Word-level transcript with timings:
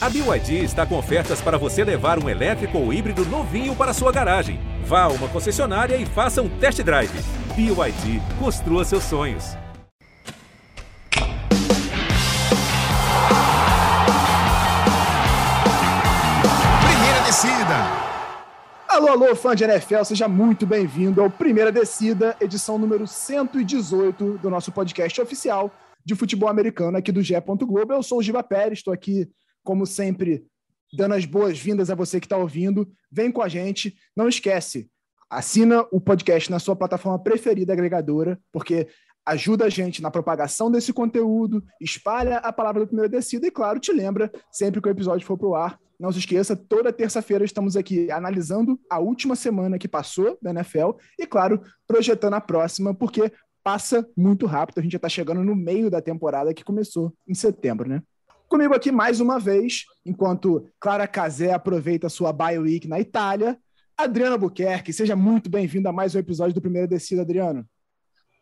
A 0.00 0.08
BYD 0.08 0.62
está 0.62 0.86
com 0.86 0.96
ofertas 0.96 1.40
para 1.40 1.58
você 1.58 1.82
levar 1.82 2.22
um 2.22 2.28
elétrico 2.28 2.78
ou 2.78 2.92
híbrido 2.92 3.24
novinho 3.24 3.74
para 3.74 3.92
sua 3.92 4.12
garagem. 4.12 4.60
Vá 4.84 5.02
a 5.02 5.08
uma 5.08 5.28
concessionária 5.28 5.96
e 5.96 6.06
faça 6.06 6.40
um 6.40 6.48
test 6.60 6.80
drive. 6.84 7.10
BYD, 7.56 8.22
construa 8.38 8.84
seus 8.84 9.02
sonhos. 9.02 9.56
Primeira 16.80 17.20
descida. 17.26 17.74
Alô, 18.88 19.08
alô, 19.08 19.34
fã 19.34 19.56
de 19.56 19.64
NFL, 19.64 20.04
seja 20.04 20.28
muito 20.28 20.64
bem-vindo 20.64 21.20
ao 21.20 21.28
Primeira 21.28 21.72
Descida, 21.72 22.36
edição 22.40 22.78
número 22.78 23.04
118 23.04 24.38
do 24.38 24.48
nosso 24.48 24.70
podcast 24.70 25.20
oficial 25.20 25.72
de 26.04 26.14
futebol 26.14 26.48
americano 26.48 26.96
aqui 26.96 27.10
do 27.10 27.20
GE. 27.20 27.34
Globo. 27.40 27.92
Eu 27.92 28.02
sou 28.04 28.18
o 28.18 28.22
Giba 28.22 28.44
Pérez, 28.44 28.78
estou 28.78 28.94
aqui 28.94 29.28
como 29.68 29.84
sempre, 29.84 30.46
dando 30.94 31.12
as 31.12 31.26
boas-vindas 31.26 31.90
a 31.90 31.94
você 31.94 32.18
que 32.18 32.24
está 32.24 32.38
ouvindo. 32.38 32.90
Vem 33.12 33.30
com 33.30 33.42
a 33.42 33.48
gente. 33.48 33.94
Não 34.16 34.26
esquece, 34.26 34.88
assina 35.28 35.86
o 35.92 36.00
podcast 36.00 36.50
na 36.50 36.58
sua 36.58 36.74
plataforma 36.74 37.22
preferida 37.22 37.74
agregadora, 37.74 38.40
porque 38.50 38.88
ajuda 39.26 39.66
a 39.66 39.68
gente 39.68 40.00
na 40.00 40.10
propagação 40.10 40.70
desse 40.70 40.90
conteúdo, 40.90 41.62
espalha 41.78 42.38
a 42.38 42.50
palavra 42.50 42.80
do 42.80 42.86
Primeira 42.86 43.10
Descida 43.10 43.46
e, 43.46 43.50
claro, 43.50 43.78
te 43.78 43.92
lembra, 43.92 44.32
sempre 44.50 44.80
que 44.80 44.88
o 44.88 44.90
episódio 44.90 45.26
for 45.26 45.36
para 45.36 45.48
o 45.48 45.54
ar, 45.54 45.78
não 46.00 46.10
se 46.10 46.18
esqueça, 46.18 46.56
toda 46.56 46.90
terça-feira 46.90 47.44
estamos 47.44 47.76
aqui 47.76 48.10
analisando 48.10 48.80
a 48.88 48.98
última 48.98 49.36
semana 49.36 49.78
que 49.78 49.86
passou 49.86 50.38
da 50.40 50.48
NFL 50.48 50.92
e, 51.18 51.26
claro, 51.26 51.60
projetando 51.86 52.32
a 52.32 52.40
próxima, 52.40 52.94
porque 52.94 53.30
passa 53.62 54.08
muito 54.16 54.46
rápido. 54.46 54.78
A 54.78 54.82
gente 54.82 54.92
já 54.92 54.96
está 54.96 55.10
chegando 55.10 55.44
no 55.44 55.54
meio 55.54 55.90
da 55.90 56.00
temporada 56.00 56.54
que 56.54 56.64
começou 56.64 57.12
em 57.26 57.34
setembro, 57.34 57.86
né? 57.86 58.02
Comigo 58.48 58.74
aqui 58.74 58.90
mais 58.90 59.20
uma 59.20 59.38
vez, 59.38 59.84
enquanto 60.06 60.66
Clara 60.80 61.06
Casé 61.06 61.52
aproveita 61.52 62.08
sua 62.08 62.32
bye 62.32 62.58
week 62.58 62.88
na 62.88 62.98
Itália, 62.98 63.58
Adriano 63.94 64.38
Buquerque. 64.38 64.90
Seja 64.90 65.14
muito 65.14 65.50
bem-vindo 65.50 65.86
a 65.86 65.92
mais 65.92 66.14
um 66.14 66.18
episódio 66.18 66.54
do 66.54 66.60
Primeira 66.60 66.88
Descida, 66.88 67.20
Adriano. 67.20 67.68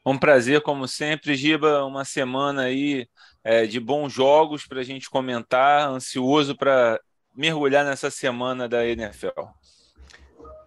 Um 0.07 0.17
prazer, 0.17 0.61
como 0.61 0.87
sempre, 0.87 1.35
Giba. 1.35 1.85
Uma 1.85 2.05
semana 2.05 2.63
aí 2.63 3.09
é, 3.43 3.67
de 3.67 3.81
bons 3.81 4.13
jogos 4.13 4.65
para 4.65 4.79
a 4.79 4.85
gente 4.85 5.11
comentar. 5.11 5.89
Ansioso 5.89 6.57
para 6.57 7.01
mergulhar 7.35 7.85
nessa 7.85 8.09
semana 8.09 8.69
da 8.69 8.87
NFL. 8.87 9.43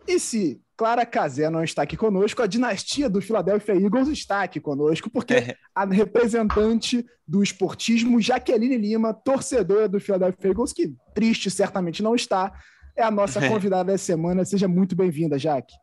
E 0.10 0.20
se 0.20 0.60
Clara 0.76 1.06
Casé 1.06 1.52
não 1.52 1.64
está 1.64 1.84
aqui 1.84 1.96
conosco, 1.96 2.42
a 2.42 2.48
dinastia 2.48 3.08
do 3.08 3.22
Philadelphia 3.22 3.76
Eagles 3.76 4.08
está 4.08 4.42
aqui 4.42 4.60
conosco, 4.60 5.08
porque 5.08 5.36
é. 5.36 5.56
a 5.76 5.86
representante 5.86 7.06
do 7.28 7.44
esportismo, 7.44 8.20
Jaqueline 8.20 8.76
Lima, 8.76 9.14
torcedora 9.14 9.88
do 9.88 10.00
Philadelphia 10.00 10.50
Eagles, 10.50 10.74
que 10.74 10.96
triste 11.14 11.52
certamente 11.52 12.02
não 12.02 12.16
está, 12.16 12.52
é 12.98 13.04
a 13.04 13.12
nossa 13.12 13.40
convidada 13.48 13.92
da 13.92 13.98
semana. 14.00 14.44
Seja 14.44 14.68
muito 14.68 14.96
bem-vinda, 14.96 15.38
Jaque. 15.38 15.76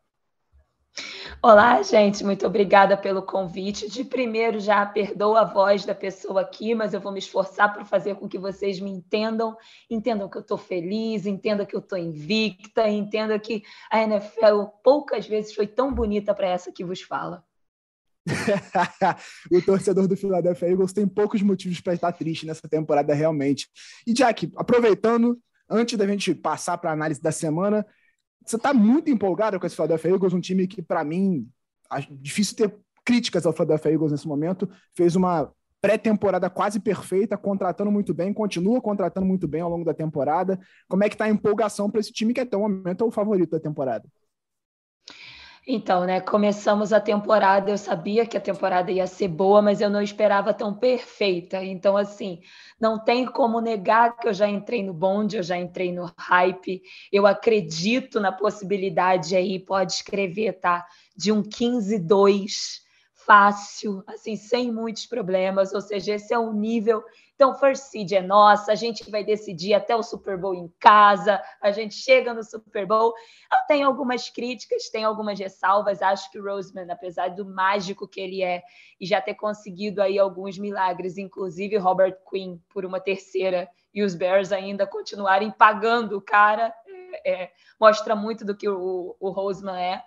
Olá, 1.42 1.82
gente, 1.82 2.24
muito 2.24 2.46
obrigada 2.46 2.96
pelo 2.96 3.22
convite. 3.22 3.88
De 3.90 4.02
primeiro, 4.02 4.58
já 4.58 4.84
perdoa 4.84 5.42
a 5.42 5.44
voz 5.44 5.84
da 5.84 5.94
pessoa 5.94 6.40
aqui, 6.40 6.74
mas 6.74 6.94
eu 6.94 7.00
vou 7.00 7.12
me 7.12 7.18
esforçar 7.18 7.72
para 7.72 7.84
fazer 7.84 8.16
com 8.16 8.28
que 8.28 8.38
vocês 8.38 8.80
me 8.80 8.90
entendam, 8.90 9.56
entendam 9.90 10.28
que 10.28 10.36
eu 10.36 10.40
estou 10.42 10.58
feliz, 10.58 11.26
entendam 11.26 11.66
que 11.66 11.76
eu 11.76 11.80
estou 11.80 11.98
invicta, 11.98 12.88
entendam 12.88 13.38
que 13.38 13.62
a 13.90 14.02
NFL 14.02 14.64
poucas 14.82 15.26
vezes 15.26 15.54
foi 15.54 15.66
tão 15.66 15.92
bonita 15.92 16.34
para 16.34 16.48
essa 16.48 16.72
que 16.72 16.84
vos 16.84 17.02
fala. 17.02 17.44
o 19.52 19.62
torcedor 19.62 20.08
do 20.08 20.16
Philadelphia 20.16 20.68
Eagles 20.68 20.92
tem 20.92 21.06
poucos 21.06 21.42
motivos 21.42 21.80
para 21.80 21.94
estar 21.94 22.12
triste 22.12 22.46
nessa 22.46 22.68
temporada, 22.68 23.14
realmente. 23.14 23.68
E, 24.06 24.12
Jack, 24.12 24.50
aproveitando, 24.56 25.38
antes 25.70 25.96
da 25.96 26.06
gente 26.06 26.34
passar 26.34 26.78
para 26.78 26.90
a 26.90 26.92
análise 26.92 27.20
da 27.20 27.30
semana, 27.30 27.86
você 28.46 28.56
está 28.56 28.72
muito 28.72 29.10
empolgado 29.10 29.58
com 29.58 29.66
esse 29.66 29.74
Philadelphia 29.74 30.12
Eagles, 30.12 30.32
um 30.32 30.40
time 30.40 30.66
que, 30.68 30.80
para 30.80 31.02
mim, 31.02 31.48
difícil 32.10 32.56
ter 32.56 32.74
críticas 33.04 33.44
ao 33.44 33.52
Philadelphia 33.52 33.92
Eagles 33.92 34.12
nesse 34.12 34.28
momento. 34.28 34.68
Fez 34.94 35.16
uma 35.16 35.50
pré-temporada 35.80 36.48
quase 36.48 36.80
perfeita, 36.80 37.36
contratando 37.36 37.90
muito 37.90 38.14
bem, 38.14 38.32
continua 38.32 38.80
contratando 38.80 39.26
muito 39.26 39.46
bem 39.48 39.60
ao 39.60 39.70
longo 39.70 39.84
da 39.84 39.92
temporada. 39.92 40.58
Como 40.88 41.04
é 41.04 41.08
que 41.08 41.14
está 41.14 41.24
a 41.24 41.30
empolgação 41.30 41.90
para 41.90 42.00
esse 42.00 42.12
time 42.12 42.32
que 42.32 42.40
até 42.40 42.56
o 42.56 42.60
momento 42.60 43.04
é 43.04 43.06
o 43.06 43.10
favorito 43.10 43.50
da 43.50 43.60
temporada? 43.60 44.04
Então, 45.68 46.04
né, 46.04 46.20
começamos 46.20 46.92
a 46.92 47.00
temporada, 47.00 47.72
eu 47.72 47.76
sabia 47.76 48.24
que 48.24 48.36
a 48.36 48.40
temporada 48.40 48.92
ia 48.92 49.04
ser 49.04 49.26
boa, 49.26 49.60
mas 49.60 49.80
eu 49.80 49.90
não 49.90 50.00
esperava 50.00 50.54
tão 50.54 50.72
perfeita. 50.72 51.64
Então, 51.64 51.96
assim, 51.96 52.38
não 52.80 53.02
tem 53.02 53.26
como 53.26 53.60
negar 53.60 54.16
que 54.16 54.28
eu 54.28 54.32
já 54.32 54.48
entrei 54.48 54.84
no 54.84 54.94
bonde, 54.94 55.36
eu 55.36 55.42
já 55.42 55.58
entrei 55.58 55.90
no 55.90 56.08
hype. 56.16 56.80
Eu 57.10 57.26
acredito 57.26 58.20
na 58.20 58.30
possibilidade 58.30 59.34
aí, 59.34 59.58
pode 59.58 59.94
escrever, 59.94 60.52
tá? 60.60 60.86
De 61.16 61.32
um 61.32 61.42
15-2 61.42 62.85
fácil, 63.26 64.02
assim, 64.06 64.36
sem 64.36 64.72
muitos 64.72 65.06
problemas. 65.06 65.74
Ou 65.74 65.80
seja, 65.80 66.14
esse 66.14 66.32
é 66.32 66.38
o 66.38 66.52
nível 66.52 67.02
então, 67.36 67.54
First 67.54 67.90
Seed 67.90 68.12
é 68.12 68.22
nossa, 68.22 68.72
a 68.72 68.74
gente 68.74 69.10
vai 69.10 69.22
decidir 69.22 69.74
até 69.74 69.94
o 69.94 70.02
Super 70.02 70.38
Bowl 70.38 70.54
em 70.54 70.72
casa, 70.80 71.40
a 71.60 71.70
gente 71.70 71.94
chega 71.94 72.32
no 72.32 72.42
Super 72.42 72.86
Bowl. 72.86 73.12
Eu 73.52 73.58
tenho 73.68 73.86
algumas 73.86 74.30
críticas, 74.30 74.88
tenho 74.88 75.06
algumas 75.06 75.38
ressalvas. 75.38 76.00
Acho 76.00 76.30
que 76.30 76.38
o 76.38 76.42
Roseman, 76.42 76.90
apesar 76.90 77.28
do 77.28 77.44
mágico 77.44 78.08
que 78.08 78.22
ele 78.22 78.42
é 78.42 78.62
e 78.98 79.04
já 79.04 79.20
ter 79.20 79.34
conseguido 79.34 80.00
aí 80.00 80.18
alguns 80.18 80.56
milagres, 80.56 81.18
inclusive 81.18 81.76
Robert 81.76 82.16
Quinn 82.30 82.58
por 82.70 82.86
uma 82.86 83.00
terceira 83.00 83.68
e 83.92 84.02
os 84.02 84.14
Bears 84.14 84.50
ainda 84.50 84.86
continuarem 84.86 85.50
pagando 85.50 86.16
o 86.16 86.22
cara, 86.22 86.74
é, 87.22 87.32
é, 87.32 87.52
mostra 87.78 88.16
muito 88.16 88.46
do 88.46 88.56
que 88.56 88.66
o, 88.66 89.14
o 89.20 89.30
Roseman 89.30 89.78
é 89.78 90.02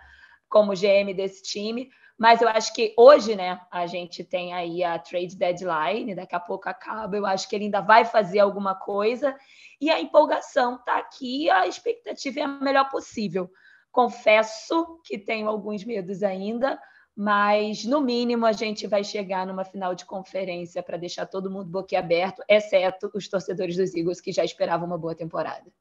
como 0.50 0.74
GM 0.74 1.14
desse 1.16 1.44
time. 1.44 1.92
Mas 2.20 2.42
eu 2.42 2.50
acho 2.50 2.74
que 2.74 2.94
hoje, 2.98 3.34
né, 3.34 3.62
a 3.72 3.88
gente 3.88 4.26
tem 4.26 4.54
aí 4.54 4.84
a 4.84 5.00
trade 5.00 5.38
deadline, 5.38 6.14
daqui 6.14 6.36
a 6.36 6.40
pouco 6.40 6.68
acaba. 6.68 7.16
Eu 7.16 7.26
acho 7.26 7.48
que 7.48 7.56
ele 7.56 7.66
ainda 7.66 7.80
vai 7.80 8.04
fazer 8.04 8.40
alguma 8.40 8.76
coisa 8.76 9.34
e 9.80 9.90
a 9.90 10.02
empolgação 10.02 10.76
está 10.76 10.98
aqui, 10.98 11.50
a 11.50 11.66
expectativa 11.66 12.42
é 12.42 12.44
a 12.44 12.48
melhor 12.48 12.90
possível. 12.90 13.50
Confesso 13.90 15.00
que 15.06 15.18
tenho 15.18 15.48
alguns 15.48 15.86
medos 15.86 16.22
ainda, 16.22 16.78
mas 17.16 17.86
no 17.86 18.02
mínimo 18.02 18.46
a 18.46 18.52
gente 18.52 18.86
vai 18.86 19.02
chegar 19.02 19.48
numa 19.48 19.64
final 19.64 19.96
de 19.96 20.04
conferência 20.04 20.84
para 20.84 20.98
deixar 20.98 21.26
todo 21.26 21.50
mundo 21.50 21.70
boquiaberto, 21.70 22.44
exceto 22.50 23.10
os 23.16 23.30
torcedores 23.30 23.78
dos 23.78 23.96
Eagles 23.96 24.20
que 24.20 24.34
já 24.34 24.44
esperavam 24.44 24.86
uma 24.86 24.98
boa 24.98 25.16
temporada. 25.16 25.72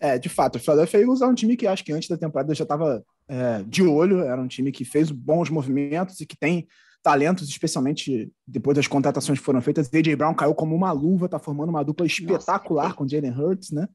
É, 0.00 0.18
de 0.18 0.30
fato, 0.30 0.56
o 0.56 0.58
Philadelphia 0.58 1.00
Eagles 1.00 1.20
é 1.20 1.26
um 1.26 1.34
time 1.34 1.58
que 1.58 1.66
acho 1.66 1.84
que 1.84 1.92
antes 1.92 2.08
da 2.08 2.16
temporada 2.16 2.54
já 2.54 2.62
estava 2.64 3.04
é, 3.28 3.62
de 3.62 3.82
olho, 3.82 4.20
era 4.20 4.40
um 4.40 4.48
time 4.48 4.70
que 4.70 4.84
fez 4.84 5.10
bons 5.10 5.50
movimentos 5.50 6.20
e 6.20 6.26
que 6.26 6.36
tem 6.36 6.66
talentos, 7.02 7.48
especialmente 7.48 8.32
depois 8.46 8.76
das 8.76 8.86
contratações 8.86 9.38
que 9.38 9.44
foram 9.44 9.60
feitas. 9.60 9.90
AJ 9.92 10.14
Brown 10.14 10.34
caiu 10.34 10.54
como 10.54 10.74
uma 10.74 10.90
luva, 10.90 11.26
está 11.26 11.38
formando 11.38 11.68
uma 11.68 11.84
dupla 11.84 12.06
espetacular 12.06 12.84
Nossa, 12.84 12.96
com 12.96 13.08
Jalen 13.08 13.38
Hurts, 13.38 13.70
né? 13.70 13.86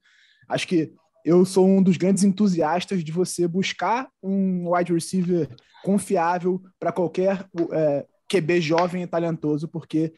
Acho 0.47 0.67
que 0.67 0.93
eu 1.25 1.43
sou 1.43 1.67
um 1.67 1.81
dos 1.81 1.97
grandes 1.97 2.23
entusiastas 2.23 3.03
de 3.03 3.11
você 3.11 3.47
buscar 3.47 4.07
um 4.21 4.73
wide 4.73 4.93
receiver 4.93 5.49
confiável 5.83 6.61
para 6.79 6.91
qualquer 6.91 7.45
é, 7.71 8.05
QB 8.27 8.61
jovem 8.61 9.03
e 9.03 9.07
talentoso, 9.07 9.67
porque 9.67 10.13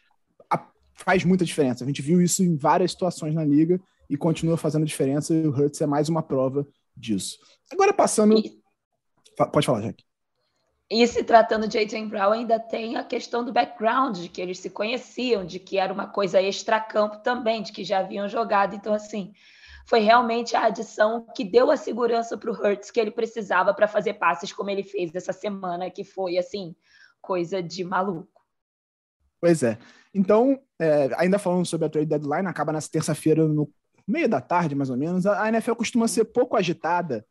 a, 0.49 0.61
faz 0.93 1.23
muita 1.23 1.45
diferença. 1.45 1.83
A 1.83 1.87
gente 1.87 2.01
viu 2.01 2.21
isso 2.21 2.43
em 2.43 2.55
várias 2.55 2.91
situações 2.91 3.33
na 3.33 3.43
liga 3.43 3.79
e 4.09 4.17
continua 4.17 4.57
fazendo 4.57 4.85
diferença, 4.85 5.33
e 5.33 5.47
o 5.47 5.51
Hurts 5.51 5.79
é 5.79 5.85
mais 5.85 6.09
uma 6.09 6.21
prova 6.21 6.67
disso. 6.95 7.37
Agora 7.71 7.93
passando. 7.93 8.35
Pode 9.47 9.65
falar, 9.65 9.81
Jack. 9.81 10.03
E 10.93 11.07
se 11.07 11.23
tratando 11.23 11.69
de 11.69 11.77
A.J. 11.77 12.05
Brown, 12.07 12.33
ainda 12.33 12.59
tem 12.59 12.97
a 12.97 13.03
questão 13.03 13.45
do 13.45 13.53
background, 13.53 14.17
de 14.17 14.27
que 14.27 14.41
eles 14.41 14.59
se 14.59 14.69
conheciam, 14.69 15.45
de 15.45 15.57
que 15.57 15.77
era 15.77 15.93
uma 15.93 16.05
coisa 16.05 16.41
extra-campo 16.41 17.19
também, 17.19 17.61
de 17.61 17.71
que 17.71 17.85
já 17.85 17.99
haviam 17.99 18.27
jogado. 18.27 18.75
Então, 18.75 18.93
assim, 18.93 19.33
foi 19.85 20.01
realmente 20.01 20.53
a 20.53 20.65
adição 20.65 21.25
que 21.33 21.45
deu 21.45 21.71
a 21.71 21.77
segurança 21.77 22.37
para 22.37 22.51
o 22.51 22.53
Hurts 22.53 22.91
que 22.91 22.99
ele 22.99 23.09
precisava 23.09 23.73
para 23.73 23.87
fazer 23.87 24.15
passes 24.15 24.51
como 24.51 24.69
ele 24.69 24.83
fez 24.83 25.15
essa 25.15 25.31
semana, 25.31 25.89
que 25.89 26.03
foi, 26.03 26.37
assim, 26.37 26.75
coisa 27.21 27.63
de 27.63 27.85
maluco. 27.85 28.41
Pois 29.39 29.63
é. 29.63 29.77
Então, 30.13 30.61
é, 30.77 31.09
ainda 31.15 31.39
falando 31.39 31.65
sobre 31.65 31.87
a 31.87 31.89
trade 31.89 32.07
deadline, 32.07 32.47
acaba 32.47 32.73
nessa 32.73 32.89
terça-feira 32.91 33.47
no 33.47 33.71
meio 34.05 34.27
da 34.27 34.41
tarde, 34.41 34.75
mais 34.75 34.89
ou 34.89 34.97
menos, 34.97 35.25
a 35.25 35.47
NFL 35.47 35.75
costuma 35.75 36.05
ser 36.07 36.25
pouco 36.25 36.57
agitada 36.57 37.25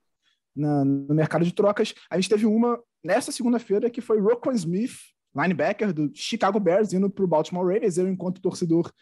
na, 0.54 0.84
no 0.84 1.14
mercado 1.14 1.44
de 1.44 1.54
trocas. 1.54 1.94
A 2.10 2.16
gente 2.16 2.28
teve 2.28 2.46
uma 2.46 2.80
nessa 3.02 3.32
segunda-feira 3.32 3.90
que 3.90 4.00
foi 4.00 4.20
Rockwell 4.20 4.56
Smith, 4.56 4.92
linebacker 5.34 5.92
do 5.92 6.10
Chicago 6.14 6.60
Bears, 6.60 6.92
indo 6.92 7.08
para 7.08 7.24
o 7.24 7.28
Baltimore 7.28 7.66
Ravens. 7.66 7.96
Eu, 7.96 8.08
enquanto 8.08 8.40
torcedor, 8.40 8.92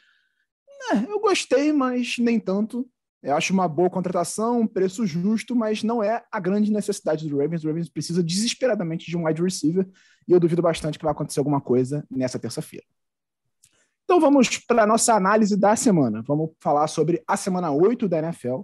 né, 0.93 1.07
eu 1.09 1.21
gostei, 1.21 1.73
mas 1.73 2.17
nem 2.19 2.39
tanto. 2.39 2.89
Eu 3.21 3.35
acho 3.35 3.53
uma 3.53 3.67
boa 3.67 3.91
contratação, 3.91 4.61
um 4.61 4.67
preço 4.67 5.05
justo, 5.05 5.57
mas 5.57 5.83
não 5.83 6.03
é 6.03 6.25
a 6.31 6.39
grande 6.39 6.71
necessidade 6.71 7.29
do 7.29 7.39
Ravens. 7.39 7.65
O 7.65 7.67
Ravens 7.67 7.89
precisa 7.89 8.23
desesperadamente 8.23 9.07
de 9.07 9.17
um 9.17 9.27
wide 9.27 9.43
receiver 9.43 9.89
e 10.27 10.33
eu 10.33 10.39
duvido 10.39 10.63
bastante 10.63 10.99
que 10.99 11.05
vai 11.05 11.13
acontecer 11.13 11.41
alguma 11.41 11.61
coisa 11.61 12.07
nessa 12.09 12.39
terça-feira. 12.39 12.87
Então 14.05 14.21
vamos 14.21 14.59
para 14.59 14.85
a 14.85 14.87
nossa 14.87 15.15
análise 15.15 15.57
da 15.57 15.75
semana. 15.75 16.23
Vamos 16.27 16.51
falar 16.61 16.87
sobre 16.87 17.23
a 17.27 17.37
semana 17.37 17.73
8 17.73 18.09
da 18.09 18.19
NFL, 18.21 18.61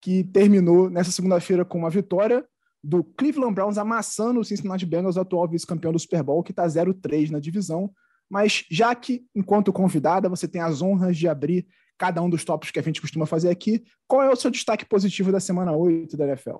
que 0.00 0.24
terminou 0.24 0.88
nessa 0.88 1.10
segunda-feira 1.10 1.64
com 1.64 1.78
uma 1.78 1.90
vitória 1.90 2.44
do 2.82 3.02
Cleveland 3.02 3.54
Browns 3.54 3.78
amassando 3.78 4.40
o 4.40 4.44
Cincinnati 4.44 4.86
Bengals, 4.86 5.18
atual 5.18 5.48
vice-campeão 5.48 5.92
do 5.92 5.98
Super 5.98 6.22
Bowl, 6.22 6.42
que 6.42 6.52
está 6.52 6.66
0-3 6.66 7.30
na 7.30 7.40
divisão. 7.40 7.90
Mas 8.30 8.64
já 8.70 8.94
que, 8.94 9.24
enquanto 9.34 9.72
convidada, 9.72 10.28
você 10.28 10.46
tem 10.46 10.60
as 10.60 10.82
honras 10.82 11.16
de 11.16 11.26
abrir 11.26 11.66
cada 11.96 12.22
um 12.22 12.30
dos 12.30 12.44
tópicos 12.44 12.70
que 12.70 12.78
a 12.78 12.82
gente 12.82 13.00
costuma 13.00 13.26
fazer 13.26 13.50
aqui, 13.50 13.82
qual 14.06 14.22
é 14.22 14.30
o 14.30 14.36
seu 14.36 14.50
destaque 14.50 14.86
positivo 14.86 15.32
da 15.32 15.40
semana 15.40 15.72
8 15.72 16.16
da 16.16 16.26
NFL? 16.26 16.58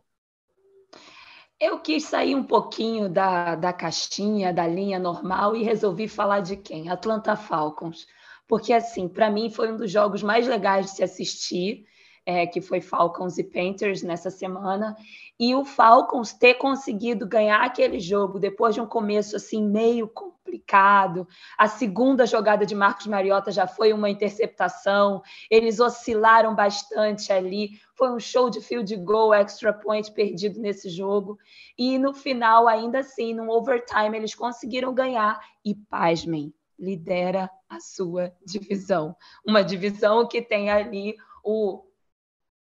Eu 1.61 1.81
quis 1.81 2.05
sair 2.05 2.35
um 2.35 2.44
pouquinho 2.44 3.08
da, 3.08 3.55
da 3.55 3.73
caixinha, 3.73 4.52
da 4.52 4.67
linha 4.67 4.99
normal 4.99 5.56
e 5.56 5.62
resolvi 5.62 6.08
falar 6.08 6.40
de 6.40 6.56
quem? 6.56 6.88
Atlanta 6.88 7.37
Falcons. 7.37 8.06
Porque, 8.46 8.73
assim, 8.73 9.08
para 9.08 9.31
mim 9.31 9.50
foi 9.50 9.73
um 9.73 9.76
dos 9.76 9.90
jogos 9.90 10.23
mais 10.23 10.46
legais 10.46 10.87
de 10.87 10.93
se 10.93 11.02
assistir, 11.02 11.85
é, 12.28 12.46
que 12.46 12.60
foi 12.60 12.82
Falcons 12.82 13.38
e 13.38 13.42
Panthers 13.42 14.02
nessa 14.02 14.28
semana. 14.28 14.94
E 15.40 15.54
o 15.54 15.64
Falcons 15.64 16.34
ter 16.34 16.54
conseguido 16.54 17.26
ganhar 17.26 17.62
aquele 17.62 17.98
jogo 17.98 18.38
depois 18.38 18.75
de 18.75 18.82
um 18.82 18.86
começo 18.86 19.34
assim 19.34 19.66
meio 19.66 20.06
complicado. 20.06 21.26
A 21.56 21.66
segunda 21.69 22.26
jogada 22.26 22.66
de 22.66 22.75
Marcos 22.75 23.06
Mariota 23.06 23.50
já 23.50 23.66
foi 23.66 23.94
uma 23.94 24.10
interceptação. 24.10 25.22
Eles 25.50 25.80
oscilaram 25.80 26.54
bastante 26.54 27.32
ali 27.32 27.80
foi 27.94 28.12
um 28.12 28.20
show 28.20 28.50
de 28.50 28.60
field 28.60 28.94
goal, 28.98 29.32
extra 29.32 29.72
point 29.72 30.12
perdido 30.12 30.60
nesse 30.60 30.90
jogo. 30.90 31.38
E 31.78 31.98
no 31.98 32.12
final, 32.12 32.69
ainda 32.69 32.98
assim, 32.98 33.32
no 33.32 33.50
overtime, 33.50 34.14
eles 34.14 34.34
conseguiram 34.34 34.92
ganhar. 34.92 35.40
E, 35.64 35.75
pasmem, 35.75 36.52
lidera 36.78 37.50
a 37.69 37.80
sua 37.80 38.32
divisão. 38.44 39.16
Uma 39.44 39.64
divisão 39.64 40.28
que 40.28 40.40
tem 40.42 40.70
ali 40.70 41.16
o 41.42 41.88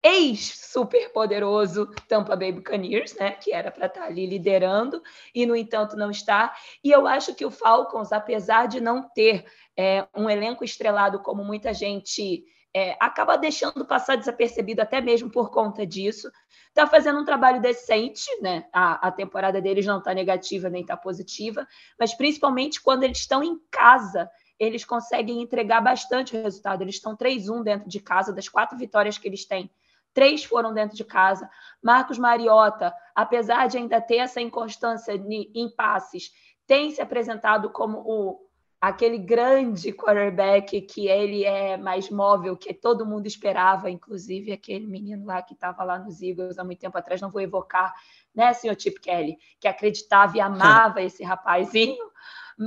ex-super 0.02 1.12
poderoso 1.12 1.86
Tampa 2.08 2.34
Bay 2.34 2.52
Buccaneers, 2.52 3.14
né, 3.14 3.32
que 3.32 3.52
era 3.52 3.70
para 3.70 3.86
estar 3.86 4.00
tá 4.00 4.06
ali 4.06 4.26
liderando 4.26 5.02
e 5.34 5.46
no 5.46 5.54
entanto 5.54 5.96
não 5.96 6.10
está. 6.10 6.54
E 6.82 6.90
eu 6.90 7.06
acho 7.06 7.34
que 7.34 7.46
o 7.46 7.50
Falcons, 7.50 8.12
apesar 8.12 8.66
de 8.66 8.80
não 8.80 9.08
ter 9.08 9.44
é, 9.76 10.06
um 10.16 10.28
elenco 10.28 10.64
estrelado 10.64 11.20
como 11.20 11.44
muita 11.44 11.72
gente 11.72 12.44
é, 12.74 12.96
acaba 12.98 13.36
deixando 13.36 13.84
passar 13.84 14.16
desapercebido 14.16 14.80
até 14.80 15.00
mesmo 15.00 15.30
por 15.30 15.50
conta 15.50 15.86
disso. 15.86 16.30
Está 16.68 16.86
fazendo 16.86 17.20
um 17.20 17.24
trabalho 17.24 17.60
decente, 17.60 18.24
né? 18.40 18.64
A, 18.72 19.08
a 19.08 19.12
temporada 19.12 19.60
deles 19.60 19.84
não 19.84 19.98
está 19.98 20.14
negativa 20.14 20.70
nem 20.70 20.80
está 20.80 20.96
positiva, 20.96 21.66
mas 21.98 22.14
principalmente 22.14 22.80
quando 22.80 23.04
eles 23.04 23.18
estão 23.18 23.42
em 23.42 23.60
casa, 23.70 24.30
eles 24.58 24.84
conseguem 24.84 25.42
entregar 25.42 25.82
bastante 25.82 26.34
resultado. 26.34 26.82
Eles 26.82 26.94
estão 26.94 27.14
3-1 27.14 27.62
dentro 27.62 27.88
de 27.88 28.00
casa, 28.00 28.32
das 28.32 28.48
quatro 28.48 28.78
vitórias 28.78 29.18
que 29.18 29.28
eles 29.28 29.44
têm. 29.44 29.70
Três 30.12 30.44
foram 30.44 30.74
dentro 30.74 30.96
de 30.96 31.04
casa. 31.04 31.48
Marcos 31.82 32.18
Mariota, 32.18 32.94
apesar 33.14 33.68
de 33.68 33.78
ainda 33.78 34.00
ter 34.00 34.16
essa 34.16 34.40
inconstância 34.40 35.12
em 35.14 35.68
passes, 35.74 36.32
tem 36.66 36.90
se 36.90 37.00
apresentado 37.00 37.70
como 37.70 37.98
o 37.98 38.52
aquele 38.82 39.16
grande 39.16 39.92
quarterback 39.92 40.80
que 40.80 41.06
ele 41.06 41.44
é 41.44 41.76
mais 41.76 42.10
móvel, 42.10 42.56
que 42.56 42.74
todo 42.74 43.06
mundo 43.06 43.28
esperava, 43.28 43.88
inclusive 43.88 44.50
aquele 44.50 44.88
menino 44.88 45.24
lá 45.24 45.40
que 45.40 45.54
estava 45.54 45.84
lá 45.84 46.00
nos 46.00 46.20
Eagles 46.20 46.58
há 46.58 46.64
muito 46.64 46.80
tempo 46.80 46.98
atrás, 46.98 47.20
não 47.20 47.30
vou 47.30 47.40
evocar, 47.40 47.94
né, 48.34 48.52
senhor 48.52 48.74
Chip 48.76 49.00
Kelly, 49.00 49.38
que 49.60 49.68
acreditava 49.68 50.36
e 50.36 50.40
amava 50.40 51.00
esse 51.00 51.22
rapazinho. 51.22 52.10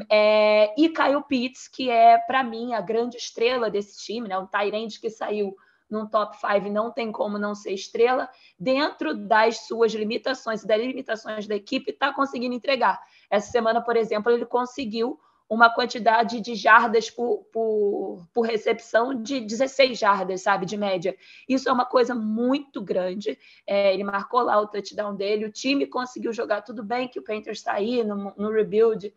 É, 0.10 0.74
e 0.80 0.88
Kyle 0.88 1.22
Pitts, 1.28 1.68
que 1.68 1.90
é, 1.90 2.18
para 2.18 2.44
mim, 2.46 2.74
a 2.74 2.80
grande 2.80 3.18
estrela 3.18 3.70
desse 3.70 4.02
time, 4.02 4.30
né, 4.30 4.38
um 4.38 4.48
Tyrande 4.48 5.02
que 5.02 5.10
saiu 5.10 5.54
num 5.90 6.08
top 6.08 6.38
5 6.38 6.70
não 6.70 6.92
tem 6.92 7.12
como 7.12 7.38
não 7.38 7.54
ser 7.54 7.74
estrela, 7.74 8.30
dentro 8.60 9.16
das 9.16 9.68
suas 9.68 9.94
limitações 9.94 10.64
e 10.64 10.68
das 10.68 10.82
limitações 10.82 11.48
da 11.48 11.56
equipe, 11.56 11.92
está 11.92 12.14
conseguindo 12.14 12.56
entregar. 12.56 13.02
Essa 13.30 13.52
semana, 13.52 13.82
por 13.82 13.96
exemplo, 13.96 14.32
ele 14.32 14.46
conseguiu 14.46 15.20
uma 15.48 15.70
quantidade 15.70 16.42
de 16.42 16.56
jardas 16.56 17.10
por, 17.10 17.46
por, 17.54 18.28
por, 18.34 18.46
recepção 18.46 19.14
de 19.22 19.40
16 19.42 19.98
jardas, 19.98 20.42
sabe, 20.42 20.66
de 20.66 20.76
média. 20.76 21.16
Isso 21.48 21.70
é 21.70 21.72
uma 21.72 21.86
coisa 21.86 22.16
muito 22.16 22.82
grande. 22.82 23.38
É, 23.68 23.94
ele 23.94 24.04
marcou 24.04 24.42
lá 24.42 24.60
o 24.60 24.68
touchdown 24.68 25.16
dele, 25.16 25.46
o 25.46 25.52
time 25.52 25.86
conseguiu 25.86 26.34
jogar 26.34 26.62
tudo 26.62 26.84
bem, 26.84 27.08
que 27.08 27.20
o 27.20 27.24
Panthers 27.24 27.60
está 27.60 27.74
aí 27.74 28.04
no, 28.04 28.34
no 28.36 28.52
rebuild. 28.52 29.14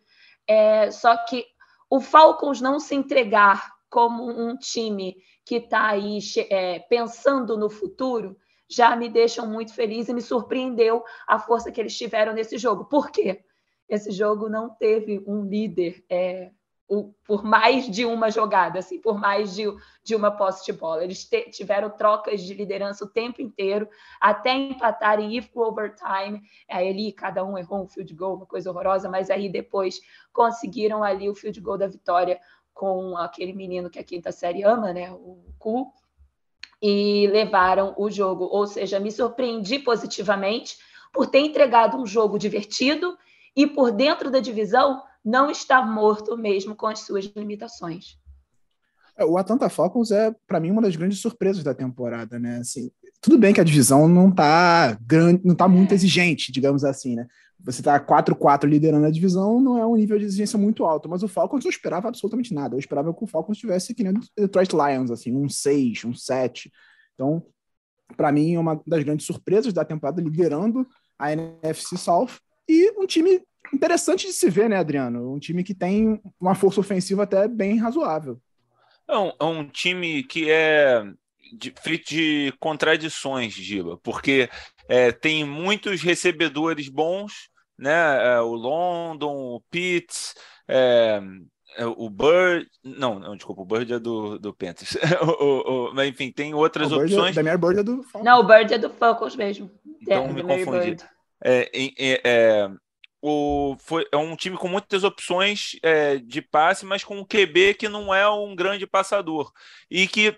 É, 0.47 0.91
só 0.91 1.17
que 1.25 1.45
o 1.89 1.99
Falcons 1.99 2.61
não 2.61 2.79
se 2.79 2.93
entregar 2.93 3.78
como 3.89 4.29
um 4.29 4.55
time 4.57 5.15
que 5.45 5.55
está 5.55 5.89
aí 5.89 6.19
é, 6.49 6.79
pensando 6.79 7.57
no 7.57 7.69
futuro 7.69 8.37
já 8.69 8.95
me 8.95 9.09
deixam 9.09 9.47
muito 9.47 9.73
feliz 9.73 10.07
e 10.07 10.13
me 10.13 10.21
surpreendeu 10.21 11.03
a 11.27 11.39
força 11.39 11.71
que 11.71 11.81
eles 11.81 11.97
tiveram 11.97 12.33
nesse 12.33 12.57
jogo. 12.57 12.85
Por 12.85 13.09
quê? 13.09 13.43
esse 13.89 14.11
jogo 14.11 14.47
não 14.47 14.69
teve 14.69 15.21
um 15.25 15.43
líder 15.43 16.05
é, 16.07 16.51
por 17.25 17.43
mais 17.43 17.89
de 17.89 18.05
uma 18.05 18.31
jogada, 18.31 18.79
assim, 18.79 18.99
por 18.99 19.19
mais 19.19 19.53
de, 19.53 19.65
de 20.03 20.15
uma 20.15 20.31
posse 20.31 20.65
de 20.65 20.73
bola. 20.73 21.03
Eles 21.03 21.23
te, 21.23 21.49
tiveram 21.49 21.89
trocas 21.89 22.41
de 22.41 22.53
liderança 22.53 23.05
o 23.05 23.09
tempo 23.09 23.41
inteiro, 23.41 23.87
até 24.21 24.53
empatarem 24.53 25.31
e 25.31 25.37
ir 25.37 25.49
para 25.49 25.61
o 25.61 25.67
overtime. 25.67 26.41
Aí 26.69 26.89
ali 26.89 27.11
cada 27.11 27.43
um 27.43 27.57
errou 27.57 27.83
um 27.83 27.87
field 27.87 28.13
goal, 28.15 28.37
uma 28.37 28.45
coisa 28.45 28.69
horrorosa, 28.69 29.09
mas 29.09 29.29
aí 29.29 29.49
depois 29.49 29.99
conseguiram 30.31 31.03
ali 31.03 31.29
o 31.29 31.35
field 31.35 31.59
goal 31.61 31.77
da 31.77 31.87
vitória 31.87 32.39
com 32.79 33.17
aquele 33.17 33.51
menino 33.51 33.89
que 33.89 33.99
a 33.99 34.03
quinta 34.05 34.31
série 34.31 34.63
ama, 34.63 34.93
né, 34.93 35.11
o 35.11 35.43
Ku, 35.59 35.91
e 36.81 37.27
levaram 37.27 37.93
o 37.97 38.09
jogo. 38.09 38.45
Ou 38.45 38.65
seja, 38.65 39.01
me 39.01 39.11
surpreendi 39.11 39.79
positivamente 39.79 40.77
por 41.11 41.27
ter 41.27 41.39
entregado 41.39 41.97
um 41.97 42.05
jogo 42.05 42.39
divertido 42.39 43.17
e 43.53 43.67
por 43.67 43.91
dentro 43.91 44.31
da 44.31 44.39
divisão 44.39 45.03
não 45.25 45.51
está 45.51 45.85
morto 45.85 46.37
mesmo 46.37 46.73
com 46.73 46.87
as 46.87 46.99
suas 46.99 47.25
limitações. 47.35 48.17
É, 49.17 49.25
o 49.25 49.37
Atlanta 49.37 49.67
Falcons 49.67 50.09
é, 50.11 50.33
para 50.47 50.61
mim, 50.61 50.71
uma 50.71 50.81
das 50.81 50.95
grandes 50.95 51.19
surpresas 51.19 51.61
da 51.61 51.73
temporada, 51.73 52.39
né? 52.39 52.59
Assim, 52.59 52.89
tudo 53.19 53.37
bem 53.37 53.53
que 53.53 53.59
a 53.59 53.65
divisão 53.65 54.07
não 54.07 54.31
tá 54.33 54.97
grande, 55.01 55.41
não 55.43 55.53
tá 55.53 55.67
muito 55.67 55.93
exigente, 55.93 56.49
digamos 56.49 56.85
assim, 56.85 57.17
né? 57.17 57.27
Você 57.61 57.83
tá 57.83 57.99
4-4 57.99 58.65
liderando 58.65 59.05
a 59.05 59.11
divisão, 59.11 59.59
não 59.59 59.77
é 59.77 59.85
um 59.85 59.95
nível 59.95 60.17
de 60.17 60.25
exigência 60.25 60.57
muito 60.57 60.85
alto, 60.85 61.09
mas 61.09 61.23
o 61.23 61.27
Falcons 61.27 61.63
não 61.63 61.69
esperava 61.69 62.07
absolutamente 62.07 62.53
nada. 62.53 62.75
Eu 62.75 62.79
esperava 62.79 63.13
que 63.13 63.23
o 63.23 63.27
Falcons 63.27 63.57
tivesse 63.57 63.93
que 63.93 64.03
nem 64.03 64.13
o 64.13 64.21
Detroit 64.37 64.71
Lions, 64.71 65.11
assim, 65.11 65.35
um 65.35 65.49
6, 65.49 66.05
um 66.05 66.13
7. 66.13 66.71
Então, 67.13 67.45
para 68.15 68.31
mim, 68.31 68.55
é 68.55 68.59
uma 68.59 68.81
das 68.87 69.03
grandes 69.03 69.25
surpresas 69.25 69.73
da 69.73 69.83
temporada, 69.83 70.21
liderando 70.21 70.87
a 71.17 71.33
NFC 71.33 71.97
South 71.97 72.39
e 72.67 72.91
um 72.97 73.05
time 73.05 73.41
interessante 73.73 74.27
de 74.27 74.33
se 74.33 74.49
ver, 74.49 74.69
né, 74.69 74.77
Adriano? 74.77 75.33
Um 75.33 75.39
time 75.39 75.63
que 75.63 75.73
tem 75.73 76.21
uma 76.39 76.55
força 76.55 76.79
ofensiva 76.79 77.23
até 77.23 77.47
bem 77.47 77.77
razoável. 77.77 78.39
É 79.07 79.17
um, 79.17 79.31
é 79.39 79.43
um 79.43 79.67
time 79.67 80.23
que 80.23 80.49
é 80.49 81.03
de, 81.53 81.73
feito 81.81 82.09
de 82.09 82.53
contradições, 82.59 83.53
Giba, 83.53 83.97
porque 83.97 84.49
é, 84.87 85.11
tem 85.11 85.43
muitos 85.43 86.01
recebedores 86.01 86.89
bons, 86.89 87.49
né? 87.79 88.33
É, 88.35 88.39
o 88.41 88.53
London, 88.53 89.55
o 89.55 89.61
Pitts, 89.71 90.35
é, 90.67 91.21
é 91.77 91.85
o 91.85 92.09
Bird. 92.09 92.67
Não, 92.83 93.19
não, 93.19 93.35
desculpa, 93.35 93.61
o 93.61 93.65
Bird 93.65 93.93
é 93.93 93.99
do, 93.99 94.37
do 94.37 94.53
Panthers. 94.53 94.95
o, 95.21 95.89
o, 95.89 95.93
mas 95.93 96.09
enfim, 96.09 96.31
tem 96.31 96.53
outras 96.53 96.91
o 96.91 96.97
opções. 96.97 97.35
O 97.37 97.41
Bird 97.57 97.79
é 97.79 97.83
do 97.83 98.03
Falcons. 98.03 98.23
Não, 98.23 98.39
o 98.39 98.43
Bird 98.43 98.73
é 98.73 98.77
do 98.77 98.89
Falcons 98.89 99.35
mesmo. 99.35 99.71
Então 100.01 100.25
é, 100.25 100.33
me 100.33 100.43
confundi. 100.43 100.97
É, 101.43 101.69
é, 101.73 102.21
é, 102.23 102.69
o, 103.21 103.75
foi, 103.79 104.05
é 104.11 104.17
um 104.17 104.35
time 104.35 104.57
com 104.57 104.67
muitas 104.67 105.03
opções 105.03 105.77
é, 105.81 106.17
de 106.17 106.41
passe, 106.41 106.85
mas 106.85 107.03
com 107.03 107.17
um 107.17 107.25
QB 107.25 107.75
que 107.75 107.87
não 107.87 108.13
é 108.13 108.29
um 108.29 108.55
grande 108.55 108.85
passador. 108.85 109.51
E 109.89 110.07
que 110.07 110.37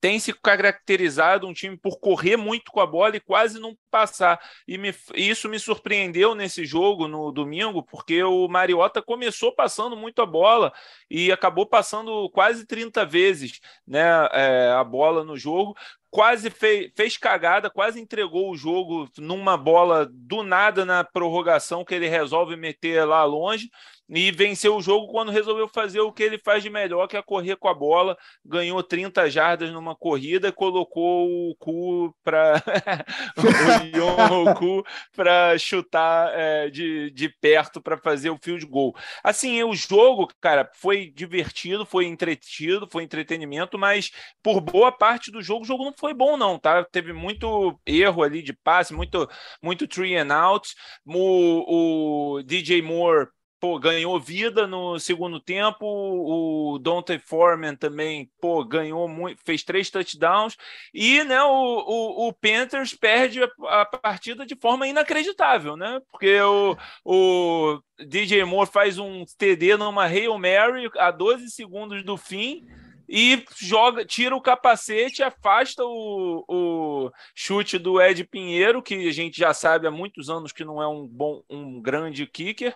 tem 0.00 0.18
se 0.18 0.32
caracterizado 0.32 1.46
um 1.46 1.52
time 1.52 1.76
por 1.76 2.00
correr 2.00 2.36
muito 2.36 2.72
com 2.72 2.80
a 2.80 2.86
bola 2.86 3.16
e 3.16 3.20
quase 3.20 3.60
não 3.60 3.76
passar. 3.90 4.40
E 4.66 4.78
me, 4.78 4.94
isso 5.14 5.48
me 5.48 5.58
surpreendeu 5.58 6.34
nesse 6.34 6.64
jogo 6.64 7.06
no 7.06 7.30
domingo, 7.30 7.82
porque 7.82 8.22
o 8.22 8.48
Mariota 8.48 9.02
começou 9.02 9.54
passando 9.54 9.96
muito 9.96 10.22
a 10.22 10.26
bola 10.26 10.72
e 11.10 11.30
acabou 11.30 11.66
passando 11.66 12.30
quase 12.30 12.66
30 12.66 13.04
vezes 13.04 13.60
né, 13.86 14.28
é, 14.32 14.72
a 14.72 14.82
bola 14.82 15.22
no 15.22 15.36
jogo, 15.36 15.76
quase 16.10 16.50
fez, 16.50 16.90
fez 16.96 17.16
cagada, 17.16 17.70
quase 17.70 18.00
entregou 18.00 18.50
o 18.50 18.56
jogo 18.56 19.08
numa 19.18 19.56
bola 19.56 20.08
do 20.10 20.42
nada 20.42 20.84
na 20.84 21.04
prorrogação 21.04 21.84
que 21.84 21.94
ele 21.94 22.08
resolve 22.08 22.56
meter 22.56 23.04
lá 23.04 23.22
longe 23.24 23.70
e 24.12 24.32
venceu 24.32 24.76
o 24.76 24.82
jogo 24.82 25.06
quando 25.06 25.30
resolveu 25.30 25.68
fazer 25.68 26.00
o 26.00 26.12
que 26.12 26.22
ele 26.22 26.36
faz 26.38 26.62
de 26.64 26.68
melhor, 26.68 27.06
que 27.06 27.16
é 27.16 27.22
correr 27.22 27.56
com 27.56 27.68
a 27.68 27.74
bola. 27.74 28.18
Ganhou 28.44 28.82
30 28.82 29.30
jardas 29.30 29.70
numa 29.70 29.94
corrida, 29.94 30.50
colocou 30.50 31.28
o 31.28 31.54
cu 31.56 32.14
para 32.24 32.60
Yonroku 33.94 34.84
para 35.14 35.56
chutar 35.58 36.32
é, 36.34 36.68
de, 36.68 37.10
de 37.12 37.28
perto 37.28 37.80
para 37.80 37.96
fazer 37.96 38.30
o 38.30 38.38
field 38.42 38.66
goal. 38.66 38.96
Assim, 39.22 39.62
o 39.62 39.74
jogo, 39.74 40.28
cara, 40.40 40.68
foi 40.74 41.10
divertido, 41.10 41.86
foi 41.86 42.06
entretido, 42.06 42.88
foi 42.90 43.04
entretenimento, 43.04 43.78
mas 43.78 44.10
por 44.42 44.60
boa 44.60 44.90
parte 44.90 45.30
do 45.30 45.40
jogo, 45.40 45.62
o 45.62 45.66
jogo 45.66 45.84
não 45.84 45.94
foi 45.96 46.12
bom, 46.12 46.36
não, 46.36 46.58
tá? 46.58 46.84
Teve 46.84 47.12
muito 47.12 47.78
erro 47.86 48.24
ali 48.24 48.42
de 48.42 48.52
passe, 48.52 48.92
muito, 48.92 49.28
muito 49.62 49.86
three 49.86 50.16
and 50.16 50.34
out. 50.34 50.74
O, 51.06 52.38
o 52.38 52.42
DJ 52.42 52.82
Moore 52.82 53.28
pô, 53.60 53.78
ganhou 53.78 54.18
vida 54.18 54.66
no 54.66 54.98
segundo 54.98 55.38
tempo. 55.38 55.84
O 55.84 56.78
Dante 56.78 57.18
Foreman 57.18 57.76
também, 57.76 58.30
pô, 58.40 58.64
ganhou 58.64 59.06
muito, 59.06 59.42
fez 59.44 59.62
três 59.62 59.90
touchdowns. 59.90 60.56
E, 60.92 61.22
né, 61.24 61.42
o, 61.42 61.48
o, 61.48 62.28
o 62.28 62.32
Panthers 62.32 62.94
perde 62.94 63.42
a, 63.42 63.48
a, 63.68 63.84
partida 63.84 64.46
de 64.46 64.56
forma 64.56 64.88
inacreditável, 64.88 65.76
né? 65.76 66.00
Porque 66.10 66.40
o, 66.40 66.76
o 67.04 67.80
DJ 68.06 68.44
Moore 68.44 68.70
faz 68.70 68.98
um 68.98 69.24
TD 69.36 69.76
numa 69.76 70.06
Hail 70.06 70.38
Mary 70.38 70.90
a 70.96 71.10
12 71.10 71.50
segundos 71.50 72.02
do 72.02 72.16
fim 72.16 72.66
e 73.12 73.44
joga, 73.58 74.04
tira 74.04 74.36
o 74.36 74.40
capacete, 74.40 75.20
afasta 75.20 75.84
o, 75.84 76.44
o, 76.48 77.10
chute 77.34 77.76
do 77.76 78.00
Ed 78.00 78.22
Pinheiro, 78.22 78.80
que 78.80 79.08
a 79.08 79.12
gente 79.12 79.36
já 79.36 79.52
sabe 79.52 79.88
há 79.88 79.90
muitos 79.90 80.30
anos 80.30 80.52
que 80.52 80.64
não 80.64 80.80
é 80.80 80.86
um 80.86 81.08
bom, 81.08 81.42
um 81.50 81.82
grande 81.82 82.24
kicker, 82.24 82.72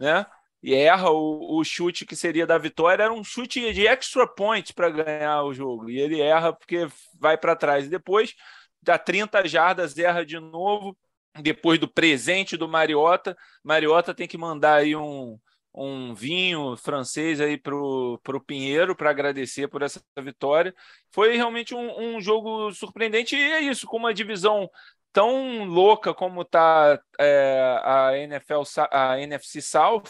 né? 0.00 0.26
E 0.62 0.74
erra 0.74 1.10
o, 1.10 1.58
o 1.58 1.64
chute 1.64 2.06
que 2.06 2.16
seria 2.16 2.46
da 2.46 2.58
vitória, 2.58 3.04
era 3.04 3.12
um 3.12 3.24
chute 3.24 3.72
de 3.72 3.86
extra 3.86 4.26
point 4.26 4.72
para 4.74 4.90
ganhar 4.90 5.42
o 5.44 5.54
jogo. 5.54 5.90
E 5.90 5.98
ele 5.98 6.20
erra 6.20 6.52
porque 6.52 6.88
vai 7.18 7.36
para 7.38 7.56
trás. 7.56 7.86
E 7.86 7.88
depois, 7.88 8.34
dá 8.82 8.98
30 8.98 9.46
jardas, 9.46 9.96
erra 9.98 10.24
de 10.24 10.38
novo. 10.40 10.96
Depois 11.42 11.78
do 11.78 11.88
presente 11.88 12.56
do 12.56 12.68
Mariota, 12.68 13.36
Mariota 13.62 14.12
tem 14.12 14.26
que 14.26 14.36
mandar 14.36 14.76
aí 14.80 14.96
um, 14.96 15.38
um 15.72 16.12
vinho 16.12 16.76
francês 16.76 17.40
aí 17.40 17.56
pro, 17.56 18.18
pro 18.22 18.40
Pinheiro 18.40 18.96
para 18.96 19.10
agradecer 19.10 19.68
por 19.68 19.82
essa 19.82 20.02
vitória. 20.18 20.74
Foi 21.12 21.36
realmente 21.36 21.74
um, 21.74 22.16
um, 22.16 22.20
jogo 22.20 22.72
surpreendente 22.72 23.36
e 23.36 23.52
é 23.52 23.60
isso, 23.60 23.86
com 23.86 23.96
uma 23.96 24.12
divisão 24.12 24.68
tão 25.12 25.64
louca 25.64 26.14
como 26.14 26.42
está 26.42 27.00
é, 27.18 27.80
a 27.82 28.16
NFL, 28.18 28.62
a 28.90 29.20
NFC 29.20 29.60
South, 29.60 30.04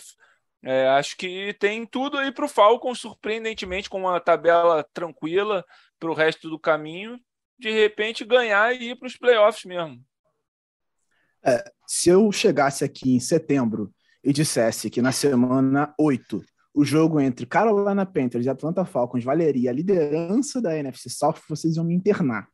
é, 0.62 0.88
acho 0.88 1.16
que 1.16 1.54
tem 1.54 1.86
tudo 1.86 2.18
aí 2.18 2.30
para 2.30 2.44
o 2.44 2.48
Falcon, 2.48 2.94
surpreendentemente, 2.94 3.88
com 3.88 4.00
uma 4.00 4.20
tabela 4.20 4.86
tranquila 4.92 5.64
para 5.98 6.10
o 6.10 6.14
resto 6.14 6.50
do 6.50 6.58
caminho, 6.58 7.18
de 7.58 7.70
repente 7.70 8.24
ganhar 8.24 8.74
e 8.74 8.90
ir 8.90 8.96
para 8.96 9.06
os 9.06 9.16
playoffs 9.16 9.64
mesmo. 9.64 10.02
É, 11.42 11.64
se 11.86 12.10
eu 12.10 12.30
chegasse 12.30 12.84
aqui 12.84 13.14
em 13.14 13.20
setembro 13.20 13.90
e 14.22 14.32
dissesse 14.32 14.90
que 14.90 15.00
na 15.00 15.12
semana 15.12 15.94
8 15.98 16.42
o 16.74 16.84
jogo 16.84 17.18
entre 17.18 17.46
Carolina 17.46 18.04
Panthers 18.04 18.44
e 18.44 18.50
Atlanta 18.50 18.84
Falcons 18.84 19.24
valeria 19.24 19.70
a 19.70 19.72
liderança 19.72 20.60
da 20.60 20.76
NFC 20.76 21.08
South, 21.08 21.36
vocês 21.48 21.76
iam 21.76 21.84
me 21.84 21.94
internar. 21.94 22.46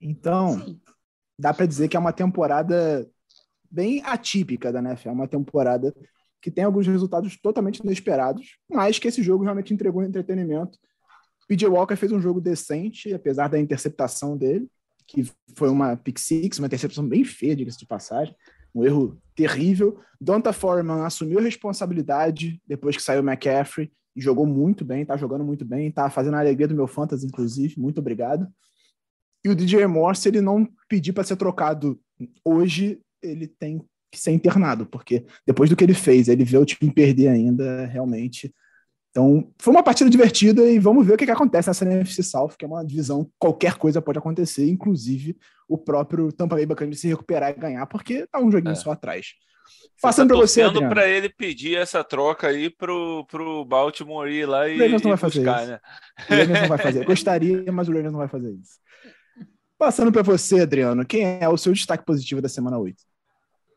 Então, 0.00 0.60
Sim 0.60 0.80
dá 1.38 1.52
para 1.52 1.66
dizer 1.66 1.88
que 1.88 1.96
é 1.96 2.00
uma 2.00 2.12
temporada 2.12 3.08
bem 3.70 4.02
atípica 4.04 4.72
da 4.72 4.78
NFL, 4.78 5.08
é 5.08 5.12
uma 5.12 5.28
temporada 5.28 5.94
que 6.40 6.50
tem 6.50 6.64
alguns 6.64 6.86
resultados 6.86 7.36
totalmente 7.40 7.78
inesperados, 7.78 8.58
mas 8.70 8.98
que 8.98 9.08
esse 9.08 9.22
jogo 9.22 9.44
realmente 9.44 9.72
entregou 9.72 10.02
entretenimento. 10.02 10.78
PJ 11.48 11.66
Walker 11.68 11.96
fez 11.96 12.12
um 12.12 12.20
jogo 12.20 12.40
decente, 12.40 13.12
apesar 13.12 13.48
da 13.48 13.58
interceptação 13.58 14.36
dele, 14.36 14.68
que 15.06 15.30
foi 15.56 15.68
uma 15.68 15.96
pick 15.96 16.18
six, 16.18 16.58
uma 16.58 16.66
interceptação 16.66 17.06
bem 17.06 17.24
feia, 17.24 17.56
diga-se 17.56 17.78
de 17.78 17.86
passagem, 17.86 18.34
um 18.74 18.84
erro 18.84 19.18
terrível. 19.34 19.98
Donta 20.20 20.52
Foreman 20.52 21.04
assumiu 21.04 21.38
a 21.38 21.42
responsabilidade 21.42 22.60
depois 22.66 22.96
que 22.96 23.02
saiu 23.02 23.22
o 23.22 23.26
McCaffrey 23.26 23.92
e 24.16 24.20
jogou 24.20 24.46
muito 24.46 24.84
bem, 24.84 25.04
tá 25.04 25.16
jogando 25.16 25.44
muito 25.44 25.64
bem, 25.64 25.90
tá 25.90 26.08
fazendo 26.08 26.34
a 26.34 26.40
alegria 26.40 26.68
do 26.68 26.74
meu 26.74 26.86
fantasy, 26.86 27.26
inclusive. 27.26 27.78
Muito 27.78 27.98
obrigado. 27.98 28.46
E 29.44 29.48
o 29.48 29.54
DJ 29.54 29.86
Moore, 29.86 30.16
se 30.16 30.28
ele 30.28 30.40
não 30.40 30.66
pedir 30.88 31.12
para 31.12 31.24
ser 31.24 31.36
trocado 31.36 32.00
hoje, 32.44 32.98
ele 33.22 33.46
tem 33.46 33.78
que 34.10 34.18
ser 34.18 34.30
internado, 34.30 34.86
porque 34.86 35.26
depois 35.46 35.68
do 35.68 35.76
que 35.76 35.84
ele 35.84 35.94
fez, 35.94 36.28
ele 36.28 36.44
vê 36.44 36.56
o 36.56 36.64
time 36.64 36.92
perder 36.92 37.28
ainda, 37.28 37.84
realmente. 37.86 38.54
Então, 39.10 39.52
foi 39.60 39.72
uma 39.72 39.82
partida 39.82 40.10
divertida 40.10 40.68
e 40.68 40.78
vamos 40.78 41.06
ver 41.06 41.14
o 41.14 41.16
que, 41.16 41.24
que 41.24 41.30
acontece 41.30 41.68
nessa 41.68 41.84
NFC 41.84 42.22
South, 42.22 42.54
que 42.58 42.64
é 42.64 42.68
uma 42.68 42.84
divisão, 42.84 43.30
qualquer 43.38 43.74
coisa 43.74 44.02
pode 44.02 44.18
acontecer, 44.18 44.68
inclusive 44.68 45.36
o 45.68 45.78
próprio 45.78 46.32
Tampa 46.32 46.56
Bay 46.56 46.66
Buccaneers 46.66 47.00
se 47.00 47.08
recuperar 47.08 47.50
e 47.50 47.60
ganhar, 47.60 47.86
porque 47.86 48.26
tá 48.26 48.40
um 48.40 48.50
joguinho 48.50 48.72
é. 48.72 48.76
só 48.76 48.92
atrás. 48.92 49.34
Passando 50.02 50.30
tá 50.30 50.34
para 50.34 50.46
você, 50.46 50.70
para 50.88 51.08
ele 51.08 51.28
pedir 51.28 51.76
essa 51.76 52.02
troca 52.02 52.48
aí 52.48 52.68
pro, 52.68 53.24
pro 53.26 53.64
Baltimore 53.64 54.28
ir 54.28 54.46
lá 54.46 54.68
e, 54.68 54.76
o 54.76 54.82
Ravens 54.82 55.02
não 55.02 55.10
vai 55.10 55.18
fazer 55.18 55.40
buscar, 55.40 55.62
isso. 55.62 55.70
né? 55.70 55.80
O 56.18 56.34
Ravens 56.34 56.60
não 56.60 56.68
vai 56.68 56.78
fazer. 56.82 57.04
Gostaria, 57.04 57.72
mas 57.72 57.88
o 57.88 57.92
Ravens 57.92 58.12
não 58.12 58.18
vai 58.18 58.28
fazer 58.28 58.52
isso. 58.52 58.78
Passando 59.78 60.12
para 60.12 60.22
você, 60.22 60.60
Adriano, 60.60 61.04
quem 61.04 61.38
é 61.40 61.48
o 61.48 61.56
seu 61.56 61.72
destaque 61.72 62.04
positivo 62.04 62.40
da 62.40 62.48
semana 62.48 62.78
8? 62.78 62.96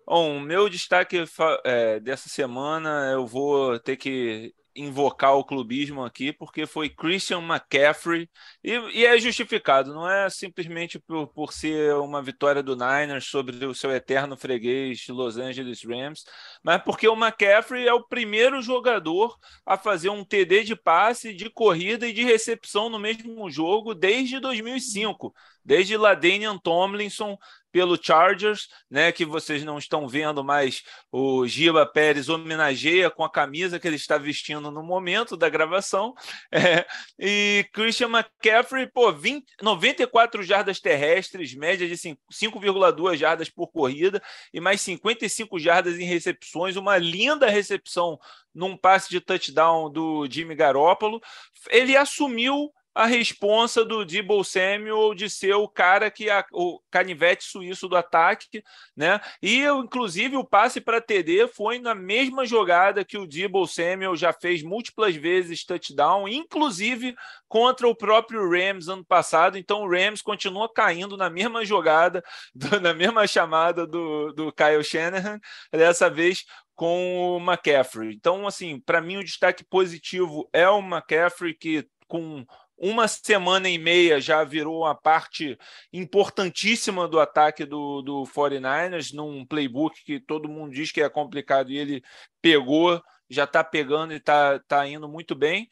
Bom, 0.06 0.40
meu 0.40 0.70
destaque 0.70 1.22
é, 1.66 2.00
dessa 2.00 2.30
semana 2.30 3.12
eu 3.12 3.26
vou 3.28 3.78
ter 3.80 3.98
que 3.98 4.54
invocar 4.78 5.36
o 5.36 5.44
clubismo 5.44 6.06
aqui, 6.06 6.32
porque 6.32 6.66
foi 6.66 6.90
Christian 6.90 7.40
McCaffrey, 7.40 8.30
e, 8.64 8.74
e 8.94 9.06
é 9.06 9.18
justificado, 9.20 9.94
não 9.94 10.10
é 10.10 10.30
simplesmente 10.30 11.00
por, 11.00 11.28
por 11.28 11.52
ser 11.52 11.96
uma 11.96 12.22
vitória 12.22 12.62
do 12.62 12.76
Niners 12.76 13.26
sobre 13.26 13.66
o 13.66 13.74
seu 13.74 13.92
eterno 13.92 14.38
freguês 14.38 15.08
Los 15.10 15.38
Angeles 15.38 15.84
Rams, 15.84 16.24
mas 16.64 16.82
porque 16.84 17.08
o 17.08 17.16
McCaffrey 17.16 17.88
é 17.88 17.94
o 17.94 18.08
primeiro 18.08 18.62
jogador 18.62 19.36
a 19.66 19.78
fazer 19.78 20.10
um 20.10 20.24
TD 20.24 20.64
de 20.64 20.76
passe, 20.76 21.34
de 21.34 21.50
corrida 21.50 22.08
e 22.08 22.14
de 22.14 22.24
recepção 22.24 22.90
no 22.90 23.00
mesmo 23.00 23.50
jogo 23.50 23.96
desde 23.96 24.40
2005 24.40 25.34
desde 25.68 25.98
Ladanian 25.98 26.58
Tomlinson 26.58 27.38
pelo 27.74 28.02
Chargers, 28.02 28.70
né, 28.90 29.12
que 29.12 29.26
vocês 29.26 29.66
não 29.66 29.78
estão 29.78 30.08
vendo, 30.08 30.42
mas 30.44 30.82
o 31.12 31.46
Giba 31.46 31.86
Pérez 31.86 32.30
homenageia 32.30 33.12
com 33.12 33.22
a 33.22 33.30
camisa 33.30 33.78
que 33.78 33.86
ele 33.86 33.98
está 33.98 34.18
vestindo 34.18 34.72
no 34.72 34.82
momento 34.82 35.36
da 35.36 35.50
gravação. 35.50 36.16
É, 36.50 36.86
e 37.20 37.68
Christian 37.74 38.08
McCaffrey, 38.08 38.88
pô, 38.88 39.12
20, 39.12 39.46
94 39.62 40.42
jardas 40.42 40.80
terrestres, 40.80 41.54
média 41.54 41.88
de 41.88 41.94
5,2 41.94 43.18
jardas 43.18 43.50
por 43.50 43.68
corrida 43.68 44.24
e 44.54 44.62
mais 44.62 44.82
55 44.82 45.60
jardas 45.60 46.00
em 46.00 46.06
recepções, 46.06 46.78
uma 46.78 46.98
linda 46.98 47.50
recepção 47.50 48.18
num 48.56 48.78
passe 48.78 49.10
de 49.10 49.20
touchdown 49.20 49.92
do 49.92 50.26
Jimmy 50.30 50.56
Garoppolo. 50.56 51.22
Ele 51.70 51.98
assumiu 51.98 52.72
a 52.98 53.06
responsa 53.06 53.86
do 53.86 54.04
Debo 54.04 54.44
Samuel 54.44 55.14
de 55.14 55.30
ser 55.30 55.54
o 55.54 55.68
cara 55.68 56.10
que 56.10 56.32
a, 56.32 56.44
o 56.52 56.82
canivete 56.90 57.44
suíço 57.44 57.88
do 57.88 57.96
ataque, 57.96 58.64
né? 58.96 59.22
E 59.40 59.66
inclusive 59.66 60.36
o 60.36 60.44
passe 60.44 60.82
para 60.82 61.00
TD 61.00 61.48
foi 61.48 61.78
na 61.78 61.94
mesma 61.94 62.44
jogada 62.44 63.06
que 63.06 63.16
o 63.16 63.28
Debo 63.28 63.68
Samuel 63.68 64.16
já 64.16 64.34
fez 64.34 64.64
múltiplas 64.64 65.16
vezes 65.16 65.64
touchdown, 65.64 66.28
inclusive 66.28 67.16
contra 67.48 67.88
o 67.88 67.96
próprio 67.96 68.50
Rams 68.50 68.88
ano 68.88 69.06
passado. 69.06 69.60
Então 69.60 69.84
o 69.84 69.90
Rams 69.90 70.24
continua 70.24 70.68
caindo 70.68 71.16
na 71.16 71.30
mesma 71.30 71.64
jogada, 71.64 72.24
na 72.82 72.96
mesma 72.96 73.28
chamada 73.28 73.86
do, 73.86 74.34
do 74.34 74.52
Kyle 74.52 74.84
Shanahan, 74.84 75.40
dessa 75.72 76.10
vez 76.10 76.46
com 76.74 77.38
o 77.38 77.40
McCaffrey. 77.40 78.16
Então, 78.16 78.48
assim, 78.48 78.80
para 78.80 79.02
mim 79.02 79.18
o 79.18 79.24
destaque 79.24 79.64
positivo 79.64 80.50
é 80.52 80.68
o 80.68 80.80
McCaffrey 80.80 81.54
que 81.54 81.88
com 82.08 82.46
uma 82.78 83.08
semana 83.08 83.68
e 83.68 83.78
meia 83.78 84.22
já 84.22 84.44
virou 84.44 84.82
uma 84.82 84.94
parte 84.94 85.58
importantíssima 85.92 87.08
do 87.08 87.20
ataque 87.20 87.66
do, 87.66 88.02
do 88.02 88.24
49ers, 88.24 89.14
num 89.14 89.46
playbook 89.46 90.04
que 90.04 90.20
todo 90.20 90.48
mundo 90.50 90.74
diz 90.74 90.92
que 90.92 91.02
é 91.02 91.10
complicado 91.10 91.72
e 91.72 91.78
ele 91.78 92.04
pegou, 92.42 93.02
já 93.30 93.46
está 93.46 93.64
pegando 93.64 94.14
e 94.14 94.18
está 94.18 94.60
tá 94.60 94.88
indo 94.88 95.10
muito 95.10 95.36
bem. 95.36 95.68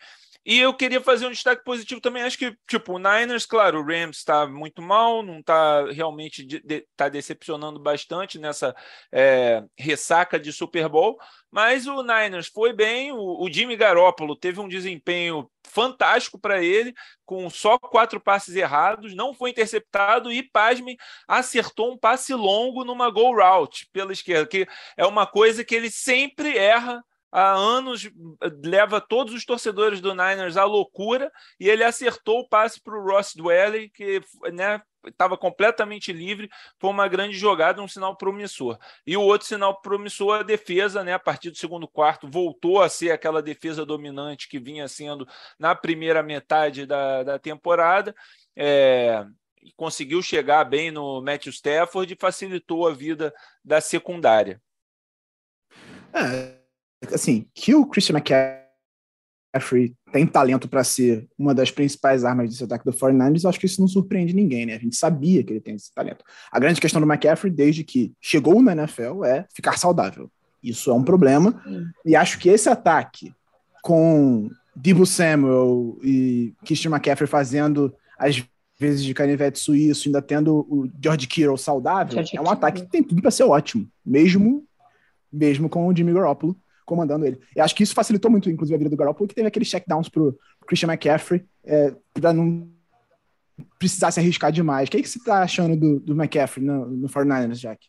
E 0.46 0.60
eu 0.60 0.74
queria 0.76 1.02
fazer 1.02 1.26
um 1.26 1.32
destaque 1.32 1.64
positivo 1.64 2.00
também. 2.00 2.22
Acho 2.22 2.38
que, 2.38 2.56
tipo, 2.68 2.94
o 2.94 3.00
Niners, 3.00 3.48
claro, 3.48 3.80
o 3.80 3.84
Rams 3.84 4.18
está 4.18 4.46
muito 4.46 4.80
mal, 4.80 5.24
não 5.24 5.40
está 5.40 5.86
realmente 5.92 6.46
de, 6.46 6.60
de, 6.60 6.88
tá 6.96 7.10
decepcionando 7.10 7.80
bastante 7.80 8.38
nessa 8.38 8.76
é, 9.12 9.64
ressaca 9.76 10.40
de 10.40 10.54
Super 10.54 10.88
Bowl, 10.88 11.18
mas 11.50 11.88
o 11.88 12.04
Niners 12.04 12.48
foi 12.48 12.74
bem. 12.74 13.12
O, 13.12 13.44
o 13.44 13.52
Jimmy 13.52 13.76
Garoppolo 13.76 14.36
teve 14.36 14.60
um 14.60 14.68
desempenho 14.68 15.50
fantástico 15.64 16.40
para 16.40 16.64
ele, 16.64 16.94
com 17.26 17.50
só 17.50 17.80
quatro 17.80 18.20
passes 18.20 18.56
errados, 18.56 19.16
não 19.16 19.34
foi 19.34 19.50
interceptado 19.50 20.32
e, 20.32 20.44
pasme, 20.44 20.96
acertou 21.28 21.92
um 21.92 21.98
passe 21.98 22.36
longo 22.36 22.86
numa 22.86 23.10
go 23.10 23.36
route 23.36 23.88
pela 23.92 24.14
esquerda, 24.14 24.46
que 24.46 24.68
é 24.96 25.06
uma 25.08 25.26
coisa 25.26 25.66
que 25.66 25.74
ele 25.74 25.90
sempre 25.90 26.56
erra 26.56 27.04
há 27.36 27.52
anos 27.52 28.10
leva 28.64 29.02
todos 29.02 29.34
os 29.34 29.44
torcedores 29.44 30.00
do 30.00 30.16
Niners 30.16 30.56
à 30.56 30.64
loucura 30.64 31.30
e 31.60 31.68
ele 31.68 31.84
acertou 31.84 32.40
o 32.40 32.48
passe 32.48 32.82
para 32.82 32.98
o 32.98 33.04
Ross 33.04 33.34
Dwelly, 33.36 33.90
que 33.90 34.22
né, 34.54 34.82
estava 35.06 35.38
completamente 35.38 36.14
livre, 36.14 36.50
foi 36.80 36.90
uma 36.90 37.10
grande 37.10 37.38
jogada, 37.38 37.82
um 37.82 37.90
sinal 37.90 38.16
promissor. 38.16 38.80
E 39.06 39.18
o 39.18 39.22
outro 39.22 39.46
sinal 39.46 39.82
promissor, 39.82 40.40
a 40.40 40.44
defesa, 40.44 41.04
né, 41.04 41.12
a 41.12 41.20
partir 41.20 41.52
do 41.52 41.58
segundo 41.58 41.90
quarto, 41.90 42.26
voltou 42.26 42.82
a 42.82 42.88
ser 42.88 43.12
aquela 43.12 43.42
defesa 43.42 43.86
dominante 43.86 44.48
que 44.48 44.58
vinha 44.58 44.88
sendo 44.88 45.28
na 45.60 45.76
primeira 45.76 46.24
metade 46.24 46.86
da, 46.86 47.22
da 47.22 47.38
temporada. 47.38 48.16
É, 48.56 49.26
conseguiu 49.76 50.22
chegar 50.22 50.64
bem 50.64 50.90
no 50.90 51.22
Matthew 51.22 51.52
Stafford 51.52 52.14
e 52.14 52.18
facilitou 52.18 52.88
a 52.88 52.94
vida 52.94 53.34
da 53.62 53.82
secundária. 53.82 54.62
É, 56.14 56.65
assim, 57.12 57.46
que 57.54 57.74
o 57.76 57.86
Christian 57.86 58.16
McCaffrey 58.16 59.96
tem 60.12 60.26
talento 60.26 60.68
para 60.68 60.84
ser 60.84 61.28
uma 61.38 61.54
das 61.54 61.72
principais 61.72 62.24
armas 62.24 62.50
desse 62.50 62.64
ataque 62.64 62.86
do 62.86 62.92
49ers, 62.92 63.44
eu 63.44 63.50
acho 63.50 63.60
que 63.60 63.66
isso 63.66 63.82
não 63.82 63.88
surpreende 63.88 64.34
ninguém, 64.34 64.66
né? 64.66 64.76
A 64.76 64.80
gente 64.80 64.96
sabia 64.96 65.44
que 65.44 65.54
ele 65.54 65.62
tem 65.62 65.76
esse 65.76 65.94
talento. 65.94 66.24
A 66.52 66.60
grande 66.60 66.82
questão 66.82 67.02
do 67.02 67.08
McCaffrey, 67.08 67.52
desde 67.52 67.84
que 67.84 68.14
chegou 68.22 68.62
na 68.62 68.74
NFL, 68.74 69.24
é 69.24 69.46
ficar 69.54 69.78
saudável. 69.78 70.30
Isso 70.64 70.90
é 70.90 70.94
um 70.94 71.04
problema. 71.04 71.62
E 72.06 72.16
acho 72.16 72.40
que 72.40 72.50
esse 72.50 72.68
ataque 72.68 73.34
com 73.82 74.50
Debo 74.76 75.06
Samuel 75.06 75.98
e 76.04 76.54
Christian 76.66 76.92
McCaffrey 76.92 77.28
fazendo 77.28 77.94
as 78.18 78.44
vezes 78.78 79.04
de 79.04 79.14
canivete 79.14 79.60
suíço, 79.60 80.08
ainda 80.08 80.22
tendo 80.22 80.66
o 80.70 80.90
George 81.02 81.28
Kittle 81.28 81.58
saudável, 81.58 82.14
George 82.14 82.38
é 82.38 82.42
um 82.42 82.50
ataque 82.50 82.82
que 82.82 82.90
tem 82.90 83.04
tudo 83.04 83.22
para 83.22 83.32
ser 83.32 83.44
ótimo, 83.44 83.88
mesmo 84.06 84.66
mesmo 85.32 85.68
com 85.68 85.88
o 85.88 85.96
Jimmy 85.96 86.14
Garoppolo 86.14 86.58
comandando 86.86 87.26
ele. 87.26 87.40
Eu 87.56 87.64
acho 87.64 87.76
que 87.76 87.84
isso 87.84 87.94
facilitou 87.94 88.30
muito, 88.30 88.50
inclusive, 88.50 88.76
a 88.76 88.78
vida 88.78 88.90
do 88.90 88.98
Garoppolo, 88.98 89.28
que 89.28 89.36
teve 89.36 89.48
aqueles 89.48 89.68
checkdowns 89.68 90.08
pro 90.10 90.38
Christian 90.68 90.88
McCaffrey, 90.88 91.46
é, 91.64 91.94
para 92.14 92.32
não 92.32 92.70
precisar 93.80 94.12
se 94.12 94.20
arriscar 94.20 94.52
demais. 94.52 94.88
O 94.88 94.92
que, 94.92 94.98
é 94.98 95.02
que 95.02 95.10
você 95.10 95.18
está 95.18 95.42
achando 95.42 95.76
do, 95.76 96.00
do 96.00 96.14
McCaffrey 96.14 96.66
no, 96.66 96.86
no 96.86 97.08
49ers, 97.08 97.56
Jack? 97.56 97.88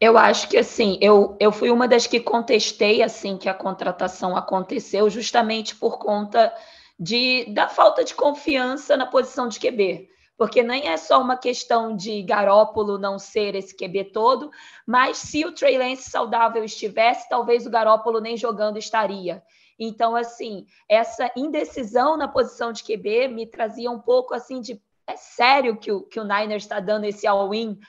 Eu 0.00 0.16
acho 0.16 0.48
que 0.48 0.56
assim, 0.56 0.96
eu, 1.00 1.36
eu 1.40 1.50
fui 1.50 1.70
uma 1.70 1.88
das 1.88 2.06
que 2.06 2.20
contestei 2.20 3.02
assim 3.02 3.36
que 3.36 3.48
a 3.48 3.54
contratação 3.54 4.36
aconteceu 4.36 5.10
justamente 5.10 5.74
por 5.74 5.98
conta 5.98 6.52
de, 6.98 7.46
da 7.52 7.68
falta 7.68 8.04
de 8.04 8.14
confiança 8.14 8.96
na 8.96 9.06
posição 9.06 9.48
de 9.48 9.58
QB 9.58 10.08
porque 10.38 10.62
nem 10.62 10.88
é 10.88 10.96
só 10.96 11.20
uma 11.20 11.36
questão 11.36 11.96
de 11.96 12.22
Garópolo 12.22 12.96
não 12.96 13.18
ser 13.18 13.56
esse 13.56 13.76
QB 13.76 14.12
todo, 14.12 14.50
mas 14.86 15.18
se 15.18 15.44
o 15.44 15.52
Trey 15.52 15.76
Lance 15.76 16.08
saudável 16.08 16.62
estivesse, 16.62 17.28
talvez 17.28 17.66
o 17.66 17.70
Garópolo 17.70 18.20
nem 18.20 18.36
jogando 18.36 18.78
estaria. 18.78 19.42
Então, 19.76 20.14
assim, 20.14 20.64
essa 20.88 21.30
indecisão 21.36 22.16
na 22.16 22.28
posição 22.28 22.72
de 22.72 22.84
QB 22.84 23.28
me 23.28 23.46
trazia 23.46 23.90
um 23.90 23.98
pouco 23.98 24.32
assim 24.32 24.60
de 24.60 24.80
é 25.08 25.16
sério 25.16 25.76
que 25.76 25.90
o, 25.90 26.02
que 26.02 26.20
o 26.20 26.24
Niners 26.24 26.64
está 26.64 26.78
dando 26.78 27.04
esse 27.04 27.26
all-in, 27.26 27.80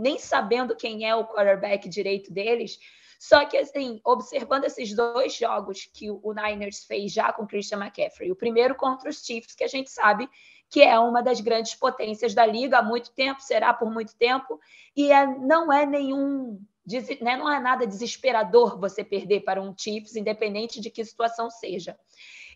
nem 0.00 0.18
sabendo 0.18 0.76
quem 0.76 1.08
é 1.08 1.16
o 1.16 1.26
quarterback 1.26 1.88
direito 1.88 2.32
deles. 2.32 2.78
Só 3.18 3.44
que, 3.46 3.56
assim, 3.56 4.00
observando 4.04 4.64
esses 4.64 4.94
dois 4.94 5.34
jogos 5.34 5.88
que 5.92 6.08
o 6.10 6.32
Niners 6.32 6.84
fez 6.84 7.12
já 7.12 7.32
com 7.32 7.46
Christian 7.46 7.78
McCaffrey, 7.78 8.30
o 8.30 8.36
primeiro 8.36 8.76
contra 8.76 9.08
os 9.08 9.24
Chiefs, 9.24 9.56
que 9.56 9.64
a 9.64 9.68
gente 9.68 9.90
sabe 9.90 10.28
que 10.70 10.82
é 10.82 10.98
uma 10.98 11.22
das 11.22 11.40
grandes 11.40 11.74
potências 11.74 12.34
da 12.34 12.44
liga 12.44 12.78
há 12.78 12.82
muito 12.82 13.12
tempo, 13.12 13.40
será 13.40 13.72
por 13.72 13.90
muito 13.90 14.16
tempo, 14.16 14.60
e 14.96 15.10
é, 15.10 15.26
não 15.26 15.72
é 15.72 15.86
nenhum. 15.86 16.60
Né, 17.20 17.36
não 17.36 17.52
é 17.52 17.60
nada 17.60 17.86
desesperador 17.86 18.80
você 18.80 19.04
perder 19.04 19.40
para 19.40 19.60
um 19.60 19.74
Chiefs, 19.76 20.16
independente 20.16 20.80
de 20.80 20.88
que 20.88 21.04
situação 21.04 21.50
seja. 21.50 21.94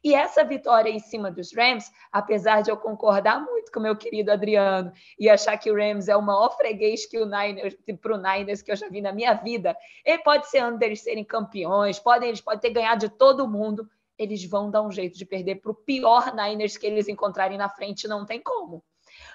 E 0.04 0.14
essa 0.14 0.42
vitória 0.42 0.90
em 0.90 0.98
cima 0.98 1.30
dos 1.30 1.54
Rams, 1.54 1.92
apesar 2.10 2.62
de 2.62 2.70
eu 2.70 2.76
concordar 2.76 3.40
muito 3.40 3.70
com 3.70 3.78
meu 3.78 3.94
querido 3.94 4.32
Adriano 4.32 4.90
e 5.18 5.28
achar 5.28 5.56
que 5.56 5.70
o 5.70 5.76
Rams 5.76 6.08
é 6.08 6.16
o 6.16 6.22
maior 6.22 6.56
freguês 6.56 7.06
que 7.06 7.18
o 7.18 7.26
Niners, 7.26 7.76
para 8.00 8.14
o 8.14 8.20
Niners 8.20 8.62
que 8.62 8.72
eu 8.72 8.76
já 8.76 8.88
vi 8.88 9.00
na 9.00 9.12
minha 9.12 9.34
vida, 9.34 9.76
ele 10.04 10.22
pode 10.22 10.48
ser 10.48 10.58
antes 10.58 10.80
deles 10.80 11.02
serem 11.02 11.24
campeões, 11.24 12.00
podem, 12.00 12.30
eles 12.30 12.40
podem 12.40 12.60
ter 12.60 12.70
ganhado 12.70 13.06
de 13.06 13.14
todo 13.14 13.46
mundo 13.46 13.88
eles 14.18 14.44
vão 14.44 14.70
dar 14.70 14.82
um 14.82 14.90
jeito 14.90 15.16
de 15.16 15.24
perder 15.24 15.56
para 15.56 15.72
o 15.72 15.74
pior 15.74 16.34
Niners 16.34 16.76
que 16.76 16.86
eles 16.86 17.08
encontrarem 17.08 17.58
na 17.58 17.68
frente, 17.68 18.08
não 18.08 18.24
tem 18.24 18.40
como. 18.40 18.84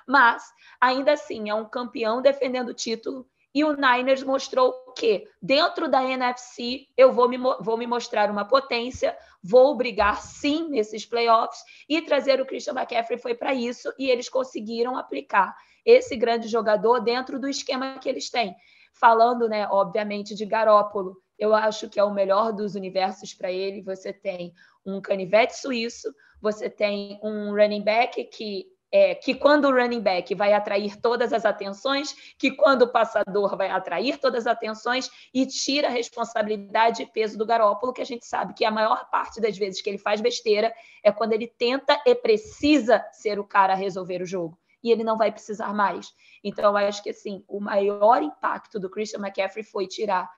Mas, 0.07 0.43
ainda 0.79 1.13
assim, 1.13 1.49
é 1.49 1.53
um 1.53 1.65
campeão 1.65 2.21
defendendo 2.21 2.69
o 2.69 2.73
título. 2.73 3.27
E 3.53 3.63
o 3.63 3.73
Niners 3.73 4.23
mostrou 4.23 4.93
que, 4.95 5.27
dentro 5.41 5.89
da 5.89 6.03
NFC, 6.03 6.87
eu 6.95 7.11
vou 7.11 7.27
me, 7.27 7.37
vou 7.37 7.77
me 7.77 7.87
mostrar 7.87 8.29
uma 8.29 8.45
potência, 8.45 9.17
vou 9.43 9.75
brigar 9.75 10.21
sim 10.21 10.69
nesses 10.69 11.05
playoffs. 11.05 11.59
E 11.89 12.01
trazer 12.01 12.39
o 12.39 12.45
Christian 12.45 12.73
McCaffrey 12.73 13.17
foi 13.17 13.33
para 13.33 13.53
isso, 13.53 13.91
e 13.97 14.09
eles 14.09 14.29
conseguiram 14.29 14.95
aplicar 14.95 15.55
esse 15.85 16.15
grande 16.15 16.47
jogador 16.47 16.99
dentro 16.99 17.39
do 17.39 17.47
esquema 17.47 17.97
que 17.99 18.09
eles 18.09 18.29
têm. 18.29 18.55
Falando, 18.93 19.47
né, 19.47 19.67
obviamente, 19.69 20.35
de 20.35 20.45
Garópolo, 20.45 21.17
eu 21.37 21.53
acho 21.53 21.89
que 21.89 21.99
é 21.99 22.03
o 22.03 22.13
melhor 22.13 22.51
dos 22.51 22.75
universos 22.75 23.33
para 23.33 23.51
ele. 23.51 23.81
Você 23.81 24.11
tem 24.11 24.53
um 24.85 25.01
canivete 25.01 25.57
suíço, 25.57 26.13
você 26.41 26.69
tem 26.69 27.19
um 27.21 27.51
running 27.53 27.83
back 27.83 28.23
que 28.25 28.67
é, 28.91 29.15
que 29.15 29.35
quando 29.35 29.65
o 29.65 29.71
running 29.71 30.01
back 30.01 30.33
vai 30.33 30.53
atrair 30.53 30.95
todas 31.01 31.33
as 31.33 31.45
atenções, 31.45 32.15
que 32.37 32.51
quando 32.51 32.83
o 32.83 32.87
passador 32.87 33.57
vai 33.57 33.69
atrair 33.69 34.17
todas 34.17 34.47
as 34.47 34.53
atenções 34.53 35.09
e 35.33 35.45
tira 35.45 35.87
a 35.87 35.91
responsabilidade 35.91 37.03
e 37.03 37.05
peso 37.05 37.37
do 37.37 37.45
Garópolo, 37.45 37.91
que 37.91 38.01
a 38.01 38.05
gente 38.05 38.25
sabe 38.25 38.53
que 38.53 38.63
a 38.63 38.71
maior 38.71 39.09
parte 39.09 39.41
das 39.41 39.57
vezes 39.57 39.81
que 39.81 39.89
ele 39.89 39.97
faz 39.97 40.21
besteira 40.21 40.73
é 41.03 41.11
quando 41.11 41.33
ele 41.33 41.47
tenta 41.47 42.01
e 42.05 42.15
precisa 42.15 43.05
ser 43.11 43.39
o 43.39 43.43
cara 43.43 43.73
a 43.73 43.75
resolver 43.75 44.21
o 44.21 44.25
jogo. 44.25 44.57
E 44.81 44.91
ele 44.91 45.03
não 45.03 45.17
vai 45.17 45.31
precisar 45.31 45.73
mais. 45.73 46.13
Então, 46.41 46.71
eu 46.71 46.77
acho 46.87 47.03
que 47.03 47.09
assim, 47.09 47.43
o 47.47 47.59
maior 47.59 48.21
impacto 48.23 48.79
do 48.79 48.89
Christian 48.89 49.19
McCaffrey 49.19 49.63
foi 49.63 49.85
tirar 49.85 50.29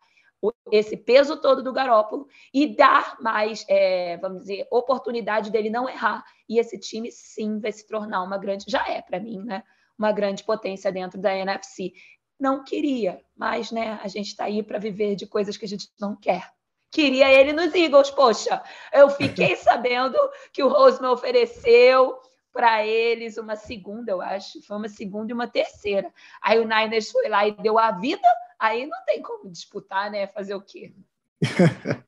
esse 0.72 0.96
peso 0.96 1.38
todo 1.38 1.62
do 1.62 1.74
Garópolo 1.74 2.28
e 2.54 2.76
dar 2.76 3.18
mais, 3.20 3.66
é, 3.68 4.18
vamos 4.18 4.42
dizer, 4.42 4.68
oportunidade 4.72 5.52
dele 5.52 5.70
não 5.70 5.90
errar. 5.90 6.24
E 6.48 6.60
esse 6.60 6.80
time, 6.80 7.12
sim, 7.12 7.60
vai 7.60 7.72
se 7.72 7.86
tornar 7.88 8.24
uma 8.24 8.38
grande, 8.38 8.66
já 8.68 8.88
é 8.88 9.02
para 9.02 9.20
mim, 9.20 9.44
né? 9.44 9.64
Uma 9.98 10.12
grande 10.12 10.44
potência 10.44 10.92
dentro 10.92 11.20
da 11.20 11.36
NFC. 11.36 11.92
Não 12.40 12.64
queria, 12.64 13.22
mas 13.36 13.72
né, 13.72 14.00
a 14.02 14.08
gente 14.08 14.28
está 14.28 14.46
aí 14.46 14.64
para 14.64 14.80
viver 14.80 15.16
de 15.16 15.28
coisas 15.28 15.58
que 15.58 15.66
a 15.66 15.68
gente 15.68 15.90
não 16.00 16.16
quer. 16.16 16.50
Queria 16.92 17.32
ele 17.32 17.54
nos 17.54 17.74
Eagles, 17.76 18.10
poxa. 18.10 18.64
Eu 18.94 19.10
fiquei 19.10 19.56
sabendo 19.58 20.18
que 20.54 20.64
o 20.64 20.70
Rose 20.70 21.02
me 21.02 21.08
ofereceu 21.08 22.18
para 22.52 22.86
eles 22.86 23.38
uma 23.38 23.56
segunda, 23.56 24.12
eu 24.12 24.22
acho. 24.22 24.62
Foi 24.66 24.78
uma 24.78 24.90
segunda 24.90 25.32
e 25.32 25.36
uma 25.36 25.48
terceira. 25.48 26.12
Aí 26.42 26.60
o 26.60 26.68
Niners 26.68 27.12
foi 27.12 27.28
lá 27.28 27.48
e 27.48 27.52
deu 27.52 27.78
a 27.78 27.92
vida 27.92 28.28
aí 28.60 28.86
não 28.86 28.98
tem 29.06 29.22
como 29.22 29.50
disputar, 29.50 30.12
né? 30.12 30.28
Fazer 30.28 30.54
o 30.54 30.62
quê? 30.62 30.94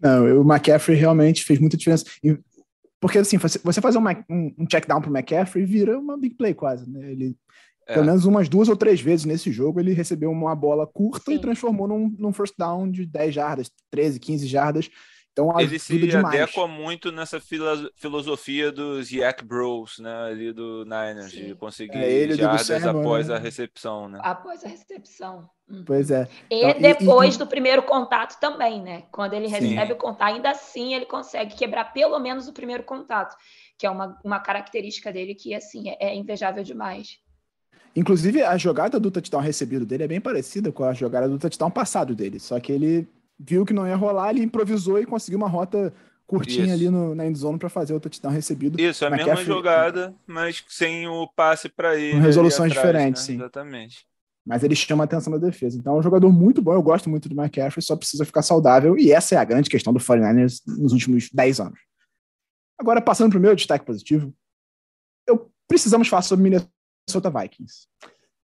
não, 0.00 0.40
o 0.40 0.52
McCaffrey 0.52 0.96
realmente 0.96 1.44
fez 1.44 1.58
muita 1.58 1.76
diferença. 1.76 2.04
Porque 3.00 3.18
assim, 3.18 3.38
você 3.38 3.80
fazer 3.80 3.98
um, 3.98 4.54
um 4.58 4.66
check 4.66 4.86
down 4.86 5.00
para 5.00 5.10
o 5.10 5.16
McCaffrey 5.16 5.64
vira 5.64 5.98
uma 5.98 6.16
big 6.18 6.34
play 6.34 6.52
quase, 6.52 6.88
né? 6.90 7.12
Ele 7.12 7.36
é. 7.86 7.94
pelo 7.94 8.06
menos 8.06 8.26
umas 8.26 8.48
duas 8.48 8.68
ou 8.68 8.76
três 8.76 9.00
vezes 9.00 9.24
nesse 9.24 9.50
jogo 9.50 9.80
ele 9.80 9.94
recebeu 9.94 10.30
uma 10.30 10.54
bola 10.54 10.86
curta 10.86 11.30
Sim. 11.30 11.38
e 11.38 11.40
transformou 11.40 11.88
num, 11.88 12.14
num 12.18 12.32
first 12.32 12.54
down 12.58 12.90
de 12.90 13.06
10 13.06 13.34
jardas, 13.34 13.70
13, 13.90 14.20
15 14.20 14.46
jardas 14.46 14.90
então, 15.38 15.60
ele 15.60 15.78
se 15.78 15.96
demais. 15.96 16.34
adequa 16.34 16.66
muito 16.66 17.12
nessa 17.12 17.40
filosofia 17.40 18.72
dos 18.72 19.12
Yak 19.12 19.44
Bros, 19.44 20.00
né, 20.00 20.24
ali 20.24 20.52
do 20.52 20.84
Niners, 20.84 21.30
Sim. 21.30 21.46
de 21.46 21.54
conseguir 21.54 21.98
é, 21.98 22.34
jardas 22.34 22.84
após 22.84 23.28
né? 23.28 23.36
a 23.36 23.38
recepção, 23.38 24.08
né? 24.08 24.18
Após 24.20 24.64
a 24.64 24.68
recepção. 24.68 25.48
Uhum. 25.70 25.84
Pois 25.86 26.10
é. 26.10 26.28
E 26.50 26.64
então, 26.64 26.80
depois 26.80 27.36
e, 27.36 27.38
do 27.38 27.46
primeiro 27.46 27.82
contato 27.82 28.40
também, 28.40 28.82
né? 28.82 29.04
Quando 29.12 29.34
ele 29.34 29.46
recebe 29.46 29.86
Sim. 29.86 29.92
o 29.92 29.96
contato, 29.96 30.34
ainda 30.34 30.50
assim 30.50 30.94
ele 30.94 31.06
consegue 31.06 31.54
quebrar 31.54 31.92
pelo 31.92 32.18
menos 32.18 32.48
o 32.48 32.52
primeiro 32.52 32.82
contato, 32.82 33.36
que 33.78 33.86
é 33.86 33.90
uma, 33.90 34.18
uma 34.24 34.40
característica 34.40 35.12
dele 35.12 35.34
que, 35.34 35.54
assim, 35.54 35.90
é, 35.90 35.96
é 36.00 36.14
invejável 36.16 36.64
demais. 36.64 37.18
Inclusive, 37.94 38.42
a 38.42 38.56
jogada 38.56 38.98
do 38.98 39.10
touchdown 39.10 39.40
recebido 39.40 39.86
dele 39.86 40.04
é 40.04 40.08
bem 40.08 40.20
parecida 40.20 40.72
com 40.72 40.84
a 40.84 40.92
jogada 40.92 41.28
do 41.28 41.38
touchdown 41.38 41.70
passado 41.70 42.14
dele, 42.14 42.40
só 42.40 42.58
que 42.58 42.72
ele 42.72 43.08
viu 43.38 43.64
que 43.64 43.72
não 43.72 43.86
ia 43.86 43.96
rolar, 43.96 44.30
ele 44.30 44.42
improvisou 44.42 44.98
e 44.98 45.06
conseguiu 45.06 45.38
uma 45.38 45.48
rota 45.48 45.92
curtinha 46.26 46.66
Isso. 46.66 46.74
ali 46.74 46.90
no, 46.90 47.14
na 47.14 47.26
endzone 47.26 47.58
para 47.58 47.70
fazer 47.70 47.94
o 47.94 48.00
touchdown 48.00 48.30
recebido. 48.30 48.78
Isso, 48.80 49.04
a 49.04 49.08
McCaffrey, 49.08 49.36
mesma 49.36 49.54
jogada, 49.54 50.14
mas 50.26 50.62
sem 50.68 51.08
o 51.08 51.26
passe 51.26 51.68
para 51.68 51.96
ele. 51.96 52.12
Com 52.12 52.18
resoluções 52.18 52.72
atrás, 52.72 52.86
diferentes, 52.86 53.22
né? 53.22 53.26
sim. 53.26 53.34
Exatamente. 53.36 54.06
Mas 54.46 54.62
ele 54.62 54.74
chama 54.74 55.04
a 55.04 55.06
atenção 55.06 55.32
da 55.32 55.38
defesa. 55.38 55.76
Então 55.76 55.96
é 55.96 55.98
um 55.98 56.02
jogador 56.02 56.30
muito 56.30 56.60
bom, 56.60 56.74
eu 56.74 56.82
gosto 56.82 57.08
muito 57.08 57.28
do 57.28 57.34
McCaffrey, 57.34 57.82
só 57.82 57.96
precisa 57.96 58.24
ficar 58.24 58.42
saudável, 58.42 58.98
e 58.98 59.12
essa 59.12 59.34
é 59.34 59.38
a 59.38 59.44
grande 59.44 59.70
questão 59.70 59.92
do 59.92 59.98
49ers 59.98 60.60
nos 60.66 60.92
últimos 60.92 61.30
10 61.30 61.60
anos. 61.60 61.78
Agora, 62.78 63.00
passando 63.00 63.30
para 63.30 63.38
o 63.38 63.42
meu 63.42 63.56
destaque 63.56 63.84
positivo, 63.84 64.32
eu 65.26 65.50
precisamos 65.66 66.08
falar 66.08 66.22
sobre 66.22 66.44
Minnesota 66.44 67.30
Vikings. 67.30 67.88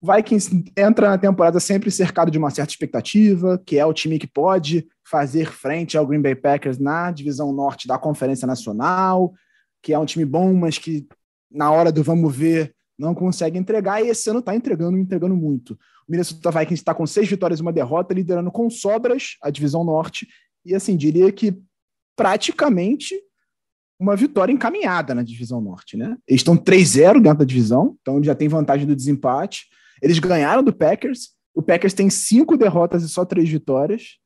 Vikings 0.02 0.64
entra 0.76 1.10
na 1.10 1.18
temporada 1.18 1.60
sempre 1.60 1.90
cercado 1.90 2.30
de 2.30 2.36
uma 2.36 2.50
certa 2.50 2.72
expectativa, 2.72 3.62
que 3.64 3.78
é 3.78 3.86
o 3.86 3.92
time 3.92 4.18
que 4.18 4.26
pode 4.26 4.88
fazer 5.08 5.52
frente 5.52 5.96
ao 5.96 6.06
Green 6.06 6.20
Bay 6.20 6.34
Packers 6.34 6.78
na 6.78 7.12
divisão 7.12 7.52
norte 7.52 7.86
da 7.86 7.96
Conferência 7.96 8.46
Nacional, 8.46 9.32
que 9.80 9.92
é 9.92 9.98
um 9.98 10.04
time 10.04 10.24
bom, 10.24 10.52
mas 10.54 10.76
que 10.76 11.06
na 11.50 11.70
hora 11.70 11.92
do 11.92 12.02
vamos 12.02 12.34
ver 12.34 12.74
não 12.98 13.14
consegue 13.14 13.58
entregar, 13.58 14.02
e 14.02 14.08
esse 14.08 14.28
ano 14.28 14.40
está 14.40 14.54
entregando, 14.54 14.98
entregando 14.98 15.34
muito. 15.34 15.74
O 16.06 16.10
Minnesota 16.10 16.50
Vikings 16.50 16.74
está 16.80 16.94
com 16.94 17.06
seis 17.06 17.28
vitórias 17.28 17.58
e 17.58 17.62
uma 17.62 17.72
derrota, 17.72 18.14
liderando 18.14 18.50
com 18.50 18.68
sobras 18.68 19.36
a 19.42 19.50
divisão 19.50 19.84
norte, 19.84 20.26
e 20.64 20.74
assim, 20.74 20.96
diria 20.96 21.32
que 21.32 21.56
praticamente 22.16 23.14
uma 23.98 24.16
vitória 24.16 24.52
encaminhada 24.52 25.14
na 25.14 25.22
divisão 25.22 25.60
norte, 25.60 25.96
né? 25.96 26.16
Eles 26.26 26.40
estão 26.40 26.56
3-0 26.56 27.20
dentro 27.20 27.38
da 27.38 27.44
divisão, 27.44 27.96
então 28.00 28.22
já 28.22 28.34
tem 28.34 28.48
vantagem 28.48 28.86
do 28.86 28.96
desempate. 28.96 29.66
Eles 30.02 30.18
ganharam 30.18 30.62
do 30.62 30.72
Packers. 30.72 31.30
O 31.54 31.62
Packers 31.62 31.94
tem 31.94 32.10
cinco 32.10 32.56
derrotas 32.56 33.04
e 33.04 33.08
só 33.08 33.24
três 33.24 33.48
vitórias. 33.48 34.18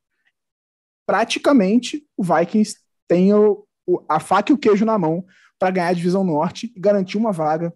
Praticamente, 1.06 2.04
o 2.16 2.24
Vikings 2.24 2.78
tem 3.06 3.32
o, 3.34 3.64
o, 3.86 4.02
a 4.08 4.18
faca 4.18 4.50
e 4.50 4.54
o 4.54 4.58
queijo 4.58 4.84
na 4.84 4.98
mão 4.98 5.24
para 5.58 5.70
ganhar 5.70 5.88
a 5.88 5.92
divisão 5.92 6.24
norte 6.24 6.72
e 6.74 6.80
garantir 6.80 7.18
uma 7.18 7.30
vaga 7.30 7.72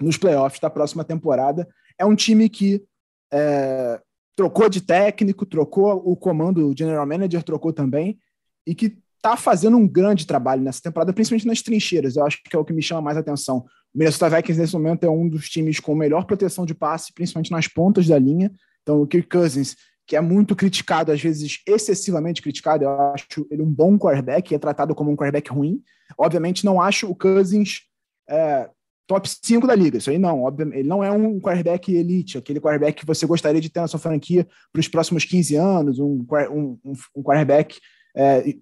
nos 0.00 0.16
playoffs 0.16 0.60
da 0.60 0.68
próxima 0.68 1.04
temporada. 1.04 1.66
É 1.96 2.04
um 2.04 2.14
time 2.14 2.48
que 2.48 2.84
é, 3.32 4.00
trocou 4.36 4.68
de 4.68 4.80
técnico, 4.80 5.46
trocou 5.46 6.02
o 6.04 6.16
comando, 6.16 6.68
o 6.68 6.76
general 6.76 7.06
manager 7.06 7.42
trocou 7.42 7.72
também, 7.72 8.18
e 8.66 8.74
que 8.74 8.98
está 9.18 9.36
fazendo 9.36 9.76
um 9.76 9.86
grande 9.86 10.26
trabalho 10.26 10.62
nessa 10.62 10.80
temporada, 10.80 11.12
principalmente 11.12 11.46
nas 11.46 11.60
trincheiras. 11.60 12.16
Eu 12.16 12.24
acho 12.24 12.40
que 12.42 12.54
é 12.54 12.58
o 12.58 12.64
que 12.64 12.72
me 12.72 12.82
chama 12.82 13.02
mais 13.02 13.16
atenção. 13.16 13.58
O 13.94 13.98
Minnesota 13.98 14.34
Vikings, 14.36 14.60
nesse 14.60 14.72
momento, 14.72 15.04
é 15.04 15.10
um 15.10 15.28
dos 15.28 15.48
times 15.48 15.80
com 15.80 15.94
melhor 15.94 16.24
proteção 16.24 16.64
de 16.64 16.74
passe, 16.74 17.12
principalmente 17.12 17.50
nas 17.50 17.66
pontas 17.66 18.06
da 18.06 18.18
linha. 18.18 18.50
Então, 18.82 19.02
o 19.02 19.06
Kirk 19.06 19.28
Cousins, 19.28 19.76
que 20.06 20.16
é 20.16 20.20
muito 20.20 20.54
criticado, 20.54 21.12
às 21.12 21.20
vezes 21.20 21.60
excessivamente 21.66 22.40
criticado, 22.40 22.84
eu 22.84 22.90
acho 23.12 23.26
ele 23.50 23.62
um 23.62 23.70
bom 23.70 23.98
quarterback, 23.98 24.54
é 24.54 24.58
tratado 24.58 24.94
como 24.94 25.10
um 25.10 25.16
quarterback 25.16 25.50
ruim. 25.50 25.82
Obviamente, 26.16 26.64
não 26.64 26.80
acho 26.80 27.10
o 27.10 27.14
Cousins 27.14 27.82
é, 28.30 28.70
top 29.08 29.28
5 29.28 29.66
da 29.66 29.74
liga. 29.74 29.98
Isso 29.98 30.10
aí 30.10 30.18
não. 30.18 30.46
Ele 30.72 30.88
não 30.88 31.02
é 31.02 31.10
um 31.10 31.40
quarterback 31.40 31.92
elite, 31.92 32.38
aquele 32.38 32.60
quarterback 32.60 33.00
que 33.00 33.06
você 33.06 33.26
gostaria 33.26 33.60
de 33.60 33.68
ter 33.68 33.80
na 33.80 33.88
sua 33.88 33.98
franquia 33.98 34.46
para 34.72 34.80
os 34.80 34.86
próximos 34.86 35.24
15 35.24 35.56
anos, 35.56 35.98
um, 35.98 36.24
um, 36.50 36.78
um 37.16 37.22
quarterback 37.22 37.78
é, 38.16 38.54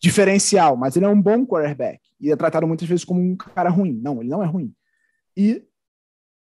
diferencial, 0.00 0.76
mas 0.76 0.96
ele 0.96 1.04
é 1.06 1.08
um 1.08 1.20
bom 1.20 1.44
quarterback 1.44 2.00
e 2.20 2.30
é 2.30 2.36
tratado 2.36 2.66
muitas 2.66 2.88
vezes 2.88 3.04
como 3.04 3.20
um 3.20 3.36
cara 3.36 3.68
ruim. 3.68 3.98
Não, 4.02 4.20
ele 4.20 4.28
não 4.28 4.42
é 4.42 4.46
ruim. 4.46 4.72
E 5.36 5.64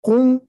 com 0.01 0.41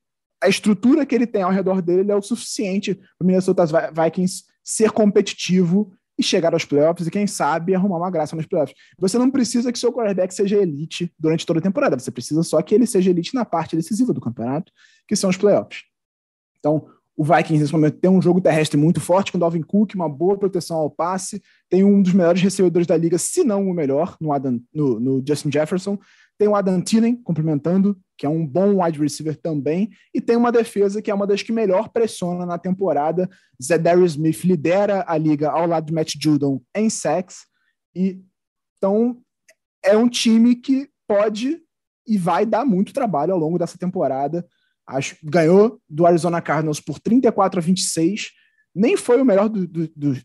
a 0.43 0.49
estrutura 0.49 1.07
que 1.07 1.15
ele 1.15 1.27
tem 1.27 1.43
ao 1.43 1.51
redor 1.53 1.81
dele, 1.81 2.01
ele 2.01 2.13
é 2.13 2.17
o 2.17 2.23
suficiente 2.23 2.95
para 2.95 3.25
o 3.25 3.27
Minnesota 3.27 3.65
Vikings 3.93 4.45
ser 4.63 4.91
competitivo 4.91 5.93
e 6.19 6.23
chegar 6.23 6.53
aos 6.53 6.65
playoffs 6.65 7.07
e, 7.07 7.11
quem 7.11 7.27
sabe, 7.27 7.75
arrumar 7.75 7.97
uma 7.97 8.11
graça 8.11 8.37
nos 8.37 8.47
playoffs. 8.47 8.77
Você 8.99 9.19
não 9.19 9.31
precisa 9.31 9.73
que 9.73 9.79
seu 9.79 9.93
quarterback 9.93 10.35
seja 10.35 10.57
elite 10.57 11.13
durante 11.19 11.47
toda 11.47 11.59
a 11.59 11.63
temporada, 11.63 11.99
você 11.99 12.11
precisa 12.11 12.43
só 12.43 12.61
que 12.61 12.75
ele 12.75 12.87
seja 12.87 13.11
elite 13.11 13.35
na 13.35 13.45
parte 13.45 13.77
decisiva 13.77 14.13
do 14.13 14.21
campeonato, 14.21 14.73
que 15.07 15.17
são 15.17 15.31
os 15.31 15.37
playoffs. 15.37 15.83
Então, 16.59 16.87
o 17.17 17.25
Vikings, 17.25 17.61
nesse 17.61 17.73
momento, 17.73 17.99
tem 17.99 18.11
um 18.11 18.23
jogo 18.23 18.41
terrestre 18.41 18.79
muito 18.79 19.01
forte, 19.01 19.31
com 19.31 19.39
o 19.39 19.41
Dalvin 19.41 19.63
Cook, 19.63 19.95
uma 19.95 20.09
boa 20.09 20.39
proteção 20.39 20.79
ao 20.79 20.91
passe, 20.91 21.43
tem 21.69 21.85
um 21.85 22.01
dos 22.01 22.13
melhores 22.13 22.41
recebedores 22.41 22.87
da 22.87 22.97
liga, 22.97 23.19
se 23.19 23.45
não 23.45 23.69
o 23.69 23.75
melhor, 23.75 24.17
no, 24.21 24.33
Adam, 24.33 24.61
no, 24.73 24.99
no 24.99 25.25
Justin 25.27 25.53
Jefferson. 25.53 25.99
Tem 26.39 26.49
o 26.49 26.57
Adam 26.57 26.81
Thielen 26.81 27.15
complementando, 27.17 27.97
que 28.17 28.25
é 28.25 28.29
um 28.29 28.47
bom 28.47 28.83
wide 28.83 28.99
receiver 28.99 29.37
também, 29.37 29.91
e 30.15 30.21
tem 30.21 30.37
uma 30.37 30.51
defesa 30.51 31.03
que 31.03 31.11
é 31.11 31.15
uma 31.15 31.27
das 31.27 31.43
que 31.43 31.53
melhor 31.53 31.91
pressiona 31.91 32.47
na 32.47 32.59
temporada. 32.59 33.29
Zedarius 33.63 34.13
Smith 34.13 34.43
lidera 34.45 35.05
a 35.07 35.17
liga 35.19 35.51
ao 35.51 35.67
lado 35.67 35.87
de 35.87 35.93
Matt 35.93 36.15
Judon 36.19 36.61
em 36.75 36.89
sacks, 36.89 37.41
e 37.95 38.21
então 38.79 39.19
é 39.85 39.97
um 39.97 40.09
time 40.09 40.57
que 40.57 40.89
pode 41.07 41.61
e 42.07 42.17
vai 42.17 42.45
dar 42.45 42.65
muito 42.65 42.93
trabalho 42.93 43.33
ao 43.33 43.39
longo 43.39 43.59
dessa 43.59 43.79
temporada 43.79 44.45
Acho, 44.87 45.17
ganhou 45.23 45.81
do 45.89 46.07
Arizona 46.07 46.41
Cardinals 46.41 46.81
por 46.81 46.99
34 46.99 47.61
a 47.61 47.63
26. 47.63 48.31
Nem 48.75 48.97
foi 48.97 49.21
o 49.21 49.25
melhor 49.25 49.49
do, 49.49 49.67
do, 49.67 49.89
do, 49.95 50.17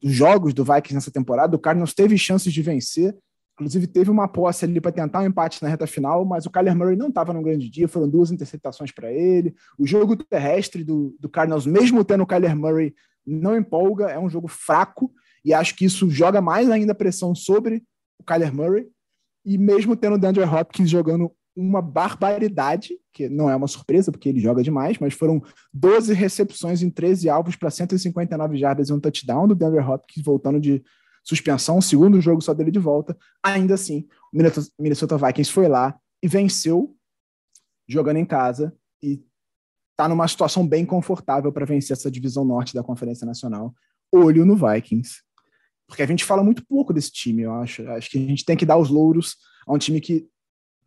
dos 0.00 0.12
jogos 0.12 0.54
do 0.54 0.64
Vikings 0.64 0.94
nessa 0.94 1.10
temporada. 1.10 1.56
O 1.56 1.58
Cardinals 1.58 1.94
teve 1.94 2.16
chances 2.16 2.52
de 2.52 2.62
vencer. 2.62 3.16
Inclusive, 3.54 3.86
teve 3.86 4.10
uma 4.10 4.28
posse 4.28 4.66
ali 4.66 4.80
para 4.80 4.92
tentar 4.92 5.20
um 5.20 5.26
empate 5.26 5.62
na 5.62 5.68
reta 5.68 5.86
final, 5.86 6.26
mas 6.26 6.44
o 6.44 6.50
Kyler 6.50 6.76
Murray 6.76 6.94
não 6.94 7.08
estava 7.08 7.32
num 7.32 7.42
grande 7.42 7.70
dia. 7.70 7.88
Foram 7.88 8.08
duas 8.08 8.30
interceptações 8.30 8.92
para 8.92 9.10
ele. 9.10 9.54
O 9.78 9.86
jogo 9.86 10.14
terrestre 10.14 10.84
do, 10.84 11.16
do 11.18 11.28
Cardinals, 11.28 11.64
mesmo 11.64 12.04
tendo 12.04 12.22
o 12.22 12.26
Kyler 12.26 12.54
Murray, 12.54 12.94
não 13.26 13.56
empolga. 13.56 14.10
É 14.10 14.18
um 14.18 14.28
jogo 14.28 14.46
fraco. 14.46 15.10
E 15.42 15.54
acho 15.54 15.74
que 15.74 15.86
isso 15.86 16.10
joga 16.10 16.40
mais 16.40 16.70
ainda 16.70 16.94
pressão 16.94 17.34
sobre 17.34 17.82
o 18.18 18.24
Kyler 18.24 18.54
Murray. 18.54 18.88
E 19.44 19.56
mesmo 19.56 19.96
tendo 19.96 20.16
o 20.16 20.18
DeAndre 20.18 20.44
Hopkins 20.44 20.90
jogando 20.90 21.32
uma 21.56 21.80
barbaridade, 21.80 22.98
que 23.12 23.28
não 23.28 23.48
é 23.48 23.56
uma 23.56 23.66
surpresa, 23.66 24.12
porque 24.12 24.28
ele 24.28 24.40
joga 24.40 24.62
demais, 24.62 24.98
mas 24.98 25.14
foram 25.14 25.42
12 25.72 26.12
recepções 26.12 26.82
em 26.82 26.90
13 26.90 27.30
alvos 27.30 27.56
para 27.56 27.70
159 27.70 28.58
jardas 28.58 28.90
e 28.90 28.92
um 28.92 29.00
touchdown 29.00 29.48
do 29.48 29.54
Denver 29.54 29.88
Hopkins, 29.88 30.22
voltando 30.22 30.60
de 30.60 30.84
suspensão, 31.24 31.80
segundo 31.80 32.20
jogo 32.20 32.42
só 32.42 32.52
dele 32.52 32.70
de 32.70 32.78
volta. 32.78 33.16
Ainda 33.42 33.74
assim, 33.74 34.06
o 34.32 34.38
Minnesota 34.78 35.16
Vikings 35.16 35.50
foi 35.50 35.66
lá 35.66 35.98
e 36.22 36.28
venceu, 36.28 36.94
jogando 37.88 38.18
em 38.18 38.26
casa, 38.26 38.76
e 39.02 39.24
está 39.92 40.08
numa 40.08 40.28
situação 40.28 40.66
bem 40.66 40.84
confortável 40.84 41.50
para 41.50 41.64
vencer 41.64 41.96
essa 41.96 42.10
divisão 42.10 42.44
norte 42.44 42.74
da 42.74 42.82
Conferência 42.82 43.26
Nacional. 43.26 43.74
Olho 44.12 44.44
no 44.44 44.54
Vikings. 44.54 45.22
Porque 45.88 46.02
a 46.02 46.06
gente 46.06 46.24
fala 46.24 46.44
muito 46.44 46.66
pouco 46.66 46.92
desse 46.92 47.12
time, 47.12 47.42
eu 47.42 47.52
acho. 47.54 47.88
Acho 47.90 48.10
que 48.10 48.18
a 48.18 48.20
gente 48.20 48.44
tem 48.44 48.56
que 48.56 48.66
dar 48.66 48.76
os 48.76 48.90
louros 48.90 49.36
a 49.66 49.72
um 49.72 49.78
time 49.78 50.00
que 50.00 50.28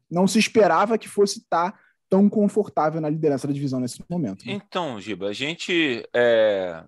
não 0.09 0.27
se 0.27 0.39
esperava 0.39 0.97
que 0.97 1.07
fosse 1.07 1.39
estar 1.39 1.71
tá 1.71 1.79
tão 2.09 2.27
confortável 2.27 2.99
na 2.99 3.09
liderança 3.09 3.47
da 3.47 3.53
divisão 3.53 3.79
nesse 3.79 4.03
momento. 4.09 4.45
Né? 4.45 4.53
Então, 4.53 4.99
Giba, 4.99 5.27
a 5.27 5.33
gente 5.33 6.03
é, 6.13 6.83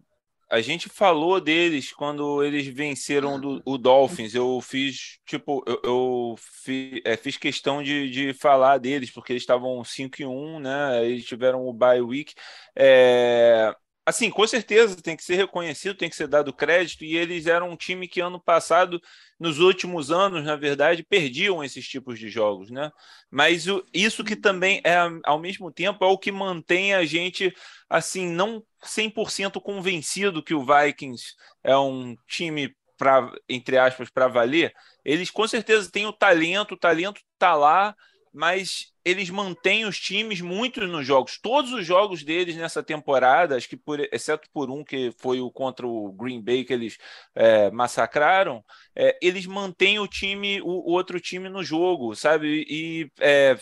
a 0.52 0.60
gente 0.60 0.90
falou 0.90 1.40
deles 1.40 1.94
quando 1.94 2.44
eles 2.44 2.68
venceram 2.68 3.40
do, 3.40 3.62
o 3.64 3.78
Dolphins. 3.78 4.36
Eu 4.36 4.60
fiz 4.60 5.20
tipo 5.26 5.64
eu, 5.66 5.80
eu 5.84 6.36
fi, 6.38 7.02
é, 7.06 7.16
fiz 7.16 7.38
questão 7.38 7.82
de, 7.82 8.10
de 8.10 8.34
falar 8.34 8.78
deles 8.78 9.12
porque 9.12 9.32
eles 9.32 9.44
estavam 9.44 9.82
5 9.82 10.22
e 10.22 10.26
1, 10.26 10.60
né? 10.60 11.06
Eles 11.06 11.26
tiveram 11.26 11.66
o 11.66 11.72
bye 11.72 12.02
week. 12.02 12.34
É, 12.76 13.74
assim, 14.06 14.30
com 14.30 14.46
certeza 14.48 15.02
tem 15.02 15.16
que 15.16 15.24
ser 15.24 15.36
reconhecido, 15.36 15.98
tem 15.98 16.10
que 16.10 16.16
ser 16.16 16.28
dado 16.28 16.54
crédito, 16.54 17.04
e 17.04 17.16
eles 17.16 17.48
eram 17.48 17.70
um 17.70 17.76
time 17.76 18.08
que 18.08 18.20
ano 18.20 18.40
passado, 18.42 19.00
nos 19.40 19.60
últimos 19.60 20.12
anos, 20.12 20.44
na 20.44 20.56
verdade, 20.56 21.04
perdiam 21.04 21.64
esses 21.64 21.88
tipos 21.88 22.20
de 22.20 22.30
jogos, 22.30 22.72
né? 22.72 22.92
Mas 23.30 23.68
o, 23.68 23.84
isso 23.94 24.24
que 24.24 24.36
também 24.36 24.82
é, 24.84 24.98
ao 25.24 25.40
mesmo 25.40 25.72
tempo, 25.72 26.04
é 26.04 26.08
o 26.08 26.18
que 26.18 26.32
mantém 26.32 26.94
a 26.94 27.06
gente, 27.06 27.54
assim, 27.90 28.28
não 28.28 28.64
100% 28.84 29.62
convencido 29.62 30.44
que 30.44 30.54
o 30.54 30.66
Vikings 30.66 31.36
é 31.64 31.78
um 31.78 32.16
time 32.28 32.76
para 32.98 33.32
entre 33.50 33.80
aspas 33.80 34.10
para 34.12 34.28
valer. 34.28 34.72
Eles 35.04 35.32
com 35.32 35.48
certeza 35.48 35.90
têm 35.92 36.06
o 36.06 36.14
talento, 36.14 36.76
o 36.76 36.78
talento 36.78 37.20
está 37.34 37.56
lá, 37.56 37.96
mas 38.34 38.92
eles 39.04 39.30
mantêm 39.30 39.86
os 39.86 40.00
times 40.00 40.42
muito 40.42 40.86
nos 40.88 41.06
jogos. 41.06 41.38
Todos 41.40 41.74
os 41.74 41.86
jogos 41.86 42.24
deles 42.24 42.56
nessa 42.56 42.84
temporada, 42.84 43.56
acho 43.56 43.68
que 43.68 43.76
por, 43.76 44.00
exceto 44.00 44.48
por 44.54 44.70
um 44.70 44.84
que 44.84 45.12
foi 45.20 45.42
o 45.42 45.52
contra 45.52 45.86
o 45.88 46.12
Green 46.14 46.42
Bay 46.42 46.64
que 46.64 46.72
eles 46.72 46.98
é, 47.36 47.70
massacraram, 47.72 48.64
é, 48.96 49.18
eles 49.22 49.46
mantêm 49.46 50.00
o 50.00 50.08
time, 50.08 50.62
o, 50.62 50.92
outro 50.92 51.20
time 51.20 51.50
no 51.50 51.64
jogo, 51.64 52.16
sabe? 52.16 52.66
E 52.70 53.12
é, 53.20 53.58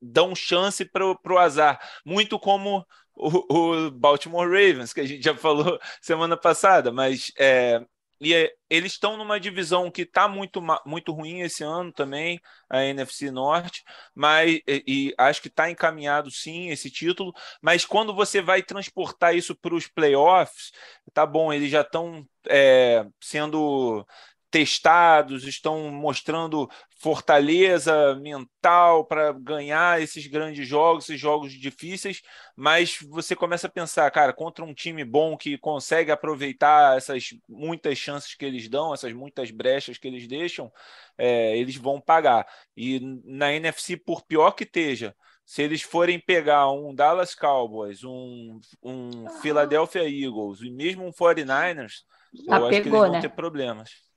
dão 0.00 0.34
chance 0.34 0.84
para 0.84 1.06
o 1.06 1.38
azar, 1.38 1.80
muito 2.04 2.38
como 2.38 2.84
o, 3.14 3.86
o, 3.86 3.90
Baltimore 3.90 4.46
Ravens, 4.46 4.92
que 4.92 5.00
a 5.00 5.06
gente 5.06 5.22
já 5.22 5.34
falou 5.36 5.78
semana 6.02 6.36
passada, 6.36 6.92
mas 6.92 7.32
é, 7.38 7.80
e 8.20 8.34
é, 8.34 8.52
eles 8.70 8.92
estão 8.92 9.16
numa 9.16 9.38
divisão 9.38 9.90
que 9.90 10.02
está 10.02 10.28
muito, 10.28 10.62
muito 10.86 11.12
ruim 11.12 11.40
esse 11.40 11.62
ano 11.62 11.92
também, 11.92 12.40
a 12.68 12.84
NFC 12.84 13.30
Norte, 13.30 13.82
mas 14.14 14.60
e, 14.66 14.84
e 14.86 15.14
acho 15.18 15.42
que 15.42 15.48
está 15.48 15.70
encaminhado 15.70 16.30
sim 16.30 16.70
esse 16.70 16.90
título. 16.90 17.32
Mas 17.60 17.84
quando 17.84 18.14
você 18.14 18.40
vai 18.40 18.62
transportar 18.62 19.34
isso 19.34 19.54
para 19.56 19.74
os 19.74 19.86
playoffs, 19.86 20.72
tá 21.12 21.26
bom, 21.26 21.52
eles 21.52 21.70
já 21.70 21.82
estão 21.82 22.26
é, 22.48 23.04
sendo 23.20 24.06
testados, 24.54 25.48
estão 25.48 25.90
mostrando 25.90 26.70
fortaleza 26.96 28.14
mental 28.14 29.04
para 29.04 29.32
ganhar 29.32 30.00
esses 30.00 30.28
grandes 30.28 30.68
jogos, 30.68 31.08
esses 31.08 31.20
jogos 31.20 31.52
difíceis, 31.54 32.22
mas 32.54 33.00
você 33.08 33.34
começa 33.34 33.66
a 33.66 33.70
pensar, 33.70 34.08
cara, 34.12 34.32
contra 34.32 34.64
um 34.64 34.72
time 34.72 35.04
bom 35.04 35.36
que 35.36 35.58
consegue 35.58 36.12
aproveitar 36.12 36.96
essas 36.96 37.30
muitas 37.48 37.98
chances 37.98 38.36
que 38.36 38.44
eles 38.44 38.68
dão, 38.68 38.94
essas 38.94 39.12
muitas 39.12 39.50
brechas 39.50 39.98
que 39.98 40.06
eles 40.06 40.28
deixam, 40.28 40.70
é, 41.18 41.58
eles 41.58 41.74
vão 41.74 42.00
pagar. 42.00 42.46
E 42.76 43.00
na 43.24 43.52
NFC, 43.52 43.96
por 43.96 44.22
pior 44.22 44.52
que 44.52 44.62
esteja, 44.62 45.16
se 45.44 45.64
eles 45.64 45.82
forem 45.82 46.20
pegar 46.20 46.70
um 46.70 46.94
Dallas 46.94 47.34
Cowboys, 47.34 48.04
um, 48.04 48.60
um 48.80 49.28
Philadelphia 49.40 50.08
Eagles 50.08 50.60
e 50.60 50.70
mesmo 50.70 51.04
um 51.04 51.10
49ers, 51.10 52.04
Já 52.32 52.56
eu 52.56 52.66
acho 52.66 52.68
pegou, 52.68 52.68
que 52.68 52.76
eles 52.76 53.00
vão 53.00 53.10
né? 53.10 53.20
ter 53.20 53.30
problemas. 53.30 54.13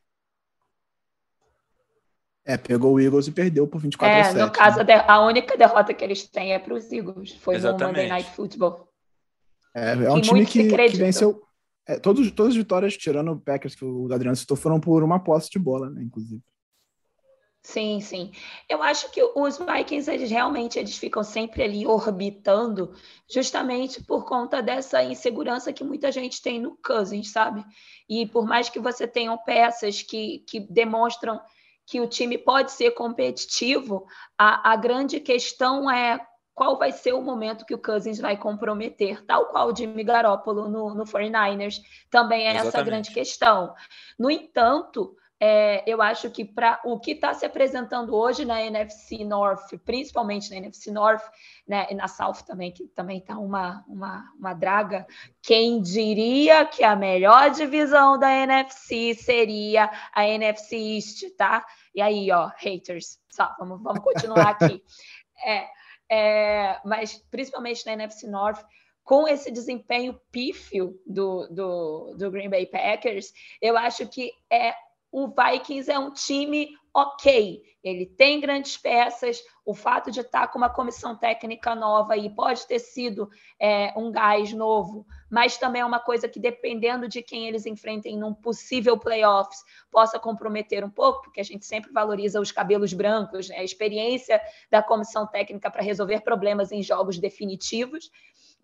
É, 2.50 2.56
pegou 2.56 2.94
o 2.94 3.00
Eagles 3.00 3.28
e 3.28 3.32
perdeu 3.32 3.68
por 3.68 3.82
24 3.82 4.18
É, 4.18 4.22
a 4.22 4.24
7. 4.24 4.38
no 4.38 4.52
caso, 4.52 4.80
a, 4.80 4.84
de- 4.84 4.94
a 4.94 5.20
única 5.20 5.58
derrota 5.58 5.94
que 5.94 6.02
eles 6.02 6.24
têm 6.30 6.54
é 6.54 6.60
para 6.60 6.74
os 6.74 6.90
Eagles. 6.90 7.34
Foi 7.34 7.56
no 7.56 7.60
Exatamente. 7.60 7.88
Monday 7.98 8.08
Night 8.08 8.30
Football. 8.32 8.88
É, 9.76 9.92
é 10.06 10.12
um 10.14 10.22
time 10.22 10.46
que, 10.46 10.64
que 10.66 10.96
venceu. 10.98 11.44
é, 11.86 12.00
todos, 12.00 12.32
todas 12.32 12.52
as 12.54 12.58
vitórias, 12.58 12.96
tirando 12.96 13.34
o 13.34 13.40
Packers, 13.40 13.76
que 13.76 13.84
o 13.84 14.08
Adriano 14.14 14.36
citou, 14.38 14.56
foram 14.56 14.80
por 14.80 15.04
uma 15.04 15.20
posse 15.20 15.50
de 15.50 15.60
bola, 15.60 15.90
né? 15.90 16.02
Inclusive. 16.02 16.42
Sim, 17.62 18.00
sim. 18.00 18.32
Eu 18.70 18.82
acho 18.82 19.12
que 19.12 19.22
os 19.22 19.58
Vikings, 19.58 20.10
eles 20.10 20.32
realmente 20.32 20.80
eles 20.80 20.98
ficam 20.98 21.22
sempre 21.22 21.64
ali 21.64 21.86
orbitando, 21.86 22.94
justamente 23.30 24.02
por 24.06 24.24
conta 24.24 24.62
dessa 24.64 25.04
insegurança 25.04 25.74
que 25.74 25.84
muita 25.84 26.10
gente 26.14 26.42
tem 26.42 26.62
no 26.62 26.78
Cousins, 26.82 27.30
sabe? 27.30 27.66
E 28.08 28.26
por 28.26 28.46
mais 28.48 28.70
que 28.70 28.80
você 28.80 29.06
tenha 29.06 29.36
peças 29.36 30.02
que, 30.02 30.46
que 30.48 30.62
demonstram 30.62 31.42
que 31.88 32.02
o 32.02 32.08
time 32.08 32.38
pode 32.38 32.74
ser 32.74 32.92
competitivo, 32.92 34.06
a, 34.38 34.74
a 34.74 34.76
grande 34.76 35.22
questão 35.22 35.90
é 35.90 36.20
qual 36.54 36.78
vai 36.78 36.92
ser 36.92 37.14
o 37.14 37.22
momento 37.22 37.66
que 37.66 37.74
o 37.74 37.82
Cousins 37.82 38.20
vai 38.20 38.36
comprometer, 38.36 39.24
tal 39.26 39.46
qual 39.46 39.72
o 39.72 39.76
Jimmy 39.76 40.04
Garoppolo 40.04 40.68
no, 40.68 40.94
no 40.94 41.06
49ers. 41.06 41.76
Também 42.10 42.46
é 42.46 42.52
essa 42.52 42.68
Exatamente. 42.68 42.90
grande 42.90 43.14
questão. 43.14 43.74
No 44.20 44.30
entanto, 44.30 45.16
é, 45.40 45.84
eu 45.86 46.02
acho 46.02 46.32
que 46.32 46.44
para 46.44 46.80
o 46.84 47.00
que 47.00 47.12
está 47.12 47.34
se 47.34 47.46
apresentando 47.46 48.16
hoje 48.16 48.44
na 48.44 48.62
NFC 48.62 49.24
North, 49.24 49.78
principalmente 49.86 50.50
na 50.50 50.58
NFC 50.58 50.92
North, 50.92 51.24
né, 51.68 51.86
e 51.92 51.96
na 51.96 52.08
South 52.08 52.44
também, 52.46 52.72
que 52.72 52.88
também 52.88 53.20
está 53.20 53.38
uma, 53.38 53.86
uma, 53.88 54.34
uma 54.38 54.54
draga, 54.54 55.06
quem 55.42 55.82
diria 55.82 56.66
que 56.66 56.84
a 56.84 56.96
melhor 56.96 57.52
divisão 57.52 58.18
da 58.18 58.32
NFC 58.32 59.14
seria 59.14 59.92
a 60.12 60.28
NFC 60.28 60.76
East, 60.76 61.24
tá? 61.38 61.64
E 61.94 62.02
aí, 62.02 62.32
ó, 62.32 62.50
haters, 62.58 63.20
só, 63.30 63.56
vamos, 63.60 63.82
vamos 63.82 64.04
continuar 64.04 64.50
aqui. 64.50 64.84
É, 65.46 65.68
é, 66.10 66.82
mas 66.84 67.16
principalmente 67.30 67.86
na 67.86 67.94
NFC 67.94 68.26
North, 68.26 68.66
com 69.04 69.28
esse 69.28 69.52
desempenho 69.52 70.20
pífio 70.32 71.00
do, 71.06 71.48
do, 71.50 72.16
do 72.18 72.32
Green 72.32 72.50
Bay 72.50 72.66
Packers, 72.66 73.32
eu 73.62 73.78
acho 73.78 74.08
que 74.08 74.32
é 74.52 74.74
o 75.12 75.28
Vikings 75.28 75.92
é 75.92 75.98
um 75.98 76.12
time 76.12 76.70
ok. 76.94 77.62
Ele 77.84 78.08
tem 78.08 78.40
grandes 78.40 78.76
peças. 78.76 79.40
O 79.64 79.74
fato 79.74 80.10
de 80.10 80.22
estar 80.22 80.48
com 80.48 80.58
uma 80.58 80.70
comissão 80.70 81.16
técnica 81.16 81.76
nova 81.76 82.14
aí 82.14 82.30
pode 82.30 82.66
ter 82.66 82.80
sido 82.80 83.30
é, 83.60 83.94
um 83.96 84.12
gás 84.12 84.52
novo, 84.52 85.06
mas 85.30 85.58
também 85.58 85.82
é 85.82 85.86
uma 85.86 86.00
coisa 86.00 86.28
que, 86.28 86.40
dependendo 86.40 87.08
de 87.08 87.22
quem 87.22 87.48
eles 87.48 87.66
enfrentem 87.66 88.18
num 88.18 88.34
possível 88.34 88.98
playoffs, 88.98 89.60
possa 89.92 90.18
comprometer 90.18 90.84
um 90.84 90.90
pouco, 90.90 91.22
porque 91.24 91.40
a 91.40 91.44
gente 91.44 91.66
sempre 91.66 91.92
valoriza 91.92 92.42
os 92.42 92.52
cabelos 92.52 92.94
brancos, 92.94 93.50
né? 93.50 93.58
a 93.60 93.64
experiência 93.64 94.42
da 94.72 94.82
comissão 94.82 95.28
técnica 95.28 95.70
para 95.70 95.84
resolver 95.84 96.22
problemas 96.22 96.72
em 96.72 96.82
jogos 96.82 97.20
definitivos. 97.20 98.10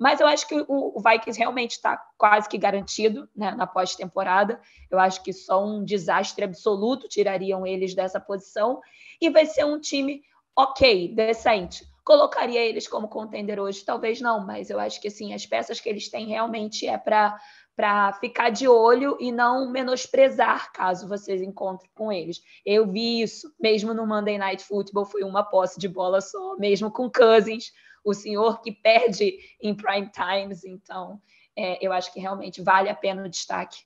Mas 0.03 0.19
eu 0.19 0.27
acho 0.27 0.45
que 0.45 0.65
o, 0.67 0.99
Vikings 0.99 1.39
realmente 1.39 1.71
está 1.71 1.95
quase 2.17 2.49
que 2.49 2.57
garantido 2.57 3.29
né, 3.33 3.51
na 3.51 3.65
pós-temporada. 3.65 4.59
Eu 4.91 4.99
acho 4.99 5.23
que 5.23 5.31
só 5.31 5.65
um 5.65 5.81
desastre 5.81 6.43
absoluto 6.43 7.07
tirariam 7.07 7.65
eles 7.65 7.95
dessa 7.95 8.19
posição. 8.19 8.81
E 9.21 9.29
vai 9.29 9.45
ser 9.45 9.63
um 9.63 9.79
time 9.79 10.21
ok, 10.53 11.15
decente. 11.15 11.87
Colocaria 12.03 12.59
eles 12.59 12.85
como 12.85 13.07
contender 13.07 13.61
hoje? 13.61 13.85
Talvez 13.85 14.19
não, 14.19 14.45
mas 14.45 14.69
eu 14.69 14.77
acho 14.77 14.99
que 14.99 15.07
assim, 15.07 15.33
as 15.33 15.45
peças 15.45 15.79
que 15.79 15.87
eles 15.87 16.09
têm 16.09 16.27
realmente 16.27 16.85
é 16.85 16.97
para 16.97 17.39
para 17.73 18.13
ficar 18.13 18.49
de 18.49 18.67
olho 18.67 19.17
e 19.19 19.31
não 19.31 19.71
menosprezar 19.71 20.71
caso 20.73 21.07
vocês 21.07 21.41
encontrem 21.41 21.89
com 21.95 22.11
eles. 22.11 22.39
Eu 22.63 22.85
vi 22.85 23.21
isso, 23.21 23.51
mesmo 23.59 23.95
no 23.95 24.05
Monday 24.05 24.37
Night 24.37 24.63
Football, 24.63 25.05
foi 25.05 25.23
uma 25.23 25.43
posse 25.43 25.79
de 25.79 25.87
bola 25.87 26.21
só, 26.21 26.55
mesmo 26.57 26.91
com 26.91 27.09
Cousins, 27.09 27.71
o 28.03 28.13
senhor 28.13 28.61
que 28.61 28.71
perde 28.71 29.37
em 29.61 29.73
prime 29.75 30.09
times. 30.09 30.63
Então, 30.63 31.21
é, 31.55 31.85
eu 31.85 31.91
acho 31.91 32.13
que 32.13 32.19
realmente 32.19 32.61
vale 32.61 32.89
a 32.89 32.95
pena 32.95 33.23
o 33.23 33.29
destaque. 33.29 33.83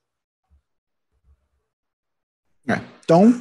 É. 2.70 2.82
Então, 3.04 3.32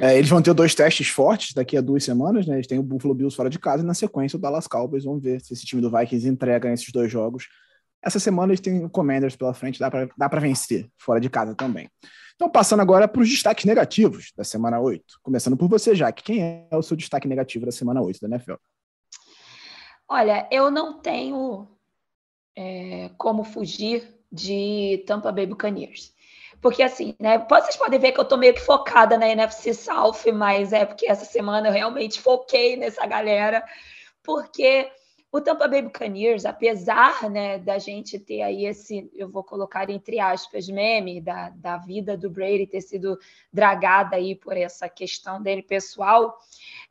é, 0.00 0.16
eles 0.16 0.30
vão 0.30 0.40
ter 0.40 0.54
dois 0.54 0.74
testes 0.74 1.08
fortes 1.08 1.52
daqui 1.52 1.76
a 1.76 1.82
duas 1.82 2.02
semanas, 2.02 2.46
né? 2.46 2.54
Eles 2.54 2.66
têm 2.66 2.78
o 2.78 2.82
Buffalo 2.82 3.14
Bills 3.14 3.36
fora 3.36 3.50
de 3.50 3.58
casa 3.58 3.82
e 3.82 3.86
na 3.86 3.92
sequência 3.92 4.38
o 4.38 4.40
Dallas 4.40 4.66
Cowboys. 4.66 5.04
Vamos 5.04 5.22
ver 5.22 5.40
se 5.42 5.52
esse 5.52 5.66
time 5.66 5.82
do 5.82 5.90
Vikings 5.90 6.26
entrega 6.26 6.70
nesses 6.70 6.90
dois 6.90 7.12
jogos. 7.12 7.46
Essa 8.02 8.18
semana 8.18 8.52
eles 8.52 8.60
têm 8.60 8.82
o 8.82 8.88
Commanders 8.88 9.36
pela 9.36 9.52
frente, 9.52 9.78
dá 9.78 10.28
para 10.28 10.40
vencer 10.40 10.88
fora 10.96 11.20
de 11.20 11.28
casa 11.28 11.54
também. 11.54 11.90
Então, 12.34 12.48
passando 12.48 12.80
agora 12.80 13.06
para 13.06 13.20
os 13.20 13.28
destaques 13.28 13.66
negativos 13.66 14.32
da 14.34 14.42
semana 14.42 14.80
8. 14.80 15.04
Começando 15.22 15.58
por 15.58 15.68
você, 15.68 15.94
Jaque. 15.94 16.22
Quem 16.22 16.42
é 16.42 16.74
o 16.74 16.80
seu 16.80 16.96
destaque 16.96 17.28
negativo 17.28 17.66
da 17.66 17.72
semana 17.72 18.00
8 18.00 18.18
da 18.22 18.28
NFL? 18.28 18.54
Olha, 20.10 20.46
eu 20.50 20.70
não 20.70 21.00
tenho 21.00 21.66
é, 22.56 23.10
como 23.18 23.44
fugir 23.44 24.08
de 24.30 25.04
Tampa 25.06 25.32
Bay 25.32 25.46
Buccaneers. 25.46 26.14
Porque 26.60 26.82
assim, 26.82 27.14
né? 27.18 27.38
Vocês 27.48 27.76
podem 27.76 27.98
ver 27.98 28.12
que 28.12 28.20
eu 28.20 28.24
tô 28.24 28.36
meio 28.36 28.54
que 28.54 28.60
focada 28.60 29.16
na 29.18 29.28
NFC 29.28 29.72
South, 29.74 30.30
mas 30.34 30.72
é 30.72 30.84
porque 30.84 31.06
essa 31.06 31.24
semana 31.24 31.68
eu 31.68 31.72
realmente 31.72 32.20
foquei 32.20 32.76
nessa 32.76 33.06
galera, 33.06 33.64
porque 34.22 34.90
o 35.32 35.40
Tampa 35.40 35.68
Bay 35.68 35.82
Buccaneers, 35.82 36.44
apesar 36.44 37.30
né, 37.30 37.58
da 37.58 37.78
gente 37.78 38.18
ter 38.18 38.42
aí 38.42 38.66
esse, 38.66 39.08
eu 39.14 39.28
vou 39.28 39.44
colocar 39.44 39.88
entre 39.88 40.18
aspas, 40.18 40.68
meme 40.68 41.20
da, 41.20 41.50
da 41.50 41.76
vida 41.76 42.16
do 42.16 42.28
Brady 42.28 42.66
ter 42.66 42.80
sido 42.80 43.16
dragada 43.52 44.16
aí 44.16 44.34
por 44.34 44.56
essa 44.56 44.88
questão 44.88 45.40
dele 45.40 45.62
pessoal, 45.62 46.36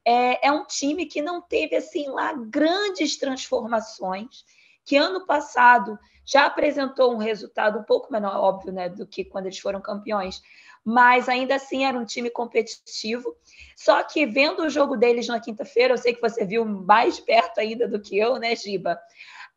é, 0.05 0.47
é 0.47 0.51
um 0.51 0.63
time 0.65 1.05
que 1.05 1.21
não 1.21 1.41
teve 1.41 1.75
assim 1.75 2.07
lá 2.07 2.33
grandes 2.33 3.17
transformações, 3.17 4.45
que 4.85 4.95
ano 4.95 5.25
passado 5.25 5.99
já 6.25 6.45
apresentou 6.45 7.13
um 7.13 7.17
resultado 7.17 7.79
um 7.79 7.83
pouco 7.83 8.11
menor, 8.11 8.37
óbvio, 8.37 8.71
né, 8.71 8.87
do 8.87 9.05
que 9.05 9.25
quando 9.25 9.47
eles 9.47 9.59
foram 9.59 9.81
campeões, 9.81 10.41
mas 10.83 11.29
ainda 11.29 11.55
assim 11.55 11.85
era 11.85 11.97
um 11.97 12.05
time 12.05 12.29
competitivo. 12.29 13.35
Só 13.75 14.03
que 14.03 14.25
vendo 14.25 14.63
o 14.63 14.69
jogo 14.69 14.97
deles 14.97 15.27
na 15.27 15.39
quinta-feira, 15.39 15.93
eu 15.93 15.97
sei 15.97 16.13
que 16.13 16.21
você 16.21 16.45
viu 16.45 16.65
mais 16.65 17.19
perto 17.19 17.59
ainda 17.59 17.87
do 17.87 18.01
que 18.01 18.17
eu, 18.17 18.37
né, 18.37 18.55
Giba? 18.55 18.99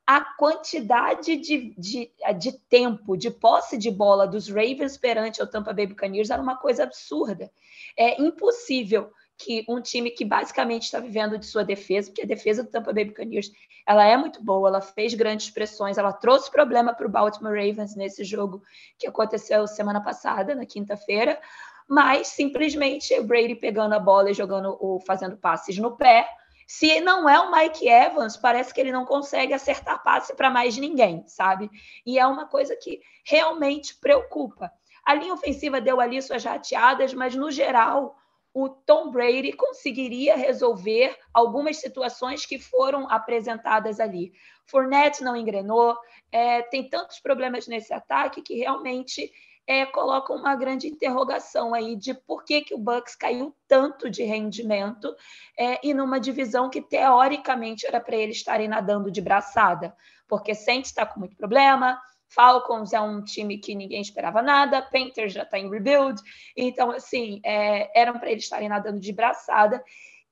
A 0.06 0.20
quantidade 0.36 1.36
de, 1.36 1.74
de, 1.78 2.12
de 2.38 2.58
tempo, 2.68 3.16
de 3.16 3.30
posse 3.30 3.78
de 3.78 3.90
bola 3.90 4.26
dos 4.26 4.48
Ravens 4.48 4.96
perante 4.96 5.42
o 5.42 5.46
Tampa 5.46 5.72
Bay 5.72 5.86
Buccaneers 5.86 6.30
era 6.30 6.42
uma 6.42 6.56
coisa 6.56 6.82
absurda. 6.82 7.50
É 7.96 8.20
impossível 8.20 9.12
que 9.44 9.64
um 9.68 9.80
time 9.80 10.10
que 10.10 10.24
basicamente 10.24 10.84
está 10.84 11.00
vivendo 11.00 11.38
de 11.38 11.46
sua 11.46 11.64
defesa, 11.64 12.10
porque 12.10 12.22
a 12.22 12.26
defesa 12.26 12.62
do 12.62 12.70
Tampa 12.70 12.92
Bay 12.92 13.04
Buccaneers 13.04 13.50
ela 13.86 14.06
é 14.06 14.16
muito 14.16 14.42
boa, 14.42 14.68
ela 14.68 14.80
fez 14.80 15.14
grandes 15.14 15.50
pressões, 15.50 15.98
ela 15.98 16.12
trouxe 16.12 16.50
problema 16.50 16.94
para 16.94 17.06
o 17.06 17.10
Baltimore 17.10 17.54
Ravens 17.54 17.96
nesse 17.96 18.22
jogo 18.22 18.62
que 18.96 19.06
aconteceu 19.06 19.66
semana 19.66 20.00
passada, 20.00 20.54
na 20.54 20.64
quinta-feira, 20.64 21.40
mas 21.88 22.28
simplesmente 22.28 23.12
o 23.18 23.24
Brady 23.24 23.56
pegando 23.56 23.94
a 23.94 23.98
bola 23.98 24.30
e 24.30 24.34
jogando 24.34 24.76
o 24.80 25.00
fazendo 25.00 25.36
passes 25.36 25.76
no 25.78 25.96
pé. 25.96 26.28
Se 26.66 27.00
não 27.00 27.28
é 27.28 27.38
o 27.40 27.50
Mike 27.50 27.86
Evans, 27.88 28.36
parece 28.36 28.72
que 28.72 28.80
ele 28.80 28.92
não 28.92 29.04
consegue 29.04 29.52
acertar 29.52 30.02
passe 30.02 30.34
para 30.34 30.48
mais 30.48 30.76
ninguém, 30.76 31.24
sabe? 31.26 31.68
E 32.06 32.18
é 32.18 32.26
uma 32.26 32.46
coisa 32.46 32.76
que 32.76 33.00
realmente 33.24 33.96
preocupa. 33.96 34.70
A 35.04 35.14
linha 35.14 35.34
ofensiva 35.34 35.80
deu 35.80 36.00
ali 36.00 36.22
suas 36.22 36.44
rateadas, 36.44 37.12
mas 37.12 37.34
no 37.34 37.50
geral 37.50 38.16
o 38.54 38.68
Tom 38.68 39.10
Brady 39.10 39.52
conseguiria 39.52 40.36
resolver 40.36 41.16
algumas 41.32 41.78
situações 41.78 42.44
que 42.44 42.58
foram 42.58 43.08
apresentadas 43.10 43.98
ali. 43.98 44.32
Fournette 44.66 45.24
não 45.24 45.36
engrenou, 45.36 45.96
é, 46.30 46.62
tem 46.62 46.88
tantos 46.88 47.18
problemas 47.18 47.66
nesse 47.66 47.92
ataque 47.92 48.42
que 48.42 48.54
realmente 48.54 49.30
é, 49.66 49.86
colocam 49.86 50.36
uma 50.36 50.54
grande 50.56 50.88
interrogação 50.88 51.72
aí 51.72 51.96
de 51.96 52.14
por 52.14 52.44
que, 52.44 52.62
que 52.62 52.74
o 52.74 52.78
Bucks 52.78 53.14
caiu 53.14 53.54
tanto 53.68 54.10
de 54.10 54.22
rendimento 54.24 55.14
é, 55.56 55.78
e 55.86 55.94
numa 55.94 56.18
divisão 56.18 56.68
que 56.68 56.82
teoricamente 56.82 57.86
era 57.86 58.00
para 58.00 58.16
eles 58.16 58.36
estarem 58.36 58.68
nadando 58.68 59.10
de 59.10 59.20
braçada, 59.20 59.94
porque 60.28 60.54
Saints 60.54 60.90
está 60.90 61.06
com 61.06 61.20
muito 61.20 61.36
problema, 61.36 62.00
Falcons 62.34 62.92
é 62.92 63.00
um 63.00 63.22
time 63.22 63.58
que 63.58 63.74
ninguém 63.74 64.00
esperava 64.00 64.40
nada, 64.42 64.82
Panthers 64.82 65.32
já 65.32 65.42
está 65.42 65.58
em 65.58 65.70
rebuild, 65.70 66.20
então, 66.56 66.90
assim, 66.90 67.40
é, 67.44 67.90
eram 67.98 68.18
para 68.18 68.30
eles 68.30 68.44
estarem 68.44 68.68
nadando 68.68 69.00
de 69.00 69.12
braçada. 69.12 69.82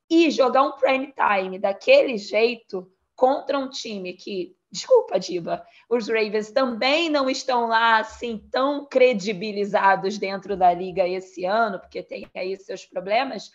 E 0.09 0.29
jogar 0.31 0.63
um 0.65 0.73
prime 0.73 1.13
time 1.13 1.57
daquele 1.59 2.19
jeito 2.19 2.91
contra 3.15 3.57
um 3.57 3.69
time 3.69 4.13
que, 4.15 4.57
desculpa, 4.69 5.21
Diba, 5.21 5.65
os 5.89 6.09
Ravens 6.09 6.51
também 6.51 7.09
não 7.09 7.31
estão 7.31 7.69
lá 7.69 7.99
assim 7.99 8.39
tão 8.51 8.85
credibilizados 8.87 10.19
dentro 10.19 10.57
da 10.57 10.73
liga 10.75 11.07
esse 11.07 11.45
ano, 11.45 11.79
porque 11.79 12.03
tem 12.03 12.27
aí 12.35 12.57
seus 12.57 12.85
problemas. 12.85 13.53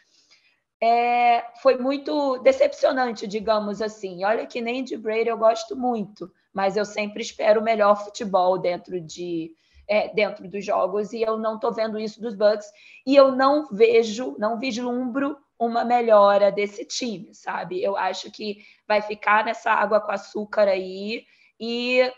é, 0.81 1.45
foi 1.61 1.77
muito 1.77 2.37
decepcionante, 2.39 3.27
digamos 3.27 3.81
assim. 3.81 4.23
Olha 4.23 4.45
que 4.45 4.61
nem 4.61 4.83
de 4.83 4.97
Brady 4.97 5.29
eu 5.29 5.37
gosto 5.37 5.75
muito, 5.75 6.31
mas 6.55 6.77
eu 6.77 6.85
sempre 6.85 7.21
espero 7.21 7.59
o 7.59 7.63
melhor 7.63 7.97
futebol 7.97 8.57
dentro 8.57 9.01
de 9.01 9.51
é, 9.87 10.07
dentro 10.07 10.47
dos 10.49 10.65
jogos 10.65 11.11
e 11.13 11.21
eu 11.21 11.37
não 11.37 11.55
estou 11.55 11.71
vendo 11.71 11.99
isso 11.99 12.19
dos 12.19 12.33
Bucks 12.33 12.65
e 13.05 13.15
eu 13.15 13.31
não 13.33 13.67
vejo, 13.67 14.35
não 14.39 14.57
vislumbro 14.57 15.37
uma 15.59 15.83
melhora 15.83 16.51
desse 16.51 16.85
time, 16.85 17.35
sabe? 17.35 17.83
Eu 17.83 17.95
acho 17.95 18.31
que 18.31 18.57
vai 18.87 19.01
ficar 19.01 19.45
nessa 19.45 19.71
água 19.71 19.99
com 19.99 20.11
açúcar 20.11 20.67
aí 20.67 21.25
e 21.59 22.11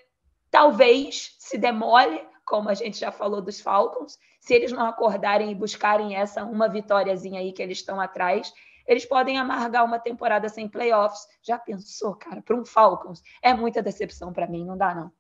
talvez 0.50 1.36
se 1.40 1.58
demole, 1.58 2.24
como 2.46 2.70
a 2.70 2.74
gente 2.74 3.00
já 3.00 3.12
falou 3.12 3.42
dos 3.42 3.60
Falcons, 3.60 4.18
se 4.40 4.54
eles 4.54 4.72
não 4.72 4.86
acordarem 4.86 5.52
e 5.52 5.56
buscarem 5.56 6.16
essa 6.16 6.44
uma 6.46 6.70
vitóriazinha 6.70 7.42
aí 7.42 7.52
que 7.52 7.62
eles 7.62 7.80
estão 7.80 8.00
atrás, 8.00 8.54
eles 8.88 9.06
podem 9.06 9.38
amargar 9.38 9.84
uma 9.84 10.00
temporada 10.00 10.48
sem 10.50 10.68
playoffs. 10.68 11.28
Já 11.44 11.60
pensou, 11.60 12.16
cara, 12.16 12.42
para 12.42 12.56
um 12.56 12.66
Falcons? 12.66 13.22
É 13.42 13.54
muita 13.54 13.84
decepção 13.84 14.32
para 14.32 14.48
mim, 14.48 14.66
não 14.66 14.78
dá 14.78 14.96
não. 14.96 15.12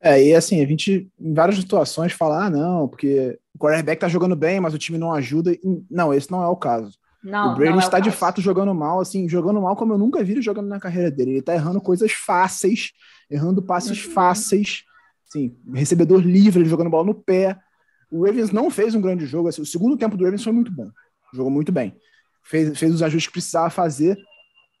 É, 0.00 0.22
e 0.22 0.34
assim, 0.34 0.62
a 0.62 0.66
gente, 0.66 1.10
em 1.18 1.34
várias 1.34 1.58
situações, 1.58 2.12
fala, 2.12 2.46
ah, 2.46 2.50
não, 2.50 2.88
porque 2.88 3.38
o 3.54 3.58
quarterback 3.58 4.00
tá 4.00 4.08
jogando 4.08 4.36
bem, 4.36 4.60
mas 4.60 4.72
o 4.72 4.78
time 4.78 4.96
não 4.96 5.12
ajuda. 5.12 5.56
Não, 5.90 6.14
esse 6.14 6.30
não 6.30 6.42
é 6.42 6.46
o 6.46 6.56
caso. 6.56 6.96
Não, 7.22 7.52
o 7.52 7.56
Brady 7.56 7.76
é 7.76 7.80
está 7.80 7.98
de 7.98 8.12
fato 8.12 8.40
jogando 8.40 8.72
mal, 8.72 9.00
assim, 9.00 9.28
jogando 9.28 9.60
mal 9.60 9.74
como 9.74 9.92
eu 9.92 9.98
nunca 9.98 10.22
vi 10.22 10.32
ele 10.32 10.42
jogando 10.42 10.68
na 10.68 10.78
carreira 10.78 11.10
dele. 11.10 11.32
Ele 11.32 11.42
tá 11.42 11.52
errando 11.52 11.80
coisas 11.80 12.12
fáceis, 12.12 12.92
errando 13.28 13.60
passes 13.60 14.04
uhum. 14.06 14.12
fáceis, 14.12 14.84
assim, 15.28 15.56
recebedor 15.74 16.20
livre, 16.20 16.62
ele 16.62 16.68
jogando 16.68 16.90
bola 16.90 17.06
no 17.06 17.14
pé. 17.14 17.58
O 18.10 18.24
Ravens 18.24 18.52
não 18.52 18.70
fez 18.70 18.94
um 18.94 19.00
grande 19.00 19.26
jogo, 19.26 19.48
assim, 19.48 19.60
o 19.60 19.66
segundo 19.66 19.96
tempo 19.96 20.16
do 20.16 20.24
Ravens 20.24 20.44
foi 20.44 20.52
muito 20.52 20.72
bom, 20.72 20.88
jogou 21.34 21.50
muito 21.50 21.72
bem. 21.72 21.94
Fez, 22.48 22.78
fez 22.78 22.94
os 22.94 23.02
ajustes 23.02 23.26
que 23.26 23.32
precisava 23.32 23.70
fazer. 23.70 24.18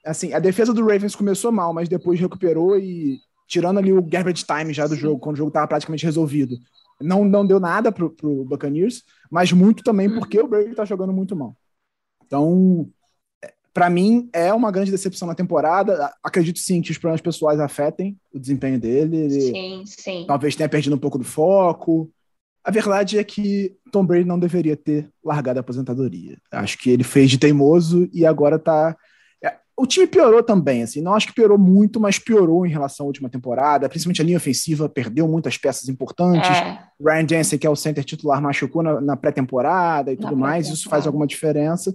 Assim, 0.04 0.32
a 0.32 0.38
defesa 0.38 0.72
do 0.72 0.80
Ravens 0.86 1.14
começou 1.14 1.52
mal, 1.52 1.74
mas 1.74 1.88
depois 1.88 2.18
recuperou 2.18 2.78
e 2.78 3.18
tirando 3.46 3.78
ali 3.78 3.92
o 3.92 4.02
garbage 4.02 4.44
time 4.44 4.72
já 4.72 4.86
do 4.86 4.94
jogo, 4.94 5.20
quando 5.20 5.34
o 5.34 5.38
jogo 5.38 5.48
estava 5.48 5.66
praticamente 5.66 6.04
resolvido. 6.04 6.56
Não, 7.00 7.24
não 7.24 7.46
deu 7.46 7.60
nada 7.60 7.92
pro, 7.92 8.10
pro 8.10 8.44
Buccaneers, 8.44 9.04
mas 9.30 9.52
muito 9.52 9.82
também 9.82 10.12
porque 10.12 10.40
o 10.40 10.48
Brady 10.48 10.70
está 10.70 10.84
jogando 10.84 11.12
muito 11.12 11.36
mal. 11.36 11.56
Então, 12.26 12.90
para 13.72 13.88
mim, 13.88 14.28
é 14.32 14.52
uma 14.52 14.70
grande 14.70 14.90
decepção 14.90 15.28
na 15.28 15.34
temporada. 15.34 16.12
Acredito 16.22 16.58
sim 16.58 16.82
que 16.82 16.90
os 16.90 16.98
problemas 16.98 17.20
pessoais 17.20 17.60
afetem 17.60 18.18
o 18.32 18.38
desempenho 18.38 18.78
dele. 18.78 19.30
sim, 19.30 19.82
sim. 19.86 20.24
Talvez 20.26 20.56
tenha 20.56 20.68
perdido 20.68 20.96
um 20.96 20.98
pouco 20.98 21.18
do 21.18 21.24
foco. 21.24 22.10
A 22.68 22.70
verdade 22.70 23.18
é 23.18 23.24
que 23.24 23.74
Tom 23.90 24.04
Brady 24.04 24.26
não 24.26 24.38
deveria 24.38 24.76
ter 24.76 25.08
largado 25.24 25.58
a 25.58 25.60
aposentadoria. 25.60 26.36
Acho 26.52 26.76
que 26.76 26.90
ele 26.90 27.02
fez 27.02 27.30
de 27.30 27.38
teimoso 27.38 28.08
e 28.12 28.26
agora 28.26 28.56
está 28.56 28.94
o 29.78 29.86
time 29.86 30.08
piorou 30.08 30.42
também, 30.42 30.82
assim, 30.82 31.00
não 31.00 31.14
acho 31.14 31.28
que 31.28 31.32
piorou 31.32 31.56
muito, 31.56 32.00
mas 32.00 32.18
piorou 32.18 32.66
em 32.66 32.68
relação 32.68 33.04
à 33.04 33.06
última 33.06 33.30
temporada, 33.30 33.88
principalmente 33.88 34.20
a 34.20 34.24
linha 34.24 34.36
ofensiva 34.36 34.88
perdeu 34.88 35.28
muitas 35.28 35.56
peças 35.56 35.88
importantes. 35.88 36.50
É. 36.50 36.80
Ryan 37.00 37.28
Jensen, 37.28 37.58
que 37.60 37.66
é 37.66 37.70
o 37.70 37.76
center 37.76 38.02
titular, 38.02 38.42
machucou 38.42 38.82
na, 38.82 39.00
na 39.00 39.16
pré-temporada 39.16 40.12
e 40.12 40.16
na 40.16 40.22
tudo 40.22 40.36
mais, 40.36 40.68
isso 40.68 40.90
faz 40.90 41.06
alguma 41.06 41.28
diferença, 41.28 41.94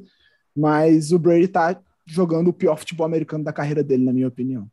mas 0.55 1.12
o 1.12 1.19
Brady 1.19 1.49
tá 1.49 1.77
jogando 2.05 2.47
o 2.47 2.53
pior 2.53 2.77
futebol 2.77 3.05
americano 3.05 3.43
da 3.43 3.51
carreira 3.51 3.83
dele, 3.83 4.05
na 4.05 4.13
minha 4.13 4.29
opinião. 4.29 4.65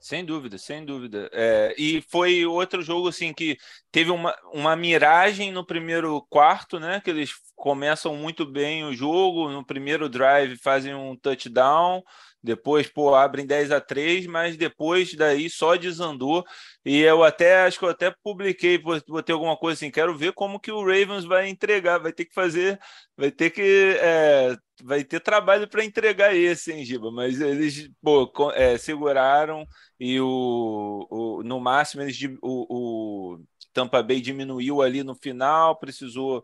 Sem 0.00 0.24
dúvida, 0.24 0.56
sem 0.56 0.82
dúvida. 0.84 1.28
É, 1.30 1.74
e 1.76 2.00
foi 2.08 2.46
outro 2.46 2.82
jogo 2.82 3.08
assim 3.08 3.34
que 3.34 3.58
teve 3.92 4.10
uma, 4.10 4.34
uma 4.52 4.74
miragem 4.74 5.52
no 5.52 5.64
primeiro 5.64 6.22
quarto, 6.30 6.80
né? 6.80 7.00
Que 7.02 7.10
eles 7.10 7.32
começam 7.54 8.16
muito 8.16 8.46
bem 8.46 8.82
o 8.84 8.94
jogo, 8.94 9.50
no 9.50 9.64
primeiro 9.64 10.08
drive 10.08 10.56
fazem 10.56 10.94
um 10.94 11.14
touchdown, 11.14 12.02
depois, 12.42 12.88
pô, 12.88 13.14
abrem 13.14 13.46
10 13.46 13.70
a 13.70 13.80
3, 13.80 14.26
mas 14.26 14.56
depois 14.56 15.14
daí 15.14 15.50
só 15.50 15.76
desandou. 15.76 16.44
E 16.84 17.00
eu 17.00 17.22
até 17.22 17.62
acho 17.64 17.78
que 17.78 17.84
eu 17.84 17.90
até 17.90 18.14
publiquei, 18.22 18.78
botei 18.78 19.32
alguma 19.32 19.56
coisa 19.56 19.76
assim, 19.76 19.90
quero 19.90 20.16
ver 20.16 20.32
como 20.32 20.58
que 20.60 20.72
o 20.72 20.80
Ravens 20.80 21.24
vai 21.24 21.48
entregar, 21.48 21.98
vai 21.98 22.12
ter 22.12 22.24
que 22.24 22.34
fazer, 22.34 22.78
vai 23.16 23.30
ter 23.30 23.50
que 23.50 23.96
é, 24.00 24.56
vai 24.82 25.04
ter 25.04 25.20
trabalho 25.20 25.68
para 25.68 25.84
entregar 25.84 26.34
esse, 26.34 26.72
hein, 26.72 26.84
Giba? 26.84 27.10
Mas 27.10 27.40
eles 27.40 27.90
pô, 28.02 28.30
é, 28.52 28.78
seguraram 28.78 29.66
e 29.98 30.20
o, 30.20 31.06
o, 31.10 31.42
no 31.42 31.60
máximo 31.60 32.02
eles 32.02 32.18
o, 32.42 33.36
o 33.36 33.44
Tampa 33.72 34.02
Bay 34.02 34.20
diminuiu 34.20 34.82
ali 34.82 35.02
no 35.02 35.14
final, 35.14 35.78
precisou 35.78 36.42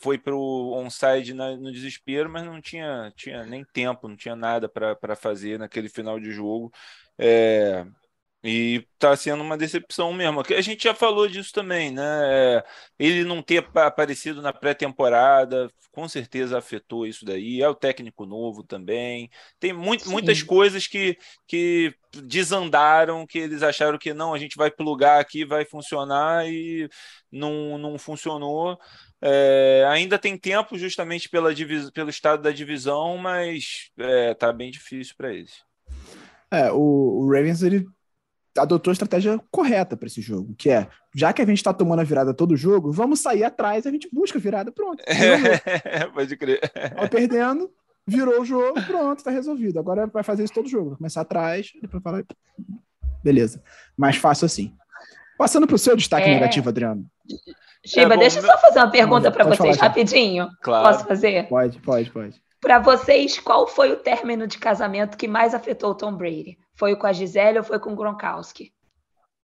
foi 0.00 0.18
para 0.18 0.34
o 0.34 0.72
onside 0.74 1.34
no 1.34 1.72
desespero, 1.72 2.30
mas 2.30 2.44
não 2.44 2.60
tinha, 2.60 3.12
tinha 3.16 3.44
nem 3.46 3.64
tempo, 3.64 4.08
não 4.08 4.16
tinha 4.16 4.36
nada 4.36 4.68
para 4.68 5.16
fazer 5.16 5.58
naquele 5.58 5.88
final 5.88 6.18
de 6.20 6.30
jogo. 6.30 6.72
É, 7.18 7.84
e 8.42 8.86
está 8.94 9.14
sendo 9.16 9.42
uma 9.42 9.56
decepção 9.56 10.12
mesmo. 10.12 10.42
A 10.56 10.60
gente 10.60 10.84
já 10.84 10.94
falou 10.94 11.28
disso 11.28 11.52
também, 11.52 11.90
né? 11.90 12.02
É, 12.02 12.64
ele 12.98 13.24
não 13.24 13.42
ter 13.42 13.66
aparecido 13.74 14.40
na 14.40 14.52
pré-temporada, 14.52 15.70
com 15.92 16.08
certeza 16.08 16.56
afetou 16.56 17.06
isso 17.06 17.24
daí. 17.24 17.60
É 17.60 17.68
o 17.68 17.74
técnico 17.74 18.24
novo 18.24 18.62
também. 18.62 19.28
Tem 19.58 19.72
muito, 19.72 20.08
muitas 20.10 20.42
coisas 20.42 20.86
que, 20.86 21.18
que 21.46 21.94
desandaram, 22.12 23.26
que 23.26 23.38
eles 23.38 23.62
acharam 23.62 23.98
que 23.98 24.14
não, 24.14 24.32
a 24.32 24.38
gente 24.38 24.56
vai 24.56 24.70
plugar 24.70 25.20
aqui, 25.20 25.44
vai 25.44 25.64
funcionar 25.64 26.48
e 26.48 26.88
não, 27.30 27.76
não 27.76 27.98
funcionou. 27.98 28.78
É, 29.22 29.84
ainda 29.88 30.18
tem 30.18 30.38
tempo 30.38 30.78
justamente 30.78 31.28
pela 31.28 31.50
pelo 31.92 32.08
estado 32.08 32.42
da 32.42 32.50
divisão, 32.50 33.18
mas 33.18 33.90
é, 33.98 34.32
tá 34.32 34.50
bem 34.50 34.70
difícil 34.70 35.14
para 35.16 35.32
eles. 35.32 35.62
É, 36.50 36.72
o, 36.72 36.78
o, 36.78 37.30
Ravens 37.30 37.62
ele 37.62 37.86
adotou 38.56 38.90
a 38.90 38.92
estratégia 38.92 39.40
correta 39.50 39.96
para 39.96 40.06
esse 40.06 40.20
jogo, 40.20 40.54
que 40.56 40.70
é, 40.70 40.88
já 41.14 41.32
que 41.32 41.42
a 41.42 41.46
gente 41.46 41.58
está 41.58 41.72
tomando 41.72 42.00
a 42.00 42.04
virada 42.04 42.34
todo 42.34 42.56
jogo, 42.56 42.90
vamos 42.90 43.20
sair 43.20 43.44
atrás, 43.44 43.86
a 43.86 43.90
gente 43.90 44.08
busca 44.12 44.38
a 44.38 44.40
virada, 44.40 44.72
pronto. 44.72 45.02
É, 45.06 46.06
pode 46.12 46.36
crer. 46.36 46.60
Vai 46.96 47.08
perdendo, 47.08 47.70
virou 48.06 48.40
o 48.40 48.44
jogo, 48.44 48.80
pronto, 48.82 49.18
está 49.18 49.30
resolvido. 49.30 49.78
Agora 49.78 50.06
vai 50.06 50.22
fazer 50.22 50.44
isso 50.44 50.52
todo 50.52 50.68
jogo, 50.68 50.96
começar 50.96 51.20
atrás, 51.20 51.70
depois 51.80 52.02
falar, 52.02 52.24
beleza. 53.22 53.62
Mais 53.96 54.16
fácil 54.16 54.46
assim. 54.46 54.74
Passando 55.38 55.66
para 55.66 55.76
o 55.76 55.78
seu 55.78 55.96
destaque 55.96 56.28
é... 56.28 56.34
negativo, 56.34 56.68
Adriano. 56.68 57.06
Giba, 57.84 58.14
é 58.14 58.18
deixa 58.18 58.40
eu 58.40 58.42
só 58.42 58.58
fazer 58.58 58.78
uma 58.78 58.90
pergunta 58.90 59.30
para 59.30 59.44
vocês 59.44 59.76
falar, 59.76 59.88
rapidinho. 59.88 60.48
Claro. 60.60 60.88
Posso 60.88 61.06
fazer? 61.06 61.48
Pode, 61.48 61.80
pode, 61.80 62.10
pode. 62.10 62.42
Para 62.60 62.78
vocês, 62.78 63.38
qual 63.38 63.66
foi 63.66 63.92
o 63.92 63.96
término 63.96 64.46
de 64.46 64.58
casamento 64.58 65.16
que 65.16 65.26
mais 65.26 65.54
afetou 65.54 65.90
o 65.90 65.94
Tom 65.94 66.14
Brady? 66.14 66.58
Foi 66.74 66.94
com 66.94 67.06
a 67.06 67.12
Gisele 67.12 67.58
ou 67.58 67.64
foi 67.64 67.78
com 67.78 67.92
o 67.92 67.96
Gronkowski? 67.96 68.72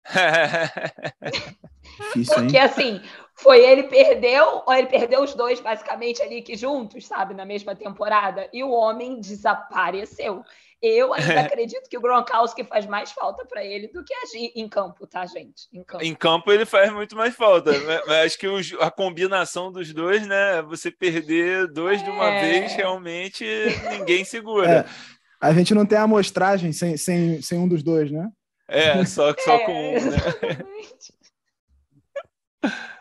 Difícil, 2.13 2.36
Porque 2.36 2.58
assim, 2.58 3.01
foi 3.34 3.65
ele 3.65 3.84
perdeu, 3.84 4.63
ou 4.65 4.73
ele 4.73 4.88
perdeu 4.88 5.23
os 5.23 5.34
dois 5.34 5.60
basicamente 5.60 6.21
ali 6.21 6.41
que 6.41 6.56
juntos, 6.56 7.08
sabe, 7.08 7.34
na 7.34 7.45
mesma 7.45 7.75
temporada, 7.75 8.49
e 8.54 8.63
o 8.63 8.71
homem 8.71 9.19
desapareceu. 9.19 10.43
Eu 10.87 11.13
ainda 11.15 11.41
acredito 11.41 11.89
que 11.89 11.97
o 11.97 12.01
Gronkowski 12.01 12.63
faz 12.63 12.85
mais 12.85 13.11
falta 13.11 13.43
para 13.43 13.65
ele 13.65 13.87
do 13.87 14.03
que 14.03 14.13
agir 14.13 14.51
em 14.55 14.69
campo, 14.69 15.07
tá, 15.07 15.25
gente? 15.25 15.67
Em 15.73 15.83
campo, 15.83 16.03
em 16.03 16.13
campo 16.13 16.51
ele 16.51 16.65
faz 16.65 16.93
muito 16.93 17.15
mais 17.15 17.33
falta. 17.33 17.71
Mas 18.05 18.25
acho 18.25 18.37
que 18.37 18.47
a 18.79 18.91
combinação 18.91 19.71
dos 19.71 19.91
dois, 19.91 20.27
né? 20.27 20.61
Você 20.63 20.91
perder 20.91 21.67
dois 21.67 22.01
é... 22.01 22.03
de 22.03 22.09
uma 22.11 22.29
é. 22.29 22.41
vez, 22.41 22.73
realmente 22.73 23.43
ninguém 23.89 24.23
segura. 24.23 24.71
É. 24.71 24.85
A 25.41 25.51
gente 25.53 25.73
não 25.73 25.85
tem 25.85 25.97
a 25.97 26.03
amostragem 26.03 26.71
sem, 26.71 26.95
sem, 26.97 27.41
sem 27.41 27.57
um 27.57 27.67
dos 27.67 27.81
dois, 27.81 28.11
né? 28.11 28.29
É, 28.67 29.03
só, 29.05 29.33
só 29.39 29.59
com 29.65 29.71
um, 29.71 29.93
né? 29.93 30.17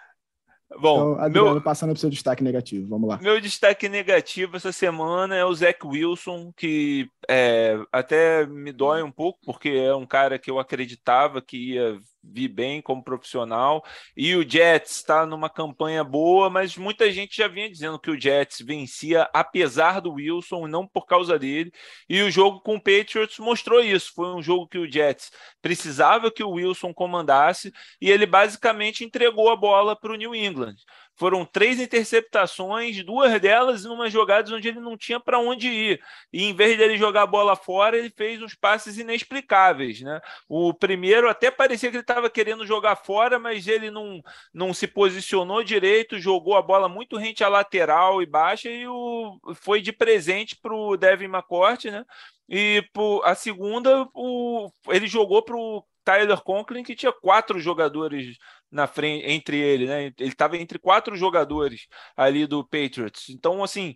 Bom, 0.78 1.12
então, 1.12 1.24
Adriano, 1.24 1.52
meu, 1.52 1.60
passando 1.60 1.90
para 1.90 1.96
o 1.96 2.00
seu 2.00 2.10
destaque 2.10 2.42
negativo, 2.42 2.88
vamos 2.88 3.08
lá. 3.08 3.18
Meu 3.22 3.40
destaque 3.40 3.88
negativo 3.88 4.56
essa 4.56 4.72
semana 4.72 5.34
é 5.34 5.44
o 5.44 5.54
Zach 5.54 5.78
Wilson, 5.84 6.52
que 6.56 7.08
é, 7.28 7.78
até 7.92 8.46
me 8.46 8.72
dói 8.72 9.02
um 9.02 9.10
pouco, 9.10 9.38
porque 9.44 9.68
é 9.70 9.94
um 9.94 10.06
cara 10.06 10.38
que 10.38 10.50
eu 10.50 10.58
acreditava 10.58 11.40
que 11.40 11.74
ia 11.74 11.98
vi 12.32 12.48
bem 12.48 12.80
como 12.80 13.02
profissional. 13.02 13.84
E 14.16 14.34
o 14.34 14.48
Jets 14.48 14.96
está 14.96 15.26
numa 15.26 15.50
campanha 15.50 16.02
boa, 16.02 16.48
mas 16.48 16.76
muita 16.76 17.10
gente 17.12 17.36
já 17.36 17.48
vinha 17.48 17.70
dizendo 17.70 17.98
que 17.98 18.10
o 18.10 18.20
Jets 18.20 18.60
vencia 18.60 19.28
apesar 19.32 20.00
do 20.00 20.14
Wilson, 20.14 20.66
não 20.66 20.86
por 20.86 21.06
causa 21.06 21.38
dele. 21.38 21.72
E 22.08 22.22
o 22.22 22.30
jogo 22.30 22.60
com 22.60 22.76
o 22.76 22.82
Patriots 22.82 23.38
mostrou 23.38 23.80
isso. 23.80 24.12
Foi 24.14 24.34
um 24.34 24.42
jogo 24.42 24.68
que 24.68 24.78
o 24.78 24.90
Jets 24.90 25.30
precisava 25.60 26.30
que 26.30 26.42
o 26.42 26.50
Wilson 26.50 26.92
comandasse 26.92 27.72
e 28.00 28.10
ele 28.10 28.26
basicamente 28.26 29.04
entregou 29.04 29.50
a 29.50 29.56
bola 29.56 29.94
para 29.94 30.12
o 30.12 30.16
New 30.16 30.34
England. 30.34 30.76
Foram 31.16 31.44
três 31.44 31.80
interceptações, 31.80 33.04
duas 33.04 33.40
delas 33.40 33.84
numa 33.84 34.10
jogadas 34.10 34.50
onde 34.50 34.68
ele 34.68 34.80
não 34.80 34.96
tinha 34.96 35.20
para 35.20 35.38
onde 35.38 35.68
ir. 35.68 36.00
E 36.32 36.44
em 36.44 36.54
vez 36.54 36.76
dele 36.76 36.96
jogar 36.96 37.22
a 37.22 37.26
bola 37.26 37.54
fora, 37.54 37.96
ele 37.96 38.10
fez 38.10 38.42
uns 38.42 38.54
passes 38.54 38.98
inexplicáveis. 38.98 40.00
Né? 40.00 40.20
O 40.48 40.74
primeiro 40.74 41.28
até 41.28 41.50
parecia 41.50 41.90
que 41.90 41.96
ele 41.96 42.02
estava 42.02 42.28
querendo 42.28 42.66
jogar 42.66 42.96
fora, 42.96 43.38
mas 43.38 43.68
ele 43.68 43.90
não, 43.90 44.20
não 44.52 44.74
se 44.74 44.88
posicionou 44.88 45.62
direito, 45.62 46.18
jogou 46.18 46.56
a 46.56 46.62
bola 46.62 46.88
muito 46.88 47.16
rente 47.16 47.44
à 47.44 47.48
lateral 47.48 48.20
e 48.20 48.26
baixa 48.26 48.68
e 48.68 48.86
o, 48.88 49.38
foi 49.54 49.80
de 49.80 49.92
presente 49.92 50.56
para 50.56 50.74
o 50.74 50.96
Devin 50.96 51.26
McCourt, 51.26 51.84
né? 51.84 52.04
E 52.48 52.84
a 53.22 53.34
segunda, 53.34 54.06
o, 54.12 54.68
ele 54.88 55.06
jogou 55.06 55.42
para 55.42 55.56
o 55.56 55.82
Tyler 56.04 56.40
Conklin, 56.42 56.82
que 56.82 56.94
tinha 56.94 57.12
quatro 57.12 57.58
jogadores 57.58 58.36
na 58.74 58.88
frente 58.88 59.24
entre 59.26 59.56
ele, 59.56 59.86
né? 59.86 60.06
Ele 60.18 60.28
estava 60.28 60.56
entre 60.56 60.80
quatro 60.80 61.16
jogadores 61.16 61.86
ali 62.16 62.44
do 62.44 62.64
Patriots. 62.64 63.28
Então, 63.30 63.62
assim, 63.62 63.94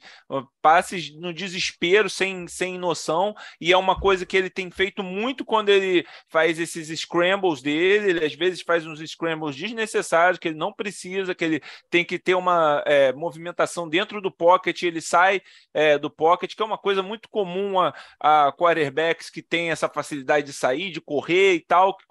passes 0.63 1.13
no 1.17 1.35
desespero, 1.35 2.09
sem, 2.09 2.47
sem 2.47 2.79
noção, 2.79 3.35
e 3.61 3.73
é 3.73 3.77
uma 3.77 3.99
coisa 3.99 4.25
que 4.25 4.37
ele 4.37 4.49
tem 4.49 4.71
feito 4.71 5.03
muito 5.03 5.45
quando 5.45 5.69
ele 5.71 6.07
faz 6.29 6.61
esses 6.61 6.97
scrambles 7.01 7.61
dele. 7.61 8.11
Ele 8.11 8.25
às 8.25 8.35
vezes 8.35 8.63
faz 8.63 8.87
uns 8.87 9.01
scrambles 9.01 9.57
desnecessários, 9.57 10.39
que 10.39 10.47
ele 10.47 10.57
não 10.57 10.73
precisa, 10.73 11.35
que 11.35 11.45
ele 11.45 11.61
tem 11.91 12.05
que 12.05 12.17
ter 12.17 12.37
uma 12.37 12.81
é, 12.87 13.13
movimentação 13.13 13.89
dentro 13.89 14.21
do 14.21 14.31
pocket, 14.31 14.81
ele 14.85 15.01
sai 15.01 15.43
é, 15.75 15.99
do 15.99 16.09
pocket, 16.09 16.55
que 16.55 16.63
é 16.63 16.65
uma 16.65 16.79
coisa 16.79 17.03
muito 17.03 17.29
comum 17.29 17.81
a, 17.81 17.93
a 18.21 18.53
quarterbacks 18.53 19.29
que 19.29 19.43
tem 19.43 19.71
essa 19.73 19.89
facilidade 19.89 20.47
de 20.47 20.53
sair, 20.53 20.93
de 20.93 21.01
correr 21.01 21.55
e 21.55 21.61
tal, 21.61 21.97
que 21.97 22.07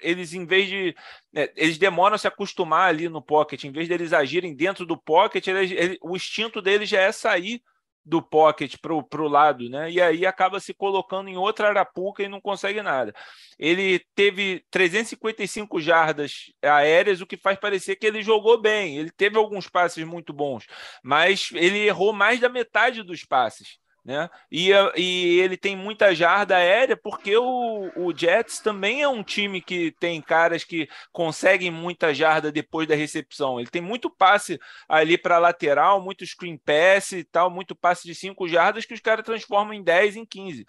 eles, 0.00 0.32
em 0.32 0.44
vez 0.46 0.68
de. 0.68 0.94
É, 1.34 1.52
eles 1.56 1.78
demoram 1.78 2.14
a 2.14 2.18
se 2.18 2.26
acostumar 2.26 2.88
ali 2.88 3.08
no 3.08 3.22
pocket, 3.22 3.64
em 3.64 3.72
vez 3.72 3.88
deles 3.88 4.12
agirem 4.12 4.54
dentro 4.54 4.86
do 4.86 4.96
pocket, 4.96 5.46
eles, 5.46 5.70
ele, 5.70 5.98
o 6.02 6.16
instinto 6.16 6.60
deles 6.62 6.88
já 6.88 7.00
é 7.00 7.12
sair 7.12 7.62
do 8.06 8.22
pocket 8.22 8.76
para 8.80 8.94
o 8.94 9.28
lado, 9.28 9.68
né? 9.68 9.90
E 9.90 10.00
aí 10.00 10.24
acaba 10.24 10.60
se 10.60 10.72
colocando 10.72 11.28
em 11.28 11.36
outra 11.36 11.68
arapuca 11.68 12.22
e 12.22 12.28
não 12.28 12.40
consegue 12.40 12.80
nada. 12.80 13.12
Ele 13.58 14.00
teve 14.14 14.64
355 14.70 15.80
jardas 15.80 16.52
aéreas, 16.62 17.20
o 17.20 17.26
que 17.26 17.36
faz 17.36 17.58
parecer 17.58 17.96
que 17.96 18.06
ele 18.06 18.22
jogou 18.22 18.60
bem. 18.60 18.96
Ele 18.96 19.10
teve 19.10 19.36
alguns 19.36 19.68
passes 19.68 20.04
muito 20.04 20.32
bons, 20.32 20.66
mas 21.02 21.48
ele 21.52 21.78
errou 21.78 22.12
mais 22.12 22.38
da 22.38 22.48
metade 22.48 23.02
dos 23.02 23.24
passes. 23.24 23.76
Né? 24.06 24.30
E, 24.52 24.70
e 24.96 25.40
ele 25.40 25.56
tem 25.56 25.74
muita 25.74 26.14
jarda 26.14 26.54
aérea 26.56 26.96
porque 26.96 27.36
o, 27.36 27.90
o 27.96 28.16
Jets 28.16 28.60
também 28.60 29.02
é 29.02 29.08
um 29.08 29.20
time 29.20 29.60
que 29.60 29.90
tem 29.98 30.22
caras 30.22 30.62
que 30.62 30.88
conseguem 31.10 31.72
muita 31.72 32.14
jarda 32.14 32.52
depois 32.52 32.86
da 32.86 32.94
recepção. 32.94 33.58
Ele 33.58 33.68
tem 33.68 33.82
muito 33.82 34.08
passe 34.08 34.60
ali 34.88 35.18
para 35.18 35.40
lateral, 35.40 36.00
muito 36.00 36.24
screen 36.24 36.56
pass 36.56 37.10
e 37.10 37.24
tal, 37.24 37.50
muito 37.50 37.74
passe 37.74 38.06
de 38.06 38.14
5 38.14 38.46
jardas 38.46 38.84
que 38.84 38.94
os 38.94 39.00
caras 39.00 39.24
transformam 39.24 39.74
em 39.74 39.82
10, 39.82 40.14
em 40.14 40.24
15. 40.24 40.64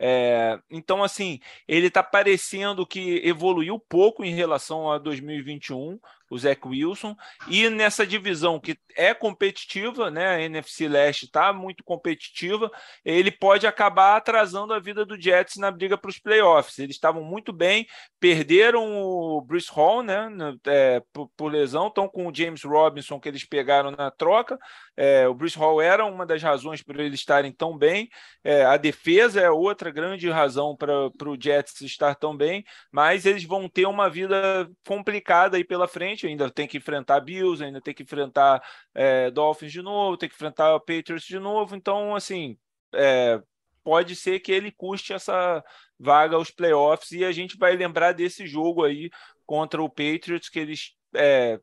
É, 0.00 0.58
então, 0.68 1.04
assim, 1.04 1.38
ele 1.68 1.86
está 1.86 2.02
parecendo 2.02 2.84
que 2.84 3.20
evoluiu 3.24 3.78
pouco 3.78 4.24
em 4.24 4.34
relação 4.34 4.90
a 4.90 4.98
2021 4.98 6.00
o 6.32 6.38
Zach 6.38 6.66
Wilson, 6.66 7.14
e 7.46 7.68
nessa 7.68 8.06
divisão 8.06 8.58
que 8.58 8.78
é 8.96 9.12
competitiva, 9.12 10.10
né? 10.10 10.28
A 10.28 10.40
NFC 10.40 10.88
Leste 10.88 11.26
está 11.26 11.52
muito 11.52 11.84
competitiva, 11.84 12.70
ele 13.04 13.30
pode 13.30 13.66
acabar 13.66 14.16
atrasando 14.16 14.72
a 14.72 14.78
vida 14.78 15.04
do 15.04 15.20
Jets 15.20 15.56
na 15.56 15.70
briga 15.70 15.98
para 15.98 16.08
os 16.08 16.18
playoffs. 16.18 16.78
Eles 16.78 16.96
estavam 16.96 17.22
muito 17.22 17.52
bem, 17.52 17.86
perderam 18.18 18.96
o 18.96 19.42
Bruce 19.42 19.70
Hall, 19.70 20.02
né? 20.02 20.26
É, 20.66 21.02
por, 21.12 21.30
por, 21.36 21.52
lesão, 21.52 21.88
estão 21.88 22.08
com 22.08 22.26
o 22.26 22.34
James 22.34 22.64
Robinson 22.64 23.20
que 23.20 23.28
eles 23.28 23.44
pegaram 23.44 23.90
na 23.90 24.10
troca. 24.10 24.58
É, 24.96 25.26
o 25.26 25.34
Bruce 25.34 25.56
Hall 25.56 25.80
era 25.80 26.04
uma 26.04 26.26
das 26.26 26.42
razões 26.42 26.82
para 26.82 27.02
eles 27.02 27.20
estarem 27.20 27.50
tão 27.52 27.76
bem. 27.76 28.08
É, 28.44 28.64
a 28.64 28.76
defesa 28.76 29.40
é 29.40 29.50
outra 29.50 29.90
grande 29.90 30.28
razão 30.28 30.76
para 30.76 31.08
o 31.08 31.36
Jets 31.40 31.80
estar 31.80 32.14
tão 32.14 32.36
bem, 32.36 32.64
mas 32.90 33.24
eles 33.24 33.44
vão 33.44 33.68
ter 33.68 33.86
uma 33.86 34.10
vida 34.10 34.68
complicada 34.86 35.56
aí 35.56 35.64
pela 35.64 35.88
frente 35.88 36.26
ainda 36.26 36.50
tem 36.50 36.66
que 36.66 36.76
enfrentar 36.76 37.20
Bills, 37.20 37.64
ainda 37.64 37.80
tem 37.80 37.94
que 37.94 38.02
enfrentar 38.02 38.62
é, 38.94 39.30
Dolphins 39.30 39.72
de 39.72 39.82
novo, 39.82 40.16
tem 40.16 40.28
que 40.28 40.34
enfrentar 40.34 40.78
Patriots 40.80 41.24
de 41.24 41.38
novo. 41.38 41.74
Então, 41.74 42.14
assim, 42.14 42.56
é, 42.94 43.40
pode 43.82 44.14
ser 44.14 44.40
que 44.40 44.52
ele 44.52 44.70
custe 44.70 45.12
essa 45.12 45.64
vaga 45.98 46.36
aos 46.36 46.50
playoffs 46.50 47.12
e 47.12 47.24
a 47.24 47.32
gente 47.32 47.56
vai 47.56 47.74
lembrar 47.76 48.12
desse 48.12 48.46
jogo 48.46 48.84
aí 48.84 49.10
contra 49.46 49.82
o 49.82 49.88
Patriots 49.88 50.48
que 50.48 50.58
eles 50.58 50.94
é, 51.14 51.58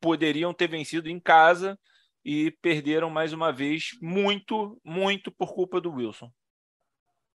poderiam 0.00 0.52
ter 0.52 0.68
vencido 0.68 1.08
em 1.08 1.18
casa 1.18 1.78
e 2.24 2.50
perderam 2.62 3.10
mais 3.10 3.32
uma 3.32 3.52
vez 3.52 3.90
muito, 4.00 4.80
muito 4.84 5.30
por 5.30 5.54
culpa 5.54 5.80
do 5.80 5.92
Wilson. 5.92 6.30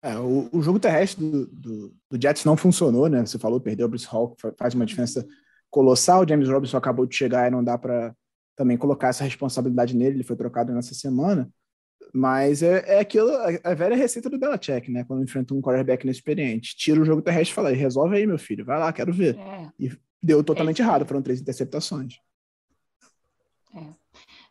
É, 0.03 0.17
o, 0.17 0.49
o, 0.51 0.61
jogo 0.63 0.79
terrestre 0.79 1.23
do, 1.23 1.45
do, 1.45 1.95
do, 2.09 2.21
Jets 2.21 2.43
não 2.43 2.57
funcionou, 2.57 3.07
né? 3.07 3.23
Você 3.23 3.37
falou, 3.37 3.61
perdeu 3.61 3.85
o 3.85 3.89
Bruce 3.89 4.07
Hall, 4.07 4.35
faz 4.57 4.73
uma 4.73 4.85
diferença 4.85 5.25
colossal. 5.69 6.27
James 6.27 6.49
Robinson 6.49 6.77
acabou 6.77 7.05
de 7.05 7.15
chegar 7.15 7.47
e 7.47 7.51
não 7.51 7.63
dá 7.63 7.77
para 7.77 8.15
também 8.55 8.77
colocar 8.77 9.09
essa 9.09 9.23
responsabilidade 9.23 9.95
nele. 9.95 10.17
Ele 10.17 10.23
foi 10.23 10.35
trocado 10.35 10.73
nessa 10.73 10.95
semana. 10.95 11.47
Mas 12.13 12.61
é, 12.63 12.95
é 12.95 12.99
aquilo, 12.99 13.29
a 13.63 13.73
velha 13.73 13.95
receita 13.95 14.29
do 14.29 14.39
Belichick, 14.39 14.91
né? 14.91 15.03
Quando 15.03 15.23
enfrenta 15.23 15.53
um 15.53 15.61
quarterback 15.61 16.03
inexperiente. 16.03 16.75
Tira 16.75 16.99
o 16.99 17.05
jogo 17.05 17.21
terrestre 17.21 17.51
e 17.51 17.55
fala, 17.55 17.69
resolve 17.69 18.17
aí, 18.17 18.25
meu 18.25 18.39
filho. 18.39 18.65
Vai 18.65 18.79
lá, 18.79 18.91
quero 18.91 19.13
ver. 19.13 19.37
É. 19.37 19.71
E 19.79 19.91
deu 20.21 20.43
totalmente 20.43 20.81
é. 20.81 20.85
errado. 20.85 21.05
Foram 21.05 21.21
três 21.21 21.39
interceptações. 21.39 22.15
É. 23.75 24.00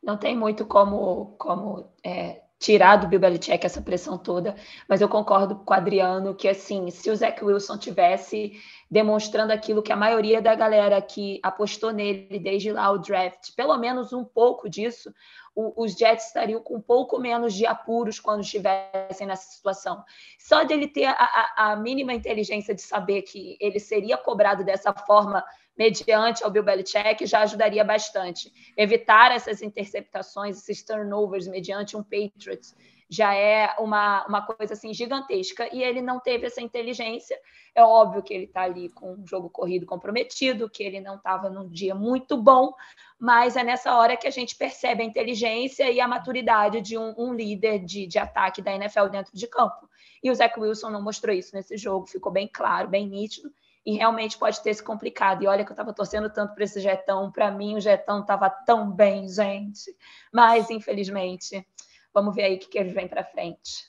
Não 0.03 0.17
tem 0.17 0.37
muito 0.37 0.65
como, 0.65 1.35
como 1.39 1.93
é, 2.05 2.43
tirar 2.61 2.97
do 2.97 3.09
Bill 3.09 3.19
Belichick 3.19 3.65
essa 3.65 3.81
pressão 3.81 4.19
toda, 4.19 4.55
mas 4.87 5.01
eu 5.01 5.09
concordo 5.09 5.57
com 5.57 5.73
o 5.73 5.77
Adriano 5.77 6.35
que, 6.35 6.47
assim, 6.47 6.91
se 6.91 7.11
o 7.11 7.17
Zach 7.17 7.43
Wilson 7.43 7.79
tivesse 7.79 8.53
demonstrando 8.91 9.51
aquilo 9.51 9.83
que 9.83 9.93
a 9.93 9.97
maioria 9.97 10.43
da 10.43 10.55
galera 10.55 11.01
que 11.01 11.41
apostou 11.43 11.91
nele 11.91 12.39
desde 12.39 12.71
lá 12.71 12.91
o 12.91 12.99
draft, 12.99 13.55
pelo 13.57 13.77
menos 13.79 14.13
um 14.13 14.25
pouco 14.25 14.69
disso, 14.69 15.11
o, 15.55 15.83
os 15.83 15.93
Jets 15.93 16.27
estariam 16.27 16.61
com 16.61 16.77
um 16.77 16.81
pouco 16.83 17.19
menos 17.19 17.55
de 17.55 17.65
apuros 17.65 18.21
quando 18.21 18.43
estivessem 18.43 19.27
nessa 19.27 19.51
situação. 19.51 20.05
Só 20.39 20.63
dele 20.63 20.87
ter 20.87 21.07
a, 21.07 21.15
a, 21.15 21.73
a 21.73 21.77
mínima 21.77 22.13
inteligência 22.13 22.75
de 22.75 22.83
saber 22.83 23.23
que 23.23 23.57
ele 23.59 23.81
seria 23.81 24.19
cobrado 24.19 24.63
dessa 24.65 24.93
forma 24.93 25.43
mediante 25.81 26.45
ao 26.45 26.51
Bill 26.51 26.63
Belichick 26.63 27.25
já 27.25 27.41
ajudaria 27.41 27.83
bastante. 27.83 28.53
Evitar 28.77 29.33
essas 29.33 29.63
interceptações, 29.63 30.59
esses 30.59 30.85
turnovers 30.85 31.49
mediante 31.49 31.97
um 31.97 32.03
Patriots 32.03 32.77
já 33.09 33.35
é 33.35 33.75
uma, 33.79 34.27
uma 34.27 34.43
coisa 34.43 34.75
assim 34.75 34.93
gigantesca. 34.93 35.75
E 35.75 35.83
ele 35.83 36.03
não 36.03 36.21
teve 36.21 36.47
essa 36.47 36.61
inteligência. 36.61 37.35
É 37.75 37.83
óbvio 37.83 38.23
que 38.23 38.35
ele 38.35 38.45
está 38.45 38.61
ali 38.61 38.91
com 38.91 39.15
um 39.15 39.27
jogo 39.27 39.49
corrido 39.49 39.87
comprometido, 39.87 40.69
que 40.69 40.83
ele 40.83 41.01
não 41.01 41.17
estava 41.17 41.49
num 41.49 41.67
dia 41.67 41.95
muito 41.95 42.37
bom, 42.37 42.75
mas 43.19 43.57
é 43.57 43.65
nessa 43.65 43.97
hora 43.97 44.19
que 44.19 44.29
a 44.29 44.31
gente 44.31 44.57
percebe 44.57 45.03
a 45.03 45.07
inteligência 45.07 45.91
e 45.91 45.99
a 45.99 46.07
maturidade 46.07 46.83
de 46.83 46.99
um, 46.99 47.15
um 47.17 47.33
líder 47.33 47.79
de, 47.79 48.07
de 48.07 48.19
ataque 48.19 48.61
da 48.61 48.75
NFL 48.75 49.07
dentro 49.07 49.35
de 49.35 49.47
campo. 49.47 49.89
E 50.23 50.31
o 50.31 50.35
Zach 50.35 50.61
Wilson 50.61 50.91
não 50.91 51.03
mostrou 51.03 51.35
isso 51.35 51.57
nesse 51.57 51.79
jogo, 51.79 52.07
ficou 52.07 52.31
bem 52.31 52.47
claro, 52.53 52.87
bem 52.87 53.09
nítido 53.09 53.51
e 53.85 53.97
realmente 53.97 54.39
pode 54.39 54.63
ter 54.63 54.75
se 54.75 54.83
complicado. 54.83 55.43
E 55.43 55.47
olha 55.47 55.65
que 55.65 55.71
eu 55.71 55.75
estava 55.75 55.93
torcendo 55.93 56.31
tanto 56.31 56.55
para 56.55 56.65
esse 56.65 56.81
jetão, 56.81 57.31
para 57.33 57.51
mim 57.51 57.77
o 57.77 57.81
jetão 57.81 58.21
estava 58.21 58.51
tão 58.51 58.91
bem, 58.91 59.29
gente. 59.29 59.95
Mas 60.33 60.71
infelizmente 60.71 61.67
Vamos 62.13 62.35
ver 62.35 62.43
aí 62.43 62.57
o 62.57 62.59
que, 62.59 62.69
que 62.69 62.79
ele 62.79 62.93
vem 62.93 63.09
para 63.09 63.25
frente. 63.25 63.89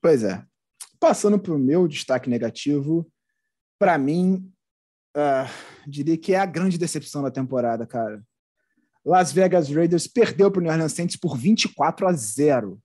Pois 0.00 0.22
é. 0.22 0.44
Passando 0.98 1.38
para 1.38 1.54
o 1.54 1.58
meu 1.58 1.86
destaque 1.86 2.28
negativo, 2.28 3.10
para 3.78 3.96
mim, 3.96 4.52
uh, 5.16 5.48
diria 5.86 6.18
que 6.18 6.34
é 6.34 6.38
a 6.38 6.46
grande 6.46 6.76
decepção 6.76 7.22
da 7.22 7.30
temporada, 7.30 7.86
cara. 7.86 8.22
Las 9.04 9.32
Vegas 9.32 9.70
Raiders 9.70 10.08
perdeu 10.08 10.50
para 10.50 10.58
o 10.58 10.62
New 10.62 10.72
Orleans 10.72 10.92
Saints 10.92 11.16
por 11.16 11.36
24 11.36 12.08
a 12.08 12.12
0. 12.12 12.80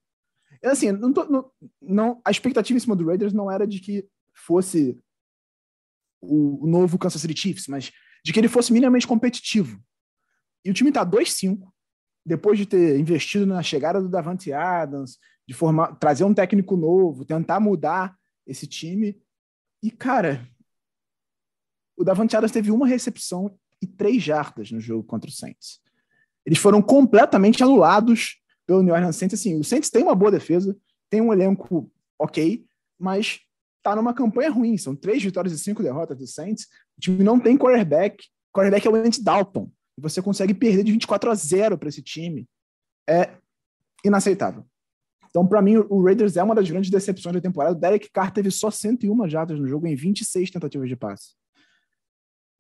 Assim, 0.64 0.92
não, 0.92 1.12
tô, 1.12 1.26
não, 1.26 1.52
não, 1.82 2.22
a 2.24 2.32
expectativa 2.32 2.78
em 2.78 2.80
cima 2.80 2.96
do 2.96 3.06
Raiders 3.06 3.34
não 3.34 3.52
era 3.52 3.68
de 3.68 3.80
que 3.80 4.08
fosse 4.34 4.98
o, 6.24 6.68
novo 6.68 6.98
Kansas 6.98 7.22
City 7.22 7.40
Chiefs, 7.40 7.68
mas 7.68 7.92
de 8.24 8.32
que 8.32 8.40
ele 8.40 8.48
fosse 8.48 8.72
minimamente 8.72 9.08
competitivo. 9.08 9.82
E 10.64 10.72
o 10.72 10.74
time 10.74 10.90
está 10.90 11.06
2-5, 11.06 11.68
depois 12.26 12.58
de 12.58 12.66
ter 12.66 12.98
investido 13.00 13.46
na 13.46 13.62
chegada 13.62 14.02
do 14.02 14.10
Davante 14.10 14.54
Adams, 14.54 15.18
de 15.48 15.54
formar, 15.54 15.96
trazer 15.96 16.24
um 16.24 16.34
técnico 16.34 16.78
novo, 16.78 17.26
tentar 17.26 17.60
mudar 17.60 18.18
esse 18.48 18.66
time. 18.66 19.22
E, 19.82 19.92
cara, 19.92 20.48
o 21.98 22.04
Davante 22.04 22.36
Adams 22.36 22.52
teve 22.52 22.72
uma 22.72 22.88
recepção 22.88 23.58
e 23.82 23.88
três 23.88 24.24
jardas 24.24 24.72
no 24.72 24.80
jogo 24.80 25.04
contra 25.04 25.30
o 25.30 25.34
Saints. 25.34 25.82
Eles 26.46 26.60
foram 26.60 26.82
completamente 26.82 27.62
anulados 27.62 28.42
pelo 28.66 28.82
New 28.82 28.94
Orleans 28.94 29.18
Saints. 29.18 29.40
Assim, 29.40 29.60
o 29.60 29.64
Saints 29.64 29.90
tem 29.90 30.04
uma 30.04 30.16
boa 30.16 30.32
defesa, 30.32 30.78
tem 31.10 31.22
um 31.22 31.34
elenco 31.34 31.92
ok, 32.18 32.66
mas 32.98 33.42
tá 33.84 33.96
numa 33.96 34.14
campanha 34.14 34.50
ruim. 34.50 34.78
São 34.78 34.96
três 34.96 35.22
vitórias 35.22 35.54
e 35.54 35.60
cinco 35.60 35.84
derrotas 35.84 36.18
do 36.18 36.26
Saints. 36.26 36.68
O 36.98 37.02
time 37.02 37.24
não 37.24 37.40
tem 37.40 37.58
quarterback. 37.58 38.26
Quarterback 38.52 38.88
é 38.88 38.90
o 38.90 38.96
Andy 38.96 39.22
Dalton 39.22 39.70
e 39.98 40.02
você 40.02 40.22
consegue 40.22 40.54
perder 40.54 40.84
de 40.84 40.92
24 40.92 41.30
a 41.30 41.36
0 41.36 41.78
para 41.78 41.90
esse 41.90 42.02
time, 42.02 42.48
é 43.08 43.36
inaceitável. 44.04 44.66
Então, 45.30 45.48
para 45.48 45.62
mim, 45.62 45.78
o 45.78 46.04
Raiders 46.04 46.38
é 46.38 46.44
uma 46.44 46.54
das 46.54 46.70
grandes 46.70 46.92
decepções 46.92 47.34
da 47.34 47.42
temporada. 47.42 47.76
O 47.76 47.80
Derek 47.80 48.10
Carr 48.12 48.32
teve 48.32 48.52
só 48.52 48.70
101 48.70 49.28
jadas 49.28 49.60
no 49.60 49.68
jogo 49.68 49.88
em 49.88 49.96
26 49.96 50.52
tentativas 50.52 50.88
de 50.88 50.96
passe. 50.96 51.34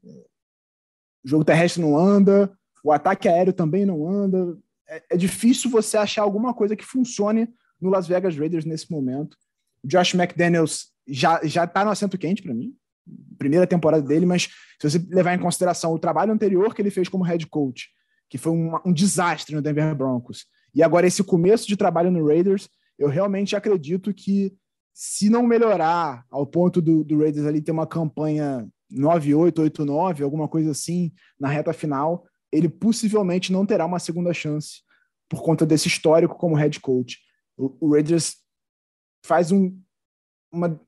O 0.03 1.29
jogo 1.29 1.45
terrestre 1.45 1.81
não 1.81 1.95
anda, 1.95 2.51
o 2.83 2.91
ataque 2.91 3.29
aéreo 3.29 3.53
também 3.53 3.85
não 3.85 4.09
anda. 4.09 4.57
É, 4.87 5.03
é 5.11 5.17
difícil 5.17 5.69
você 5.69 5.97
achar 5.97 6.23
alguma 6.23 6.53
coisa 6.53 6.75
que 6.75 6.83
funcione 6.83 7.47
no 7.79 7.89
Las 7.89 8.07
Vegas 8.07 8.35
Raiders 8.35 8.65
nesse 8.65 8.91
momento. 8.91 9.37
O 9.83 9.87
Josh 9.87 10.13
McDaniels 10.13 10.87
já, 11.07 11.39
já 11.43 11.67
tá 11.67 11.83
no 11.83 11.91
assento 11.91 12.17
quente 12.17 12.41
para 12.41 12.53
mim. 12.53 12.73
Primeira 13.37 13.67
temporada 13.67 14.03
dele, 14.03 14.25
mas 14.25 14.49
se 14.79 14.89
você 14.89 14.97
levar 15.09 15.33
em 15.33 15.39
consideração 15.39 15.93
o 15.93 15.99
trabalho 15.99 16.31
anterior 16.31 16.73
que 16.73 16.81
ele 16.81 16.89
fez 16.89 17.09
como 17.09 17.23
head 17.23 17.45
coach, 17.47 17.89
que 18.29 18.37
foi 18.37 18.53
um, 18.53 18.71
um 18.85 18.93
desastre 18.93 19.55
no 19.55 19.61
Denver 19.61 19.93
Broncos, 19.95 20.45
e 20.73 20.81
agora 20.81 21.05
esse 21.05 21.23
começo 21.23 21.67
de 21.67 21.77
trabalho 21.77 22.09
no 22.09 22.25
Raiders, 22.25 22.69
eu 22.97 23.07
realmente 23.07 23.55
acredito 23.55 24.13
que 24.13 24.53
se 24.93 25.29
não 25.29 25.43
melhorar 25.43 26.23
ao 26.29 26.45
ponto 26.45 26.81
do, 26.81 27.03
do 27.03 27.19
Raiders 27.19 27.45
ali 27.45 27.61
ter 27.61 27.71
uma 27.71 27.87
campanha 27.87 28.67
9-8, 28.91 29.53
8-9, 29.71 30.23
alguma 30.23 30.47
coisa 30.47 30.71
assim, 30.71 31.11
na 31.39 31.49
reta 31.49 31.73
final, 31.73 32.25
ele 32.51 32.69
possivelmente 32.69 33.51
não 33.51 33.65
terá 33.65 33.85
uma 33.85 33.99
segunda 33.99 34.33
chance 34.33 34.81
por 35.27 35.41
conta 35.41 35.65
desse 35.65 35.87
histórico 35.87 36.35
como 36.35 36.55
head 36.55 36.79
coach. 36.79 37.17
O, 37.57 37.75
o 37.87 37.93
Raiders 37.93 38.35
faz 39.23 39.51
um, 39.51 39.77
uma 40.51 40.79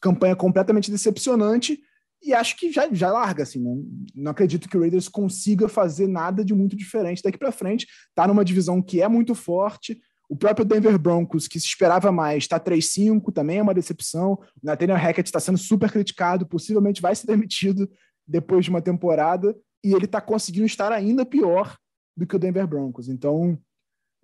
campanha 0.00 0.36
completamente 0.36 0.90
decepcionante 0.90 1.80
e 2.22 2.34
acho 2.34 2.56
que 2.56 2.72
já, 2.72 2.92
já 2.92 3.10
larga, 3.10 3.42
assim, 3.42 3.60
né? 3.60 3.82
Não 4.14 4.30
acredito 4.32 4.68
que 4.68 4.76
o 4.76 4.80
Raiders 4.80 5.08
consiga 5.08 5.68
fazer 5.68 6.08
nada 6.08 6.44
de 6.44 6.54
muito 6.54 6.76
diferente 6.76 7.22
daqui 7.22 7.38
para 7.38 7.52
frente. 7.52 7.86
Tá 8.14 8.26
numa 8.26 8.44
divisão 8.44 8.82
que 8.82 9.00
é 9.00 9.08
muito 9.08 9.34
forte. 9.34 10.00
O 10.28 10.36
próprio 10.36 10.64
Denver 10.64 10.98
Broncos, 10.98 11.46
que 11.46 11.60
se 11.60 11.66
esperava 11.66 12.10
mais, 12.10 12.44
está 12.44 12.58
3-5, 12.58 13.32
também 13.32 13.58
é 13.58 13.62
uma 13.62 13.74
decepção. 13.74 14.32
O 14.32 14.66
Nathaniel 14.66 14.96
Hackett 14.96 15.28
está 15.28 15.38
sendo 15.38 15.58
super 15.58 15.90
criticado, 15.90 16.46
possivelmente 16.46 17.00
vai 17.00 17.14
ser 17.14 17.26
demitido 17.28 17.88
depois 18.26 18.64
de 18.64 18.70
uma 18.70 18.82
temporada, 18.82 19.56
e 19.84 19.94
ele 19.94 20.06
está 20.06 20.20
conseguindo 20.20 20.66
estar 20.66 20.90
ainda 20.90 21.24
pior 21.24 21.78
do 22.16 22.26
que 22.26 22.34
o 22.34 22.38
Denver 22.40 22.66
Broncos. 22.66 23.08
Então, 23.08 23.56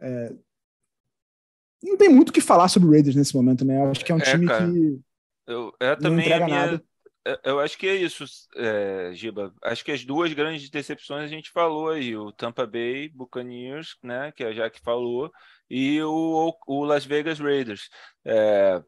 é... 0.01 0.35
não 1.83 1.97
tem 1.97 2.09
muito 2.09 2.31
o 2.31 2.33
que 2.33 2.41
falar 2.41 2.69
sobre 2.69 2.89
o 2.89 2.93
Raiders 2.93 3.17
nesse 3.17 3.35
momento, 3.35 3.65
né? 3.65 3.79
Eu 3.79 3.91
acho 3.91 4.05
que 4.05 4.13
é 4.13 4.15
um 4.15 4.19
é, 4.19 4.23
time 4.23 4.47
cara, 4.47 4.71
que 4.71 5.01
eu, 5.47 5.73
é 5.81 5.97
também 5.97 6.13
não 6.13 6.21
entrega 6.21 6.45
minha... 6.45 6.67
nada. 6.67 6.85
É, 7.25 7.41
eu 7.45 7.61
acho 7.61 7.79
que 7.79 7.87
é 7.87 7.95
isso, 7.95 8.25
é, 8.57 9.11
Giba. 9.15 9.55
Acho 9.63 9.85
que 9.85 9.93
as 9.93 10.05
duas 10.05 10.33
grandes 10.33 10.69
decepções 10.69 11.25
a 11.25 11.29
gente 11.29 11.51
falou 11.51 11.91
aí, 11.91 12.17
o 12.17 12.33
Tampa 12.33 12.67
Bay 12.67 13.09
Buccaneers, 13.09 13.97
né, 14.03 14.33
que 14.33 14.43
a 14.43 14.53
Jaque 14.53 14.81
falou, 14.81 15.31
e 15.71 16.03
o, 16.03 16.53
o 16.67 16.85
Las 16.85 17.05
Vegas 17.05 17.39
Raiders. 17.39 17.89
É, 18.25 18.83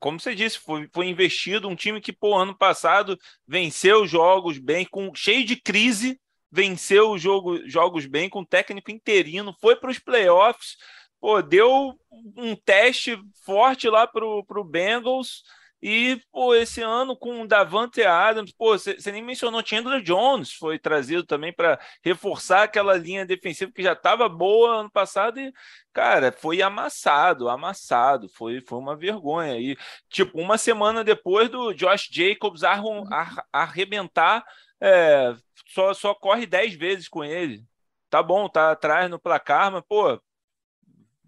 como 0.00 0.20
você 0.20 0.34
disse, 0.34 0.58
foi, 0.58 0.88
foi 0.92 1.08
investido 1.08 1.68
um 1.68 1.74
time 1.74 2.00
que, 2.00 2.12
pô, 2.12 2.36
ano 2.36 2.56
passado 2.56 3.18
venceu 3.46 4.06
jogos 4.06 4.58
bem, 4.58 4.86
com 4.90 5.14
cheio 5.14 5.44
de 5.44 5.56
crise, 5.56 6.20
venceu 6.50 7.16
jogo, 7.16 7.66
jogos 7.68 8.04
bem 8.06 8.28
com 8.28 8.44
técnico 8.44 8.90
interino, 8.90 9.56
foi 9.60 9.76
para 9.76 9.90
os 9.90 9.98
playoffs, 9.98 10.76
pô, 11.22 11.40
deu 11.40 11.94
um 12.36 12.56
teste 12.56 13.16
forte 13.44 13.88
lá 13.88 14.08
para 14.08 14.26
o 14.26 14.64
Bengals 14.64 15.44
e, 15.80 16.20
pô, 16.32 16.54
esse 16.54 16.82
ano 16.82 17.16
com 17.16 17.42
o 17.42 17.46
Davante 17.46 18.02
Adams, 18.02 18.52
pô, 18.52 18.76
você 18.76 19.12
nem 19.12 19.22
mencionou 19.22 19.64
Chandler 19.64 20.02
Jones, 20.02 20.52
foi 20.52 20.78
trazido 20.80 21.24
também 21.24 21.52
para 21.52 21.78
reforçar 22.04 22.64
aquela 22.64 22.96
linha 22.96 23.24
defensiva 23.24 23.70
que 23.72 23.82
já 23.84 23.92
estava 23.92 24.28
boa 24.28 24.80
ano 24.80 24.90
passado 24.90 25.38
e, 25.40 25.52
cara, 25.92 26.32
foi 26.32 26.60
amassado, 26.60 27.48
amassado, 27.48 28.28
foi, 28.28 28.60
foi 28.60 28.78
uma 28.78 28.96
vergonha. 28.96 29.58
E, 29.58 29.76
tipo, 30.08 30.40
uma 30.40 30.58
semana 30.58 31.04
depois 31.04 31.48
do 31.48 31.72
Josh 31.72 32.08
Jacobs 32.12 32.64
ar, 32.64 32.82
ar, 33.12 33.46
arrebentar, 33.52 34.44
é, 34.80 35.34
só, 35.68 35.94
só 35.94 36.14
corre 36.14 36.46
10 36.46 36.74
vezes 36.74 37.08
com 37.08 37.24
ele. 37.24 37.64
Tá 38.10 38.22
bom, 38.22 38.48
tá 38.48 38.72
atrás 38.72 39.10
no 39.10 39.18
placar, 39.20 39.72
mas, 39.72 39.82
pô, 39.88 40.20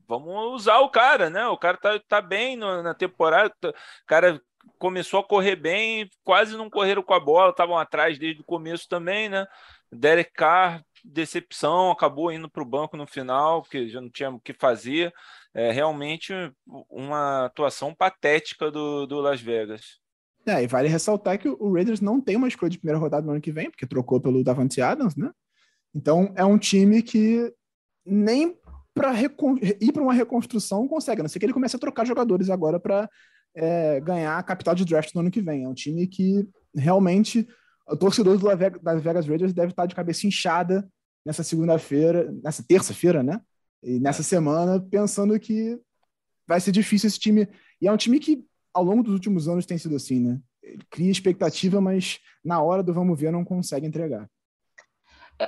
vamos 0.07 0.55
usar 0.55 0.79
o 0.81 0.91
cara, 0.91 1.31
né? 1.31 1.47
O 1.47 1.57
cara 1.57 1.77
tá, 1.77 2.01
tá 2.09 2.21
bem 2.21 2.57
no, 2.57 2.83
na 2.83 2.95
temporada, 2.95 3.53
tá, 3.61 3.69
o 3.71 4.07
cara 4.07 4.41
começou 4.79 5.21
a 5.21 5.25
correr 5.25 5.57
bem, 5.57 6.09
quase 6.23 6.57
não 6.57 6.71
correram 6.71 7.03
com 7.03 7.15
a 7.15 7.21
bola, 7.21 7.51
estavam 7.51 7.79
atrás 7.79 8.19
desde 8.19 8.41
o 8.41 8.45
começo 8.45 8.89
também, 8.89 9.29
né? 9.29 9.47
Derek 9.93 10.33
Carr, 10.33 10.83
decepção, 11.05 11.91
acabou 11.91 12.33
indo 12.33 12.51
para 12.51 12.63
o 12.63 12.67
banco 12.67 12.97
no 12.97 13.07
final, 13.07 13.63
porque 13.63 13.89
já 13.89 14.01
não 14.01 14.11
tinha 14.11 14.31
o 14.31 14.41
que 14.41 14.53
fazer. 14.53 15.13
É 15.53 15.71
realmente 15.71 16.33
uma 16.91 17.47
atuação 17.47 17.95
patética 17.95 18.71
do, 18.71 19.07
do 19.07 19.21
Las 19.21 19.41
Vegas. 19.41 20.01
É, 20.47 20.63
e 20.63 20.67
vale 20.67 20.89
ressaltar 20.89 21.39
que 21.39 21.49
o 21.49 21.73
Raiders 21.73 22.01
não 22.01 22.21
tem 22.21 22.37
uma 22.37 22.49
escolha 22.49 22.71
de 22.71 22.79
primeira 22.79 22.99
rodada 22.99 23.25
no 23.25 23.33
ano 23.33 23.41
que 23.41 23.53
vem, 23.53 23.71
porque 23.71 23.87
trocou 23.87 24.21
pelo 24.21 24.45
Davante 24.45 24.81
Adams, 24.81 25.17
né? 25.17 25.31
Então 25.95 26.33
é 26.37 26.45
um 26.45 26.59
time 26.59 27.03
que 27.03 27.55
nem 28.05 28.59
para 28.95 29.13
ir 29.21 29.93
para 29.93 30.03
uma 30.03 30.15
reconstrução 30.15 30.87
consegue, 30.87 31.21
a 31.21 31.25
não 31.25 31.29
ser 31.29 31.39
que 31.39 31.47
ele 31.47 31.53
comece 31.53 31.75
a 31.77 31.79
trocar 31.79 32.07
jogadores 32.07 32.49
agora 32.49 32.79
para 32.79 33.11
é, 33.55 34.01
ganhar 34.01 34.39
a 34.39 34.43
capital 34.43 34.75
de 34.75 34.85
draft 34.85 35.13
no 35.15 35.21
ano 35.21 35.31
que 35.31 35.43
vem. 35.43 35.65
É 35.65 35.69
um 35.69 35.75
time 35.75 36.07
que 36.07 36.49
realmente 36.75 37.47
o 37.87 37.97
torcedor 37.97 38.39
do 38.39 38.47
das 38.83 39.03
Vegas 39.03 39.27
Raiders 39.27 39.53
deve 39.53 39.71
estar 39.71 39.87
de 39.87 39.95
cabeça 39.95 40.27
inchada 40.27 40.89
nessa 41.25 41.43
segunda-feira, 41.43 42.33
nessa 42.43 42.63
terça-feira, 42.63 43.23
né? 43.23 43.41
E 43.83 43.99
nessa 43.99 44.23
é. 44.23 44.25
semana, 44.25 44.81
pensando 44.81 45.39
que 45.39 45.79
vai 46.47 46.61
ser 46.61 46.73
difícil 46.73 47.09
esse 47.09 47.19
time. 47.19 47.49
E 47.81 47.89
é 47.89 47.93
um 47.93 47.97
time 47.97 48.19
que, 48.21 48.45
ao 48.73 48.85
longo 48.85 49.03
dos 49.03 49.13
últimos 49.13 49.49
anos, 49.49 49.67
tem 49.67 49.79
sido 49.79 49.97
assim, 49.97 50.21
né? 50.21 50.41
Ele 50.63 50.83
cria 50.91 51.11
expectativa, 51.11 51.81
mas 51.81 52.19
na 52.45 52.63
hora 52.63 52.83
do 52.83 52.95
vamos 52.95 53.19
ver 53.19 53.31
não 53.31 53.45
consegue 53.45 53.87
entregar. 53.87 54.29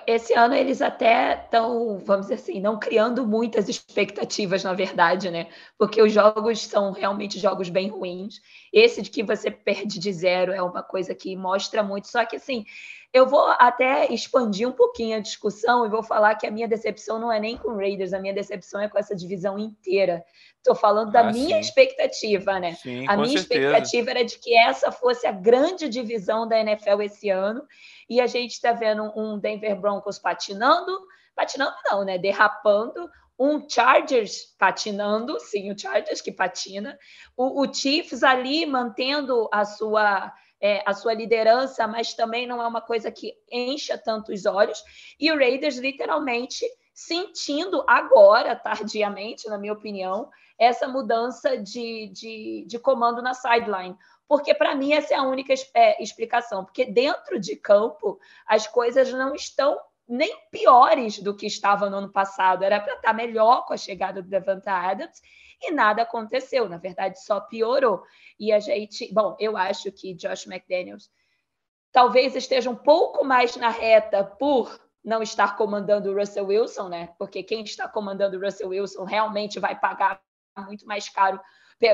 Esse 0.04 0.34
ano 0.34 0.54
eles 0.54 0.82
até 0.82 1.34
estão, 1.34 1.98
vamos 1.98 2.26
dizer 2.26 2.34
assim, 2.34 2.60
não 2.60 2.76
criando 2.76 3.24
muitas 3.24 3.68
expectativas, 3.68 4.64
na 4.64 4.72
verdade, 4.72 5.30
né? 5.30 5.46
Porque 5.78 6.02
os 6.02 6.12
jogos 6.12 6.60
são 6.62 6.90
realmente 6.90 7.38
jogos 7.38 7.68
bem 7.68 7.88
ruins. 7.88 8.40
Esse 8.72 9.00
de 9.00 9.10
que 9.10 9.22
você 9.22 9.48
perde 9.48 10.00
de 10.00 10.12
zero 10.12 10.52
é 10.52 10.60
uma 10.60 10.82
coisa 10.82 11.14
que 11.14 11.36
mostra 11.36 11.84
muito. 11.84 12.08
Só 12.08 12.24
que, 12.24 12.34
assim, 12.34 12.64
eu 13.12 13.26
vou 13.26 13.46
até 13.58 14.12
expandir 14.12 14.68
um 14.68 14.72
pouquinho 14.72 15.16
a 15.16 15.20
discussão 15.20 15.86
e 15.86 15.88
vou 15.88 16.02
falar 16.02 16.34
que 16.34 16.46
a 16.46 16.50
minha 16.50 16.68
decepção 16.68 17.18
não 17.18 17.32
é 17.32 17.40
nem 17.40 17.56
com 17.56 17.70
o 17.70 17.76
Raiders, 17.76 18.12
a 18.12 18.18
minha 18.18 18.34
decepção 18.34 18.80
é 18.80 18.88
com 18.88 18.98
essa 18.98 19.14
divisão 19.14 19.58
inteira. 19.58 20.24
Estou 20.56 20.74
falando 20.74 21.12
da 21.12 21.20
ah, 21.20 21.32
minha 21.32 21.56
sim. 21.56 21.60
expectativa, 21.60 22.58
né? 22.58 22.74
Sim, 22.74 23.06
a 23.08 23.16
minha 23.16 23.38
certeza. 23.38 23.60
expectativa 23.60 24.10
era 24.10 24.24
de 24.24 24.38
que 24.38 24.54
essa 24.54 24.90
fosse 24.90 25.26
a 25.26 25.32
grande 25.32 25.88
divisão 25.88 26.46
da 26.46 26.58
NFL 26.58 27.02
esse 27.02 27.30
ano 27.30 27.64
e 28.08 28.20
a 28.20 28.26
gente 28.26 28.52
está 28.52 28.72
vendo 28.72 29.12
um 29.16 29.38
Denver 29.38 29.76
Broncos 29.80 30.18
patinando, 30.18 30.92
patinando 31.34 31.74
não, 31.90 32.04
né? 32.04 32.18
Derrapando, 32.18 33.08
um 33.38 33.68
Chargers 33.68 34.54
patinando, 34.58 35.38
sim, 35.38 35.70
o 35.70 35.78
Chargers 35.78 36.20
que 36.20 36.32
patina, 36.32 36.98
o, 37.36 37.62
o 37.62 37.72
Chiefs 37.72 38.22
ali 38.22 38.64
mantendo 38.64 39.48
a 39.52 39.64
sua 39.64 40.32
é, 40.60 40.82
a 40.86 40.92
sua 40.92 41.14
liderança, 41.14 41.86
mas 41.86 42.14
também 42.14 42.46
não 42.46 42.62
é 42.62 42.66
uma 42.66 42.80
coisa 42.80 43.10
que 43.10 43.34
encha 43.50 43.98
tanto 43.98 44.32
os 44.32 44.46
olhos, 44.46 44.82
e 45.18 45.30
o 45.30 45.36
Raiders 45.36 45.76
literalmente 45.76 46.64
sentindo 46.94 47.84
agora, 47.86 48.56
tardiamente, 48.56 49.48
na 49.48 49.58
minha 49.58 49.74
opinião, 49.74 50.30
essa 50.58 50.88
mudança 50.88 51.58
de, 51.58 52.08
de, 52.08 52.64
de 52.66 52.78
comando 52.78 53.20
na 53.20 53.34
sideline. 53.34 53.94
Porque 54.26 54.54
para 54.54 54.74
mim 54.74 54.92
essa 54.92 55.14
é 55.14 55.16
a 55.18 55.22
única 55.22 55.52
é, 55.74 56.02
explicação, 56.02 56.64
porque 56.64 56.86
dentro 56.86 57.38
de 57.38 57.54
campo 57.54 58.18
as 58.46 58.66
coisas 58.66 59.12
não 59.12 59.34
estão 59.34 59.78
nem 60.08 60.34
piores 60.50 61.18
do 61.18 61.36
que 61.36 61.46
estavam 61.46 61.90
no 61.90 61.98
ano 61.98 62.12
passado, 62.12 62.64
era 62.64 62.80
para 62.80 62.94
estar 62.94 63.08
tá 63.08 63.12
melhor 63.12 63.66
com 63.66 63.74
a 63.74 63.76
chegada 63.76 64.22
do 64.22 64.28
Devante 64.28 64.68
Adams 64.68 65.20
e 65.60 65.70
nada 65.70 66.02
aconteceu, 66.02 66.68
na 66.68 66.76
verdade 66.76 67.22
só 67.22 67.40
piorou. 67.40 68.02
E 68.38 68.52
a 68.52 68.60
gente, 68.60 69.12
bom, 69.12 69.36
eu 69.38 69.56
acho 69.56 69.90
que 69.92 70.14
Josh 70.14 70.46
McDaniels 70.46 71.10
talvez 71.92 72.36
esteja 72.36 72.68
um 72.68 72.76
pouco 72.76 73.24
mais 73.24 73.56
na 73.56 73.70
reta 73.70 74.22
por 74.22 74.78
não 75.02 75.22
estar 75.22 75.56
comandando 75.56 76.10
o 76.10 76.18
Russell 76.18 76.46
Wilson, 76.46 76.88
né? 76.88 77.14
Porque 77.18 77.42
quem 77.42 77.62
está 77.62 77.88
comandando 77.88 78.36
o 78.36 78.40
Russell 78.40 78.68
Wilson 78.68 79.04
realmente 79.04 79.60
vai 79.60 79.78
pagar 79.78 80.20
muito 80.66 80.86
mais 80.86 81.08
caro 81.08 81.40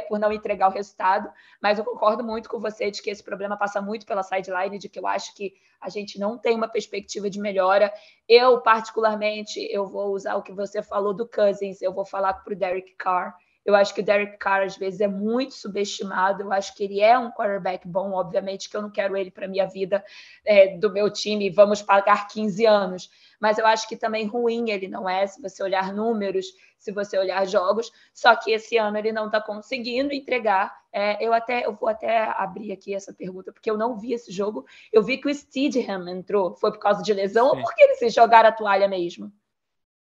por 0.08 0.18
não 0.18 0.32
entregar 0.32 0.68
o 0.68 0.72
resultado, 0.72 1.30
mas 1.60 1.78
eu 1.78 1.84
concordo 1.84 2.22
muito 2.22 2.48
com 2.48 2.60
você 2.60 2.90
de 2.90 3.02
que 3.02 3.10
esse 3.10 3.22
problema 3.22 3.56
passa 3.56 3.82
muito 3.82 4.06
pela 4.06 4.22
sideline, 4.22 4.78
de 4.78 4.88
que 4.88 4.98
eu 4.98 5.06
acho 5.06 5.34
que 5.34 5.54
a 5.80 5.88
gente 5.88 6.18
não 6.18 6.38
tem 6.38 6.56
uma 6.56 6.68
perspectiva 6.68 7.28
de 7.28 7.40
melhora. 7.40 7.92
Eu, 8.28 8.60
particularmente, 8.60 9.58
eu 9.70 9.86
vou 9.86 10.14
usar 10.14 10.36
o 10.36 10.42
que 10.42 10.52
você 10.52 10.82
falou 10.82 11.12
do 11.12 11.28
Cousins, 11.28 11.82
eu 11.82 11.92
vou 11.92 12.04
falar 12.04 12.34
para 12.34 12.52
o 12.52 12.56
Derek 12.56 12.94
Carr. 12.96 13.36
Eu 13.64 13.74
acho 13.74 13.94
que 13.94 14.00
o 14.00 14.04
Derek 14.04 14.38
Carr, 14.38 14.62
às 14.62 14.76
vezes, 14.76 15.00
é 15.00 15.06
muito 15.06 15.54
subestimado. 15.54 16.42
Eu 16.42 16.52
acho 16.52 16.74
que 16.74 16.82
ele 16.82 17.00
é 17.00 17.16
um 17.16 17.30
quarterback 17.30 17.86
bom, 17.86 18.12
obviamente, 18.12 18.68
que 18.68 18.76
eu 18.76 18.82
não 18.82 18.90
quero 18.90 19.16
ele 19.16 19.30
para 19.30 19.46
minha 19.46 19.66
vida 19.66 20.04
é, 20.44 20.76
do 20.76 20.92
meu 20.92 21.08
time. 21.10 21.48
Vamos 21.48 21.80
pagar 21.80 22.26
15 22.26 22.66
anos. 22.66 23.10
Mas 23.40 23.58
eu 23.58 23.66
acho 23.66 23.88
que 23.88 23.96
também 23.96 24.26
ruim 24.26 24.70
ele 24.70 24.88
não 24.88 25.08
é, 25.08 25.26
se 25.26 25.40
você 25.40 25.62
olhar 25.62 25.92
números, 25.92 26.46
se 26.76 26.90
você 26.90 27.16
olhar 27.16 27.46
jogos. 27.46 27.92
Só 28.12 28.34
que 28.34 28.50
esse 28.50 28.76
ano 28.76 28.98
ele 28.98 29.12
não 29.12 29.26
está 29.26 29.40
conseguindo 29.40 30.12
entregar. 30.12 30.76
É, 30.92 31.24
eu 31.24 31.32
até 31.32 31.64
eu 31.64 31.74
vou 31.74 31.88
até 31.88 32.24
abrir 32.36 32.72
aqui 32.72 32.94
essa 32.94 33.12
pergunta, 33.12 33.52
porque 33.52 33.70
eu 33.70 33.78
não 33.78 33.96
vi 33.96 34.12
esse 34.12 34.32
jogo. 34.32 34.66
Eu 34.92 35.02
vi 35.02 35.18
que 35.18 35.28
o 35.28 35.34
Steedham 35.34 36.08
entrou. 36.08 36.56
Foi 36.56 36.72
por 36.72 36.80
causa 36.80 37.02
de 37.02 37.12
lesão 37.12 37.50
Sim. 37.50 37.56
ou 37.56 37.62
porque 37.62 37.82
eles 37.82 37.98
se 37.98 38.10
jogaram 38.10 38.48
a 38.48 38.52
toalha 38.52 38.88
mesmo? 38.88 39.32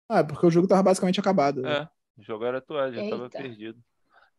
Ah, 0.08 0.20
é 0.20 0.22
porque 0.22 0.46
o 0.46 0.50
jogo 0.50 0.64
estava 0.64 0.82
basicamente 0.82 1.20
acabado. 1.20 1.66
É. 1.66 1.88
Jogaram 2.18 2.58
a 2.58 2.60
toalha, 2.60 2.94
já 2.94 3.04
estava 3.04 3.30
perdido. 3.30 3.82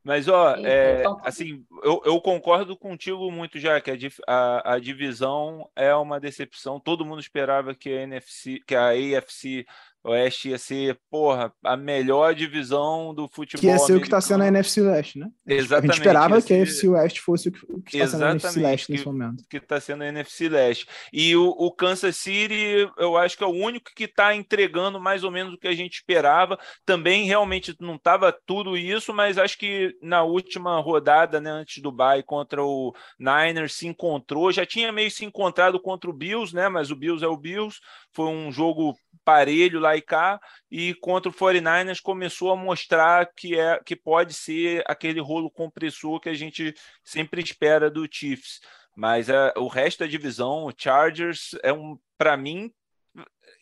Mas, 0.03 0.27
ó, 0.27 0.55
Eita, 0.57 0.67
é, 0.67 0.99
então... 0.99 1.15
Tá 1.15 1.29
assim, 1.29 1.65
eu, 1.81 2.01
eu, 2.05 2.19
concordo 2.19 2.77
contigo 2.77 3.31
muito 3.31 3.57
já 3.57 3.79
que 3.79 3.89
a, 3.89 3.95
a, 4.27 4.73
a, 4.73 4.79
divisão 4.79 5.69
é 5.75 5.95
uma 5.95 6.19
decepção. 6.19 6.79
Todo 6.79 7.05
mundo 7.05 7.21
esperava 7.21 7.73
que 7.73 7.89
a 7.89 8.01
NFC, 8.01 8.59
que 8.67 8.75
a 8.75 8.89
AFC 8.89 9.65
Oeste 10.03 10.49
ia 10.49 10.57
ser, 10.57 10.99
porra, 11.09 11.53
a 11.63 11.77
melhor 11.77 12.35
divisão 12.35 13.13
do 13.13 13.27
futebol. 13.27 13.61
Que 13.61 13.67
ia 13.67 13.79
ser 13.79 13.95
o 13.95 13.99
que 13.99 14.07
está 14.07 14.19
sendo 14.19 14.43
a 14.43 14.47
NFC 14.47 14.81
West, 14.81 15.15
né? 15.15 15.29
Exatamente. 15.47 15.91
A 15.91 15.93
gente 15.93 16.01
esperava 16.01 16.41
que 16.41 16.53
a 16.53 16.57
NFC 16.57 16.87
West 16.89 17.19
fosse 17.19 17.49
o 17.69 17.81
que 17.81 17.97
está 17.97 18.07
sendo 18.07 18.25
a 18.25 18.31
NFC 18.31 18.59
Leste 18.59 18.91
nesse 18.91 19.05
momento. 19.05 19.43
Que 19.49 19.57
está 19.57 19.79
sendo 19.79 20.03
a 20.03 20.07
NFC 20.07 20.49
Leste. 20.49 20.87
E 21.11 21.35
o, 21.37 21.47
o, 21.47 21.71
Kansas 21.71 22.17
City, 22.17 22.89
eu 22.97 23.15
acho 23.15 23.37
que 23.37 23.43
é 23.45 23.47
o 23.47 23.51
único 23.51 23.91
que 23.95 24.03
está 24.03 24.35
entregando 24.35 24.99
mais 24.99 25.23
ou 25.23 25.31
menos 25.31 25.53
o 25.53 25.57
que 25.57 25.69
a 25.69 25.75
gente 25.75 25.93
esperava. 25.93 26.59
Também 26.85 27.25
realmente 27.25 27.73
não 27.79 27.95
estava 27.95 28.35
tudo 28.45 28.75
isso, 28.75 29.13
mas 29.13 29.37
acho 29.37 29.57
que 29.57 29.95
na 30.01 30.23
última 30.23 30.79
rodada, 30.81 31.39
né, 31.39 31.49
antes 31.49 31.81
do 31.81 31.91
bye 31.91 32.23
contra 32.23 32.61
o 32.61 32.93
Niners, 33.17 33.75
se 33.75 33.87
encontrou. 33.87 34.51
Já 34.51 34.65
tinha 34.65 34.91
meio 34.91 35.09
se 35.09 35.23
encontrado 35.23 35.79
contra 35.79 36.09
o 36.09 36.13
Bills, 36.13 36.53
né? 36.53 36.67
Mas 36.67 36.91
o 36.91 36.95
Bills 36.95 37.23
é 37.23 37.27
o 37.27 37.37
Bills. 37.37 37.79
Foi 38.11 38.27
um 38.27 38.51
jogo 38.51 38.93
parelho 39.23 39.79
lá 39.79 39.92
cá, 40.01 40.39
e 40.69 40.93
contra 40.95 41.29
o 41.29 41.33
49ers 41.33 42.01
começou 42.01 42.51
a 42.51 42.55
mostrar 42.55 43.31
que, 43.35 43.59
é, 43.59 43.79
que 43.83 43.95
pode 43.95 44.33
ser 44.33 44.83
aquele 44.87 45.19
rolo 45.19 45.49
compressor 45.49 46.19
que 46.19 46.29
a 46.29 46.33
gente 46.33 46.73
sempre 47.03 47.41
espera 47.41 47.89
do 47.89 48.07
Chiefs. 48.09 48.59
Mas 48.95 49.29
é, 49.29 49.53
o 49.57 49.67
resto 49.67 49.99
da 49.99 50.07
divisão, 50.07 50.65
o 50.65 50.73
Chargers, 50.75 51.55
é 51.63 51.73
um, 51.73 51.97
para 52.17 52.37
mim, 52.37 52.71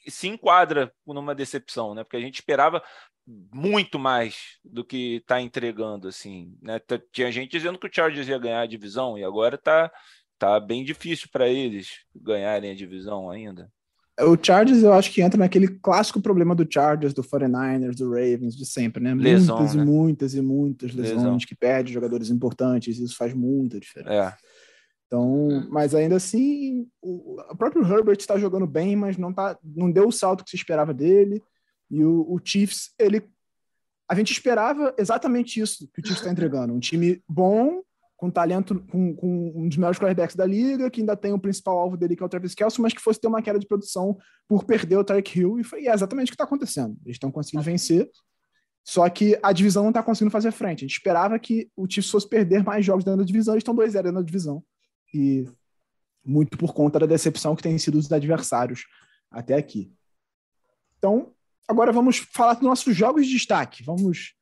se 0.08 0.28
enquadra 0.28 0.94
numa 1.06 1.36
decepção, 1.36 1.94
né? 1.94 2.04
Porque 2.04 2.18
a 2.18 2.22
gente 2.22 2.36
esperava 2.36 2.84
muito 3.26 4.00
mais 4.00 4.60
do 4.64 4.84
que 4.84 5.18
está 5.18 5.40
entregando, 5.40 6.08
assim, 6.08 6.58
né? 6.62 6.80
Tinha 7.12 7.32
gente 7.32 7.52
dizendo 7.52 7.78
que 7.80 7.88
o 7.88 7.94
Chargers 7.94 8.28
ia 8.28 8.38
ganhar 8.38 8.62
a 8.62 8.68
divisão 8.68 9.18
e 9.18 9.24
agora 9.24 9.56
está 9.56 9.92
tá 10.38 10.60
bem 10.60 10.84
difícil 10.84 11.30
para 11.32 11.48
eles 11.48 12.04
ganharem 12.16 12.72
a 12.72 12.76
divisão 12.76 13.30
ainda. 13.30 13.72
O 14.24 14.38
Chargers 14.42 14.84
eu 14.84 14.94
acho 14.94 15.12
que 15.12 15.22
entra 15.22 15.38
naquele 15.38 15.68
clássico 15.68 16.22
problema 16.22 16.56
do 16.56 16.68
Chargers, 16.70 17.14
do 17.14 17.24
49ers, 17.24 17.96
do 17.96 18.10
Ravens, 18.10 18.56
de 18.56 18.66
sempre, 18.66 19.04
né? 19.04 19.14
Lesão, 19.14 19.58
muitas 19.58 19.76
né? 19.76 19.82
e 19.82 19.86
muitas 19.86 20.34
e 20.36 20.42
muitas 20.42 20.94
lesões 20.94 21.18
Lesão. 21.18 21.38
que 21.38 21.56
perde 21.56 21.94
jogadores 21.94 22.30
importantes, 22.30 23.00
isso 23.00 23.16
faz 23.16 23.34
muita 23.34 23.80
diferença. 23.80 24.14
É. 24.14 24.52
Então, 25.12 25.68
mas 25.70 25.94
ainda 25.94 26.16
assim, 26.16 26.88
o, 27.02 27.38
o 27.42 27.56
próprio 27.58 27.84
Herbert 27.84 28.18
está 28.18 28.38
jogando 28.38 28.66
bem, 28.66 28.96
mas 28.96 29.18
não, 29.18 29.34
tá, 29.34 29.60
não 29.62 29.92
deu 29.92 30.08
o 30.08 30.12
salto 30.12 30.42
que 30.42 30.50
se 30.50 30.56
esperava 30.56 30.94
dele. 30.94 31.44
E 31.90 32.02
o, 32.02 32.22
o 32.22 32.40
Chiefs, 32.42 32.94
ele. 32.98 33.22
A 34.10 34.16
gente 34.16 34.32
esperava 34.32 34.94
exatamente 34.98 35.60
isso 35.60 35.90
que 35.94 36.00
o 36.00 36.06
Chiefs 36.06 36.22
está 36.22 36.32
entregando. 36.32 36.74
Um 36.74 36.80
time 36.80 37.22
bom, 37.28 37.82
com 38.22 38.30
talento, 38.30 38.80
com, 38.92 39.16
com, 39.16 39.52
um 39.56 39.68
dos 39.68 39.78
melhores 39.78 39.98
quarterbacks 39.98 40.36
da 40.36 40.46
liga, 40.46 40.92
que 40.92 41.02
ainda 41.02 41.18
tem 41.18 41.34
o 41.34 41.40
principal 41.40 41.80
alvo 41.80 41.98
dele, 41.98 42.16
que 42.16 42.22
é 42.22 42.26
o 42.26 42.30
Travis 42.30 42.54
Kelce, 42.54 42.80
mas 42.80 42.94
que 42.94 43.02
fosse 43.02 43.20
ter 43.20 43.28
uma 43.28 43.42
queda 43.42 43.58
de 43.58 43.66
produção 43.66 44.16
por 44.48 44.64
perder 44.64 44.98
o 44.98 45.04
Tarek 45.04 45.40
Hill, 45.40 45.60
e 45.60 45.64
foi 45.64 45.88
é 45.88 45.92
exatamente 45.92 46.28
o 46.28 46.30
que 46.30 46.36
está 46.36 46.44
acontecendo. 46.44 46.96
Eles 47.04 47.16
estão 47.16 47.32
conseguindo 47.32 47.64
vencer, 47.64 48.08
só 48.84 49.10
que 49.10 49.40
a 49.42 49.52
divisão 49.52 49.82
não 49.82 49.90
está 49.90 50.04
conseguindo 50.04 50.32
fazer 50.32 50.52
frente. 50.52 50.86
A 50.86 50.88
gente 50.88 50.98
esperava 50.98 51.40
que 51.40 51.68
o 51.76 51.90
Chiefs 51.90 52.12
fosse 52.12 52.30
perder 52.30 52.64
mais 52.64 52.86
jogos 52.86 53.04
dentro 53.04 53.22
da 53.22 53.26
divisão, 53.26 53.56
eles 53.56 53.62
estão 53.62 53.76
2-0 53.76 54.12
na 54.12 54.22
divisão, 54.22 54.64
e 55.12 55.44
muito 56.24 56.60
por 56.60 56.76
conta 56.76 57.00
da 57.00 57.08
decepção 57.08 57.56
que 57.56 57.64
tem 57.64 57.76
sido 57.80 57.98
os 57.98 58.12
adversários 58.12 58.86
até 59.32 59.56
aqui. 59.56 59.92
Então, 61.00 61.34
agora 61.68 61.92
vamos 61.92 62.18
falar 62.18 62.54
dos 62.54 62.62
nossos 62.62 62.96
jogos 62.96 63.26
de 63.26 63.34
destaque. 63.34 63.84
Vamos 63.84 64.36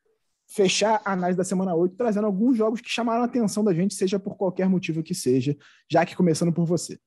fechar 0.50 1.00
a 1.04 1.12
análise 1.12 1.38
da 1.38 1.44
semana 1.44 1.74
8, 1.74 1.96
trazendo 1.96 2.26
alguns 2.26 2.56
jogos 2.56 2.80
que 2.80 2.90
chamaram 2.90 3.22
a 3.22 3.26
atenção 3.26 3.62
da 3.62 3.72
gente, 3.72 3.94
seja 3.94 4.18
por 4.18 4.36
qualquer 4.36 4.68
motivo 4.68 5.02
que 5.02 5.14
seja, 5.14 5.56
já 5.88 6.04
que 6.04 6.16
começando 6.16 6.52
por 6.52 6.66
você. 6.66 6.98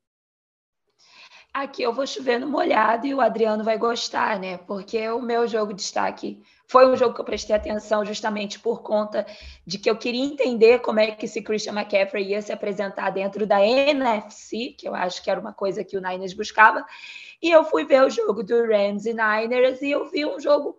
Aqui 1.53 1.83
eu 1.83 1.93
vou 1.93 2.07
chover 2.07 2.39
no 2.39 2.47
molhado 2.47 3.05
e 3.05 3.13
o 3.13 3.21
Adriano 3.21 3.63
vai 3.63 3.77
gostar, 3.77 4.39
né? 4.39 4.57
Porque 4.57 5.07
o 5.09 5.21
meu 5.21 5.47
jogo 5.47 5.71
de 5.71 5.83
destaque 5.83 6.41
foi 6.65 6.89
um 6.89 6.95
jogo 6.95 7.13
que 7.13 7.21
eu 7.21 7.25
prestei 7.25 7.55
atenção 7.55 8.03
justamente 8.03 8.57
por 8.57 8.81
conta 8.81 9.23
de 9.63 9.77
que 9.77 9.87
eu 9.87 9.95
queria 9.95 10.25
entender 10.25 10.79
como 10.79 10.99
é 10.99 11.11
que 11.11 11.25
esse 11.25 11.43
Christian 11.43 11.73
McCaffrey 11.73 12.29
ia 12.29 12.41
se 12.41 12.51
apresentar 12.51 13.11
dentro 13.11 13.45
da 13.45 13.63
NFC, 13.63 14.73
que 14.75 14.87
eu 14.87 14.95
acho 14.95 15.21
que 15.21 15.29
era 15.29 15.39
uma 15.39 15.53
coisa 15.53 15.83
que 15.83 15.95
o 15.95 16.01
Niners 16.01 16.33
buscava. 16.33 16.83
E 17.39 17.51
eu 17.51 17.63
fui 17.63 17.85
ver 17.85 18.01
o 18.03 18.09
jogo 18.09 18.41
do 18.41 18.65
Rams 18.65 19.05
e 19.05 19.13
Niners 19.13 19.81
e 19.83 19.91
eu 19.91 20.09
vi 20.09 20.25
um 20.25 20.39
jogo 20.39 20.75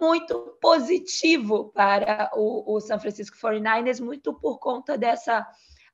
muito 0.00 0.56
positivo 0.60 1.70
para 1.70 2.30
o, 2.34 2.76
o 2.76 2.80
San 2.80 2.98
Francisco 2.98 3.36
49ers, 3.36 4.00
muito 4.00 4.32
por 4.32 4.58
conta 4.58 4.96
dessa 4.96 5.46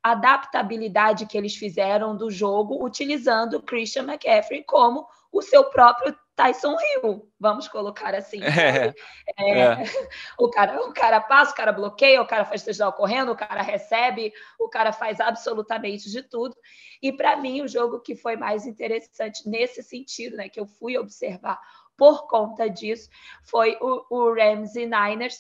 adaptabilidade 0.03 1.25
que 1.27 1.39
eles 1.39 1.57
fizeram 1.57 2.15
do 2.15 2.31
jogo, 2.31 2.85
utilizando 2.85 3.63
Christian 3.63 4.03
McCaffrey 4.03 4.63
como 4.63 5.07
o 5.33 5.41
seu 5.41 5.65
próprio 5.65 6.15
Tyson 6.37 6.77
Hill, 6.79 7.31
vamos 7.39 7.69
colocar 7.69 8.15
assim. 8.15 8.41
É, 8.43 8.95
é, 9.39 9.61
é. 9.61 9.77
O, 10.39 10.51
cara, 10.51 10.83
o 10.83 10.93
cara 10.93 11.21
passa, 11.21 11.53
o 11.53 11.55
cara 11.55 11.73
bloqueia, 11.73 12.21
o 12.21 12.27
cara 12.27 12.45
faz 12.45 12.65
touchdown 12.65 12.93
correndo, 12.93 13.33
o 13.33 13.37
cara 13.37 13.63
recebe, 13.63 14.33
o 14.59 14.69
cara 14.69 14.93
faz 14.93 15.21
absolutamente 15.21 16.11
de 16.11 16.23
tudo. 16.23 16.57
E 17.01 17.13
para 17.13 17.37
mim, 17.37 17.63
o 17.63 17.69
jogo 17.69 18.01
que 18.01 18.17
foi 18.17 18.37
mais 18.37 18.67
interessante 18.67 19.49
nesse 19.49 19.83
sentido, 19.83 20.37
né, 20.37 20.49
que 20.49 20.59
eu 20.59 20.67
fui 20.67 20.99
observar 20.99 21.61
por 21.97 22.27
conta 22.27 22.69
disso 22.69 23.09
foi 23.43 23.77
o, 23.81 24.05
o 24.11 24.35
Rams 24.35 24.75
e 24.77 24.87
Niners, 24.87 25.39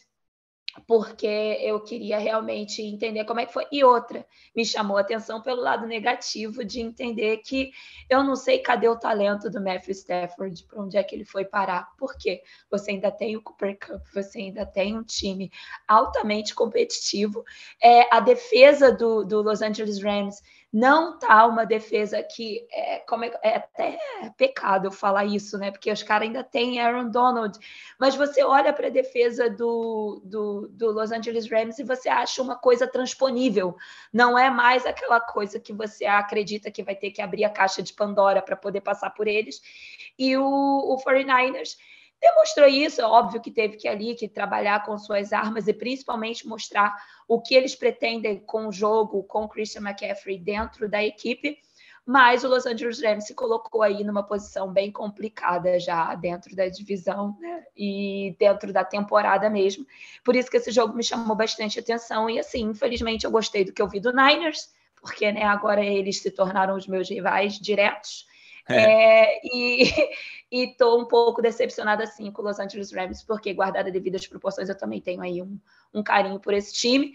porque 0.86 1.26
eu 1.60 1.80
queria 1.80 2.18
realmente 2.18 2.82
entender 2.82 3.24
como 3.24 3.40
é 3.40 3.46
que 3.46 3.52
foi. 3.52 3.66
E 3.70 3.84
outra, 3.84 4.26
me 4.54 4.64
chamou 4.64 4.96
a 4.96 5.00
atenção 5.00 5.40
pelo 5.40 5.60
lado 5.60 5.86
negativo 5.86 6.64
de 6.64 6.80
entender 6.80 7.38
que 7.38 7.70
eu 8.10 8.24
não 8.24 8.34
sei 8.34 8.58
cadê 8.58 8.88
o 8.88 8.98
talento 8.98 9.48
do 9.50 9.62
Matthew 9.62 9.92
Stafford, 9.92 10.64
para 10.64 10.82
onde 10.82 10.96
é 10.96 11.02
que 11.02 11.14
ele 11.14 11.24
foi 11.24 11.44
parar. 11.44 11.94
Por 11.96 12.16
quê? 12.16 12.42
Você 12.70 12.92
ainda 12.92 13.10
tem 13.10 13.36
o 13.36 13.42
Cooper 13.42 13.78
Cup, 13.78 14.02
você 14.12 14.38
ainda 14.38 14.66
tem 14.66 14.96
um 14.98 15.04
time 15.04 15.50
altamente 15.86 16.54
competitivo. 16.54 17.44
É, 17.82 18.12
a 18.14 18.20
defesa 18.20 18.92
do, 18.92 19.24
do 19.24 19.42
Los 19.42 19.62
Angeles 19.62 20.02
Rams 20.02 20.42
não 20.74 21.16
tá 21.16 21.46
uma 21.46 21.64
defesa 21.64 22.20
que 22.20 22.66
é, 22.72 22.98
como 23.06 23.24
é, 23.24 23.32
é 23.44 23.56
até 23.58 23.96
pecado 24.36 24.88
eu 24.88 24.90
falar 24.90 25.24
isso, 25.24 25.56
né? 25.56 25.70
Porque 25.70 25.88
os 25.88 26.02
caras 26.02 26.26
ainda 26.26 26.42
têm 26.42 26.80
Aaron 26.80 27.10
Donald, 27.10 27.56
mas 27.96 28.16
você 28.16 28.42
olha 28.42 28.72
para 28.72 28.88
a 28.88 28.90
defesa 28.90 29.48
do, 29.48 30.20
do, 30.24 30.66
do, 30.72 30.90
Los 30.90 31.12
Angeles 31.12 31.48
Rams 31.48 31.78
e 31.78 31.84
você 31.84 32.08
acha 32.08 32.42
uma 32.42 32.56
coisa 32.56 32.88
transponível. 32.88 33.76
Não 34.12 34.36
é 34.36 34.50
mais 34.50 34.84
aquela 34.84 35.20
coisa 35.20 35.60
que 35.60 35.72
você 35.72 36.06
acredita 36.06 36.72
que 36.72 36.82
vai 36.82 36.96
ter 36.96 37.12
que 37.12 37.22
abrir 37.22 37.44
a 37.44 37.50
caixa 37.50 37.80
de 37.80 37.92
Pandora 37.92 38.42
para 38.42 38.56
poder 38.56 38.80
passar 38.80 39.10
por 39.10 39.28
eles. 39.28 39.62
E 40.18 40.36
o, 40.36 40.42
o 40.44 40.96
49ers 41.06 41.76
demonstrou 42.24 42.66
isso, 42.66 43.02
é 43.02 43.04
óbvio 43.04 43.40
que 43.40 43.50
teve 43.50 43.76
que 43.76 43.86
ali 43.86 44.14
que 44.14 44.26
trabalhar 44.26 44.82
com 44.84 44.96
suas 44.96 45.30
armas 45.30 45.68
e 45.68 45.74
principalmente 45.74 46.48
mostrar 46.48 46.94
o 47.28 47.40
que 47.40 47.54
eles 47.54 47.74
pretendem 47.74 48.40
com 48.40 48.66
o 48.66 48.72
jogo, 48.72 49.22
com 49.24 49.44
o 49.44 49.48
Christian 49.48 49.82
McCaffrey 49.82 50.38
dentro 50.38 50.88
da 50.88 51.04
equipe, 51.04 51.58
mas 52.06 52.42
o 52.42 52.48
Los 52.48 52.64
Angeles 52.64 53.02
Rams 53.02 53.26
se 53.26 53.34
colocou 53.34 53.82
aí 53.82 54.02
numa 54.04 54.22
posição 54.22 54.72
bem 54.72 54.90
complicada 54.90 55.78
já 55.78 56.14
dentro 56.14 56.56
da 56.56 56.66
divisão 56.68 57.36
né? 57.40 57.62
e 57.76 58.34
dentro 58.38 58.72
da 58.72 58.84
temporada 58.84 59.50
mesmo. 59.50 59.86
Por 60.22 60.34
isso 60.34 60.50
que 60.50 60.56
esse 60.56 60.70
jogo 60.70 60.94
me 60.94 61.02
chamou 61.02 61.36
bastante 61.36 61.78
atenção 61.78 62.28
e 62.30 62.38
assim, 62.38 62.62
infelizmente 62.62 63.24
eu 63.24 63.30
gostei 63.30 63.64
do 63.64 63.72
que 63.72 63.82
eu 63.82 63.88
vi 63.88 64.00
do 64.00 64.12
Niners, 64.12 64.72
porque 64.98 65.30
né, 65.30 65.44
agora 65.44 65.84
eles 65.84 66.22
se 66.22 66.30
tornaram 66.30 66.74
os 66.74 66.86
meus 66.86 67.10
rivais 67.10 67.58
diretos. 67.58 68.26
É. 68.68 69.36
É, 69.36 69.40
e 69.44 69.84
estou 70.50 71.00
um 71.00 71.04
pouco 71.04 71.42
decepcionada 71.42 72.04
assim 72.04 72.30
com 72.30 72.42
o 72.42 72.44
Los 72.44 72.58
Angeles 72.58 72.92
Rams, 72.92 73.22
porque 73.22 73.52
guardada 73.52 73.90
devido 73.90 74.16
às 74.16 74.26
proporções, 74.26 74.68
eu 74.68 74.76
também 74.76 75.00
tenho 75.00 75.20
aí 75.20 75.42
um, 75.42 75.58
um 75.92 76.02
carinho 76.02 76.40
por 76.40 76.54
esse 76.54 76.72
time. 76.72 77.14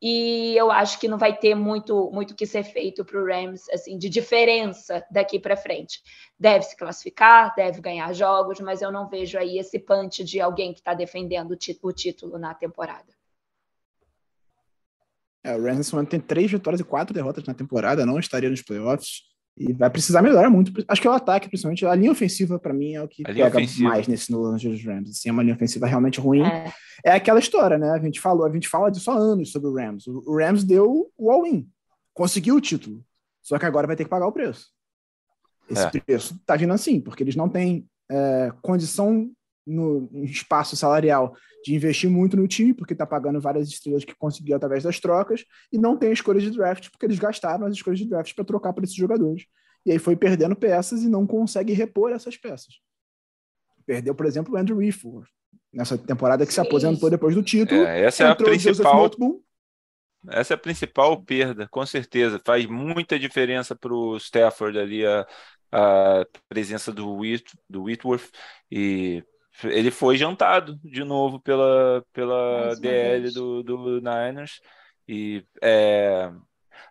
E 0.00 0.54
eu 0.54 0.70
acho 0.70 1.00
que 1.00 1.08
não 1.08 1.16
vai 1.16 1.34
ter 1.34 1.54
muito 1.54 2.10
muito 2.10 2.34
que 2.34 2.44
ser 2.44 2.64
feito 2.64 3.02
para 3.02 3.18
o 3.18 3.26
Rams 3.26 3.66
assim 3.70 3.96
de 3.96 4.10
diferença 4.10 5.04
daqui 5.10 5.38
para 5.38 5.56
frente. 5.56 6.02
Deve 6.38 6.64
se 6.64 6.76
classificar, 6.76 7.54
deve 7.54 7.80
ganhar 7.80 8.12
jogos, 8.12 8.60
mas 8.60 8.82
eu 8.82 8.92
não 8.92 9.08
vejo 9.08 9.38
aí 9.38 9.58
esse 9.58 9.78
punch 9.78 10.22
de 10.22 10.38
alguém 10.38 10.74
que 10.74 10.80
está 10.80 10.92
defendendo 10.92 11.56
o 11.82 11.92
título 11.92 12.38
na 12.38 12.52
temporada. 12.52 13.16
É, 15.42 15.56
o 15.56 15.62
Rams 15.62 15.90
tem 16.10 16.20
três 16.20 16.50
vitórias 16.50 16.80
e 16.80 16.84
quatro 16.84 17.14
derrotas 17.14 17.44
na 17.44 17.54
temporada, 17.54 18.04
não 18.04 18.18
estaria 18.18 18.50
nos 18.50 18.62
playoffs. 18.62 19.22
E 19.56 19.72
vai 19.72 19.88
precisar 19.88 20.20
melhorar 20.20 20.50
muito. 20.50 20.84
Acho 20.86 21.00
que 21.00 21.06
é 21.06 21.10
o 21.10 21.14
ataque, 21.14 21.48
principalmente. 21.48 21.86
A 21.86 21.94
linha 21.94 22.12
ofensiva, 22.12 22.58
para 22.58 22.74
mim, 22.74 22.94
é 22.94 23.02
o 23.02 23.08
que 23.08 23.22
pega 23.22 23.48
ofensiva. 23.48 23.88
mais 23.88 24.06
nesse 24.06 24.30
Los 24.30 24.54
Angeles 24.54 24.84
Rams. 24.84 25.10
Assim, 25.10 25.30
é 25.30 25.32
uma 25.32 25.42
linha 25.42 25.54
ofensiva 25.54 25.86
realmente 25.86 26.20
ruim. 26.20 26.42
É. 26.42 26.72
é. 27.04 27.12
aquela 27.12 27.38
história, 27.38 27.78
né? 27.78 27.90
A 27.90 27.98
gente 27.98 28.20
falou, 28.20 28.44
a 28.44 28.52
gente 28.52 28.68
fala 28.68 28.90
disso 28.90 29.10
há 29.10 29.14
anos 29.14 29.50
sobre 29.50 29.68
o 29.68 29.74
Rams. 29.74 30.06
O 30.06 30.36
Rams 30.36 30.62
deu 30.62 31.10
o 31.16 31.30
all-in, 31.30 31.66
conseguiu 32.12 32.56
o 32.56 32.60
título. 32.60 33.02
Só 33.42 33.58
que 33.58 33.64
agora 33.64 33.86
vai 33.86 33.96
ter 33.96 34.04
que 34.04 34.10
pagar 34.10 34.26
o 34.26 34.32
preço. 34.32 34.68
Esse 35.70 35.86
é. 35.86 36.00
preço 36.00 36.38
tá 36.44 36.54
vindo 36.54 36.72
assim, 36.72 37.00
porque 37.00 37.22
eles 37.22 37.34
não 37.34 37.48
têm 37.48 37.88
é, 38.10 38.52
condição 38.60 39.30
no 39.66 40.08
espaço 40.24 40.76
salarial 40.76 41.34
de 41.64 41.74
investir 41.74 42.08
muito 42.08 42.36
no 42.36 42.46
time, 42.46 42.72
porque 42.72 42.92
está 42.92 43.04
pagando 43.04 43.40
várias 43.40 43.68
estrelas 43.68 44.04
que 44.04 44.14
conseguiu 44.14 44.54
através 44.54 44.84
das 44.84 45.00
trocas, 45.00 45.44
e 45.72 45.78
não 45.78 45.96
tem 45.96 46.12
escolhas 46.12 46.44
de 46.44 46.50
draft, 46.50 46.90
porque 46.90 47.06
eles 47.06 47.18
gastaram 47.18 47.66
as 47.66 47.74
escolhas 47.74 47.98
de 47.98 48.08
draft 48.08 48.34
para 48.34 48.44
trocar 48.44 48.72
por 48.72 48.84
esses 48.84 48.94
jogadores. 48.94 49.46
E 49.84 49.90
aí 49.92 49.98
foi 49.98 50.14
perdendo 50.16 50.54
peças 50.54 51.02
e 51.02 51.08
não 51.08 51.26
consegue 51.26 51.72
repor 51.72 52.12
essas 52.12 52.36
peças. 52.36 52.74
Perdeu, 53.84 54.14
por 54.14 54.26
exemplo, 54.26 54.54
o 54.54 54.56
Andrew 54.56 54.78
Whitford, 54.78 55.28
nessa 55.72 55.98
temporada 55.98 56.44
que 56.44 56.52
Sim. 56.52 56.62
se 56.62 56.66
aposentou 56.66 57.10
depois 57.10 57.34
do 57.34 57.42
título. 57.42 57.82
É, 57.82 58.02
essa 58.02 58.24
é 58.24 58.28
a 58.28 58.36
principal. 58.36 59.10
Essa 60.28 60.54
é 60.54 60.56
a 60.56 60.58
principal 60.58 61.22
perda, 61.22 61.68
com 61.68 61.86
certeza. 61.86 62.40
Faz 62.44 62.66
muita 62.66 63.18
diferença 63.18 63.76
para 63.76 63.94
o 63.94 64.16
Stafford 64.16 64.78
ali 64.78 65.06
a, 65.06 65.26
a 65.70 66.26
presença 66.48 66.92
do, 66.92 67.14
Whit, 67.14 67.56
do 67.68 67.84
Whitworth 67.84 68.30
e 68.70 69.22
ele 69.64 69.90
foi 69.90 70.16
jantado 70.16 70.78
de 70.84 71.04
novo 71.04 71.40
pela, 71.40 72.04
pela 72.12 72.74
DL 72.76 73.30
do, 73.30 73.62
do 73.62 74.00
Niners. 74.00 74.60
E 75.08 75.44
é... 75.62 76.30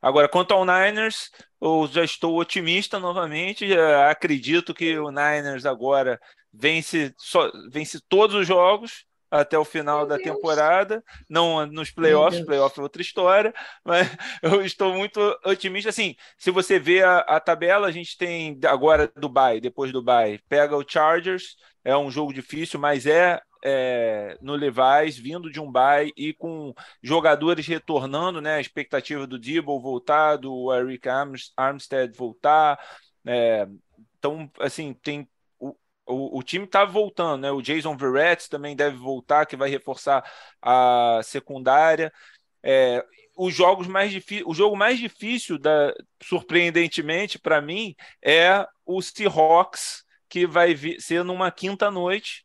agora, 0.01 0.27
quanto 0.27 0.53
ao 0.53 0.65
Niners, 0.65 1.29
eu 1.61 1.87
já 1.91 2.03
estou 2.03 2.39
otimista 2.39 2.99
novamente. 2.99 3.65
Acredito 4.09 4.73
que 4.73 4.97
o 4.97 5.09
Niners 5.09 5.65
agora 5.65 6.19
vence, 6.51 7.13
só, 7.17 7.51
vence 7.69 7.99
todos 8.07 8.35
os 8.35 8.47
jogos 8.47 9.05
até 9.29 9.57
o 9.57 9.65
final 9.65 9.99
Meu 9.99 10.07
da 10.07 10.15
Deus. 10.17 10.27
temporada, 10.27 11.03
não 11.29 11.65
nos 11.65 11.91
playoffs, 11.91 12.45
playoff 12.45 12.79
é 12.79 12.83
outra 12.83 13.01
história, 13.01 13.53
mas 13.83 14.07
eu 14.41 14.61
estou 14.61 14.93
muito 14.93 15.19
otimista. 15.43 15.89
Assim, 15.89 16.15
se 16.37 16.51
você 16.51 16.79
vê 16.79 17.03
a, 17.03 17.19
a 17.19 17.39
tabela, 17.39 17.87
a 17.87 17.91
gente 17.91 18.17
tem 18.17 18.57
agora 18.65 19.11
Dubai, 19.15 19.59
depois 19.59 19.91
do 19.91 19.99
Dubai, 19.99 20.39
pega 20.47 20.77
o 20.77 20.85
Chargers, 20.87 21.55
é 21.85 21.95
um 21.95 22.11
jogo 22.11 22.33
difícil, 22.33 22.79
mas 22.79 23.05
é, 23.05 23.39
é 23.63 24.37
no 24.41 24.55
Levi's, 24.55 25.17
vindo 25.17 25.51
de 25.51 25.61
um 25.61 25.71
bye 25.71 26.11
e 26.17 26.33
com 26.33 26.73
jogadores 27.01 27.65
retornando, 27.67 28.41
né? 28.41 28.55
A 28.55 28.61
expectativa 28.61 29.25
do 29.25 29.39
Dibble 29.39 29.79
voltar, 29.79 30.35
do 30.35 30.73
Eric 30.73 31.07
Armstead 31.55 32.17
voltar. 32.17 32.77
É, 33.25 33.67
então, 34.17 34.51
assim, 34.59 34.93
tem 34.93 35.29
o, 36.07 36.39
o 36.39 36.43
time 36.43 36.65
está 36.65 36.85
voltando, 36.85 37.41
né? 37.41 37.51
O 37.51 37.61
Jason 37.61 37.97
Verrett 37.97 38.49
também 38.49 38.75
deve 38.75 38.97
voltar, 38.97 39.45
que 39.45 39.55
vai 39.55 39.69
reforçar 39.69 40.23
a 40.61 41.21
secundária. 41.23 42.11
É, 42.63 43.03
os 43.37 43.53
jogos 43.53 43.87
mais 43.87 44.13
o 44.45 44.53
jogo 44.53 44.75
mais 44.75 44.99
difícil, 44.99 45.57
da, 45.57 45.93
surpreendentemente 46.23 47.37
para 47.39 47.61
mim, 47.61 47.95
é 48.23 48.65
o 48.85 49.01
Seahawks, 49.01 50.04
que 50.29 50.45
vai 50.45 50.75
ser 50.99 51.23
numa 51.23 51.51
quinta 51.51 51.89
noite 51.91 52.43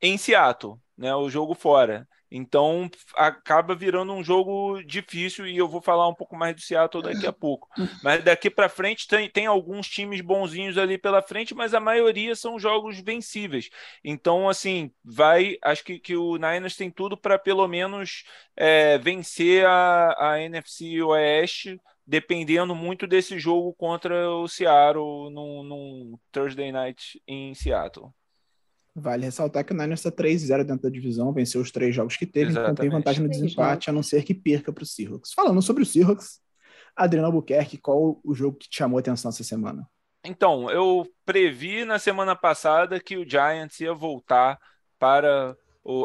em 0.00 0.16
Seattle, 0.16 0.76
né? 0.96 1.14
O 1.14 1.28
jogo 1.28 1.54
fora. 1.54 2.06
Então 2.30 2.90
acaba 3.14 3.74
virando 3.74 4.12
um 4.12 4.22
jogo 4.22 4.82
difícil 4.82 5.46
e 5.46 5.56
eu 5.56 5.68
vou 5.68 5.80
falar 5.80 6.08
um 6.08 6.14
pouco 6.14 6.36
mais 6.36 6.54
do 6.56 6.60
Seattle 6.60 7.02
daqui 7.02 7.26
a 7.26 7.32
pouco. 7.32 7.68
Mas 8.02 8.22
daqui 8.24 8.50
para 8.50 8.68
frente 8.68 9.06
tem, 9.06 9.30
tem 9.30 9.46
alguns 9.46 9.88
times 9.88 10.20
bonzinhos 10.20 10.76
ali 10.76 10.98
pela 10.98 11.22
frente, 11.22 11.54
mas 11.54 11.72
a 11.72 11.80
maioria 11.80 12.34
são 12.34 12.58
jogos 12.58 13.00
vencíveis. 13.00 13.70
Então, 14.02 14.48
assim, 14.48 14.90
vai. 15.04 15.56
Acho 15.62 15.84
que, 15.84 16.00
que 16.00 16.16
o 16.16 16.36
Niners 16.36 16.76
tem 16.76 16.90
tudo 16.90 17.16
para 17.16 17.38
pelo 17.38 17.66
menos 17.68 18.24
é, 18.56 18.98
vencer 18.98 19.64
a, 19.64 20.32
a 20.32 20.40
NFC 20.40 21.00
Oeste, 21.02 21.80
dependendo 22.06 22.74
muito 22.74 23.06
desse 23.06 23.38
jogo 23.38 23.74
contra 23.74 24.30
o 24.30 24.46
Seattle 24.46 25.30
num, 25.30 25.62
num 25.62 26.18
Thursday 26.30 26.70
night 26.70 27.20
em 27.26 27.54
Seattle. 27.54 28.10
Vale 28.94 29.26
ressaltar 29.26 29.64
que 29.64 29.74
o 29.74 29.76
Niners 29.76 30.00
está 30.00 30.10
3-0 30.10 30.64
dentro 30.64 30.84
da 30.84 30.88
divisão, 30.88 31.32
venceu 31.32 31.60
os 31.60 31.70
três 31.70 31.94
jogos 31.94 32.16
que 32.16 32.24
teve, 32.24 32.50
Exatamente. 32.50 32.72
então 32.72 32.82
tem 32.82 32.90
vantagem 32.90 33.22
no 33.22 33.28
desempate, 33.28 33.90
a 33.90 33.92
não 33.92 34.02
ser 34.02 34.22
que 34.22 34.32
perca 34.32 34.72
para 34.72 34.82
o 34.82 34.86
Seahawks. 34.86 35.34
Falando 35.34 35.60
sobre 35.60 35.82
o 35.82 35.86
Seahawks, 35.86 36.40
Adriano 36.94 37.26
Albuquerque, 37.26 37.76
qual 37.76 38.18
o 38.24 38.34
jogo 38.34 38.56
que 38.56 38.70
te 38.70 38.78
chamou 38.78 38.96
a 38.96 39.00
atenção 39.00 39.28
essa 39.28 39.44
semana? 39.44 39.86
Então, 40.24 40.70
eu 40.70 41.06
previ 41.26 41.84
na 41.84 41.98
semana 41.98 42.34
passada 42.34 42.98
que 42.98 43.18
o 43.18 43.28
Giants 43.28 43.78
ia 43.80 43.92
voltar 43.92 44.58
para 44.98 45.54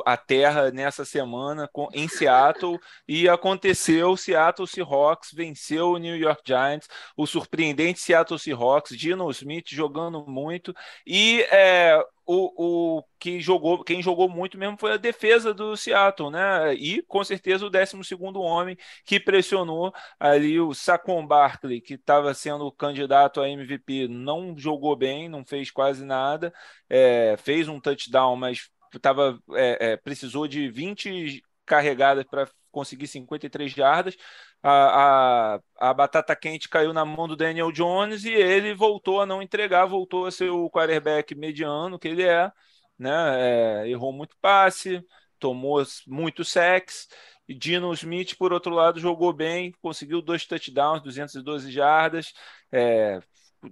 a 0.06 0.16
terra 0.16 0.72
nessa 0.72 1.04
semana 1.04 1.70
em 1.94 2.08
Seattle 2.08 2.80
e 3.08 3.28
aconteceu. 3.28 4.16
Seattle 4.16 4.68
Seahawks 4.68 5.32
venceu 5.34 5.92
o 5.92 5.98
New 5.98 6.16
York 6.16 6.42
Giants, 6.46 6.88
o 7.18 7.26
surpreendente 7.26 8.00
Seattle 8.00 8.40
Seahawks, 8.40 8.98
Dino 8.98 9.30
Smith 9.32 9.70
jogando 9.70 10.26
muito 10.28 10.74
e 11.06 11.42
é, 11.52 12.00
o, 12.26 13.00
o 13.00 13.04
que 13.20 13.40
jogou, 13.42 13.84
quem 13.84 14.02
jogou 14.02 14.30
muito 14.30 14.58
mesmo 14.58 14.78
foi 14.80 14.94
a 14.94 14.98
defesa 14.98 15.54
do 15.54 15.76
Seattle, 15.76 16.32
né? 16.32 16.74
E 16.76 17.02
com 17.04 17.24
certeza 17.24 17.66
o 17.66 17.70
12 17.70 18.16
homem 18.36 18.78
que 19.06 19.20
pressionou 19.20 19.94
ali 20.20 20.60
o 20.60 20.74
Saquon 20.74 21.26
Barkley, 21.26 21.82
que 21.82 21.96
estava 21.96 22.34
sendo 22.34 22.72
candidato 22.72 23.42
a 23.42 23.50
MVP, 23.50 24.08
não 24.08 24.56
jogou 24.58 24.96
bem, 24.96 25.28
não 25.28 25.44
fez 25.46 25.72
quase 25.72 26.06
nada, 26.06 26.54
é, 26.90 27.36
fez 27.38 27.68
um 27.68 27.80
touchdown, 27.80 28.36
mas 28.36 28.70
tava, 29.00 29.42
é, 29.54 29.92
é, 29.92 29.98
precisou 29.98 30.48
de 30.48 30.70
20 30.70 31.44
carregadas 31.66 32.26
para 32.26 32.50
conseguir 32.72 33.08
53 33.08 33.72
jardas. 33.72 34.18
A, 34.64 35.56
a, 35.56 35.90
a, 35.90 35.94
batata 35.94 36.36
quente 36.36 36.70
caiu 36.70 36.94
na 36.94 37.04
mão 37.04 37.28
do 37.28 37.36
Daniel 37.36 37.72
Jones 37.72 38.26
e 38.26 38.32
ele 38.32 38.74
voltou 38.76 39.22
a 39.22 39.26
não 39.26 39.42
entregar, 39.42 39.86
voltou 39.86 40.26
a 40.26 40.32
ser 40.32 40.50
o 40.52 40.70
quarterback 40.70 41.34
mediano 41.36 41.98
que 41.98 42.08
ele 42.08 42.24
é, 42.24 42.52
né? 42.98 43.84
É, 43.84 43.90
errou 43.90 44.14
muito 44.14 44.36
passe, 44.42 45.04
tomou 45.40 45.84
muito 46.08 46.46
sex. 46.46 47.08
E 47.48 47.54
Dino 47.56 47.92
Smith, 47.94 48.36
por 48.38 48.54
outro 48.54 48.74
lado, 48.74 49.00
jogou 49.00 49.34
bem, 49.34 49.74
conseguiu 49.82 50.22
dois 50.22 50.46
touchdowns, 50.46 51.02
212 51.02 51.72
jardas, 51.72 52.34
é, 52.72 53.20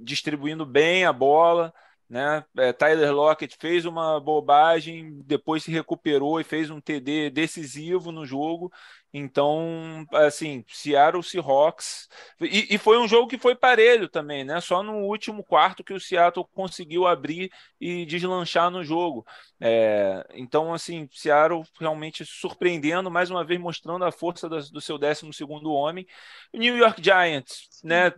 distribuindo 0.02 0.66
bem 0.66 1.06
a 1.06 1.14
bola 1.14 1.74
né? 2.10 2.44
É, 2.58 2.74
Tyler 2.74 3.14
Lockett 3.14 3.56
fez 3.60 3.86
uma 3.86 4.20
bobagem, 4.20 5.22
depois 5.26 5.64
se 5.64 5.72
recuperou 5.72 6.40
e 6.42 6.44
fez 6.44 6.70
um 6.72 6.82
TD 6.82 7.30
decisivo 7.30 8.12
no 8.12 8.26
jogo. 8.26 8.72
Então, 9.14 10.06
assim, 10.14 10.64
Seattle 10.68 11.24
Seahawks. 11.24 12.08
E, 12.42 12.76
e, 12.76 12.78
foi 12.78 12.98
um 13.00 13.08
jogo 13.08 13.28
que 13.28 13.38
foi 13.38 13.56
parelho 13.56 14.08
também, 14.08 14.44
né? 14.44 14.60
Só 14.62 14.84
no 14.84 14.98
último 15.06 15.44
quarto 15.44 15.84
que 15.84 15.94
o 15.94 16.00
Seattle 16.00 16.46
conseguiu 16.54 17.08
abrir 17.08 17.52
e 17.80 18.06
deslanchar 18.06 18.70
no 18.70 18.84
jogo. 18.84 19.26
É, 19.60 20.26
então, 20.34 20.74
assim, 20.74 21.08
Seattle 21.12 21.64
realmente 21.80 22.24
surpreendendo, 22.26 23.10
mais 23.10 23.30
uma 23.32 23.44
vez 23.44 23.60
mostrando 23.60 24.06
a 24.06 24.12
força 24.12 24.48
do, 24.48 24.60
do 24.72 24.82
seu 24.82 24.98
12 24.98 25.44
homem. 25.66 26.06
New 26.54 26.78
York 26.78 27.04
Giants, 27.04 27.68
né? 27.84 28.14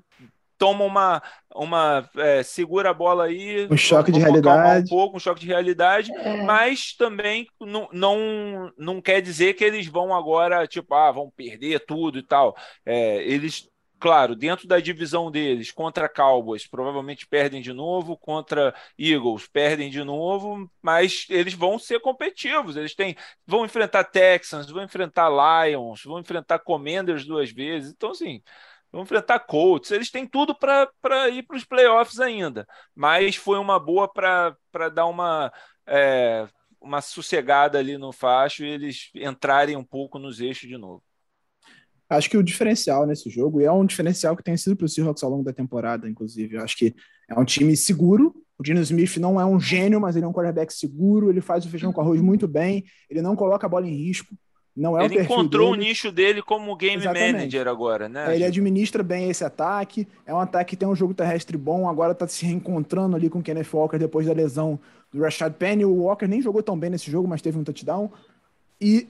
Toma 0.62 0.86
uma, 0.86 1.24
uma 1.56 2.08
é, 2.18 2.44
segura 2.44 2.92
a 2.92 2.94
bola 2.94 3.24
aí, 3.24 3.68
um 3.72 3.76
choque 3.76 4.12
de 4.12 4.20
realidade, 4.20 4.86
um 4.86 4.90
pouco, 4.90 5.18
um 5.18 5.20
choque 5.20 5.40
de 5.40 5.48
realidade, 5.48 6.14
é. 6.14 6.44
mas 6.44 6.94
também 6.94 7.48
não, 7.60 7.90
não, 7.92 8.72
não 8.78 9.02
quer 9.02 9.24
dizer 9.24 9.56
que 9.56 9.64
eles 9.64 9.88
vão 9.88 10.14
agora, 10.14 10.68
tipo, 10.68 10.94
ah, 10.94 11.12
vão 11.12 11.32
perder 11.36 11.84
tudo 11.84 12.20
e 12.20 12.24
tal. 12.24 12.56
É, 12.86 13.24
eles 13.24 13.68
claro, 14.00 14.36
dentro 14.36 14.68
da 14.68 14.80
divisão 14.80 15.30
deles, 15.30 15.72
contra 15.72 16.10
Cowboys, 16.10 16.68
provavelmente 16.68 17.28
perdem 17.28 17.62
de 17.62 17.72
novo, 17.72 18.18
contra 18.18 18.74
Eagles, 18.98 19.48
perdem 19.48 19.92
de 19.92 20.04
novo, 20.04 20.70
mas 20.82 21.28
eles 21.30 21.54
vão 21.54 21.78
ser 21.78 22.00
competitivos. 22.00 22.76
Eles 22.76 22.96
têm, 22.96 23.16
vão 23.46 23.64
enfrentar 23.64 24.04
Texans, 24.04 24.72
vão 24.72 24.84
enfrentar 24.84 25.30
Lions, 25.30 26.04
vão 26.04 26.20
enfrentar 26.20 26.58
Commanders 26.60 27.26
duas 27.26 27.52
vezes. 27.52 27.92
Então, 27.92 28.10
assim, 28.10 28.42
vão 28.92 29.04
enfrentar 29.04 29.40
Colts. 29.40 29.92
Eles 29.92 30.12
têm 30.12 30.28
tudo 30.28 30.54
para 30.54 31.30
ir 31.30 31.44
para 31.44 31.58
os 31.58 31.64
playoffs 31.64 32.20
ainda. 32.20 32.68
Mas 32.96 33.36
foi 33.36 33.58
uma 33.58 33.80
boa 33.80 34.12
para 34.12 34.90
dar 34.94 35.06
uma, 35.06 35.52
é, 35.88 36.48
uma 36.80 37.02
sossegada 37.02 37.80
ali 37.80 37.98
no 37.98 38.12
facho 38.12 38.64
e 38.64 38.70
eles 38.70 39.10
entrarem 39.16 39.78
um 39.78 39.84
pouco 39.84 40.20
nos 40.20 40.40
eixos 40.40 40.68
de 40.68 40.78
novo. 40.78 41.04
Acho 42.10 42.30
que 42.30 42.38
o 42.38 42.44
diferencial 42.44 43.08
nesse 43.08 43.30
jogo, 43.30 43.62
e 43.62 43.64
é 43.64 43.72
um 43.72 43.86
diferencial 43.86 44.36
que 44.36 44.44
tem 44.44 44.58
sido 44.58 44.76
para 44.76 44.86
o 44.86 44.90
Seahawks 44.90 45.24
ao 45.24 45.30
longo 45.30 45.46
da 45.46 45.54
temporada, 45.54 46.10
inclusive, 46.10 46.58
eu 46.58 46.62
acho 46.62 46.76
que 46.76 46.94
é 47.30 47.40
um 47.40 47.46
time 47.46 47.78
seguro. 47.78 48.36
O 48.58 48.64
Dino 48.64 48.82
Smith 48.82 49.16
não 49.16 49.40
é 49.40 49.46
um 49.46 49.58
gênio, 49.58 50.02
mas 50.02 50.18
ele 50.18 50.26
é 50.26 50.28
um 50.28 50.34
quarterback 50.34 50.74
seguro, 50.74 51.30
ele 51.30 51.40
faz 51.40 51.66
o 51.66 51.70
feijão 51.70 51.94
com 51.94 52.02
arroz 52.02 52.20
muito 52.20 52.50
bem, 52.50 52.84
ele 53.10 53.22
não 53.22 53.34
coloca 53.34 53.66
a 53.66 53.70
bola 53.70 53.88
em 53.88 53.96
risco. 53.96 54.36
Não 54.76 55.00
é 55.00 55.06
ele 55.06 55.22
encontrou 55.22 55.72
dele. 55.72 55.84
o 55.84 55.88
nicho 55.88 56.12
dele 56.12 56.42
como 56.42 56.76
game 56.76 57.02
Exatamente. 57.02 57.34
manager 57.34 57.68
agora, 57.68 58.08
né? 58.08 58.34
Ele 58.34 58.46
administra 58.46 59.04
bem 59.04 59.30
esse 59.30 59.44
ataque. 59.44 60.08
É 60.26 60.34
um 60.34 60.40
ataque 60.40 60.72
que 60.72 60.78
tem 60.78 60.88
um 60.88 60.96
jogo 60.96 61.14
terrestre 61.14 61.58
bom. 61.58 61.90
Agora 61.90 62.16
tá 62.16 62.28
se 62.28 62.46
reencontrando 62.46 63.16
ali 63.16 63.30
com 63.30 63.40
o 63.40 63.44
Kenneth 63.44 63.68
Walker 63.74 63.98
depois 63.98 64.26
da 64.26 64.34
lesão 64.34 64.80
do 65.12 65.22
Rashad 65.22 65.54
Penny. 65.56 65.84
O 65.84 66.04
Walker 66.04 66.28
nem 66.28 66.42
jogou 66.42 66.64
tão 66.64 66.80
bem 66.80 66.90
nesse 66.90 67.12
jogo, 67.12 67.28
mas 67.28 67.42
teve 67.42 67.58
um 67.58 67.64
touchdown. 67.64 68.10
E 68.80 69.08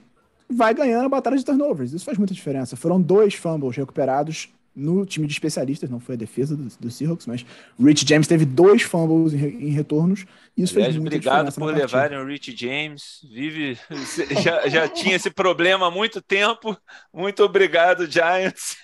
vai 0.50 0.74
ganhando 0.74 1.06
a 1.06 1.08
batalha 1.08 1.36
de 1.36 1.44
turnovers. 1.44 1.92
Isso 1.92 2.04
faz 2.04 2.18
muita 2.18 2.34
diferença. 2.34 2.76
Foram 2.76 3.00
dois 3.00 3.34
fumbles 3.34 3.76
recuperados 3.76 4.48
no 4.74 5.04
time 5.04 5.26
de 5.26 5.32
especialistas, 5.32 5.90
não 5.90 6.00
foi 6.00 6.14
a 6.14 6.18
defesa 6.18 6.56
do, 6.56 6.68
do 6.80 6.90
Seahawks, 6.90 7.26
mas 7.26 7.44
o 7.78 7.84
Rich 7.84 8.06
James 8.08 8.26
teve 8.26 8.44
dois 8.44 8.82
fumbles 8.82 9.34
em, 9.34 9.68
em 9.68 9.70
retornos. 9.70 10.24
E 10.56 10.62
isso 10.62 10.74
Aliás, 10.74 10.94
fez 10.94 11.02
muita 11.02 11.16
obrigado 11.16 11.54
por 11.54 11.74
levarem 11.74 12.18
o 12.18 12.26
Rich 12.26 12.56
James. 12.56 13.20
Vive, 13.30 13.78
já, 14.42 14.68
já 14.68 14.88
tinha 14.88 15.16
esse 15.16 15.30
problema 15.30 15.88
há 15.88 15.90
muito 15.90 16.22
tempo. 16.22 16.76
Muito 17.12 17.42
obrigado, 17.42 18.10
Giants. 18.10 18.76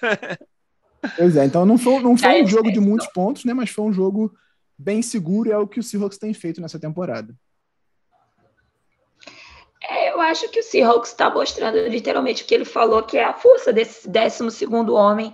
Pois 1.17 1.37
é, 1.37 1.45
então 1.45 1.65
não 1.65 1.79
foi, 1.79 2.01
não 2.01 2.17
foi 2.17 2.43
um 2.43 2.47
jogo 2.47 2.73
de 2.73 2.81
muitos 2.81 3.07
pontos, 3.09 3.45
né? 3.45 3.55
Mas 3.55 3.71
foi 3.71 3.85
um 3.85 3.93
jogo 3.93 4.35
bem 4.77 5.01
seguro 5.01 5.49
e 5.49 5.53
é 5.53 5.59
o 5.59 5.67
que 5.67 5.81
o 5.81 5.83
Seahawks 5.83 6.19
tem 6.19 6.35
feito 6.35 6.61
nessa 6.61 6.79
temporada. 6.79 7.35
É, 9.89 10.11
eu 10.13 10.21
acho 10.21 10.51
que 10.51 10.61
o 10.61 10.63
Seahawks 10.63 11.09
está 11.09 11.31
mostrando 11.31 11.79
literalmente 11.89 12.43
o 12.43 12.47
que 12.47 12.55
ele 12.55 12.67
falou, 12.67 13.03
que 13.03 13.17
é 13.17 13.25
a 13.25 13.33
força 13.33 13.73
desse 13.73 14.07
12 14.07 14.67
homem. 14.91 15.33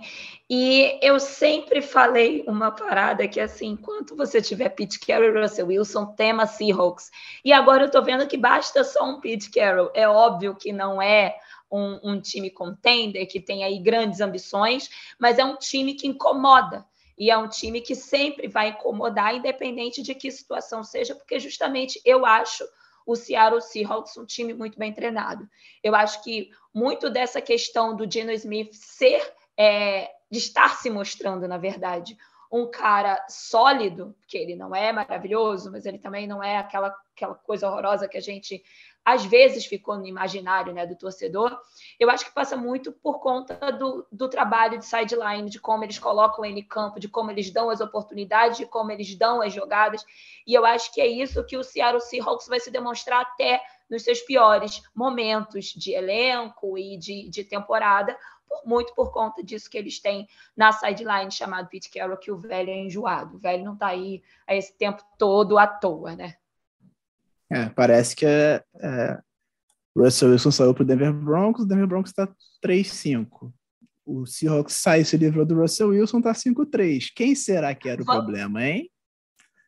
E 0.49 0.97
eu 1.01 1.19
sempre 1.19 1.81
falei 1.81 2.41
uma 2.47 2.71
parada 2.71 3.27
que, 3.27 3.41
assim, 3.41 3.71
enquanto 3.71 4.15
você 4.15 4.41
tiver 4.41 4.69
Pete 4.69 4.97
Carroll 4.97 5.35
e 5.35 5.41
Russell 5.41 5.67
Wilson, 5.67 6.05
tema 6.05 6.45
Seahawks. 6.45 7.11
E 7.43 7.51
agora 7.51 7.83
eu 7.83 7.91
tô 7.91 8.01
vendo 8.01 8.27
que 8.27 8.37
basta 8.37 8.81
só 8.85 9.03
um 9.03 9.19
Pete 9.19 9.49
Carroll. 9.49 9.91
É 9.93 10.07
óbvio 10.07 10.55
que 10.55 10.71
não 10.71 11.01
é 11.01 11.35
um, 11.69 12.11
um 12.11 12.21
time 12.21 12.49
contender, 12.49 13.27
que 13.27 13.41
tem 13.41 13.65
aí 13.65 13.77
grandes 13.79 14.21
ambições, 14.21 14.89
mas 15.19 15.37
é 15.37 15.43
um 15.43 15.57
time 15.57 15.95
que 15.95 16.07
incomoda. 16.07 16.85
E 17.17 17.29
é 17.29 17.37
um 17.37 17.49
time 17.49 17.81
que 17.81 17.95
sempre 17.95 18.47
vai 18.47 18.69
incomodar, 18.69 19.35
independente 19.35 20.01
de 20.01 20.15
que 20.15 20.31
situação 20.31 20.81
seja, 20.81 21.13
porque 21.13 21.39
justamente 21.39 21.99
eu 22.05 22.25
acho 22.25 22.63
o 23.05 23.15
Seattle 23.15 23.61
Seahawks 23.61 24.17
um 24.17 24.25
time 24.25 24.53
muito 24.53 24.77
bem 24.79 24.93
treinado. 24.93 25.47
Eu 25.83 25.95
acho 25.95 26.23
que 26.23 26.49
muito 26.73 27.09
dessa 27.09 27.41
questão 27.41 27.95
do 27.95 28.09
Geno 28.09 28.31
Smith 28.31 28.73
ser, 28.73 29.21
é, 29.57 30.11
de 30.29 30.39
estar 30.39 30.75
se 30.77 30.89
mostrando, 30.89 31.47
na 31.47 31.57
verdade, 31.57 32.17
um 32.51 32.69
cara 32.69 33.23
sólido, 33.29 34.15
que 34.27 34.37
ele 34.37 34.55
não 34.55 34.75
é 34.75 34.91
maravilhoso, 34.91 35.71
mas 35.71 35.85
ele 35.85 35.99
também 35.99 36.27
não 36.27 36.43
é 36.43 36.57
aquela, 36.57 36.95
aquela 37.15 37.35
coisa 37.35 37.67
horrorosa 37.67 38.07
que 38.07 38.17
a 38.17 38.21
gente 38.21 38.63
às 39.05 39.23
vezes 39.23 39.67
ficou 39.67 39.95
no 39.97 40.07
imaginário 40.07 40.73
né, 40.73 40.83
do 40.83 40.95
torcedor, 40.95 41.55
eu 41.99 42.09
acho 42.09 42.25
que 42.25 42.33
passa 42.33 42.57
muito 42.57 42.91
por 42.91 43.19
conta 43.19 43.71
do, 43.71 44.05
do 44.11 44.27
trabalho 44.27 44.79
de 44.79 44.85
sideline, 44.85 45.47
de 45.47 45.59
como 45.59 45.83
eles 45.83 45.99
colocam 45.99 46.43
ele 46.43 46.61
em 46.61 46.67
campo, 46.67 46.99
de 46.99 47.07
como 47.07 47.29
eles 47.29 47.51
dão 47.51 47.69
as 47.69 47.81
oportunidades, 47.81 48.57
de 48.57 48.65
como 48.65 48.91
eles 48.91 49.15
dão 49.15 49.43
as 49.43 49.53
jogadas. 49.53 50.03
E 50.47 50.55
eu 50.55 50.65
acho 50.65 50.91
que 50.91 50.99
é 50.99 51.05
isso 51.05 51.45
que 51.45 51.55
o 51.55 51.63
Seattle 51.63 52.01
Seahawks 52.01 52.47
vai 52.47 52.59
se 52.59 52.71
demonstrar 52.71 53.21
até 53.21 53.61
nos 53.87 54.01
seus 54.01 54.21
piores 54.21 54.81
momentos 54.95 55.65
de 55.65 55.93
elenco 55.93 56.75
e 56.75 56.97
de, 56.97 57.29
de 57.29 57.43
temporada, 57.43 58.17
por, 58.47 58.65
muito 58.65 58.95
por 58.95 59.11
conta 59.11 59.43
disso 59.43 59.69
que 59.69 59.77
eles 59.77 59.99
têm 59.99 60.27
na 60.57 60.71
sideline 60.71 61.29
chamado 61.29 61.69
Pete 61.69 61.91
Carroll, 61.91 62.17
que 62.17 62.31
o 62.31 62.37
velho 62.37 62.71
é 62.71 62.77
enjoado. 62.77 63.35
O 63.35 63.39
velho 63.39 63.63
não 63.63 63.73
está 63.73 63.87
aí 63.87 64.23
a 64.47 64.55
esse 64.55 64.75
tempo 64.75 65.03
todo 65.19 65.59
à 65.59 65.67
toa, 65.67 66.15
né? 66.15 66.37
É, 67.55 67.69
parece 67.69 68.15
que 68.15 68.25
é, 68.25 68.61
é, 68.81 69.17
Russell 69.97 70.31
Wilson 70.31 70.51
saiu 70.51 70.73
pro 70.73 70.83
Denver 70.83 71.13
Broncos, 71.13 71.63
o 71.63 71.67
Denver 71.67 71.87
Broncos 71.87 72.11
tá 72.11 72.27
3-5. 72.63 73.51
O 74.05 74.25
Seahawks 74.25 74.75
sai 74.75 75.01
e 75.01 75.05
se 75.05 75.15
livrou 75.15 75.45
do 75.45 75.55
Russell 75.55 75.89
Wilson, 75.89 76.21
tá 76.21 76.33
5-3. 76.33 77.11
Quem 77.15 77.33
será 77.33 77.73
que 77.73 77.87
era 77.87 78.01
o 78.01 78.05
Vamos- 78.05 78.25
problema, 78.25 78.63
hein? 78.63 78.89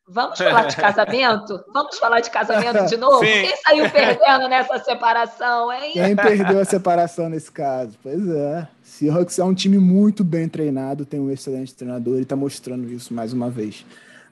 Vamos 0.09 0.37
falar 0.37 0.67
de 0.67 0.75
casamento? 0.77 1.65
Vamos 1.73 1.99
falar 1.99 2.21
de 2.21 2.29
casamento 2.29 2.85
de 2.85 2.95
novo? 2.95 3.19
Sim. 3.19 3.41
Quem 3.41 3.57
saiu 3.57 3.89
perdendo 3.91 4.47
nessa 4.47 4.79
separação, 4.79 5.71
hein? 5.73 5.91
Quem 5.91 6.15
perdeu 6.15 6.59
a 6.61 6.65
separação 6.65 7.27
nesse 7.27 7.51
caso? 7.51 7.97
Pois 8.01 8.25
é. 8.25 8.67
Seahawks 8.81 9.37
é 9.37 9.43
um 9.43 9.53
time 9.53 9.77
muito 9.77 10.23
bem 10.23 10.47
treinado, 10.47 11.05
tem 11.05 11.19
um 11.19 11.29
excelente 11.29 11.75
treinador 11.75 12.21
e 12.21 12.25
tá 12.25 12.37
mostrando 12.37 12.89
isso 12.89 13.13
mais 13.13 13.33
uma 13.33 13.49
vez. 13.49 13.85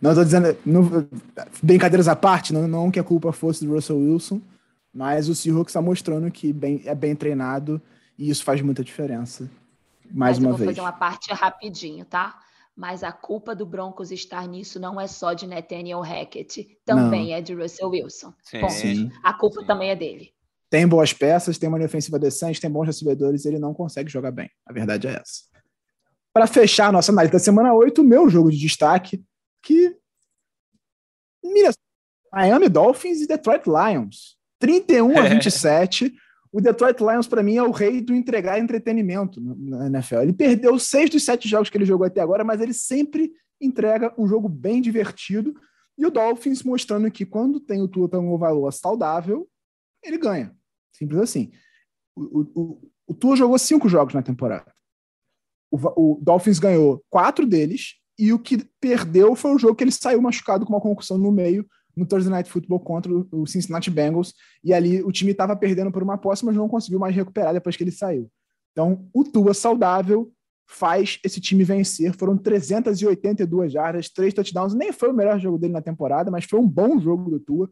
Não 0.05 0.13
tô 0.15 0.23
dizendo, 0.23 0.55
não- 0.65 1.07
brincadeiras 1.63 2.07
à 2.07 2.15
parte, 2.15 2.53
não, 2.53 2.67
não 2.67 2.91
que 2.91 2.99
a 2.99 3.03
culpa 3.03 3.31
fosse 3.31 3.65
do 3.65 3.73
Russell 3.73 3.97
Wilson, 3.97 4.39
mas 4.93 5.27
o 5.27 5.33
Seahawks 5.35 5.71
está 5.71 5.81
mostrando 5.81 6.29
que 6.29 6.53
bem, 6.53 6.81
é 6.85 6.93
bem 6.93 7.15
treinado 7.15 7.81
e 8.17 8.29
isso 8.29 8.43
faz 8.43 8.61
muita 8.61 8.83
diferença. 8.83 9.49
Mais 10.11 10.37
Mas 10.37 10.37
eu 10.37 10.43
uma 10.43 10.49
vou 10.51 10.57
vez. 10.59 10.69
fazer 10.69 10.81
uma 10.81 10.91
parte 10.93 11.33
rapidinho, 11.33 12.05
tá? 12.05 12.39
Mas 12.75 13.03
a 13.03 13.11
culpa 13.11 13.55
do 13.55 13.65
Broncos 13.65 14.11
estar 14.11 14.47
nisso 14.47 14.79
não 14.79 15.01
é 15.01 15.07
só 15.07 15.33
de 15.33 15.47
Nathaniel 15.47 16.01
Hackett, 16.01 16.77
também 16.85 17.33
é 17.33 17.41
de 17.41 17.53
Russell 17.55 17.89
Wilson. 17.89 18.31
Sim. 18.43 18.59
Ponto. 18.61 18.73
Sim. 18.73 19.11
A 19.23 19.33
culpa 19.33 19.61
Sim. 19.61 19.65
também 19.67 19.89
é 19.89 19.95
dele. 19.95 20.29
Tem 20.69 20.85
boas 20.87 21.13
peças, 21.13 21.57
tem 21.57 21.67
uma 21.69 21.77
linha 21.77 21.87
ofensiva 21.87 22.19
decente, 22.19 22.61
tem 22.61 22.69
bons 22.69 22.85
recebedores, 22.85 23.45
ele 23.45 23.57
não 23.57 23.73
consegue 23.73 24.11
jogar 24.11 24.31
bem. 24.31 24.49
A 24.67 24.73
verdade 24.73 25.07
é 25.07 25.13
essa. 25.13 25.43
Para 26.33 26.45
fechar 26.47 26.89
a 26.89 26.91
nossa 26.91 27.11
análise 27.11 27.31
da 27.31 27.39
semana 27.39 27.73
8, 27.73 28.01
o 28.01 28.05
meu 28.05 28.29
jogo 28.29 28.51
de 28.51 28.57
destaque, 28.57 29.23
que 29.65 29.97
Miami 32.31 32.69
Dolphins 32.69 33.21
e 33.21 33.27
Detroit 33.27 33.63
Lions. 33.65 34.37
31 34.59 35.17
a 35.17 35.21
27. 35.23 36.13
O 36.51 36.61
Detroit 36.61 36.99
Lions, 36.99 37.27
para 37.27 37.43
mim, 37.43 37.57
é 37.57 37.63
o 37.63 37.71
rei 37.71 37.99
do 37.99 38.13
entregar 38.13 38.59
entretenimento 38.59 39.41
na 39.41 39.87
NFL. 39.87 40.21
Ele 40.21 40.33
perdeu 40.33 40.77
seis 40.79 41.09
dos 41.09 41.23
sete 41.23 41.49
jogos 41.49 41.69
que 41.69 41.77
ele 41.77 41.85
jogou 41.85 42.05
até 42.05 42.21
agora, 42.21 42.43
mas 42.43 42.61
ele 42.61 42.73
sempre 42.73 43.31
entrega 43.59 44.13
um 44.17 44.27
jogo 44.27 44.47
bem 44.47 44.81
divertido. 44.81 45.53
E 45.97 46.05
o 46.05 46.11
Dolphins 46.11 46.63
mostrando 46.63 47.09
que 47.09 47.25
quando 47.25 47.59
tem 47.59 47.81
o 47.81 47.87
Tua 47.87 48.07
Tagovailoa 48.07 48.71
saudável, 48.71 49.49
ele 50.03 50.17
ganha. 50.17 50.55
Simples 50.93 51.19
assim. 51.19 51.51
O, 52.15 52.21
o, 52.21 52.51
o, 52.55 52.91
o 53.07 53.13
Tua 53.13 53.35
jogou 53.35 53.57
cinco 53.57 53.89
jogos 53.89 54.13
na 54.13 54.21
temporada. 54.21 54.73
O, 55.71 55.77
o, 55.77 56.19
Dolphins 56.21 56.59
ganhou 56.59 57.03
quatro 57.09 57.45
deles 57.45 57.95
e 58.17 58.31
o 58.31 58.39
que 58.39 58.65
perdeu 58.79 59.35
foi 59.35 59.53
o 59.53 59.59
jogo 59.59 59.75
que 59.75 59.83
ele 59.83 59.91
saiu 59.91 60.21
machucado 60.21 60.65
com 60.65 60.73
uma 60.73 60.81
concussão 60.81 61.17
no 61.17 61.31
meio 61.31 61.65
no 61.95 62.05
Thursday 62.05 62.31
Night 62.31 62.49
Football 62.49 62.79
contra 62.81 63.11
o 63.31 63.45
Cincinnati 63.47 63.89
Bengals 63.89 64.33
e 64.63 64.73
ali 64.73 65.01
o 65.01 65.11
time 65.11 65.31
estava 65.31 65.55
perdendo 65.55 65.91
por 65.91 66.03
uma 66.03 66.17
posse, 66.17 66.45
mas 66.45 66.55
não 66.55 66.67
conseguiu 66.67 66.99
mais 66.99 67.15
recuperar 67.15 67.53
depois 67.53 67.75
que 67.77 67.83
ele 67.83 67.91
saiu. 67.91 68.29
Então, 68.73 69.07
o 69.13 69.23
Tua 69.23 69.53
saudável 69.53 70.29
faz 70.67 71.19
esse 71.23 71.39
time 71.39 71.63
vencer. 71.63 72.13
Foram 72.13 72.37
382 72.37 73.71
jardas, 73.71 74.09
três 74.09 74.33
touchdowns. 74.33 74.73
Nem 74.73 74.91
foi 74.91 75.09
o 75.09 75.13
melhor 75.13 75.39
jogo 75.39 75.57
dele 75.57 75.73
na 75.73 75.81
temporada, 75.81 76.29
mas 76.29 76.43
foi 76.43 76.59
um 76.59 76.67
bom 76.67 76.99
jogo 76.99 77.29
do 77.29 77.39
Tua. 77.39 77.69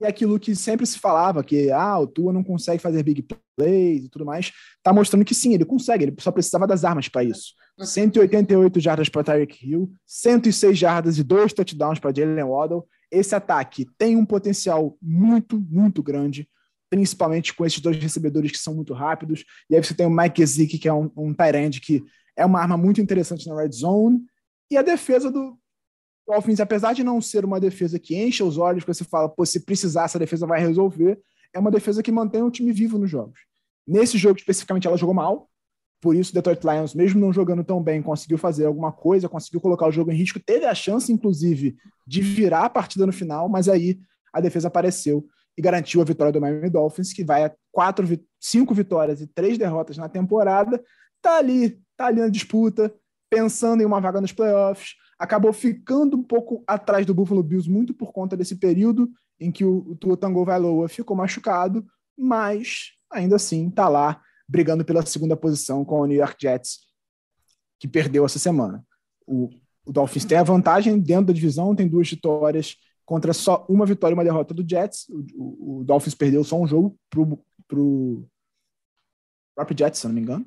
E 0.00 0.06
aquilo 0.06 0.38
que 0.38 0.54
sempre 0.54 0.86
se 0.86 0.98
falava, 0.98 1.42
que 1.42 1.70
ah, 1.72 1.98
o 1.98 2.06
Tua 2.06 2.32
não 2.32 2.44
consegue 2.44 2.80
fazer 2.80 3.02
big 3.02 3.26
plays 3.56 4.04
e 4.04 4.08
tudo 4.08 4.24
mais, 4.24 4.52
tá 4.82 4.92
mostrando 4.92 5.24
que 5.24 5.34
sim, 5.34 5.54
ele 5.54 5.64
consegue, 5.64 6.04
ele 6.04 6.14
só 6.20 6.30
precisava 6.30 6.66
das 6.66 6.84
armas 6.84 7.08
para 7.08 7.24
isso. 7.24 7.54
188 7.80 8.80
jardas 8.80 9.08
para 9.08 9.24
Tyreek 9.24 9.68
Hill, 9.68 9.90
106 10.06 10.78
jardas 10.78 11.18
e 11.18 11.22
dois 11.22 11.52
touchdowns 11.52 11.98
para 11.98 12.14
Jalen 12.14 12.44
Waddle. 12.44 12.86
Esse 13.10 13.34
ataque 13.34 13.86
tem 13.96 14.16
um 14.16 14.26
potencial 14.26 14.96
muito, 15.00 15.60
muito 15.60 16.02
grande, 16.02 16.48
principalmente 16.90 17.54
com 17.54 17.64
esses 17.64 17.80
dois 17.80 17.96
recebedores 17.96 18.50
que 18.50 18.58
são 18.58 18.74
muito 18.74 18.92
rápidos. 18.92 19.44
E 19.70 19.76
aí 19.76 19.82
você 19.82 19.94
tem 19.94 20.06
o 20.06 20.10
Mike 20.10 20.40
Gesicki, 20.40 20.78
que 20.78 20.88
é 20.88 20.92
um, 20.92 21.10
um 21.16 21.34
tight 21.34 21.56
end, 21.56 21.80
que 21.80 22.04
é 22.36 22.44
uma 22.44 22.60
arma 22.60 22.76
muito 22.76 23.00
interessante 23.00 23.48
na 23.48 23.56
red 23.56 23.72
zone. 23.72 24.20
E 24.70 24.76
a 24.76 24.82
defesa 24.82 25.30
do 25.30 25.58
Dolphins, 26.28 26.60
apesar 26.60 26.92
de 26.92 27.02
não 27.02 27.20
ser 27.20 27.44
uma 27.44 27.58
defesa 27.58 27.98
que 27.98 28.14
enche 28.14 28.42
os 28.42 28.58
olhos, 28.58 28.84
que 28.84 28.92
você 28.92 29.04
fala, 29.04 29.28
pô, 29.28 29.46
se 29.46 29.60
precisar, 29.60 30.04
essa 30.04 30.18
defesa 30.18 30.46
vai 30.46 30.60
resolver, 30.60 31.18
é 31.54 31.58
uma 31.58 31.70
defesa 31.70 32.02
que 32.02 32.12
mantém 32.12 32.42
o 32.42 32.50
time 32.50 32.70
vivo 32.70 32.98
nos 32.98 33.10
jogos. 33.10 33.40
Nesse 33.86 34.18
jogo, 34.18 34.38
especificamente, 34.38 34.86
ela 34.86 34.98
jogou 34.98 35.14
mal, 35.14 35.48
por 36.00 36.14
isso, 36.14 36.32
Detroit 36.32 36.62
Lions, 36.62 36.94
mesmo 36.94 37.20
não 37.20 37.32
jogando 37.32 37.64
tão 37.64 37.82
bem, 37.82 38.02
conseguiu 38.02 38.38
fazer 38.38 38.66
alguma 38.66 38.92
coisa, 38.92 39.28
conseguiu 39.28 39.60
colocar 39.60 39.86
o 39.86 39.90
jogo 39.90 40.12
em 40.12 40.14
risco, 40.14 40.38
teve 40.38 40.64
a 40.66 40.74
chance, 40.74 41.10
inclusive, 41.10 41.76
de 42.06 42.20
virar 42.20 42.66
a 42.66 42.70
partida 42.70 43.04
no 43.04 43.12
final, 43.12 43.48
mas 43.48 43.68
aí 43.68 43.98
a 44.32 44.40
defesa 44.40 44.68
apareceu 44.68 45.26
e 45.56 45.62
garantiu 45.62 46.00
a 46.00 46.04
vitória 46.04 46.32
do 46.32 46.40
Miami 46.40 46.70
Dolphins, 46.70 47.12
que 47.12 47.24
vai 47.24 47.44
a 47.44 47.52
quatro, 47.72 48.06
cinco 48.38 48.74
vitórias 48.74 49.20
e 49.20 49.26
três 49.26 49.58
derrotas 49.58 49.96
na 49.96 50.08
temporada, 50.08 50.80
tá 51.20 51.38
ali, 51.38 51.80
tá 51.96 52.06
ali 52.06 52.20
na 52.20 52.28
disputa, 52.28 52.94
pensando 53.28 53.82
em 53.82 53.86
uma 53.86 54.00
vaga 54.00 54.20
nos 54.20 54.30
playoffs, 54.30 54.94
acabou 55.18 55.52
ficando 55.52 56.16
um 56.16 56.22
pouco 56.22 56.62
atrás 56.66 57.04
do 57.04 57.14
Buffalo 57.14 57.42
Bills, 57.42 57.68
muito 57.68 57.92
por 57.92 58.12
conta 58.12 58.36
desse 58.36 58.56
período 58.56 59.10
em 59.40 59.50
que 59.50 59.64
o, 59.64 59.78
o 59.90 59.96
Tua 59.96 60.16
Tagovailoa 60.16 60.88
ficou 60.88 61.16
machucado, 61.16 61.84
mas 62.16 62.92
ainda 63.10 63.36
assim 63.36 63.68
tá 63.70 63.88
lá 63.88 64.20
brigando 64.48 64.84
pela 64.84 65.04
segunda 65.04 65.36
posição 65.36 65.84
com 65.84 66.00
o 66.00 66.06
New 66.06 66.16
York 66.16 66.36
Jets, 66.40 66.80
que 67.78 67.88
perdeu 67.88 68.24
essa 68.24 68.38
semana. 68.38 68.84
O, 69.26 69.50
o, 69.84 69.92
Dolphins 69.92 70.24
tem 70.24 70.38
a 70.38 70.42
vantagem 70.42 70.98
dentro 70.98 71.26
da 71.26 71.32
divisão, 71.32 71.74
tem 71.74 71.86
duas 71.86 72.08
vitórias 72.08 72.76
contra 73.04 73.32
só 73.32 73.66
uma 73.68 73.86
vitória 73.86 74.14
e 74.14 74.16
uma 74.16 74.24
derrota 74.24 74.54
do 74.54 74.68
Jets. 74.68 75.08
O, 75.08 75.24
o, 75.34 75.80
o 75.80 75.84
Dolphins 75.84 76.14
perdeu 76.14 76.42
só 76.44 76.60
um 76.60 76.66
jogo 76.66 76.98
pro, 77.10 77.42
pro, 77.66 78.26
próprio 79.54 79.78
Jets, 79.78 80.00
se 80.00 80.06
não 80.06 80.14
me 80.14 80.20
engano. 80.20 80.46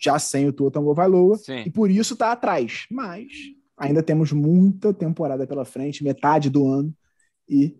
Já 0.00 0.18
sem 0.18 0.48
o 0.48 0.52
Tua 0.52 0.70
Tagovailoa. 0.70 1.38
E 1.64 1.70
por 1.70 1.90
isso 1.90 2.14
está 2.14 2.32
atrás. 2.32 2.86
Mas 2.90 3.28
ainda 3.76 4.02
temos 4.02 4.32
muita 4.32 4.92
temporada 4.92 5.46
pela 5.46 5.64
frente, 5.64 6.04
metade 6.04 6.50
do 6.50 6.68
ano. 6.68 6.94
E 7.48 7.76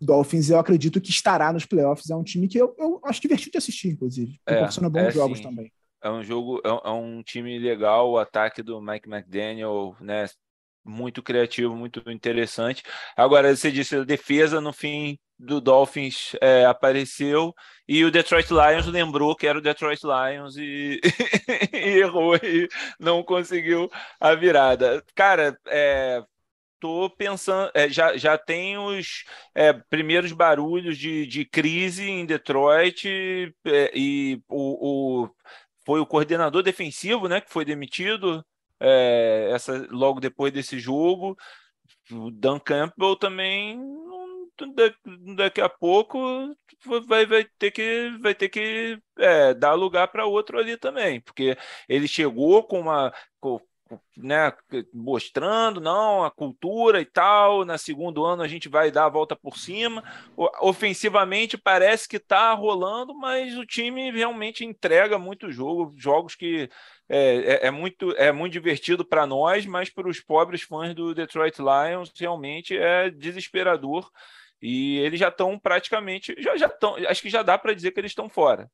Dolphins, 0.00 0.50
eu 0.50 0.58
acredito 0.58 1.00
que 1.00 1.10
estará 1.10 1.52
nos 1.52 1.64
playoffs. 1.64 2.10
É 2.10 2.16
um 2.16 2.24
time 2.24 2.48
que 2.48 2.58
eu, 2.58 2.74
eu 2.78 3.00
acho 3.04 3.20
divertido 3.20 3.52
de 3.52 3.58
assistir, 3.58 3.88
inclusive. 3.88 4.38
É, 4.46 4.54
Proporciona 4.54 4.90
bons 4.90 5.00
é, 5.00 5.10
jogos 5.10 5.38
sim. 5.38 5.44
também. 5.44 5.72
É 6.02 6.10
um 6.10 6.22
jogo, 6.22 6.60
é, 6.64 6.68
é 6.68 6.90
um 6.90 7.22
time 7.22 7.58
legal. 7.58 8.10
O 8.10 8.18
ataque 8.18 8.62
do 8.62 8.80
Mike 8.80 9.08
McDaniel, 9.08 9.96
né? 10.00 10.26
Muito 10.86 11.22
criativo, 11.22 11.74
muito 11.74 12.02
interessante. 12.08 12.82
Agora, 13.16 13.54
você 13.54 13.72
disse 13.72 13.96
a 13.96 14.04
defesa, 14.04 14.60
no 14.60 14.72
fim 14.72 15.18
do 15.38 15.60
Dolphins 15.60 16.34
é, 16.40 16.64
apareceu 16.64 17.52
e 17.88 18.04
o 18.04 18.10
Detroit 18.10 18.48
Lions 18.50 18.86
lembrou 18.86 19.34
que 19.36 19.46
era 19.46 19.58
o 19.58 19.60
Detroit 19.60 20.00
Lions 20.02 20.56
e, 20.56 21.00
e 21.74 21.98
errou 21.98 22.36
e 22.36 22.68
não 22.98 23.22
conseguiu 23.22 23.90
a 24.20 24.34
virada. 24.34 25.04
Cara, 25.14 25.58
é, 25.66 26.22
tô 26.80 27.10
pensando, 27.10 27.70
é, 27.74 27.88
já, 27.88 28.16
já 28.16 28.38
tem 28.38 28.78
os 28.78 29.24
é, 29.54 29.72
primeiros 29.72 30.32
barulhos 30.32 30.96
de, 30.96 31.26
de 31.26 31.44
crise 31.44 32.08
em 32.08 32.24
Detroit 32.24 33.52
é, 33.66 33.90
e 33.94 34.40
o, 34.48 35.24
o, 35.24 35.30
foi 35.84 36.00
o 36.00 36.06
coordenador 36.06 36.62
defensivo, 36.62 37.28
né, 37.28 37.40
que 37.40 37.50
foi 37.52 37.64
demitido 37.64 38.44
é, 38.80 39.50
essa, 39.52 39.86
logo 39.90 40.20
depois 40.20 40.52
desse 40.52 40.78
jogo. 40.78 41.36
O 42.10 42.30
Dan 42.30 42.58
Campbell 42.58 43.16
também 43.16 43.80
daqui 45.36 45.60
a 45.60 45.68
pouco 45.68 46.18
vai, 47.06 47.26
vai 47.26 47.44
ter 47.58 47.70
que, 47.70 48.10
vai 48.20 48.34
ter 48.34 48.48
que 48.48 48.98
é, 49.18 49.54
dar 49.54 49.74
lugar 49.74 50.08
para 50.08 50.26
outro 50.26 50.58
ali 50.58 50.76
também, 50.76 51.20
porque 51.20 51.56
ele 51.88 52.08
chegou 52.08 52.64
com 52.64 52.80
uma. 52.80 53.12
Né, 54.16 54.52
mostrando 54.92 55.80
não 55.80 56.24
a 56.24 56.30
cultura 56.30 57.00
e 57.00 57.04
tal. 57.04 57.64
Na 57.64 57.78
segundo 57.78 58.24
ano 58.24 58.42
a 58.42 58.48
gente 58.48 58.68
vai 58.68 58.90
dar 58.90 59.06
a 59.06 59.10
volta 59.10 59.36
por 59.36 59.56
cima. 59.56 60.02
Ofensivamente 60.60 61.56
parece 61.56 62.08
que 62.08 62.16
está 62.16 62.52
rolando, 62.52 63.14
mas 63.14 63.56
o 63.56 63.66
time 63.66 64.10
realmente 64.10 64.64
entrega 64.64 65.18
muito 65.18 65.50
jogo, 65.50 65.92
jogos 65.96 66.34
que 66.34 66.68
é, 67.08 67.64
é, 67.64 67.66
é 67.68 67.70
muito 67.70 68.12
é 68.16 68.32
muito 68.32 68.52
divertido 68.52 69.04
para 69.04 69.26
nós, 69.26 69.64
mas 69.66 69.90
para 69.90 70.08
os 70.08 70.20
pobres 70.20 70.62
fãs 70.62 70.94
do 70.94 71.14
Detroit 71.14 71.58
Lions 71.58 72.12
realmente 72.18 72.76
é 72.76 73.10
desesperador. 73.10 74.10
E 74.60 74.98
eles 74.98 75.20
já 75.20 75.28
estão 75.28 75.58
praticamente, 75.58 76.34
já 76.38 76.56
já 76.56 76.66
estão, 76.66 76.96
acho 77.08 77.22
que 77.22 77.30
já 77.30 77.42
dá 77.42 77.58
para 77.58 77.74
dizer 77.74 77.92
que 77.92 78.00
eles 78.00 78.10
estão 78.10 78.28
fora. 78.28 78.70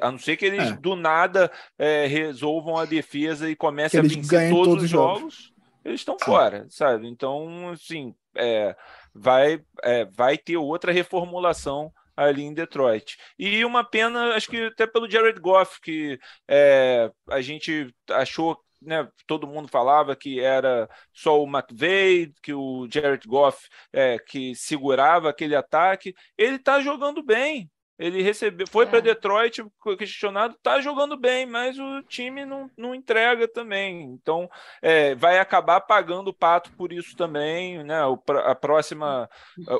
A 0.00 0.10
não 0.10 0.18
ser 0.18 0.36
que 0.36 0.44
eles 0.44 0.70
é. 0.70 0.76
do 0.76 0.94
nada 0.94 1.50
é, 1.78 2.06
resolvam 2.06 2.76
a 2.76 2.84
defesa 2.84 3.48
e 3.48 3.56
comecem 3.56 4.00
a 4.00 4.02
vencer 4.02 4.50
todos, 4.50 4.66
todos, 4.66 4.84
os 4.84 4.90
jogos, 4.90 5.20
jogos 5.20 5.52
eles 5.84 6.00
estão 6.00 6.18
fora, 6.18 6.66
sabe? 6.68 7.08
Então, 7.08 7.70
assim, 7.70 8.14
é, 8.36 8.76
vai, 9.14 9.62
é, 9.82 10.04
vai 10.04 10.36
ter 10.36 10.56
outra 10.56 10.92
reformulação 10.92 11.92
ali 12.16 12.42
em 12.42 12.52
Detroit. 12.52 13.16
E 13.38 13.64
uma 13.64 13.82
pena, 13.82 14.34
acho 14.34 14.50
que 14.50 14.66
até 14.66 14.86
pelo 14.86 15.10
Jared 15.10 15.40
Goff, 15.40 15.80
que 15.80 16.18
é, 16.46 17.10
a 17.30 17.40
gente 17.40 17.92
achou 18.10 18.58
né, 18.82 19.06
todo 19.26 19.46
mundo 19.46 19.68
falava 19.68 20.16
que 20.16 20.40
era 20.40 20.88
só 21.12 21.42
o 21.42 21.46
McVeigh, 21.46 22.32
que 22.42 22.54
o 22.54 22.88
Jared 22.90 23.26
Goff 23.28 23.68
é, 23.92 24.18
que 24.18 24.54
segurava 24.54 25.28
aquele 25.28 25.54
ataque. 25.54 26.14
Ele 26.36 26.56
está 26.56 26.80
jogando 26.80 27.22
bem. 27.22 27.70
Ele 28.00 28.22
recebeu, 28.22 28.66
foi 28.66 28.86
é. 28.86 28.88
para 28.88 29.00
Detroit 29.00 29.62
questionado, 29.98 30.54
está 30.54 30.80
jogando 30.80 31.18
bem, 31.18 31.44
mas 31.44 31.78
o 31.78 32.02
time 32.04 32.46
não, 32.46 32.70
não 32.74 32.94
entrega 32.94 33.46
também. 33.46 34.04
Então, 34.04 34.48
é, 34.80 35.14
vai 35.14 35.38
acabar 35.38 35.82
pagando 35.82 36.28
o 36.28 36.34
pato 36.34 36.72
por 36.72 36.94
isso 36.94 37.14
também. 37.14 37.84
Né? 37.84 38.02
O, 38.06 38.18
a 38.46 38.54
próxima, 38.54 39.28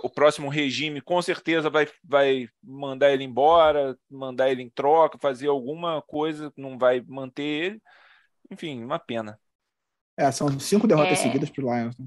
o 0.03 0.11
próximo 0.11 0.51
regime 0.51 1.01
com 1.01 1.23
certeza 1.23 1.71
vai, 1.71 1.89
vai 2.05 2.47
mandar 2.63 3.11
ele 3.11 3.25
embora, 3.25 3.97
mandar 4.11 4.51
ele 4.51 4.63
em 4.63 4.69
troca, 4.69 5.17
fazer 5.19 5.49
alguma 5.49 6.03
coisa, 6.03 6.53
não 6.59 6.77
vai 6.77 7.01
manter 7.01 7.43
ele. 7.43 7.83
Enfim, 8.51 8.85
uma 8.85 8.99
pena. 8.99 9.41
É, 10.15 10.31
são 10.31 10.61
cinco 10.61 10.87
derrotas 10.87 11.19
é... 11.21 11.23
seguidas 11.23 11.49
para 11.49 11.65
o 11.65 11.75
Lions. 11.75 11.99
Né? 11.99 12.07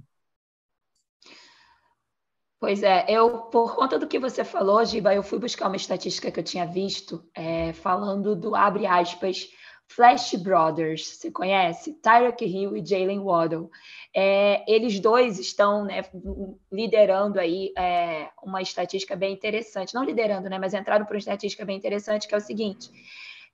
Pois 2.64 2.82
é, 2.82 3.04
eu, 3.10 3.40
por 3.40 3.76
conta 3.76 4.00
do 4.00 4.08
que 4.08 4.18
você 4.18 4.42
falou, 4.42 4.86
Giba, 4.86 5.14
eu 5.14 5.22
fui 5.22 5.38
buscar 5.38 5.68
uma 5.68 5.76
estatística 5.76 6.32
que 6.32 6.40
eu 6.40 6.44
tinha 6.46 6.66
visto, 6.66 7.22
é, 7.36 7.74
falando 7.74 8.38
do, 8.38 8.56
abre 8.56 8.86
aspas, 8.86 9.50
Flash 9.86 10.36
Brothers, 10.36 11.06
você 11.06 11.30
conhece? 11.30 11.92
Tyreek 11.96 12.46
Hill 12.46 12.78
e 12.78 12.86
Jalen 12.86 13.20
Waddle. 13.20 13.70
É, 14.16 14.64
eles 14.66 14.98
dois 15.02 15.40
estão 15.40 15.84
né, 15.84 16.06
liderando 16.72 17.38
aí 17.38 17.74
é, 17.78 18.30
uma 18.42 18.62
estatística 18.62 19.14
bem 19.14 19.34
interessante. 19.34 19.94
Não 19.94 20.06
liderando, 20.06 20.50
né, 20.50 20.58
mas 20.58 20.74
entraram 20.74 21.04
para 21.04 21.16
uma 21.16 21.20
estatística 21.20 21.66
bem 21.66 21.76
interessante, 21.76 22.30
que 22.30 22.34
é 22.34 22.38
o 22.38 22.40
seguinte. 22.40 22.90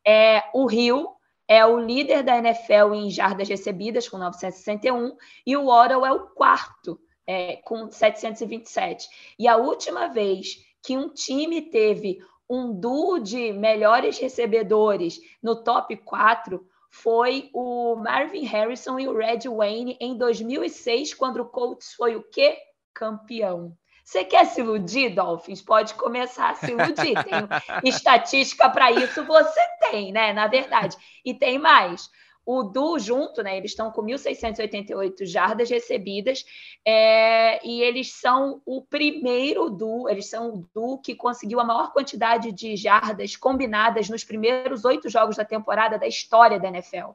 É, 0.05 0.43
o 0.53 0.69
Hill 0.69 1.09
é 1.47 1.65
o 1.65 1.79
líder 1.79 2.21
da 2.21 2.37
NFL 2.37 2.93
em 2.93 3.09
jardas 3.09 3.49
recebidas, 3.49 4.07
com 4.07 4.19
961, 4.19 5.17
e 5.47 5.57
o 5.57 5.65
Waddle 5.65 6.05
é 6.05 6.11
o 6.11 6.27
quarto, 6.27 6.99
é, 7.29 7.57
com 7.57 7.91
727. 7.91 9.07
E 9.37 9.47
a 9.47 9.55
última 9.55 10.07
vez 10.07 10.65
que 10.81 10.97
um 10.97 11.09
time 11.09 11.61
teve 11.61 12.17
um 12.49 12.73
duo 12.73 13.19
de 13.19 13.53
melhores 13.53 14.17
recebedores 14.17 15.21
no 15.39 15.63
top 15.63 15.95
4 15.97 16.67
foi 16.89 17.51
o 17.53 17.95
Marvin 17.97 18.45
Harrison 18.45 18.97
e 18.97 19.07
o 19.07 19.15
Red 19.15 19.41
Wayne 19.47 19.95
em 20.01 20.17
2006, 20.17 21.13
quando 21.13 21.39
o 21.41 21.45
Colts 21.45 21.93
foi 21.93 22.15
o 22.15 22.23
quê? 22.23 22.57
Campeão. 22.95 23.77
Você 24.03 24.25
quer 24.25 24.47
se 24.47 24.61
iludir, 24.61 25.13
Dolphins? 25.13 25.61
Pode 25.61 25.93
começar 25.93 26.49
a 26.49 26.55
se 26.55 26.71
iludir. 26.71 27.13
Tem 27.23 27.47
estatística 27.87 28.67
para 28.71 28.91
isso, 28.91 29.23
você 29.23 29.61
tem, 29.91 30.11
né? 30.11 30.33
Na 30.33 30.47
verdade. 30.47 30.97
E 31.23 31.31
tem 31.31 31.59
mais. 31.59 32.09
O 32.51 32.63
Du 32.63 32.97
junto, 32.97 33.43
né? 33.43 33.57
Eles 33.57 33.69
estão 33.69 33.91
com 33.91 34.01
1.688 34.01 35.23
jardas 35.23 35.69
recebidas 35.69 36.43
é, 36.83 37.63
e 37.63 37.83
eles 37.83 38.11
são 38.11 38.59
o 38.65 38.81
primeiro 38.81 39.69
Du, 39.69 40.09
eles 40.09 40.27
são 40.27 40.55
o 40.55 40.69
Du 40.73 40.97
que 40.97 41.13
conseguiu 41.13 41.59
a 41.59 41.63
maior 41.63 41.93
quantidade 41.93 42.51
de 42.51 42.75
jardas 42.75 43.35
combinadas 43.35 44.09
nos 44.09 44.23
primeiros 44.23 44.83
oito 44.83 45.07
jogos 45.09 45.35
da 45.35 45.45
temporada 45.45 45.99
da 45.99 46.07
história 46.07 46.59
da 46.59 46.69
NFL. 46.69 47.11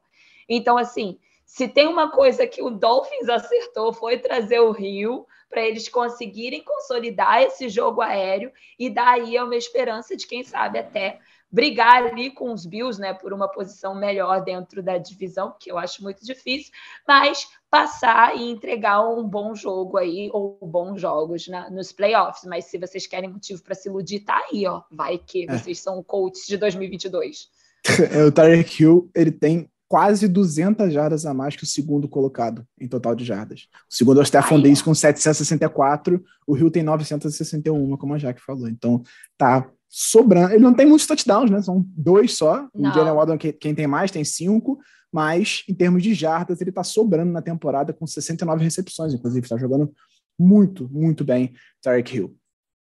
Então, 0.48 0.78
assim, 0.78 1.18
se 1.44 1.66
tem 1.66 1.88
uma 1.88 2.12
coisa 2.12 2.46
que 2.46 2.62
o 2.62 2.70
Dolphins 2.70 3.28
acertou 3.28 3.92
foi 3.92 4.18
trazer 4.18 4.60
o 4.60 4.70
Rio 4.70 5.26
para 5.50 5.62
eles 5.62 5.88
conseguirem 5.88 6.62
consolidar 6.62 7.42
esse 7.42 7.68
jogo 7.68 8.00
aéreo 8.00 8.52
e 8.78 8.88
daí 8.88 9.36
é 9.36 9.42
uma 9.42 9.56
esperança 9.56 10.16
de 10.16 10.28
quem 10.28 10.44
sabe 10.44 10.78
até 10.78 11.18
brigar 11.54 12.02
ali 12.02 12.32
com 12.32 12.52
os 12.52 12.66
Bills, 12.66 13.00
né, 13.00 13.14
por 13.14 13.32
uma 13.32 13.46
posição 13.46 13.94
melhor 13.94 14.42
dentro 14.42 14.82
da 14.82 14.98
divisão, 14.98 15.54
que 15.60 15.70
eu 15.70 15.78
acho 15.78 16.02
muito 16.02 16.26
difícil, 16.26 16.72
mas 17.06 17.46
passar 17.70 18.36
e 18.36 18.50
entregar 18.50 19.08
um 19.08 19.22
bom 19.22 19.54
jogo 19.54 19.96
aí 19.96 20.28
ou 20.32 20.58
bons 20.60 21.00
jogos 21.00 21.46
na, 21.46 21.70
nos 21.70 21.92
playoffs. 21.92 22.42
Mas 22.44 22.64
se 22.64 22.76
vocês 22.76 23.06
querem 23.06 23.30
motivo 23.30 23.62
para 23.62 23.76
se 23.76 23.88
iludir, 23.88 24.20
tá 24.20 24.36
aí, 24.50 24.66
ó. 24.66 24.82
Vai 24.90 25.16
que 25.16 25.48
é. 25.48 25.56
vocês 25.56 25.78
são 25.78 26.02
coaches 26.02 26.44
de 26.46 26.56
2022. 26.56 27.48
É, 28.10 28.24
o 28.24 28.32
Tyreek 28.32 28.82
Hill, 28.82 29.10
ele 29.14 29.30
tem 29.30 29.68
quase 29.86 30.26
200 30.26 30.90
jardas 30.90 31.26
a 31.26 31.34
mais 31.34 31.54
que 31.54 31.64
o 31.64 31.66
segundo 31.66 32.08
colocado 32.08 32.66
em 32.80 32.88
total 32.88 33.14
de 33.14 33.26
jardas. 33.26 33.68
O 33.90 33.94
segundo 33.94 34.20
é 34.20 34.22
o 34.22 34.26
Stefan 34.26 34.56
Diggs 34.56 34.82
com 34.82 34.94
764, 34.94 36.24
o 36.46 36.54
Rio 36.54 36.70
tem 36.70 36.82
961, 36.82 37.94
como 37.98 38.14
a 38.14 38.18
Jaque 38.18 38.40
falou. 38.40 38.68
Então, 38.68 39.02
tá 39.36 39.70
sobrando. 39.96 40.52
Ele 40.52 40.62
não 40.62 40.74
tem 40.74 40.86
muitos 40.86 41.06
touchdowns, 41.06 41.52
né? 41.52 41.62
São 41.62 41.86
dois 41.96 42.36
só. 42.36 42.68
Não. 42.74 42.90
O 42.90 42.92
Jalen 42.92 43.14
Waddle, 43.14 43.38
quem 43.38 43.74
tem 43.74 43.86
mais, 43.86 44.10
tem 44.10 44.24
cinco. 44.24 44.80
Mas, 45.12 45.62
em 45.68 45.74
termos 45.74 46.02
de 46.02 46.12
jardas, 46.12 46.60
ele 46.60 46.72
tá 46.72 46.82
sobrando 46.82 47.30
na 47.30 47.40
temporada 47.40 47.92
com 47.92 48.04
69 48.04 48.64
recepções, 48.64 49.14
inclusive. 49.14 49.48
Tá 49.48 49.56
jogando 49.56 49.94
muito, 50.36 50.88
muito 50.90 51.24
bem, 51.24 51.52
Tarek 51.80 52.16
Hill. 52.16 52.36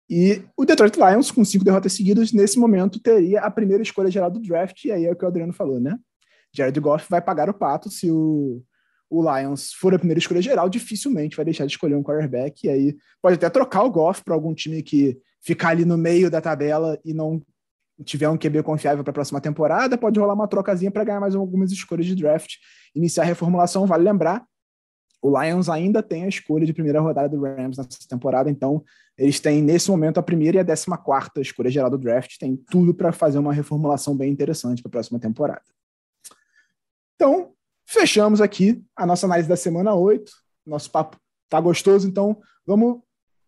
E 0.07 0.43
o 0.55 0.65
Detroit 0.65 0.95
Lions, 0.97 1.31
com 1.31 1.43
cinco 1.43 1.65
derrotas 1.65 1.93
seguidas, 1.93 2.31
nesse 2.31 2.59
momento 2.59 2.99
teria 2.99 3.41
a 3.41 3.49
primeira 3.49 3.81
escolha 3.81 4.11
geral 4.11 4.29
do 4.29 4.39
draft, 4.39 4.85
e 4.85 4.91
aí 4.91 5.05
é 5.05 5.11
o 5.11 5.15
que 5.15 5.25
o 5.25 5.27
Adriano 5.27 5.53
falou, 5.53 5.79
né? 5.79 5.97
Jared 6.53 6.79
Goff 6.79 7.07
vai 7.09 7.21
pagar 7.21 7.49
o 7.49 7.53
pato 7.53 7.89
se 7.89 8.11
o, 8.11 8.61
o 9.09 9.21
Lions 9.21 9.73
for 9.73 9.93
a 9.93 9.97
primeira 9.97 10.19
escolha 10.19 10.41
geral, 10.41 10.69
dificilmente 10.69 11.35
vai 11.35 11.45
deixar 11.45 11.65
de 11.65 11.71
escolher 11.71 11.95
um 11.95 12.03
quarterback. 12.03 12.65
E 12.65 12.69
aí 12.69 12.97
pode 13.21 13.35
até 13.35 13.49
trocar 13.49 13.83
o 13.83 13.91
Goff 13.91 14.23
para 14.23 14.33
algum 14.33 14.53
time 14.53 14.83
que 14.83 15.17
ficar 15.41 15.69
ali 15.69 15.85
no 15.85 15.97
meio 15.97 16.29
da 16.29 16.39
tabela 16.39 16.99
e 17.03 17.13
não 17.13 17.41
tiver 18.05 18.29
um 18.29 18.37
QB 18.37 18.63
confiável 18.63 19.03
para 19.03 19.11
a 19.11 19.13
próxima 19.13 19.41
temporada, 19.41 19.97
pode 19.97 20.19
rolar 20.19 20.33
uma 20.33 20.47
trocazinha 20.47 20.91
para 20.91 21.03
ganhar 21.03 21.19
mais 21.19 21.35
algumas 21.35 21.71
escolhas 21.71 22.05
de 22.05 22.15
draft, 22.15 22.55
iniciar 22.95 23.23
a 23.23 23.25
reformulação. 23.25 23.85
Vale 23.85 24.03
lembrar 24.03 24.45
o 25.21 25.41
Lions 25.41 25.67
ainda 25.67 26.01
tem 26.01 26.23
a 26.23 26.29
escolha 26.29 26.65
de 26.65 26.73
primeira 26.73 27.01
rodada 27.01 27.29
do 27.29 27.43
Rams 27.43 27.77
nessa 27.77 28.07
temporada, 28.07 28.49
então 28.49 28.83
eles 29.17 29.39
têm 29.39 29.61
nesse 29.61 29.91
momento 29.91 30.17
a 30.17 30.23
primeira 30.23 30.57
e 30.57 30.59
a 30.61 30.63
décima 30.63 30.97
quarta 30.97 31.41
escolha 31.41 31.69
geral 31.69 31.89
do 31.89 31.97
draft, 31.97 32.37
tem 32.37 32.55
tudo 32.55 32.93
para 32.93 33.11
fazer 33.11 33.37
uma 33.37 33.53
reformulação 33.53 34.15
bem 34.15 34.31
interessante 34.31 34.81
para 34.81 34.89
a 34.89 34.91
próxima 34.91 35.19
temporada. 35.19 35.63
Então, 37.15 37.51
fechamos 37.89 38.39
aqui 38.39 38.83
a 38.95 39.05
nossa 39.05 39.25
análise 39.25 39.49
da 39.49 39.55
semana 39.55 39.95
8. 39.95 40.31
Nosso 40.65 40.91
papo 40.91 41.17
tá 41.49 41.59
gostoso, 41.59 42.07
então 42.07 42.39
vamos 42.65 43.01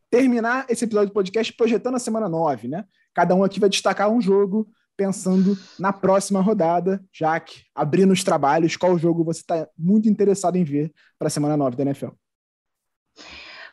terminar 0.09 0.65
esse 0.67 0.83
episódio 0.83 1.09
do 1.09 1.13
podcast 1.13 1.53
projetando 1.53 1.95
a 1.95 1.99
semana 1.99 2.27
9, 2.27 2.67
né? 2.67 2.85
Cada 3.13 3.35
um 3.35 3.43
aqui 3.43 3.59
vai 3.59 3.69
destacar 3.69 4.09
um 4.09 4.19
jogo 4.19 4.67
pensando 4.97 5.55
na 5.77 5.93
próxima 5.93 6.41
rodada. 6.41 7.03
Jaque, 7.13 7.65
abrindo 7.75 8.11
os 8.11 8.23
trabalhos, 8.23 8.75
qual 8.75 8.97
jogo 8.97 9.23
você 9.23 9.41
está 9.41 9.69
muito 9.77 10.09
interessado 10.09 10.55
em 10.55 10.63
ver 10.63 10.91
para 11.19 11.27
a 11.27 11.31
semana 11.31 11.55
9 11.55 11.75
da 11.75 11.83
NFL? 11.83 12.09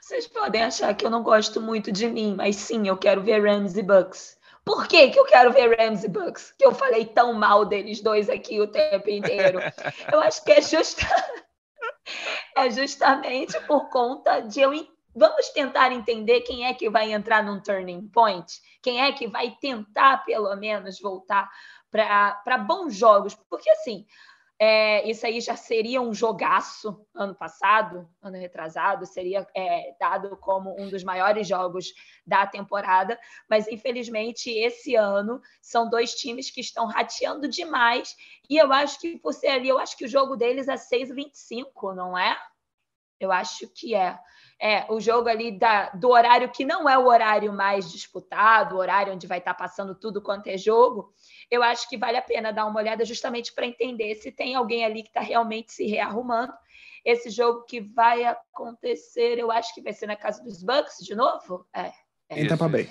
Vocês 0.02 0.26
podem 0.26 0.62
achar 0.62 0.94
que 0.94 1.04
eu 1.04 1.10
não 1.10 1.22
gosto 1.22 1.60
muito 1.60 1.90
de 1.90 2.08
mim, 2.08 2.34
mas 2.36 2.56
sim, 2.56 2.86
eu 2.86 2.96
quero 2.96 3.22
ver 3.22 3.42
Rams 3.42 3.76
e 3.76 3.82
Bucks. 3.82 4.37
Por 4.68 4.86
que, 4.86 5.08
que 5.08 5.18
eu 5.18 5.24
quero 5.24 5.50
ver 5.50 5.74
Rams 5.78 6.04
e 6.04 6.08
Bucks? 6.08 6.52
Que 6.58 6.66
eu 6.66 6.74
falei 6.74 7.06
tão 7.06 7.32
mal 7.32 7.64
deles 7.64 8.02
dois 8.02 8.28
aqui 8.28 8.60
o 8.60 8.66
tempo 8.66 9.08
inteiro. 9.08 9.60
Eu 10.12 10.20
acho 10.20 10.44
que 10.44 10.52
é, 10.52 10.60
justa... 10.60 11.06
é 12.54 12.70
justamente 12.70 13.58
por 13.62 13.88
conta 13.88 14.40
de 14.40 14.60
eu 14.60 14.72
vamos 15.16 15.48
tentar 15.54 15.90
entender 15.90 16.42
quem 16.42 16.66
é 16.66 16.74
que 16.74 16.90
vai 16.90 17.10
entrar 17.12 17.42
num 17.42 17.62
turning 17.62 18.08
point, 18.08 18.60
quem 18.82 19.00
é 19.00 19.10
que 19.10 19.26
vai 19.26 19.56
tentar, 19.58 20.22
pelo 20.26 20.54
menos, 20.56 21.00
voltar 21.00 21.48
para 21.90 22.58
bons 22.58 22.94
jogos. 22.94 23.34
Porque, 23.48 23.70
assim, 23.70 24.04
é, 24.60 25.08
isso 25.08 25.24
aí 25.24 25.40
já 25.40 25.54
seria 25.54 26.00
um 26.00 26.12
jogaço 26.12 27.06
ano 27.14 27.34
passado, 27.34 28.08
ano 28.20 28.36
retrasado, 28.36 29.06
seria 29.06 29.46
é, 29.54 29.94
dado 30.00 30.36
como 30.38 30.74
um 30.80 30.88
dos 30.88 31.04
maiores 31.04 31.46
jogos 31.46 31.92
da 32.26 32.44
temporada, 32.46 33.18
mas 33.48 33.68
infelizmente 33.68 34.50
esse 34.50 34.96
ano 34.96 35.40
são 35.62 35.88
dois 35.88 36.14
times 36.14 36.50
que 36.50 36.60
estão 36.60 36.86
rateando 36.86 37.48
demais, 37.48 38.16
e 38.50 38.56
eu 38.56 38.72
acho 38.72 38.98
que 39.00 39.16
por 39.18 39.32
ser 39.32 39.48
ali, 39.48 39.68
eu 39.68 39.78
acho 39.78 39.96
que 39.96 40.04
o 40.04 40.08
jogo 40.08 40.36
deles 40.36 40.66
é 40.66 40.74
6,25, 40.74 41.94
não 41.94 42.18
é? 42.18 42.36
Eu 43.20 43.32
acho 43.32 43.68
que 43.68 43.94
é 43.94 44.18
é, 44.60 44.84
o 44.92 45.00
jogo 45.00 45.28
ali 45.28 45.56
da, 45.56 45.90
do 45.90 46.08
horário 46.08 46.50
que 46.50 46.64
não 46.64 46.88
é 46.88 46.98
o 46.98 47.06
horário 47.06 47.52
mais 47.52 47.92
disputado, 47.92 48.74
o 48.74 48.78
horário 48.78 49.12
onde 49.12 49.26
vai 49.26 49.38
estar 49.38 49.54
passando 49.54 49.94
tudo 49.94 50.20
quanto 50.20 50.48
é 50.48 50.58
jogo, 50.58 51.12
eu 51.48 51.62
acho 51.62 51.88
que 51.88 51.96
vale 51.96 52.16
a 52.16 52.22
pena 52.22 52.52
dar 52.52 52.66
uma 52.66 52.80
olhada 52.80 53.04
justamente 53.04 53.54
para 53.54 53.66
entender 53.66 54.16
se 54.16 54.32
tem 54.32 54.56
alguém 54.56 54.84
ali 54.84 55.02
que 55.02 55.10
está 55.10 55.20
realmente 55.20 55.72
se 55.72 55.86
rearrumando. 55.86 56.52
Esse 57.04 57.30
jogo 57.30 57.64
que 57.64 57.80
vai 57.80 58.24
acontecer, 58.24 59.38
eu 59.38 59.50
acho 59.52 59.72
que 59.72 59.80
vai 59.80 59.92
ser 59.92 60.06
na 60.06 60.16
casa 60.16 60.42
dos 60.42 60.62
Bucks 60.62 60.96
de 61.04 61.14
novo. 61.14 61.64
É, 61.72 61.92
é. 62.28 62.42
Em 62.42 62.48
Tampa 62.48 62.68
Bay. 62.68 62.90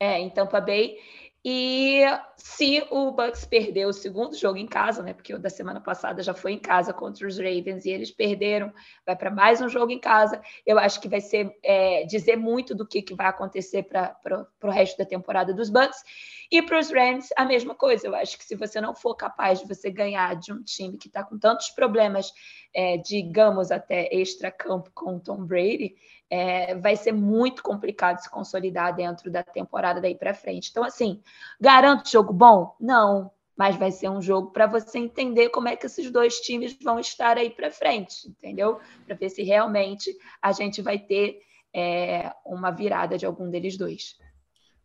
É, 0.00 0.18
em 0.18 0.30
Tampa 0.30 0.60
Bay. 0.60 0.98
E 1.46 2.00
se 2.38 2.82
o 2.90 3.10
Bucks 3.10 3.44
perder 3.44 3.86
o 3.86 3.92
segundo 3.92 4.34
jogo 4.34 4.56
em 4.56 4.66
casa, 4.66 5.02
né? 5.02 5.12
Porque 5.12 5.34
o 5.34 5.38
da 5.38 5.50
semana 5.50 5.78
passada 5.78 6.22
já 6.22 6.32
foi 6.32 6.52
em 6.52 6.58
casa 6.58 6.90
contra 6.90 7.26
os 7.26 7.36
Ravens 7.36 7.84
e 7.84 7.90
eles 7.90 8.10
perderam, 8.10 8.72
vai 9.04 9.14
para 9.14 9.30
mais 9.30 9.60
um 9.60 9.68
jogo 9.68 9.92
em 9.92 9.98
casa. 9.98 10.40
Eu 10.64 10.78
acho 10.78 10.98
que 11.02 11.08
vai 11.08 11.20
ser 11.20 11.54
é, 11.62 12.04
dizer 12.06 12.36
muito 12.36 12.74
do 12.74 12.86
que, 12.86 13.02
que 13.02 13.14
vai 13.14 13.26
acontecer 13.26 13.82
para 13.82 14.16
o 14.62 14.70
resto 14.70 14.96
da 14.96 15.04
temporada 15.04 15.52
dos 15.52 15.68
Bucks. 15.68 16.02
E 16.50 16.62
para 16.62 16.78
os 16.78 16.90
Rams, 16.90 17.28
a 17.36 17.44
mesma 17.44 17.74
coisa. 17.74 18.06
Eu 18.06 18.14
acho 18.14 18.38
que 18.38 18.44
se 18.44 18.56
você 18.56 18.80
não 18.80 18.94
for 18.94 19.14
capaz 19.14 19.60
de 19.60 19.68
você 19.68 19.90
ganhar 19.90 20.36
de 20.36 20.50
um 20.50 20.62
time 20.62 20.96
que 20.96 21.08
está 21.08 21.22
com 21.22 21.38
tantos 21.38 21.68
problemas, 21.70 22.32
é, 22.74 22.96
digamos 22.96 23.70
até 23.70 24.12
extra-campo 24.12 24.90
com 24.92 25.16
o 25.16 25.20
Tom 25.20 25.44
Brady, 25.44 25.94
é, 26.28 26.74
vai 26.74 26.96
ser 26.96 27.12
muito 27.12 27.62
complicado 27.62 28.18
se 28.18 28.28
consolidar 28.28 28.94
dentro 28.94 29.30
da 29.30 29.42
temporada 29.42 30.00
daí 30.00 30.16
para 30.16 30.34
frente. 30.34 30.70
Então, 30.70 30.82
assim, 30.82 31.22
garanto 31.60 32.10
jogo 32.10 32.32
bom? 32.32 32.74
Não, 32.80 33.30
mas 33.56 33.76
vai 33.76 33.92
ser 33.92 34.08
um 34.08 34.20
jogo 34.20 34.50
para 34.50 34.66
você 34.66 34.98
entender 34.98 35.50
como 35.50 35.68
é 35.68 35.76
que 35.76 35.86
esses 35.86 36.10
dois 36.10 36.40
times 36.40 36.76
vão 36.82 36.98
estar 36.98 37.38
aí 37.38 37.50
para 37.50 37.70
frente, 37.70 38.28
entendeu? 38.28 38.80
Para 39.06 39.14
ver 39.14 39.28
se 39.28 39.42
realmente 39.42 40.10
a 40.42 40.50
gente 40.50 40.82
vai 40.82 40.98
ter 40.98 41.40
é, 41.72 42.32
uma 42.44 42.70
virada 42.70 43.16
de 43.16 43.24
algum 43.24 43.48
deles 43.48 43.76
dois. 43.76 44.16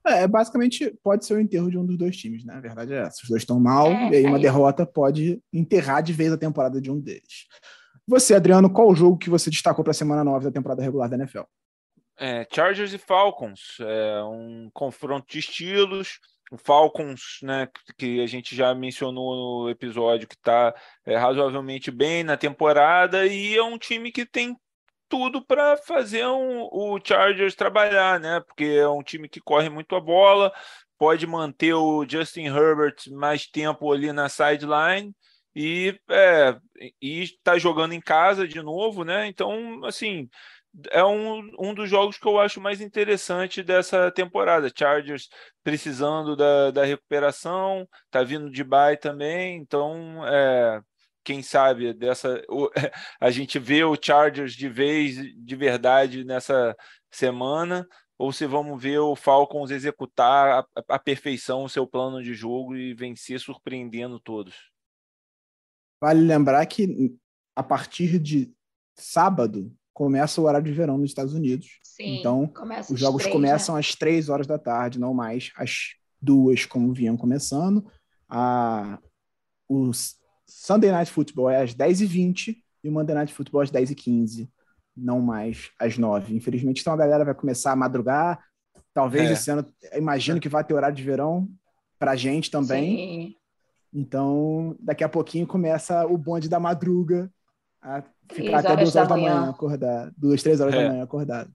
É, 0.06 0.28
basicamente 0.28 0.96
pode 1.04 1.26
ser 1.26 1.36
o 1.36 1.42
enterro 1.42 1.70
de 1.70 1.78
um 1.78 1.86
dos 1.86 1.98
dois 1.98 2.16
times, 2.16 2.46
né? 2.46 2.54
A 2.54 2.60
verdade 2.60 2.94
é 2.94 3.00
essa. 3.00 3.22
Os 3.24 3.30
dois 3.30 3.42
estão 3.42 3.60
mal, 3.60 3.88
é, 3.88 4.12
e 4.12 4.16
aí 4.16 4.26
uma 4.26 4.38
é 4.38 4.42
derrota 4.42 4.86
pode 4.86 5.42
enterrar 5.52 6.02
de 6.02 6.14
vez 6.14 6.32
a 6.32 6.38
temporada 6.38 6.80
de 6.80 6.90
um 6.90 7.00
deles. 7.00 7.48
Você, 8.10 8.34
Adriano, 8.34 8.74
qual 8.74 8.90
o 8.90 8.96
jogo 8.96 9.20
que 9.20 9.30
você 9.30 9.52
destacou 9.52 9.84
para 9.84 9.92
a 9.92 9.94
semana 9.94 10.24
9 10.24 10.46
da 10.46 10.52
temporada 10.52 10.82
regular 10.82 11.08
da 11.08 11.16
NFL? 11.16 11.44
É, 12.18 12.46
Chargers 12.52 12.92
e 12.92 12.98
Falcons, 12.98 13.78
é 13.80 14.24
um 14.24 14.68
confronto 14.74 15.28
de 15.30 15.38
estilos. 15.38 16.20
O 16.52 16.58
Falcons, 16.58 17.38
né, 17.44 17.68
que 18.00 18.20
a 18.20 18.26
gente 18.26 18.56
já 18.56 18.74
mencionou 18.74 19.64
no 19.64 19.70
episódio, 19.70 20.28
que 20.28 20.34
está 20.34 20.74
é, 21.06 21.18
razoavelmente 21.18 21.92
bem 21.92 22.24
na 22.24 22.36
temporada, 22.36 23.28
e 23.28 23.56
é 23.56 23.62
um 23.62 23.78
time 23.78 24.12
que 24.12 24.26
tem 24.26 24.58
tudo 25.08 25.46
para 25.46 25.78
fazer 25.78 26.26
um, 26.26 26.64
o 26.64 27.00
Chargers 27.04 27.54
trabalhar, 27.54 28.20
né? 28.20 28.40
Porque 28.40 28.66
é 28.66 28.90
um 28.90 29.04
time 29.04 29.30
que 29.30 29.40
corre 29.40 29.70
muito 29.70 29.96
a 29.96 30.02
bola, 30.02 30.52
pode 30.98 31.28
manter 31.28 31.76
o 31.76 32.04
Justin 32.10 32.46
Herbert 32.46 32.96
mais 33.12 33.46
tempo 33.46 33.92
ali 33.94 34.12
na 34.12 34.28
sideline 34.30 35.14
e 35.62 36.00
é, 36.10 36.58
está 37.02 37.58
jogando 37.58 37.94
em 37.94 38.00
casa 38.00 38.48
de 38.48 38.62
novo, 38.62 39.04
né? 39.04 39.28
Então, 39.28 39.84
assim, 39.84 40.30
é 40.90 41.04
um, 41.04 41.52
um 41.60 41.74
dos 41.74 41.90
jogos 41.90 42.18
que 42.18 42.26
eu 42.26 42.40
acho 42.40 42.62
mais 42.62 42.80
interessante 42.80 43.62
dessa 43.62 44.10
temporada. 44.10 44.72
Chargers 44.74 45.28
precisando 45.62 46.34
da, 46.38 46.72
da 46.72 46.86
recuperação, 46.86 47.86
tá 48.10 48.24
vindo 48.24 48.50
de 48.50 48.64
bye 48.64 48.96
também, 48.96 49.58
então 49.58 50.26
é, 50.26 50.82
quem 51.26 51.44
sabe 51.44 51.94
dessa 51.94 52.42
o, 52.48 52.70
a 53.20 53.30
gente 53.30 53.60
vê 53.60 53.84
o 53.84 53.98
Chargers 54.02 54.54
de 54.54 54.70
vez 54.70 55.18
de 55.44 55.56
verdade 55.58 56.24
nessa 56.24 56.74
semana 57.12 57.86
ou 58.18 58.32
se 58.32 58.46
vamos 58.46 58.82
ver 58.82 59.00
o 59.00 59.14
Falcons 59.14 59.72
executar 59.72 60.66
a, 60.76 60.96
a 60.96 61.00
perfeição 61.00 61.66
o 61.66 61.70
seu 61.70 61.86
plano 61.86 62.24
de 62.24 62.34
jogo 62.34 62.78
e 62.78 62.94
vencer 62.94 63.42
surpreendendo 63.42 64.22
todos. 64.22 64.70
Vale 66.02 66.22
lembrar 66.22 66.66
que 66.66 67.16
a 67.56 67.64
partir 67.64 68.20
de 68.20 68.54
sábado 68.96 69.72
começa 69.94 70.40
o 70.40 70.46
horário 70.46 70.66
de 70.66 70.72
verão 70.72 70.98
nos 70.98 71.12
Estados 71.12 71.34
Unidos. 71.34 71.80
Sim, 71.84 72.20
então, 72.20 72.52
os 72.90 72.98
jogos 72.98 73.24
três, 73.24 73.34
começam 73.34 73.76
né? 73.76 73.82
às 73.82 73.94
três 73.96 74.30
horas 74.30 74.48
da 74.48 74.58
tarde, 74.58 75.00
não 75.00 75.14
mais 75.14 75.52
às 75.58 75.96
duas, 76.22 76.66
como 76.66 76.94
vinham 76.94 77.18
começando. 77.18 77.86
A, 78.30 78.98
o 79.68 79.92
Sunday 80.48 80.92
Night 80.92 81.12
Football 81.12 81.50
é 81.50 81.62
às 81.62 81.76
10h20 81.76 82.56
e 82.84 82.90
o 82.90 82.92
Monday 82.92 83.16
Night 83.16 83.34
Football 83.34 83.62
às 83.62 83.72
10h15, 83.72 84.50
não 84.96 85.20
mais 85.20 85.70
às 85.78 85.98
9 85.98 86.34
Infelizmente, 86.34 86.80
então 86.80 86.94
a 86.94 86.98
galera 86.98 87.26
vai 87.26 87.36
começar 87.36 87.74
a 87.74 87.76
madrugar. 87.76 88.42
Talvez 88.94 89.30
é. 89.30 89.34
esse 89.34 89.52
ano, 89.52 89.66
imagino 89.94 90.40
que 90.40 90.48
vai 90.48 90.64
ter 90.64 90.74
horário 90.74 90.96
de 90.96 91.04
verão 91.04 91.50
para 91.98 92.16
gente 92.16 92.50
também. 92.50 92.96
Sim. 92.96 93.36
Então, 93.94 94.76
daqui 94.80 95.04
a 95.04 95.10
pouquinho 95.10 95.48
começa 95.48 96.06
o 96.06 96.18
bonde 96.18 96.48
da 96.48 96.60
madruga 96.60 97.32
a 97.82 98.04
ficar 98.32 98.60
até 98.60 98.76
duas 98.76 98.96
horas 98.96 99.10
da 99.10 99.16
manhã, 99.16 99.40
manhã 99.40 99.50
acordado. 99.50 100.14
Duas, 100.18 100.44
três 100.44 100.62
horas 100.62 100.76
é. 100.76 100.84
da 100.84 100.90
manhã 100.90 101.04
acordado. 101.04 101.52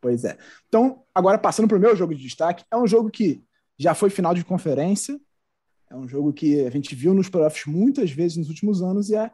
Pois 0.00 0.24
é. 0.24 0.38
Então, 0.68 1.02
agora 1.14 1.38
passando 1.38 1.68
para 1.68 1.76
o 1.76 1.80
meu 1.80 1.94
jogo 1.94 2.14
de 2.14 2.22
destaque, 2.22 2.64
é 2.70 2.76
um 2.76 2.86
jogo 2.86 3.10
que 3.10 3.44
já 3.78 3.94
foi 3.94 4.08
final 4.08 4.34
de 4.34 4.44
conferência, 4.44 5.20
é 5.90 5.96
um 5.96 6.06
jogo 6.06 6.32
que 6.32 6.64
a 6.64 6.70
gente 6.70 6.94
viu 6.94 7.12
nos 7.12 7.28
playoffs 7.28 7.66
muitas 7.66 8.10
vezes 8.10 8.36
nos 8.36 8.48
últimos 8.48 8.82
anos 8.82 9.10
e 9.10 9.16
é 9.16 9.30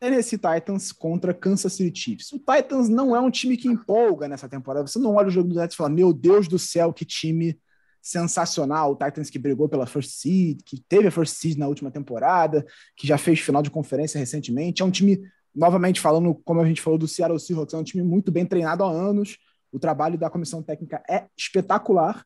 Tennessee 0.00 0.38
Titans 0.38 0.90
contra 0.90 1.32
Kansas 1.34 1.74
City 1.74 1.98
Chiefs. 1.98 2.32
O 2.32 2.38
Titans 2.38 2.88
não 2.88 3.14
é 3.14 3.20
um 3.20 3.30
time 3.30 3.56
que 3.56 3.68
empolga 3.68 4.26
nessa 4.26 4.48
temporada. 4.48 4.86
Você 4.86 4.98
não 4.98 5.14
olha 5.14 5.28
o 5.28 5.30
jogo 5.30 5.48
do 5.50 5.54
Nets 5.54 5.74
e 5.74 5.76
fala, 5.76 5.90
meu 5.90 6.12
Deus 6.12 6.48
do 6.48 6.58
céu, 6.58 6.92
que 6.92 7.04
time 7.04 7.60
sensacional. 8.00 8.92
O 8.92 8.96
Titans 8.96 9.30
que 9.30 9.38
brigou 9.38 9.68
pela 9.68 9.86
first 9.86 10.10
seed, 10.10 10.60
que 10.64 10.80
teve 10.88 11.08
a 11.08 11.10
first 11.10 11.36
seed 11.36 11.58
na 11.58 11.68
última 11.68 11.90
temporada, 11.90 12.64
que 12.96 13.06
já 13.06 13.18
fez 13.18 13.40
final 13.40 13.62
de 13.62 13.70
conferência 13.70 14.18
recentemente. 14.18 14.82
É 14.82 14.84
um 14.84 14.90
time, 14.90 15.20
novamente 15.54 16.00
falando, 16.00 16.34
como 16.34 16.60
a 16.60 16.66
gente 16.66 16.80
falou 16.80 16.98
do 16.98 17.08
Seattle 17.08 17.38
Seahawks, 17.38 17.74
é 17.74 17.78
um 17.78 17.84
time 17.84 18.02
muito 18.02 18.30
bem 18.30 18.46
treinado 18.46 18.84
há 18.84 18.90
anos. 18.90 19.38
O 19.72 19.78
trabalho 19.78 20.18
da 20.18 20.30
comissão 20.30 20.62
técnica 20.62 21.02
é 21.08 21.26
espetacular. 21.36 22.24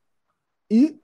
E 0.70 0.97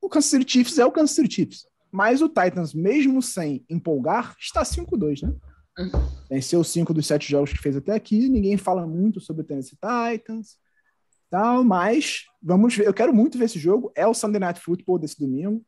o 0.00 0.08
Kansas 0.08 0.30
City 0.30 0.52
Chiefs 0.52 0.78
é 0.78 0.84
o 0.84 0.92
Kansas 0.92 1.16
City 1.16 1.34
Chiefs. 1.34 1.66
Mas 1.90 2.20
o 2.20 2.28
Titans, 2.28 2.74
mesmo 2.74 3.22
sem 3.22 3.64
empolgar, 3.68 4.36
está 4.38 4.62
5-2, 4.62 5.22
né? 5.22 5.34
Uhum. 5.78 5.90
Venceu 6.28 6.62
cinco 6.64 6.92
dos 6.92 7.06
sete 7.06 7.30
jogos 7.30 7.52
que 7.52 7.58
fez 7.58 7.76
até 7.76 7.94
aqui. 7.94 8.28
Ninguém 8.28 8.56
fala 8.56 8.86
muito 8.86 9.20
sobre 9.20 9.42
o 9.42 9.44
Tennessee 9.44 9.78
Titans 9.78 10.58
tal, 11.30 11.64
mas 11.64 12.24
vamos 12.42 12.74
ver. 12.76 12.86
Eu 12.86 12.94
quero 12.94 13.14
muito 13.14 13.38
ver 13.38 13.44
esse 13.44 13.58
jogo. 13.58 13.92
É 13.94 14.06
o 14.06 14.14
Sunday 14.14 14.40
Night 14.40 14.60
Football 14.60 14.98
desse 14.98 15.18
domingo. 15.18 15.64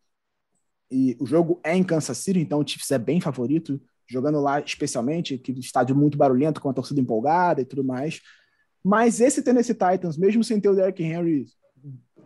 E 0.91 1.17
o 1.21 1.27
jogo 1.27 1.61
é 1.63 1.77
em 1.77 1.85
Kansas 1.85 2.19
City, 2.19 2.41
então 2.41 2.59
o 2.59 2.67
Chiefs 2.67 2.91
é 2.91 2.99
bem 2.99 3.21
favorito, 3.21 3.81
jogando 4.09 4.41
lá 4.41 4.59
especialmente, 4.59 5.39
que 5.39 5.53
estádio 5.53 5.95
muito 5.95 6.19
barulhento, 6.19 6.61
com 6.61 6.69
a 6.69 6.73
torcida 6.73 7.01
empolgada 7.01 7.61
e 7.61 7.65
tudo 7.65 7.85
mais. 7.85 8.21
Mas 8.83 9.21
esse 9.21 9.43
Tennessee 9.43 9.75
Titans, 9.75 10.17
mesmo 10.17 10.43
sem 10.43 10.61
ter 10.61 10.69
o 10.69 10.75
Derrick 10.75 11.03
Henry 11.03 11.47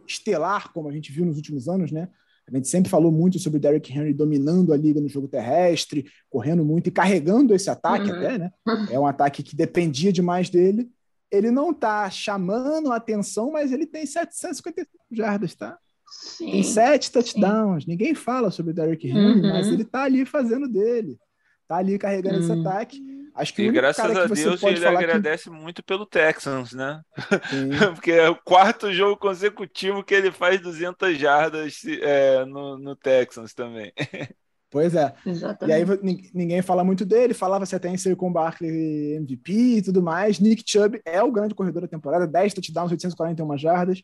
estelar, 0.07 0.73
como 0.73 0.89
a 0.89 0.93
gente 0.93 1.13
viu 1.13 1.27
nos 1.27 1.37
últimos 1.37 1.69
anos, 1.69 1.93
né? 1.93 2.09
A 2.47 2.55
gente 2.55 2.69
sempre 2.69 2.91
falou 2.91 3.11
muito 3.11 3.39
sobre 3.39 3.59
o 3.59 3.61
Derrick 3.61 3.91
Henry 3.91 4.13
dominando 4.13 4.73
a 4.73 4.77
liga 4.77 5.01
no 5.01 5.09
jogo 5.09 5.27
terrestre, 5.27 6.05
correndo 6.29 6.65
muito 6.65 6.89
e 6.89 6.93
carregando 6.93 7.55
esse 7.55 7.71
ataque 7.71 8.11
uhum. 8.11 8.17
até, 8.17 8.39
né? 8.39 8.53
É 8.91 8.99
um 8.99 9.07
ataque 9.07 9.43
que 9.43 9.57
dependia 9.57 10.13
demais 10.13 10.51
dele. 10.51 10.91
Ele 11.31 11.51
não 11.51 11.71
está 11.71 12.09
chamando 12.11 12.93
a 12.93 12.97
atenção, 12.97 13.51
mas 13.51 13.73
ele 13.73 13.87
tem 13.87 14.07
755 14.07 14.89
jardas, 15.11 15.55
tá? 15.55 15.79
Sim, 16.07 16.51
tem 16.53 16.63
sete 16.63 17.11
touchdowns. 17.11 17.85
Sim. 17.85 17.91
Ninguém 17.91 18.15
fala 18.15 18.51
sobre 18.51 18.73
o 18.73 18.75
Derrick 18.75 19.09
Henry, 19.09 19.41
uhum. 19.41 19.53
mas 19.53 19.67
ele 19.67 19.83
está 19.83 20.05
ali 20.05 20.25
fazendo 20.25 20.69
dele. 20.69 21.19
Está 21.63 21.77
ali 21.77 21.99
carregando 21.99 22.37
uhum. 22.37 22.43
esse 22.43 22.53
ataque. 22.53 23.15
Acho 23.35 23.53
que 23.53 23.63
e 23.63 23.73
graças 23.73 24.17
a 24.17 24.27
Deus 24.27 24.63
ele 24.63 24.87
agradece 24.87 25.45
que... 25.45 25.51
muito 25.51 25.83
pelo 25.83 26.07
Texans, 26.07 26.73
né? 26.73 27.03
Porque 27.95 28.13
é 28.13 28.29
o 28.29 28.37
quarto 28.37 28.93
jogo 28.93 29.17
consecutivo 29.17 30.05
que 30.05 30.15
ele 30.15 30.31
faz 30.31 30.61
200 30.61 31.19
jardas 31.19 31.81
é, 31.85 32.45
no, 32.45 32.79
no 32.79 32.95
Texans 32.95 33.53
também. 33.53 33.93
Pois 34.75 34.93
é. 34.93 35.15
Exatamente. 35.25 35.71
E 35.71 35.73
aí 35.73 36.31
ninguém 36.35 36.61
fala 36.61 36.83
muito 36.83 37.05
dele, 37.05 37.33
falava-se 37.33 37.77
até 37.77 37.89
em 37.89 37.97
ser 37.97 38.17
com 38.17 38.33
Barkley 38.33 39.15
MVP 39.15 39.53
e 39.53 39.83
tudo 39.83 40.03
mais. 40.03 40.41
Nick 40.41 40.65
Chubb 40.67 41.01
é 41.05 41.23
o 41.23 41.31
grande 41.31 41.55
corredor 41.55 41.83
da 41.83 41.87
temporada, 41.87 42.27
10 42.27 42.55
touchdowns, 42.55 42.91
841 42.91 43.57
jardas, 43.57 44.03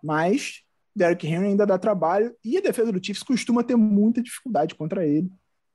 mas 0.00 0.62
Derrick 0.94 1.26
Henry 1.26 1.46
ainda 1.46 1.66
dá 1.66 1.76
trabalho 1.76 2.32
e 2.44 2.56
a 2.56 2.60
defesa 2.60 2.92
do 2.92 3.04
Chiefs 3.04 3.24
costuma 3.24 3.64
ter 3.64 3.74
muita 3.74 4.22
dificuldade 4.22 4.76
contra 4.76 5.04
ele. 5.04 5.28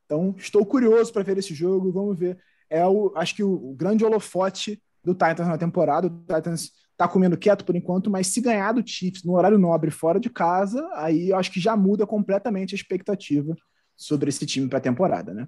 Então, 0.06 0.34
estou 0.38 0.66
curioso 0.66 1.12
para 1.12 1.22
ver 1.22 1.38
esse 1.38 1.54
jogo, 1.54 1.92
vamos 1.92 2.18
ver 2.18 2.38
é 2.70 2.86
o, 2.88 3.12
acho 3.18 3.36
que 3.36 3.44
o, 3.44 3.52
o 3.52 3.76
grande 3.76 4.06
holofote 4.06 4.82
do 5.04 5.14
Titans 5.14 5.50
na 5.50 5.58
temporada. 5.58 6.08
O 6.08 6.10
Titans 6.10 6.72
tá 6.96 7.10
comendo 7.10 7.38
quieto 7.38 7.66
por 7.66 7.76
enquanto, 7.76 8.10
mas 8.10 8.28
se 8.28 8.40
ganhar 8.40 8.72
do 8.72 8.88
Chiefs 8.88 9.26
no 9.26 9.34
horário 9.34 9.58
nobre 9.58 9.92
fora 9.92 10.18
de 10.18 10.30
casa, 10.30 10.88
aí 10.94 11.32
eu 11.32 11.36
acho 11.36 11.52
que 11.52 11.60
já 11.60 11.76
muda 11.76 12.08
completamente 12.08 12.74
a 12.74 12.78
expectativa 12.78 13.54
sobre 14.00 14.30
esse 14.30 14.46
time 14.46 14.70
para 14.70 14.78
a 14.78 14.82
temporada, 14.82 15.34
né? 15.34 15.48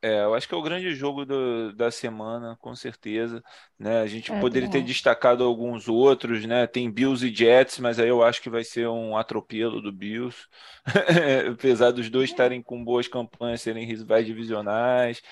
É, 0.00 0.22
eu 0.22 0.34
acho 0.34 0.46
que 0.46 0.54
é 0.54 0.58
o 0.58 0.62
grande 0.62 0.94
jogo 0.94 1.24
do, 1.24 1.72
da 1.72 1.90
semana, 1.90 2.58
com 2.60 2.76
certeza. 2.76 3.42
Né? 3.78 4.00
A 4.00 4.06
gente 4.06 4.30
é, 4.30 4.38
poderia 4.38 4.68
ter 4.68 4.82
destacado 4.82 5.42
alguns 5.42 5.88
outros, 5.88 6.44
né? 6.44 6.66
Tem 6.66 6.90
Bills 6.90 7.26
e 7.26 7.34
Jets, 7.34 7.78
mas 7.78 7.98
aí 7.98 8.08
eu 8.08 8.22
acho 8.22 8.42
que 8.42 8.50
vai 8.50 8.62
ser 8.62 8.86
um 8.86 9.16
atropelo 9.16 9.80
do 9.80 9.90
Bills. 9.90 10.46
Apesar 11.52 11.90
dos 11.90 12.10
dois 12.10 12.28
estarem 12.28 12.62
com 12.62 12.84
boas 12.84 13.08
campanhas, 13.08 13.62
serem 13.62 13.86
rivais 13.86 14.26
divisionais 14.26 15.22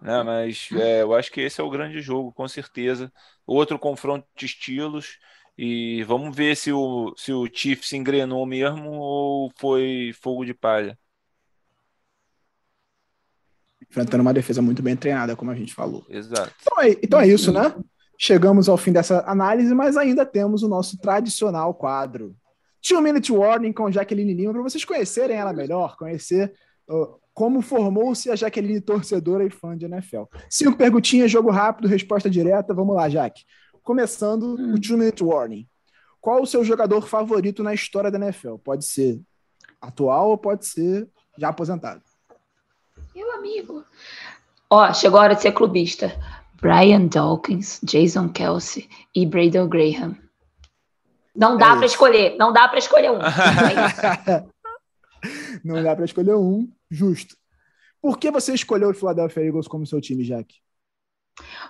né? 0.00 0.22
Mas 0.22 0.68
é, 0.72 1.02
eu 1.02 1.14
acho 1.14 1.30
que 1.32 1.40
esse 1.40 1.60
é 1.60 1.64
o 1.64 1.70
grande 1.70 2.00
jogo, 2.00 2.32
com 2.32 2.46
certeza. 2.48 3.12
Outro 3.46 3.78
confronto 3.78 4.26
de 4.36 4.46
estilos. 4.46 5.18
E 5.58 6.02
vamos 6.04 6.34
ver 6.34 6.56
se 6.56 6.72
o, 6.72 7.14
se 7.16 7.32
o 7.32 7.46
Chiefs 7.52 7.92
engrenou 7.92 8.46
mesmo 8.46 8.92
ou 8.92 9.52
foi 9.58 10.12
fogo 10.20 10.44
de 10.44 10.54
palha. 10.54 10.98
Enfrentando 13.90 14.22
uma 14.22 14.32
defesa 14.32 14.62
muito 14.62 14.82
bem 14.82 14.96
treinada, 14.96 15.34
como 15.34 15.50
a 15.50 15.54
gente 15.54 15.74
falou. 15.74 16.04
Exato. 16.08 16.52
Então 16.62 16.82
é, 16.82 16.90
então 17.02 17.20
é 17.20 17.26
isso, 17.26 17.52
né? 17.52 17.74
Chegamos 18.16 18.68
ao 18.68 18.76
fim 18.76 18.92
dessa 18.92 19.24
análise, 19.26 19.74
mas 19.74 19.96
ainda 19.96 20.24
temos 20.24 20.62
o 20.62 20.68
nosso 20.68 20.98
tradicional 20.98 21.74
quadro. 21.74 22.36
Two 22.86 23.00
Minute 23.00 23.32
Warning 23.32 23.72
com 23.72 23.90
Jaqueline 23.90 24.32
Lima, 24.32 24.52
para 24.52 24.62
vocês 24.62 24.84
conhecerem 24.84 25.36
ela 25.36 25.52
melhor, 25.52 25.96
conhecer 25.96 26.52
uh, 26.88 27.20
como 27.32 27.62
formou-se 27.62 28.30
a 28.30 28.36
Jaqueline 28.36 28.80
torcedora 28.80 29.44
e 29.44 29.50
fã 29.50 29.76
de 29.76 29.86
NFL? 29.86 30.24
Cinco 30.48 30.76
perguntinhas, 30.76 31.30
jogo 31.30 31.50
rápido, 31.50 31.88
resposta 31.88 32.28
direta. 32.28 32.74
Vamos 32.74 32.94
lá, 32.94 33.08
Jaque. 33.08 33.44
Começando 33.82 34.56
hum. 34.58 34.74
o 34.74 34.80
Two 34.80 34.98
Minute 34.98 35.24
Warning. 35.24 35.66
Qual 36.20 36.42
o 36.42 36.46
seu 36.46 36.62
jogador 36.62 37.06
favorito 37.08 37.62
na 37.62 37.72
história 37.72 38.10
da 38.10 38.18
NFL? 38.18 38.56
Pode 38.56 38.84
ser 38.84 39.20
atual 39.80 40.30
ou 40.30 40.38
pode 40.38 40.66
ser 40.66 41.08
já 41.38 41.48
aposentado. 41.48 42.02
Amigo. 43.40 43.84
Ó, 44.68 44.92
chegou 44.92 45.18
a 45.18 45.22
hora 45.22 45.34
de 45.34 45.40
ser 45.40 45.52
clubista. 45.52 46.12
Brian 46.60 47.06
Dawkins, 47.06 47.80
Jason 47.82 48.28
Kelsey 48.28 48.86
e 49.14 49.24
Braden 49.24 49.66
Graham. 49.66 50.14
Não 51.34 51.56
dá 51.56 51.72
é 51.72 51.76
para 51.76 51.86
escolher, 51.86 52.36
não 52.36 52.52
dá 52.52 52.68
para 52.68 52.78
escolher 52.78 53.10
um. 53.10 53.18
não 55.64 55.82
dá 55.82 55.96
para 55.96 56.04
escolher 56.04 56.34
um 56.34 56.70
justo. 56.90 57.34
Por 58.02 58.18
que 58.18 58.30
você 58.30 58.52
escolheu 58.52 58.90
o 58.90 58.94
Philadelphia 58.94 59.46
Eagles 59.46 59.66
como 59.66 59.86
seu 59.86 60.02
time, 60.02 60.22
Jack? 60.22 60.54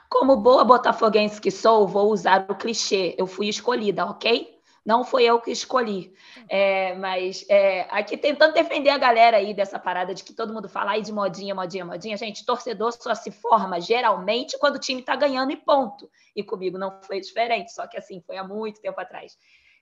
Como 0.08 0.38
boa 0.38 0.64
botafoguense 0.64 1.40
que 1.40 1.52
sou, 1.52 1.86
vou 1.86 2.10
usar 2.10 2.46
o 2.50 2.56
clichê. 2.56 3.14
Eu 3.16 3.28
fui 3.28 3.48
escolhida, 3.48 4.04
ok? 4.06 4.59
Não 4.90 5.04
foi 5.04 5.22
eu 5.22 5.40
que 5.40 5.52
escolhi. 5.52 6.12
É, 6.48 6.96
mas 6.96 7.46
é, 7.48 7.82
aqui 7.90 8.16
tentando 8.16 8.54
defender 8.54 8.90
a 8.90 8.98
galera 8.98 9.36
aí 9.36 9.54
dessa 9.54 9.78
parada 9.78 10.12
de 10.12 10.24
que 10.24 10.32
todo 10.32 10.52
mundo 10.52 10.68
fala 10.68 10.90
aí 10.90 11.00
de 11.00 11.12
modinha, 11.12 11.54
modinha, 11.54 11.84
modinha. 11.84 12.16
Gente, 12.16 12.44
torcedor 12.44 12.90
só 12.90 13.14
se 13.14 13.30
forma 13.30 13.80
geralmente 13.80 14.58
quando 14.58 14.74
o 14.74 14.80
time 14.80 15.00
tá 15.00 15.14
ganhando 15.14 15.52
e 15.52 15.56
ponto. 15.56 16.10
E 16.34 16.42
comigo 16.42 16.76
não 16.76 17.00
foi 17.02 17.20
diferente, 17.20 17.72
só 17.72 17.86
que 17.86 17.96
assim, 17.96 18.20
foi 18.26 18.36
há 18.36 18.42
muito 18.42 18.80
tempo 18.80 19.00
atrás. 19.00 19.38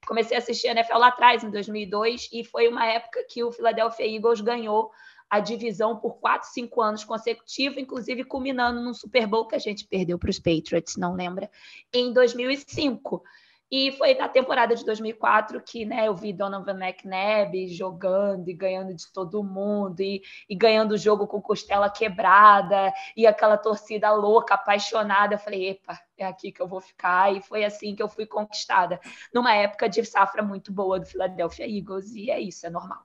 Comecei 0.07 0.37
a 0.37 0.41
assistir 0.41 0.69
a 0.69 0.73
NFL 0.73 0.99
lá 0.99 1.09
atrás, 1.09 1.43
em 1.43 1.51
2002, 1.51 2.29
e 2.31 2.45
foi 2.45 2.69
uma 2.69 2.85
época 2.85 3.25
que 3.31 3.43
o 3.43 3.51
Philadelphia 3.51 4.07
Eagles 4.07 4.43
ganhou 4.43 4.91
a 5.31 5.41
divisão 5.41 5.97
por 5.97 6.19
quatro, 6.19 6.51
cinco 6.51 6.83
anos 6.83 7.03
consecutivos, 7.03 7.79
inclusive 7.79 8.25
culminando 8.25 8.83
num 8.83 8.93
Super 8.93 9.27
Bowl 9.27 9.49
que 9.49 9.57
a 9.57 9.59
gente 9.59 9.87
perdeu 9.87 10.19
para 10.19 10.29
os 10.29 10.39
Patriots, 10.39 10.99
não 10.99 11.15
lembra? 11.15 11.51
Em 11.95 12.13
2005. 12.13 13.23
E 13.71 13.93
foi 13.93 14.15
na 14.15 14.29
temporada 14.29 14.75
de 14.75 14.85
2004 14.85 15.61
que 15.61 15.85
né, 15.85 16.09
eu 16.09 16.15
vi 16.15 16.33
Donovan 16.33 16.79
McNabb 16.83 17.69
jogando 17.69 18.49
e 18.49 18.55
ganhando 18.55 18.95
de 18.95 19.13
todo 19.13 19.45
mundo, 19.45 20.01
e, 20.01 20.23
e 20.49 20.55
ganhando 20.55 20.93
o 20.93 20.99
jogo 20.99 21.27
com 21.27 21.41
costela 21.41 21.91
quebrada, 21.91 22.93
e 23.17 23.27
aquela 23.27 23.59
torcida 23.59 24.11
louca, 24.13 24.55
apaixonada. 24.55 25.35
Eu 25.35 25.39
falei, 25.39 25.71
epa, 25.71 26.01
é 26.17 26.27
aqui 26.27 26.51
que 26.51 26.63
eu 26.63 26.67
vou 26.67 26.81
ficar. 26.81 27.35
E 27.35 27.43
foi 27.43 27.65
assim 27.65 27.95
que 27.95 28.03
eu 28.03 28.09
fui 28.09 28.25
conquistada, 28.25 28.99
numa 29.35 29.55
época 29.55 29.89
de 29.89 30.05
safra 30.05 30.43
muito 30.43 30.73
boa 30.73 30.99
do 30.99 31.07
Philadelphia 31.07 31.67
Eagles, 31.67 32.15
e 32.15 32.31
é 32.31 32.41
isso, 32.41 32.67
é 32.67 32.71
normal. 32.71 33.03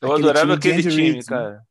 Eu 0.00 0.12
aquele 0.12 0.28
adorava 0.28 0.58
time 0.58 0.72
aquele 0.72 0.90
time, 0.90 1.12
Reed, 1.12 1.26
cara. 1.26 1.62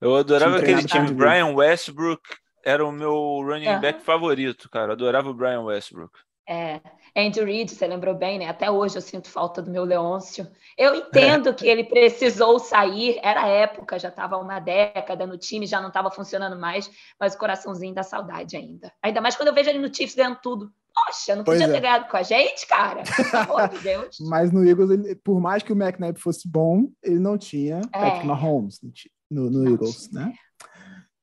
Eu 0.00 0.16
adorava 0.16 0.58
aquele 0.58 0.84
time. 0.84 1.12
Brian 1.12 1.54
Westbrook 1.54 2.22
era 2.64 2.84
o 2.86 2.92
meu 2.92 3.14
running 3.42 3.68
uhum. 3.68 3.80
back 3.80 4.02
favorito, 4.02 4.70
cara. 4.70 4.88
Eu 4.88 4.92
adorava 4.92 5.30
o 5.30 5.34
Brian 5.34 5.62
Westbrook. 5.62 6.12
É, 6.48 6.80
Andrew 7.16 7.44
Reid, 7.44 7.70
você 7.70 7.86
lembrou 7.86 8.14
bem, 8.14 8.38
né? 8.38 8.48
Até 8.48 8.70
hoje 8.70 8.96
eu 8.96 9.02
sinto 9.02 9.28
falta 9.28 9.60
do 9.62 9.70
meu 9.70 9.84
Leôncio. 9.84 10.46
Eu 10.76 10.94
entendo 10.94 11.54
que 11.54 11.66
ele 11.66 11.84
precisou 11.84 12.58
sair, 12.58 13.18
era 13.22 13.46
época, 13.46 13.98
já 13.98 14.08
estava 14.08 14.38
uma 14.38 14.58
década 14.58 15.26
no 15.26 15.36
time, 15.36 15.66
já 15.66 15.80
não 15.80 15.88
estava 15.88 16.10
funcionando 16.10 16.58
mais, 16.58 16.90
mas 17.20 17.34
o 17.34 17.38
coraçãozinho 17.38 17.94
dá 17.94 18.02
saudade 18.02 18.56
ainda. 18.56 18.92
Ainda 19.02 19.20
mais 19.20 19.36
quando 19.36 19.48
eu 19.48 19.54
vejo 19.54 19.70
ele 19.70 19.78
no 19.78 19.94
Chiefs 19.94 20.16
ganhando 20.16 20.38
tudo. 20.42 20.72
Poxa, 20.94 21.34
não 21.34 21.44
podia 21.44 21.64
é. 21.64 21.72
ter 21.72 21.80
ganhado 21.80 22.08
com 22.08 22.16
a 22.16 22.22
gente, 22.22 22.66
cara? 22.66 23.02
Pelo 23.02 23.42
amor 23.42 23.68
de 23.68 23.78
Deus. 23.78 24.16
Mas 24.20 24.52
no 24.52 24.66
Eagles, 24.66 24.90
ele, 24.90 25.14
por 25.16 25.40
mais 25.40 25.62
que 25.62 25.72
o 25.72 25.76
McNabb 25.76 26.18
fosse 26.18 26.46
bom, 26.48 26.88
ele 27.02 27.18
não 27.18 27.38
tinha 27.38 27.80
é. 27.94 27.98
Patrick 27.98 28.26
Mahomes 28.26 28.78
no, 29.30 29.50
no 29.50 29.70
Eagles, 29.70 30.10
né? 30.12 30.32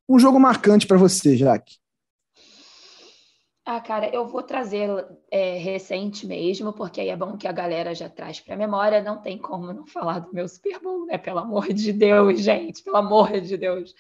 Um 0.08 0.18
jogo 0.18 0.40
marcante 0.40 0.88
para 0.88 0.98
você, 0.98 1.38
Jaque. 1.38 1.79
Ah, 3.72 3.80
cara, 3.80 4.10
eu 4.10 4.26
vou 4.26 4.42
trazer 4.42 4.90
é, 5.30 5.56
recente 5.60 6.26
mesmo, 6.26 6.74
porque 6.74 7.00
aí 7.00 7.10
é 7.10 7.16
bom 7.16 7.38
que 7.38 7.48
a 7.48 7.52
galera 7.52 7.94
já 7.94 8.10
traz 8.10 8.40
para 8.40 8.56
a 8.56 8.58
memória. 8.58 9.00
Não 9.00 9.22
tem 9.22 9.38
como 9.38 9.72
não 9.72 9.86
falar 9.86 10.18
do 10.22 10.34
meu 10.34 10.48
Super 10.48 10.80
Bowl, 10.80 11.06
né? 11.06 11.20
Pelo 11.20 11.38
amor 11.38 11.72
de 11.72 11.94
Deus, 11.94 12.42
gente, 12.42 12.82
pelo 12.82 12.96
amor 12.96 13.40
de 13.40 13.56
Deus 13.56 13.94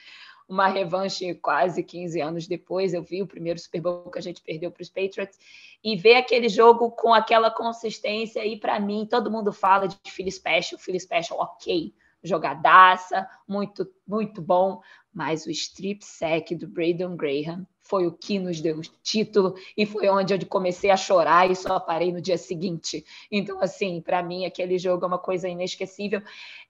uma 0.47 0.67
revanche 0.67 1.35
quase 1.35 1.83
15 1.83 2.19
anos 2.19 2.47
depois. 2.47 2.95
Eu 2.95 3.03
vi 3.03 3.21
o 3.21 3.27
primeiro 3.27 3.59
Super 3.59 3.79
Bowl 3.79 4.09
que 4.09 4.17
a 4.17 4.21
gente 4.23 4.41
perdeu 4.41 4.71
para 4.71 4.81
os 4.81 4.89
Patriots 4.89 5.37
e 5.83 5.95
ver 5.95 6.15
aquele 6.15 6.49
jogo 6.49 6.89
com 6.89 7.13
aquela 7.13 7.51
consistência. 7.51 8.43
E 8.43 8.59
para 8.59 8.79
mim, 8.79 9.05
todo 9.07 9.29
mundo 9.29 9.53
fala 9.53 9.87
de 9.87 9.99
Philly 10.07 10.31
Special, 10.31 10.79
Philly 10.79 10.99
Special, 10.99 11.39
ok, 11.39 11.93
jogadaça, 12.23 13.29
muito, 13.47 13.87
muito 14.07 14.41
bom. 14.41 14.81
Mas 15.13 15.45
o 15.45 15.51
strip 15.51 16.03
sack 16.03 16.55
do 16.55 16.67
Braden 16.67 17.15
Graham 17.15 17.67
foi 17.89 18.05
o 18.05 18.11
que 18.11 18.37
nos 18.37 18.61
deu 18.61 18.77
o 18.77 18.81
título 19.03 19.55
e 19.75 19.83
foi 19.83 20.07
onde 20.09 20.35
eu 20.35 20.45
comecei 20.45 20.91
a 20.91 20.95
chorar 20.95 21.49
e 21.49 21.55
só 21.55 21.79
parei 21.79 22.11
no 22.11 22.21
dia 22.21 22.37
seguinte. 22.37 23.03
Então, 23.31 23.59
assim, 23.61 23.99
para 23.99 24.21
mim, 24.21 24.45
aquele 24.45 24.77
jogo 24.77 25.03
é 25.03 25.07
uma 25.07 25.17
coisa 25.17 25.49
inesquecível. 25.49 26.21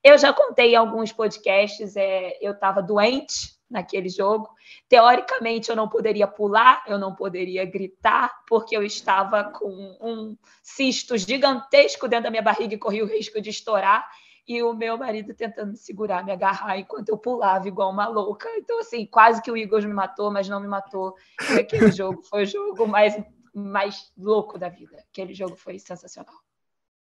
Eu 0.01 0.17
já 0.17 0.31
contei 0.31 0.71
em 0.71 0.75
alguns 0.77 1.11
podcasts, 1.11 1.97
é, 1.97 2.37
eu 2.41 2.53
estava 2.53 2.81
doente 2.81 3.59
naquele 3.69 4.07
jogo. 4.07 4.49
Teoricamente, 4.87 5.69
eu 5.69 5.75
não 5.75 5.89
poderia 5.89 6.25
pular, 6.25 6.83
eu 6.87 6.97
não 6.97 7.13
poderia 7.13 7.65
gritar, 7.65 8.43
porque 8.47 8.75
eu 8.75 8.81
estava 8.81 9.43
com 9.43 9.97
um 10.01 10.37
cisto 10.63 11.17
gigantesco 11.17 12.07
dentro 12.07 12.23
da 12.23 12.31
minha 12.31 12.41
barriga 12.41 12.73
e 12.73 12.79
corria 12.79 13.03
o 13.03 13.07
risco 13.07 13.41
de 13.41 13.49
estourar. 13.49 14.09
E 14.49 14.63
o 14.63 14.73
meu 14.73 14.97
marido 14.97 15.31
tentando 15.35 15.73
me 15.73 15.77
segurar, 15.77 16.25
me 16.25 16.31
agarrar 16.31 16.79
enquanto 16.79 17.09
eu 17.09 17.17
pulava 17.19 17.67
igual 17.67 17.91
uma 17.91 18.07
louca. 18.07 18.49
Então, 18.57 18.79
assim, 18.79 19.05
quase 19.05 19.43
que 19.43 19.51
o 19.51 19.55
Eagles 19.55 19.85
me 19.85 19.93
matou, 19.93 20.31
mas 20.31 20.49
não 20.49 20.59
me 20.59 20.67
matou. 20.67 21.13
E 21.51 21.59
aquele 21.59 21.91
jogo 21.91 22.23
foi 22.23 22.43
o 22.43 22.47
jogo 22.47 22.87
mais, 22.87 23.15
mais 23.53 24.11
louco 24.17 24.57
da 24.57 24.67
vida. 24.67 24.97
Aquele 25.11 25.35
jogo 25.35 25.55
foi 25.55 25.77
sensacional. 25.77 26.33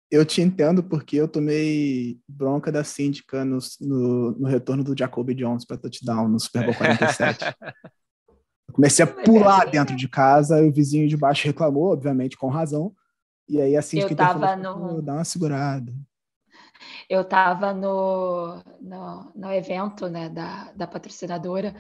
Eu 0.10 0.26
te 0.26 0.42
entendo 0.42 0.82
porque 0.82 1.18
eu 1.18 1.28
tomei 1.28 2.18
bronca 2.26 2.72
da 2.72 2.86
síndica 2.86 3.44
no, 3.44 3.58
no, 3.82 4.32
no 4.40 4.48
retorno 4.48 4.82
do 4.82 4.98
Jacoby 4.98 5.36
Jones 5.36 5.66
para 5.66 5.78
touchdown 5.78 6.30
no 6.30 6.40
Super 6.40 6.64
Bowl 6.64 6.76
47. 6.76 7.44
Eu 8.66 8.76
comecei 8.76 9.04
a 9.04 9.08
pular 9.08 9.70
dentro 9.70 9.94
de 9.94 10.08
casa, 10.08 10.64
e 10.64 10.70
o 10.70 10.74
vizinho 10.74 11.08
de 11.08 11.18
baixo 11.18 11.46
reclamou, 11.46 11.92
obviamente, 11.92 12.38
com 12.38 12.48
razão. 12.48 12.94
E 13.48 13.62
aí 13.62 13.76
a 13.76 13.82
síndica 13.82 14.14
eu 14.14 14.18
tava 14.18 14.56
no... 14.56 15.02
dá 15.02 15.16
uma 15.16 15.26
segurada. 15.26 15.94
Eu 17.10 17.22
estava 17.22 17.74
no, 17.74 18.62
no, 18.80 19.32
no, 19.36 19.52
evento 19.52 20.08
né, 20.08 20.30
da, 20.30 20.72
da 20.76 20.88
patrocinadora 20.88 21.76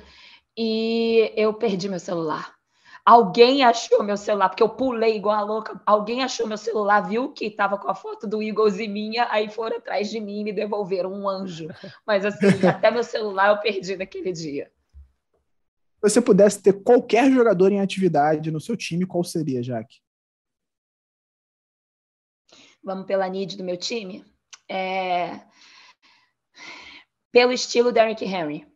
e 0.57 1.31
eu 1.35 1.53
perdi 1.53 1.89
meu 1.89 1.99
celular. 1.99 2.53
Alguém 3.05 3.65
achou 3.65 4.01
meu 4.01 4.15
celular, 4.15 4.47
porque 4.47 4.63
eu 4.63 4.69
pulei 4.69 5.17
igual 5.17 5.35
a 5.35 5.41
louca. 5.41 5.81
Alguém 5.85 6.23
achou 6.23 6.47
meu 6.47 6.57
celular, 6.57 7.01
viu 7.01 7.33
que 7.33 7.45
estava 7.45 7.77
com 7.77 7.89
a 7.89 7.95
foto 7.95 8.25
do 8.25 8.41
Eagles 8.41 8.79
e 8.79 8.87
minha, 8.87 9.27
aí 9.29 9.49
foram 9.49 9.77
atrás 9.77 10.09
de 10.09 10.21
mim 10.21 10.39
e 10.39 10.43
me 10.45 10.53
devolveram 10.53 11.11
um 11.11 11.27
anjo. 11.27 11.67
Mas 12.07 12.23
assim, 12.23 12.47
até 12.65 12.89
meu 12.89 13.03
celular 13.03 13.49
eu 13.49 13.57
perdi 13.57 13.97
naquele 13.97 14.31
dia. 14.31 14.71
Se 15.95 16.09
você 16.09 16.21
pudesse 16.21 16.61
ter 16.61 16.81
qualquer 16.81 17.29
jogador 17.29 17.71
em 17.73 17.81
atividade 17.81 18.51
no 18.51 18.59
seu 18.61 18.77
time, 18.77 19.05
qual 19.05 19.23
seria, 19.23 19.61
Jaque? 19.61 20.01
Vamos 22.81 23.05
pela 23.05 23.27
need 23.27 23.57
do 23.57 23.63
meu 23.63 23.77
time? 23.77 24.25
É... 24.69 25.39
Pelo 27.31 27.51
estilo 27.51 27.91
Derrick 27.91 28.23
Henry. 28.23 28.67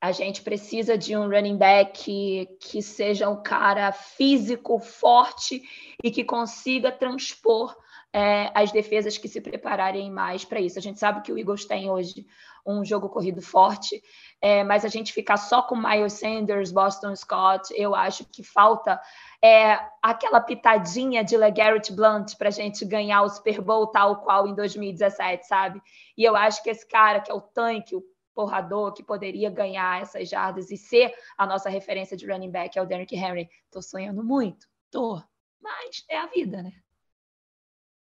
A 0.00 0.12
gente 0.12 0.42
precisa 0.42 0.96
de 0.96 1.16
um 1.16 1.28
running 1.28 1.56
back 1.56 2.04
que, 2.04 2.46
que 2.60 2.80
seja 2.80 3.28
um 3.28 3.42
cara 3.42 3.90
físico, 3.90 4.78
forte 4.78 5.60
e 6.02 6.10
que 6.10 6.22
consiga 6.22 6.92
transpor 6.92 7.76
é, 8.12 8.50
as 8.54 8.70
defesas 8.70 9.18
que 9.18 9.28
se 9.28 9.40
prepararem 9.40 10.10
mais 10.10 10.44
para 10.44 10.60
isso. 10.60 10.78
A 10.78 10.82
gente 10.82 10.98
sabe 10.98 11.22
que 11.22 11.32
o 11.32 11.38
Eagles 11.38 11.64
tem 11.64 11.90
hoje 11.90 12.26
um 12.66 12.84
jogo 12.84 13.08
corrido 13.08 13.40
forte, 13.40 14.02
é, 14.40 14.62
mas 14.62 14.84
a 14.84 14.88
gente 14.88 15.12
ficar 15.12 15.36
só 15.36 15.62
com 15.62 15.74
Miles 15.74 16.12
Sanders, 16.14 16.70
Boston 16.70 17.16
Scott, 17.16 17.72
eu 17.74 17.94
acho 17.94 18.24
que 18.24 18.42
falta 18.42 19.00
é, 19.42 19.78
aquela 20.02 20.40
pitadinha 20.40 21.22
de 21.22 21.36
LeGarrette 21.36 21.92
Blunt 21.92 22.34
para 22.36 22.48
a 22.48 22.52
gente 22.52 22.84
ganhar 22.84 23.22
o 23.22 23.28
Super 23.28 23.60
Bowl 23.60 23.86
tal 23.86 24.20
qual 24.22 24.48
em 24.48 24.54
2017, 24.54 25.46
sabe? 25.46 25.80
E 26.16 26.24
eu 26.24 26.34
acho 26.34 26.62
que 26.62 26.70
esse 26.70 26.86
cara, 26.86 27.20
que 27.20 27.30
é 27.30 27.34
o 27.34 27.40
tanque, 27.40 27.94
o 27.94 28.02
porrador 28.34 28.92
que 28.92 29.02
poderia 29.02 29.50
ganhar 29.50 30.02
essas 30.02 30.28
jardas 30.28 30.70
e 30.70 30.76
ser 30.76 31.12
a 31.36 31.46
nossa 31.46 31.68
referência 31.68 32.16
de 32.16 32.26
running 32.26 32.50
back 32.50 32.78
é 32.78 32.82
o 32.82 32.86
Derrick 32.86 33.14
Henry. 33.14 33.48
Tô 33.70 33.80
sonhando 33.80 34.24
muito, 34.24 34.66
tô, 34.90 35.22
mas 35.60 36.04
é 36.08 36.18
a 36.18 36.26
vida, 36.26 36.62
né? 36.62 36.72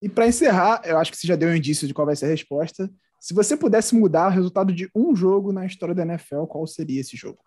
E 0.02 0.08
para 0.08 0.28
encerrar, 0.28 0.82
eu 0.86 0.98
acho 0.98 1.12
que 1.12 1.18
você 1.18 1.28
já 1.28 1.36
deu 1.36 1.50
um 1.50 1.56
indício 1.56 1.88
de 1.88 1.94
qual 1.94 2.06
vai 2.06 2.16
ser 2.16 2.26
a 2.26 2.30
resposta. 2.30 2.90
Se 3.20 3.34
você 3.34 3.58
pudesse 3.58 3.96
mudar 3.96 4.28
o 4.28 4.32
resultado 4.32 4.72
de 4.72 4.90
um 4.96 5.16
jogo 5.16 5.52
na 5.52 5.66
história 5.66 5.96
da 5.96 6.04
NFL, 6.04 6.46
qual 6.46 6.68
seria 6.68 7.02
esse 7.02 7.18
jogo? 7.18 7.40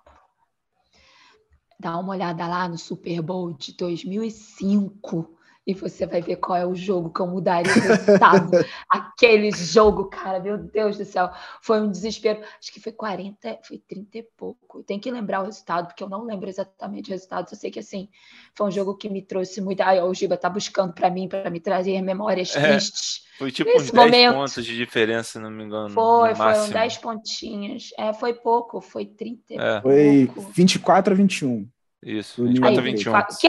Dá 1.81 1.97
uma 1.97 2.13
olhada 2.13 2.47
lá 2.47 2.69
no 2.69 2.77
Super 2.77 3.23
Bowl 3.23 3.55
de 3.55 3.73
2005 3.73 5.35
e 5.67 5.75
você 5.75 6.07
vai 6.07 6.23
ver 6.23 6.37
qual 6.37 6.57
é 6.57 6.67
o 6.67 6.75
jogo 6.75 7.13
que 7.13 7.21
eu 7.21 7.27
mudaria 7.27 7.71
o 7.71 7.81
resultado. 7.81 8.51
Aquele 8.89 9.51
jogo, 9.53 10.07
cara, 10.07 10.41
meu 10.41 10.57
Deus 10.57 10.97
do 10.97 11.05
céu, 11.05 11.31
foi 11.61 11.81
um 11.81 11.91
desespero. 11.91 12.41
Acho 12.59 12.73
que 12.73 12.81
foi 12.81 12.93
40, 12.93 13.59
foi 13.63 13.79
30 13.79 14.19
e 14.19 14.23
pouco. 14.37 14.83
Tem 14.83 14.99
que 14.99 15.11
lembrar 15.11 15.43
o 15.43 15.45
resultado, 15.45 15.87
porque 15.87 16.03
eu 16.03 16.09
não 16.09 16.25
lembro 16.25 16.49
exatamente 16.49 17.11
o 17.11 17.13
resultado. 17.13 17.49
Eu 17.51 17.57
sei 17.57 17.71
que, 17.71 17.79
assim, 17.79 18.09
foi 18.55 18.69
um 18.69 18.71
jogo 18.71 18.97
que 18.97 19.09
me 19.09 19.23
trouxe 19.23 19.61
muito. 19.61 19.83
Ai, 19.83 20.01
o 20.01 20.15
Giba 20.15 20.37
tá 20.37 20.49
buscando 20.49 20.95
para 20.95 21.11
mim, 21.11 21.29
para 21.29 21.51
me 21.51 21.61
trazer 21.61 22.01
memórias 22.01 22.57
é, 22.57 22.63
tristes. 22.63 23.29
Foi 23.39 23.53
tipo 23.53 23.71
uns 23.71 23.91
10 23.91 23.93
momento. 23.93 24.35
pontos 24.35 24.65
de 24.65 24.77
diferença, 24.77 25.33
se 25.33 25.39
não 25.39 25.51
me 25.51 25.65
engano. 25.65 25.91
Foi, 25.91 26.35
foram 26.35 26.71
10 26.71 26.99
pontinhos. 26.99 27.91
É, 27.99 28.13
foi 28.13 28.35
pouco, 28.35 28.81
foi 28.81 29.05
30 29.07 29.55
é. 29.55 29.81
Foi 29.83 30.31
pouco. 30.35 30.51
24 30.53 31.13
a 31.13 31.17
21. 31.17 31.69
Isso, 32.03 32.47
24 32.47 32.79
a 32.79 32.83
21. 32.83 33.13
Quê? 33.39 33.49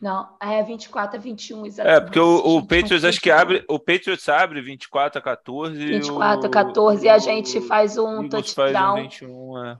Não, 0.00 0.34
é 0.40 0.62
24 0.62 1.18
a 1.18 1.20
21, 1.20 1.66
exatamente. 1.66 1.98
É, 1.98 2.00
porque 2.00 2.18
o, 2.18 2.56
o 2.56 2.62
Patriots 2.62 3.04
acho 3.04 3.20
que 3.20 3.30
abre, 3.30 3.64
o 3.68 3.78
Patriots 3.78 4.28
abre 4.30 4.62
24 4.62 5.18
a 5.18 5.22
14. 5.22 5.76
24 5.76 6.46
a 6.46 6.50
14 6.50 7.02
o, 7.02 7.04
e 7.04 7.08
a 7.08 7.18
gente 7.18 7.60
faz 7.60 7.98
um 7.98 8.26
touchdown. 8.26 8.72
Faz 8.72 8.98
um 8.98 9.02
21, 9.02 9.66
é. 9.66 9.78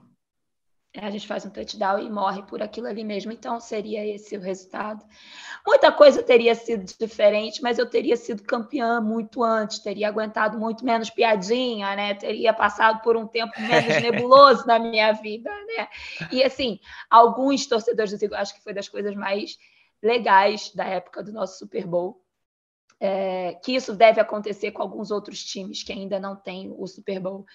É, 0.93 1.05
a 1.05 1.09
gente 1.09 1.25
faz 1.25 1.45
um 1.45 1.49
touchdown 1.49 1.99
e 1.99 2.09
morre 2.09 2.43
por 2.43 2.61
aquilo 2.61 2.85
ali 2.85 3.03
mesmo. 3.03 3.31
Então 3.31 3.59
seria 3.59 4.05
esse 4.05 4.35
o 4.35 4.41
resultado. 4.41 5.03
Muita 5.65 5.91
coisa 5.91 6.21
teria 6.21 6.53
sido 6.53 6.83
diferente, 6.99 7.61
mas 7.61 7.79
eu 7.79 7.89
teria 7.89 8.17
sido 8.17 8.43
campeã 8.43 8.99
muito 8.99 9.41
antes, 9.41 9.79
teria 9.79 10.09
aguentado 10.09 10.59
muito 10.59 10.83
menos 10.83 11.09
piadinha, 11.09 11.95
né? 11.95 12.13
Teria 12.13 12.53
passado 12.53 13.01
por 13.01 13.15
um 13.15 13.25
tempo 13.25 13.53
menos 13.59 14.01
nebuloso 14.03 14.67
na 14.67 14.77
minha 14.77 15.13
vida, 15.13 15.49
né? 15.49 15.87
E 16.29 16.43
assim, 16.43 16.79
alguns 17.09 17.65
torcedores 17.65 18.19
do 18.19 18.35
acho 18.35 18.53
que 18.53 18.63
foi 18.63 18.73
das 18.73 18.89
coisas 18.89 19.15
mais 19.15 19.57
legais 20.01 20.71
da 20.73 20.85
época 20.85 21.23
do 21.23 21.31
nosso 21.31 21.59
Super 21.59 21.85
Bowl. 21.85 22.21
É, 23.03 23.55
que 23.63 23.73
isso 23.75 23.95
deve 23.95 24.21
acontecer 24.21 24.69
com 24.69 24.83
alguns 24.83 25.09
outros 25.09 25.43
times 25.43 25.81
que 25.81 25.91
ainda 25.91 26.19
não 26.19 26.35
têm 26.35 26.71
o 26.77 26.85
Super 26.85 27.19
Bowl. 27.19 27.47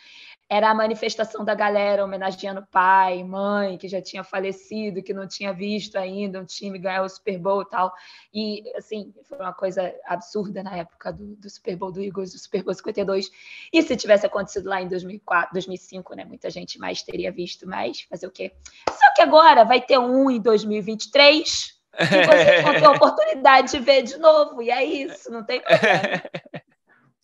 Era 0.49 0.71
a 0.71 0.75
manifestação 0.75 1.45
da 1.45 1.55
galera 1.55 2.05
homenageando 2.05 2.67
pai, 2.67 3.23
mãe, 3.23 3.79
que 3.79 3.87
já 3.87 4.03
tinha 4.03 4.25
falecido, 4.25 5.05
que 5.05 5.15
não 5.15 5.29
tinha 5.29 5.53
visto 5.53 5.95
ainda 5.95 6.41
um 6.41 6.45
time 6.45 6.81
ganhar 6.81 7.05
o 7.05 7.09
Super 7.09 7.39
Bowl 7.39 7.63
e 7.63 7.71
tal. 7.71 7.95
E, 8.35 8.65
assim, 8.77 9.15
foi 9.23 9.39
uma 9.39 9.53
coisa 9.53 9.95
absurda 10.05 10.65
na 10.65 10.79
época 10.79 11.13
do, 11.13 11.37
do 11.37 11.49
Super 11.49 11.77
Bowl 11.77 11.93
do 11.93 12.03
Eagles, 12.03 12.33
do 12.33 12.41
Super 12.41 12.65
Bowl 12.65 12.75
52. 12.75 13.31
E 13.73 13.83
se 13.83 13.97
tivesse 13.97 14.27
acontecido 14.27 14.69
lá 14.69 14.83
em 14.83 14.89
2004, 14.89 15.53
2005, 15.53 16.17
né, 16.17 16.25
muita 16.25 16.51
gente 16.51 16.77
mais 16.77 17.05
teria 17.05 17.31
visto, 17.31 17.69
mas 17.69 18.01
fazer 18.01 18.27
o 18.27 18.33
quê? 18.33 18.51
Só 18.91 19.15
que 19.15 19.23
agora 19.23 19.65
vai 19.65 19.81
ter 19.81 19.99
um 19.99 20.29
em 20.29 20.41
2023 20.41 21.76
e 21.99 22.07
vocês 22.07 22.63
vão 22.63 22.75
ter 22.75 22.85
a 22.85 22.91
oportunidade 22.97 23.71
de 23.73 23.79
ver 23.79 24.03
de 24.03 24.17
novo. 24.19 24.63
E 24.63 24.71
é 24.71 24.85
isso, 24.85 25.31
não 25.31 25.45
tem 25.45 25.61
problema. 25.61 26.23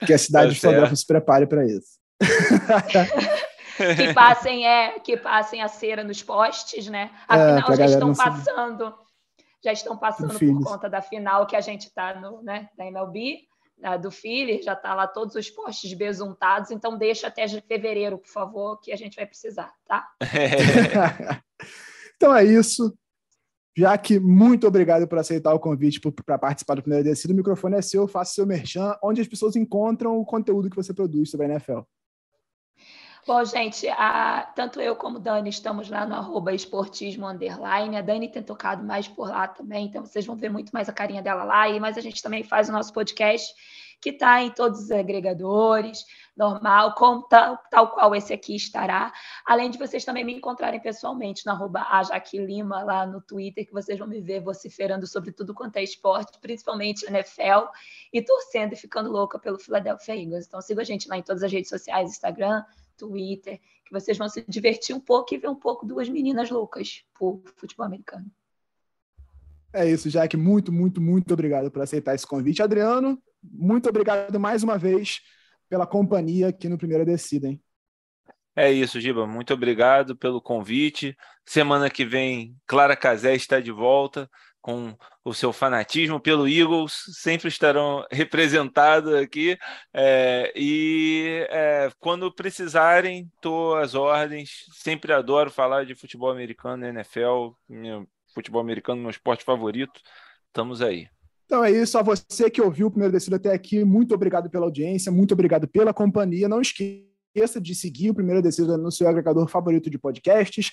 Que 0.05 0.13
a 0.13 0.19
cidade 0.19 0.49
tá 0.49 0.53
de 0.53 0.61
Philadelphia 0.61 0.97
se 0.97 1.07
prepare 1.07 1.47
para 1.47 1.65
isso. 1.65 2.01
que 3.97 4.15
passem 4.15 4.67
é 4.67 4.99
que 5.01 5.17
passem 5.17 5.63
a 5.63 5.69
cera 5.69 6.05
nos 6.05 6.23
postes, 6.23 6.89
né? 6.89 7.11
É, 7.29 7.35
Afinal, 7.35 7.73
é, 7.73 7.77
já 7.77 7.85
estão 7.87 8.15
passando, 8.15 8.95
já 9.65 9.73
estão 9.73 9.97
passando 9.97 10.39
por 10.39 10.65
conta 10.65 10.89
da 10.89 11.03
final 11.03 11.47
que 11.47 11.57
a 11.57 11.61
gente 11.61 11.87
está 11.87 12.15
no, 12.15 12.43
né, 12.43 12.69
da 12.77 12.87
MLB, 12.87 13.41
do 14.01 14.11
Philly, 14.11 14.63
já 14.63 14.75
está 14.75 14.95
lá 14.95 15.09
todos 15.09 15.35
os 15.35 15.51
postes 15.51 15.93
besuntados, 15.95 16.71
então 16.71 16.97
deixa 16.97 17.27
até 17.27 17.49
fevereiro, 17.49 18.19
por 18.19 18.29
favor, 18.29 18.81
que 18.81 18.93
a 18.93 18.97
gente 18.97 19.17
vai 19.17 19.27
precisar, 19.27 19.73
tá? 19.87 20.09
então 22.17 22.35
é 22.35 22.45
isso. 22.45 22.97
Jaque, 23.77 24.21
muito 24.21 24.67
obrigado 24.67 25.09
por 25.09 25.19
aceitar 25.19 25.55
o 25.55 25.61
convite 25.61 25.99
para 26.01 26.39
participar 26.39 26.75
do 26.75 26.83
primeiro 26.83 27.05
descido. 27.05 27.33
O 27.33 27.37
microfone 27.37 27.77
é 27.77 27.83
seu, 27.83 28.07
faça 28.07 28.35
seu 28.35 28.47
merchan, 28.47 28.95
onde 29.03 29.21
as 29.21 29.29
pessoas 29.29 29.57
encontram 29.57 30.19
o 30.19 30.27
conteúdo 30.27 30.69
que 30.69 30.77
você 30.77 30.93
produz 30.93 31.31
sobre 31.31 31.47
a 31.47 31.51
NFL. 31.51 31.81
Bom, 33.25 33.45
gente, 33.45 33.89
a, 33.89 34.51
tanto 34.55 34.81
eu 34.81 34.97
como 34.97 35.21
Dani 35.21 35.49
estamos 35.49 35.89
lá 35.89 36.05
no 36.05 36.17
arroba 36.17 36.53
esportismo 36.53 37.27
underline. 37.27 37.97
A 37.97 38.03
Dani 38.03 38.29
tem 38.29 38.43
tocado 38.43 38.85
mais 38.85 39.07
por 39.07 39.29
lá 39.29 39.47
também, 39.47 39.87
então 39.87 40.05
vocês 40.05 40.27
vão 40.27 40.37
ver 40.37 40.51
muito 40.51 40.71
mais 40.71 40.89
a 40.89 40.93
carinha 40.93 41.23
dela 41.23 41.45
lá. 41.45 41.69
E, 41.69 41.79
mas 41.79 41.97
a 41.97 42.01
gente 42.01 42.21
também 42.21 42.43
faz 42.43 42.69
o 42.69 42.73
nosso 42.73 42.93
podcast 42.93 43.55
que 44.03 44.11
está 44.11 44.43
em 44.43 44.51
todos 44.51 44.81
os 44.81 44.91
agregadores, 44.91 46.05
normal, 46.37 46.93
como 46.97 47.23
tal, 47.23 47.57
tal 47.71 47.93
qual 47.93 48.13
esse 48.17 48.33
aqui 48.33 48.57
estará. 48.57 49.13
Além 49.47 49.71
de 49.71 49.79
vocês 49.79 50.05
também 50.05 50.25
me 50.25 50.35
encontrarem 50.35 50.81
pessoalmente 50.81 51.47
no 51.47 51.53
arroba 51.53 51.87
Lima, 52.35 52.83
lá 52.83 53.07
no 53.07 53.21
Twitter, 53.21 53.65
que 53.65 53.73
vocês 53.73 53.97
vão 53.97 54.09
me 54.09 54.21
ver 54.21 54.41
vociferando 54.41 55.07
sobre 55.07 55.31
tudo 55.31 55.55
quanto 55.55 55.77
é 55.77 55.85
esporte, 55.85 56.37
principalmente 56.41 57.07
NFL, 57.07 57.69
e 58.13 58.21
torcendo 58.21 58.73
e 58.73 58.77
ficando 58.77 59.09
louca 59.09 59.39
pelo 59.39 59.57
Philadelphia 59.57 60.17
Eagles. 60.17 60.47
Então 60.47 60.61
siga 60.61 60.83
a 60.83 60.85
gente 60.85 61.09
lá 61.09 61.17
em 61.17 61.23
todas 61.23 61.45
as 61.45 61.53
redes 61.53 61.69
sociais, 61.71 62.11
Instagram, 62.11 62.65
Twitter, 62.97 63.61
que 63.85 63.93
vocês 63.93 64.19
vão 64.19 64.29
se 64.29 64.45
divertir 64.49 64.97
um 64.97 65.01
pouco 65.01 65.33
e 65.33 65.39
ver 65.39 65.49
um 65.49 65.55
pouco 65.55 65.87
duas 65.87 66.09
meninas 66.09 66.51
loucas 66.51 67.05
por 67.15 67.41
futebol 67.55 67.87
americano. 67.87 68.27
É 69.73 69.89
isso, 69.89 70.11
Jack. 70.11 70.37
Muito, 70.37 70.73
muito, 70.73 71.01
muito 71.01 71.33
obrigado 71.33 71.71
por 71.71 71.83
aceitar 71.83 72.15
esse 72.15 72.27
convite. 72.27 72.63
Adriano, 72.63 73.19
muito 73.43 73.89
obrigado 73.89 74.39
mais 74.39 74.63
uma 74.63 74.79
vez 74.79 75.21
pela 75.69 75.87
companhia 75.87 76.49
aqui 76.49 76.69
no 76.69 76.79
Primeira 76.79 77.05
Descida, 77.05 77.49
hein? 77.49 77.61
É 78.55 78.71
isso, 78.71 79.01
Giba. 79.01 79.27
Muito 79.27 79.55
obrigado 79.55 80.15
pelo 80.15 80.41
convite. 80.41 81.17
Semana 81.45 81.89
que 81.89 82.05
vem, 82.05 82.55
Clara 82.67 82.95
Casé 82.95 83.35
está 83.35 83.59
de 83.61 83.73
volta 83.73 84.29
com 84.61 84.97
o 85.25 85.35
seu 85.35 85.53
fanatismo 85.53 86.21
pelo 86.21 86.47
Eagles, 86.47 86.93
sempre 87.21 87.49
estarão 87.49 88.07
representados 88.11 89.13
aqui. 89.15 89.59
É, 89.93 90.53
e 90.55 91.47
é, 91.51 91.91
quando 91.99 92.33
precisarem, 92.33 93.31
estou 93.35 93.77
às 93.77 93.95
ordens. 93.95 94.67
Sempre 94.73 95.13
adoro 95.13 95.51
falar 95.51 95.85
de 95.85 95.95
futebol 95.95 96.31
americano, 96.31 96.87
NFL, 96.87 97.55
meu, 97.69 98.07
futebol 98.33 98.61
americano, 98.61 99.01
meu 99.01 99.11
esporte 99.11 99.45
favorito. 99.45 100.01
Estamos 100.49 100.81
aí. 100.81 101.09
Então 101.45 101.65
é 101.65 101.71
isso, 101.71 101.99
a 101.99 102.03
você 102.03 102.49
que 102.51 102.63
ouviu 102.63 102.87
o 102.87 102.91
primeiro 102.91 103.13
descido 103.13 103.37
até 103.37 103.53
aqui, 103.53 103.85
muito 103.85 104.15
obrigado 104.15 104.49
pela 104.49 104.65
audiência, 104.65 105.13
muito 105.13 105.33
obrigado 105.33 105.69
pela 105.69 105.93
companhia. 105.93 106.49
Não 106.49 106.61
esqueça 106.61 107.61
de 107.61 107.75
seguir 107.75 108.11
o 108.11 108.15
primeiro 108.15 108.41
descido 108.41 108.77
no 108.79 108.91
seu 108.91 109.09
agregador 109.09 109.47
favorito 109.49 109.91
de 109.91 109.99
podcasts, 109.99 110.71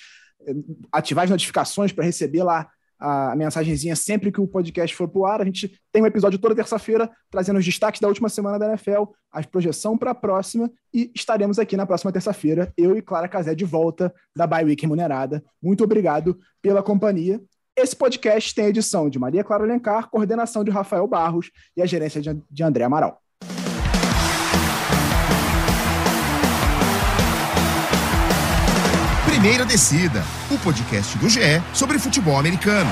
ativar 0.92 1.26
as 1.26 1.30
notificações 1.30 1.92
para 1.92 2.06
receber 2.06 2.44
lá 2.44 2.70
a 3.00 3.34
mensagenzinha 3.36 3.96
sempre 3.96 4.32
que 4.32 4.42
o 4.42 4.48
podcast 4.48 4.94
for 4.96 5.08
pro 5.08 5.26
ar. 5.26 5.42
A 5.42 5.46
gente 5.46 5.80
tem 5.92 6.02
um 6.02 6.06
episódio 6.06 6.38
toda 6.38 6.54
terça-feira 6.54 7.10
trazendo 7.32 7.58
os 7.58 7.66
destaques 7.66 8.02
da 8.02 8.10
última 8.10 8.28
semana 8.28 8.60
da 8.60 8.68
NFL, 8.68 9.04
a 9.32 9.42
projeção 9.44 9.98
para 9.98 10.12
a 10.12 10.16
próxima 10.16 10.70
e 10.94 11.10
estaremos 11.16 11.58
aqui 11.58 11.78
na 11.78 11.86
próxima 11.86 12.12
terça-feira, 12.12 12.74
eu 12.76 12.98
e 12.98 13.02
Clara 13.02 13.30
Casé 13.30 13.56
de 13.56 13.64
volta 13.64 14.14
da 14.36 14.46
Bye 14.46 14.66
Week 14.66 14.82
remunerada. 14.82 15.42
Muito 15.62 15.84
obrigado 15.84 16.38
pela 16.62 16.84
companhia. 16.84 17.42
Esse 17.82 17.96
podcast 17.96 18.54
tem 18.54 18.66
edição 18.66 19.10
de 19.10 19.18
Maria 19.18 19.42
Clara 19.42 19.64
Alencar, 19.64 20.10
coordenação 20.10 20.66
de 20.66 20.70
Rafael 20.70 21.08
Barros 21.08 21.50
e 21.78 21.82
a 21.82 21.86
gerência 21.86 22.22
de 22.22 22.62
André 22.62 22.84
Amaral. 22.84 23.22
Primeira 29.26 29.64
Descida, 29.64 30.22
o 30.52 30.58
podcast 30.58 31.18
do 31.20 31.30
GE 31.30 31.40
sobre 31.74 31.98
futebol 31.98 32.38
americano. 32.38 32.92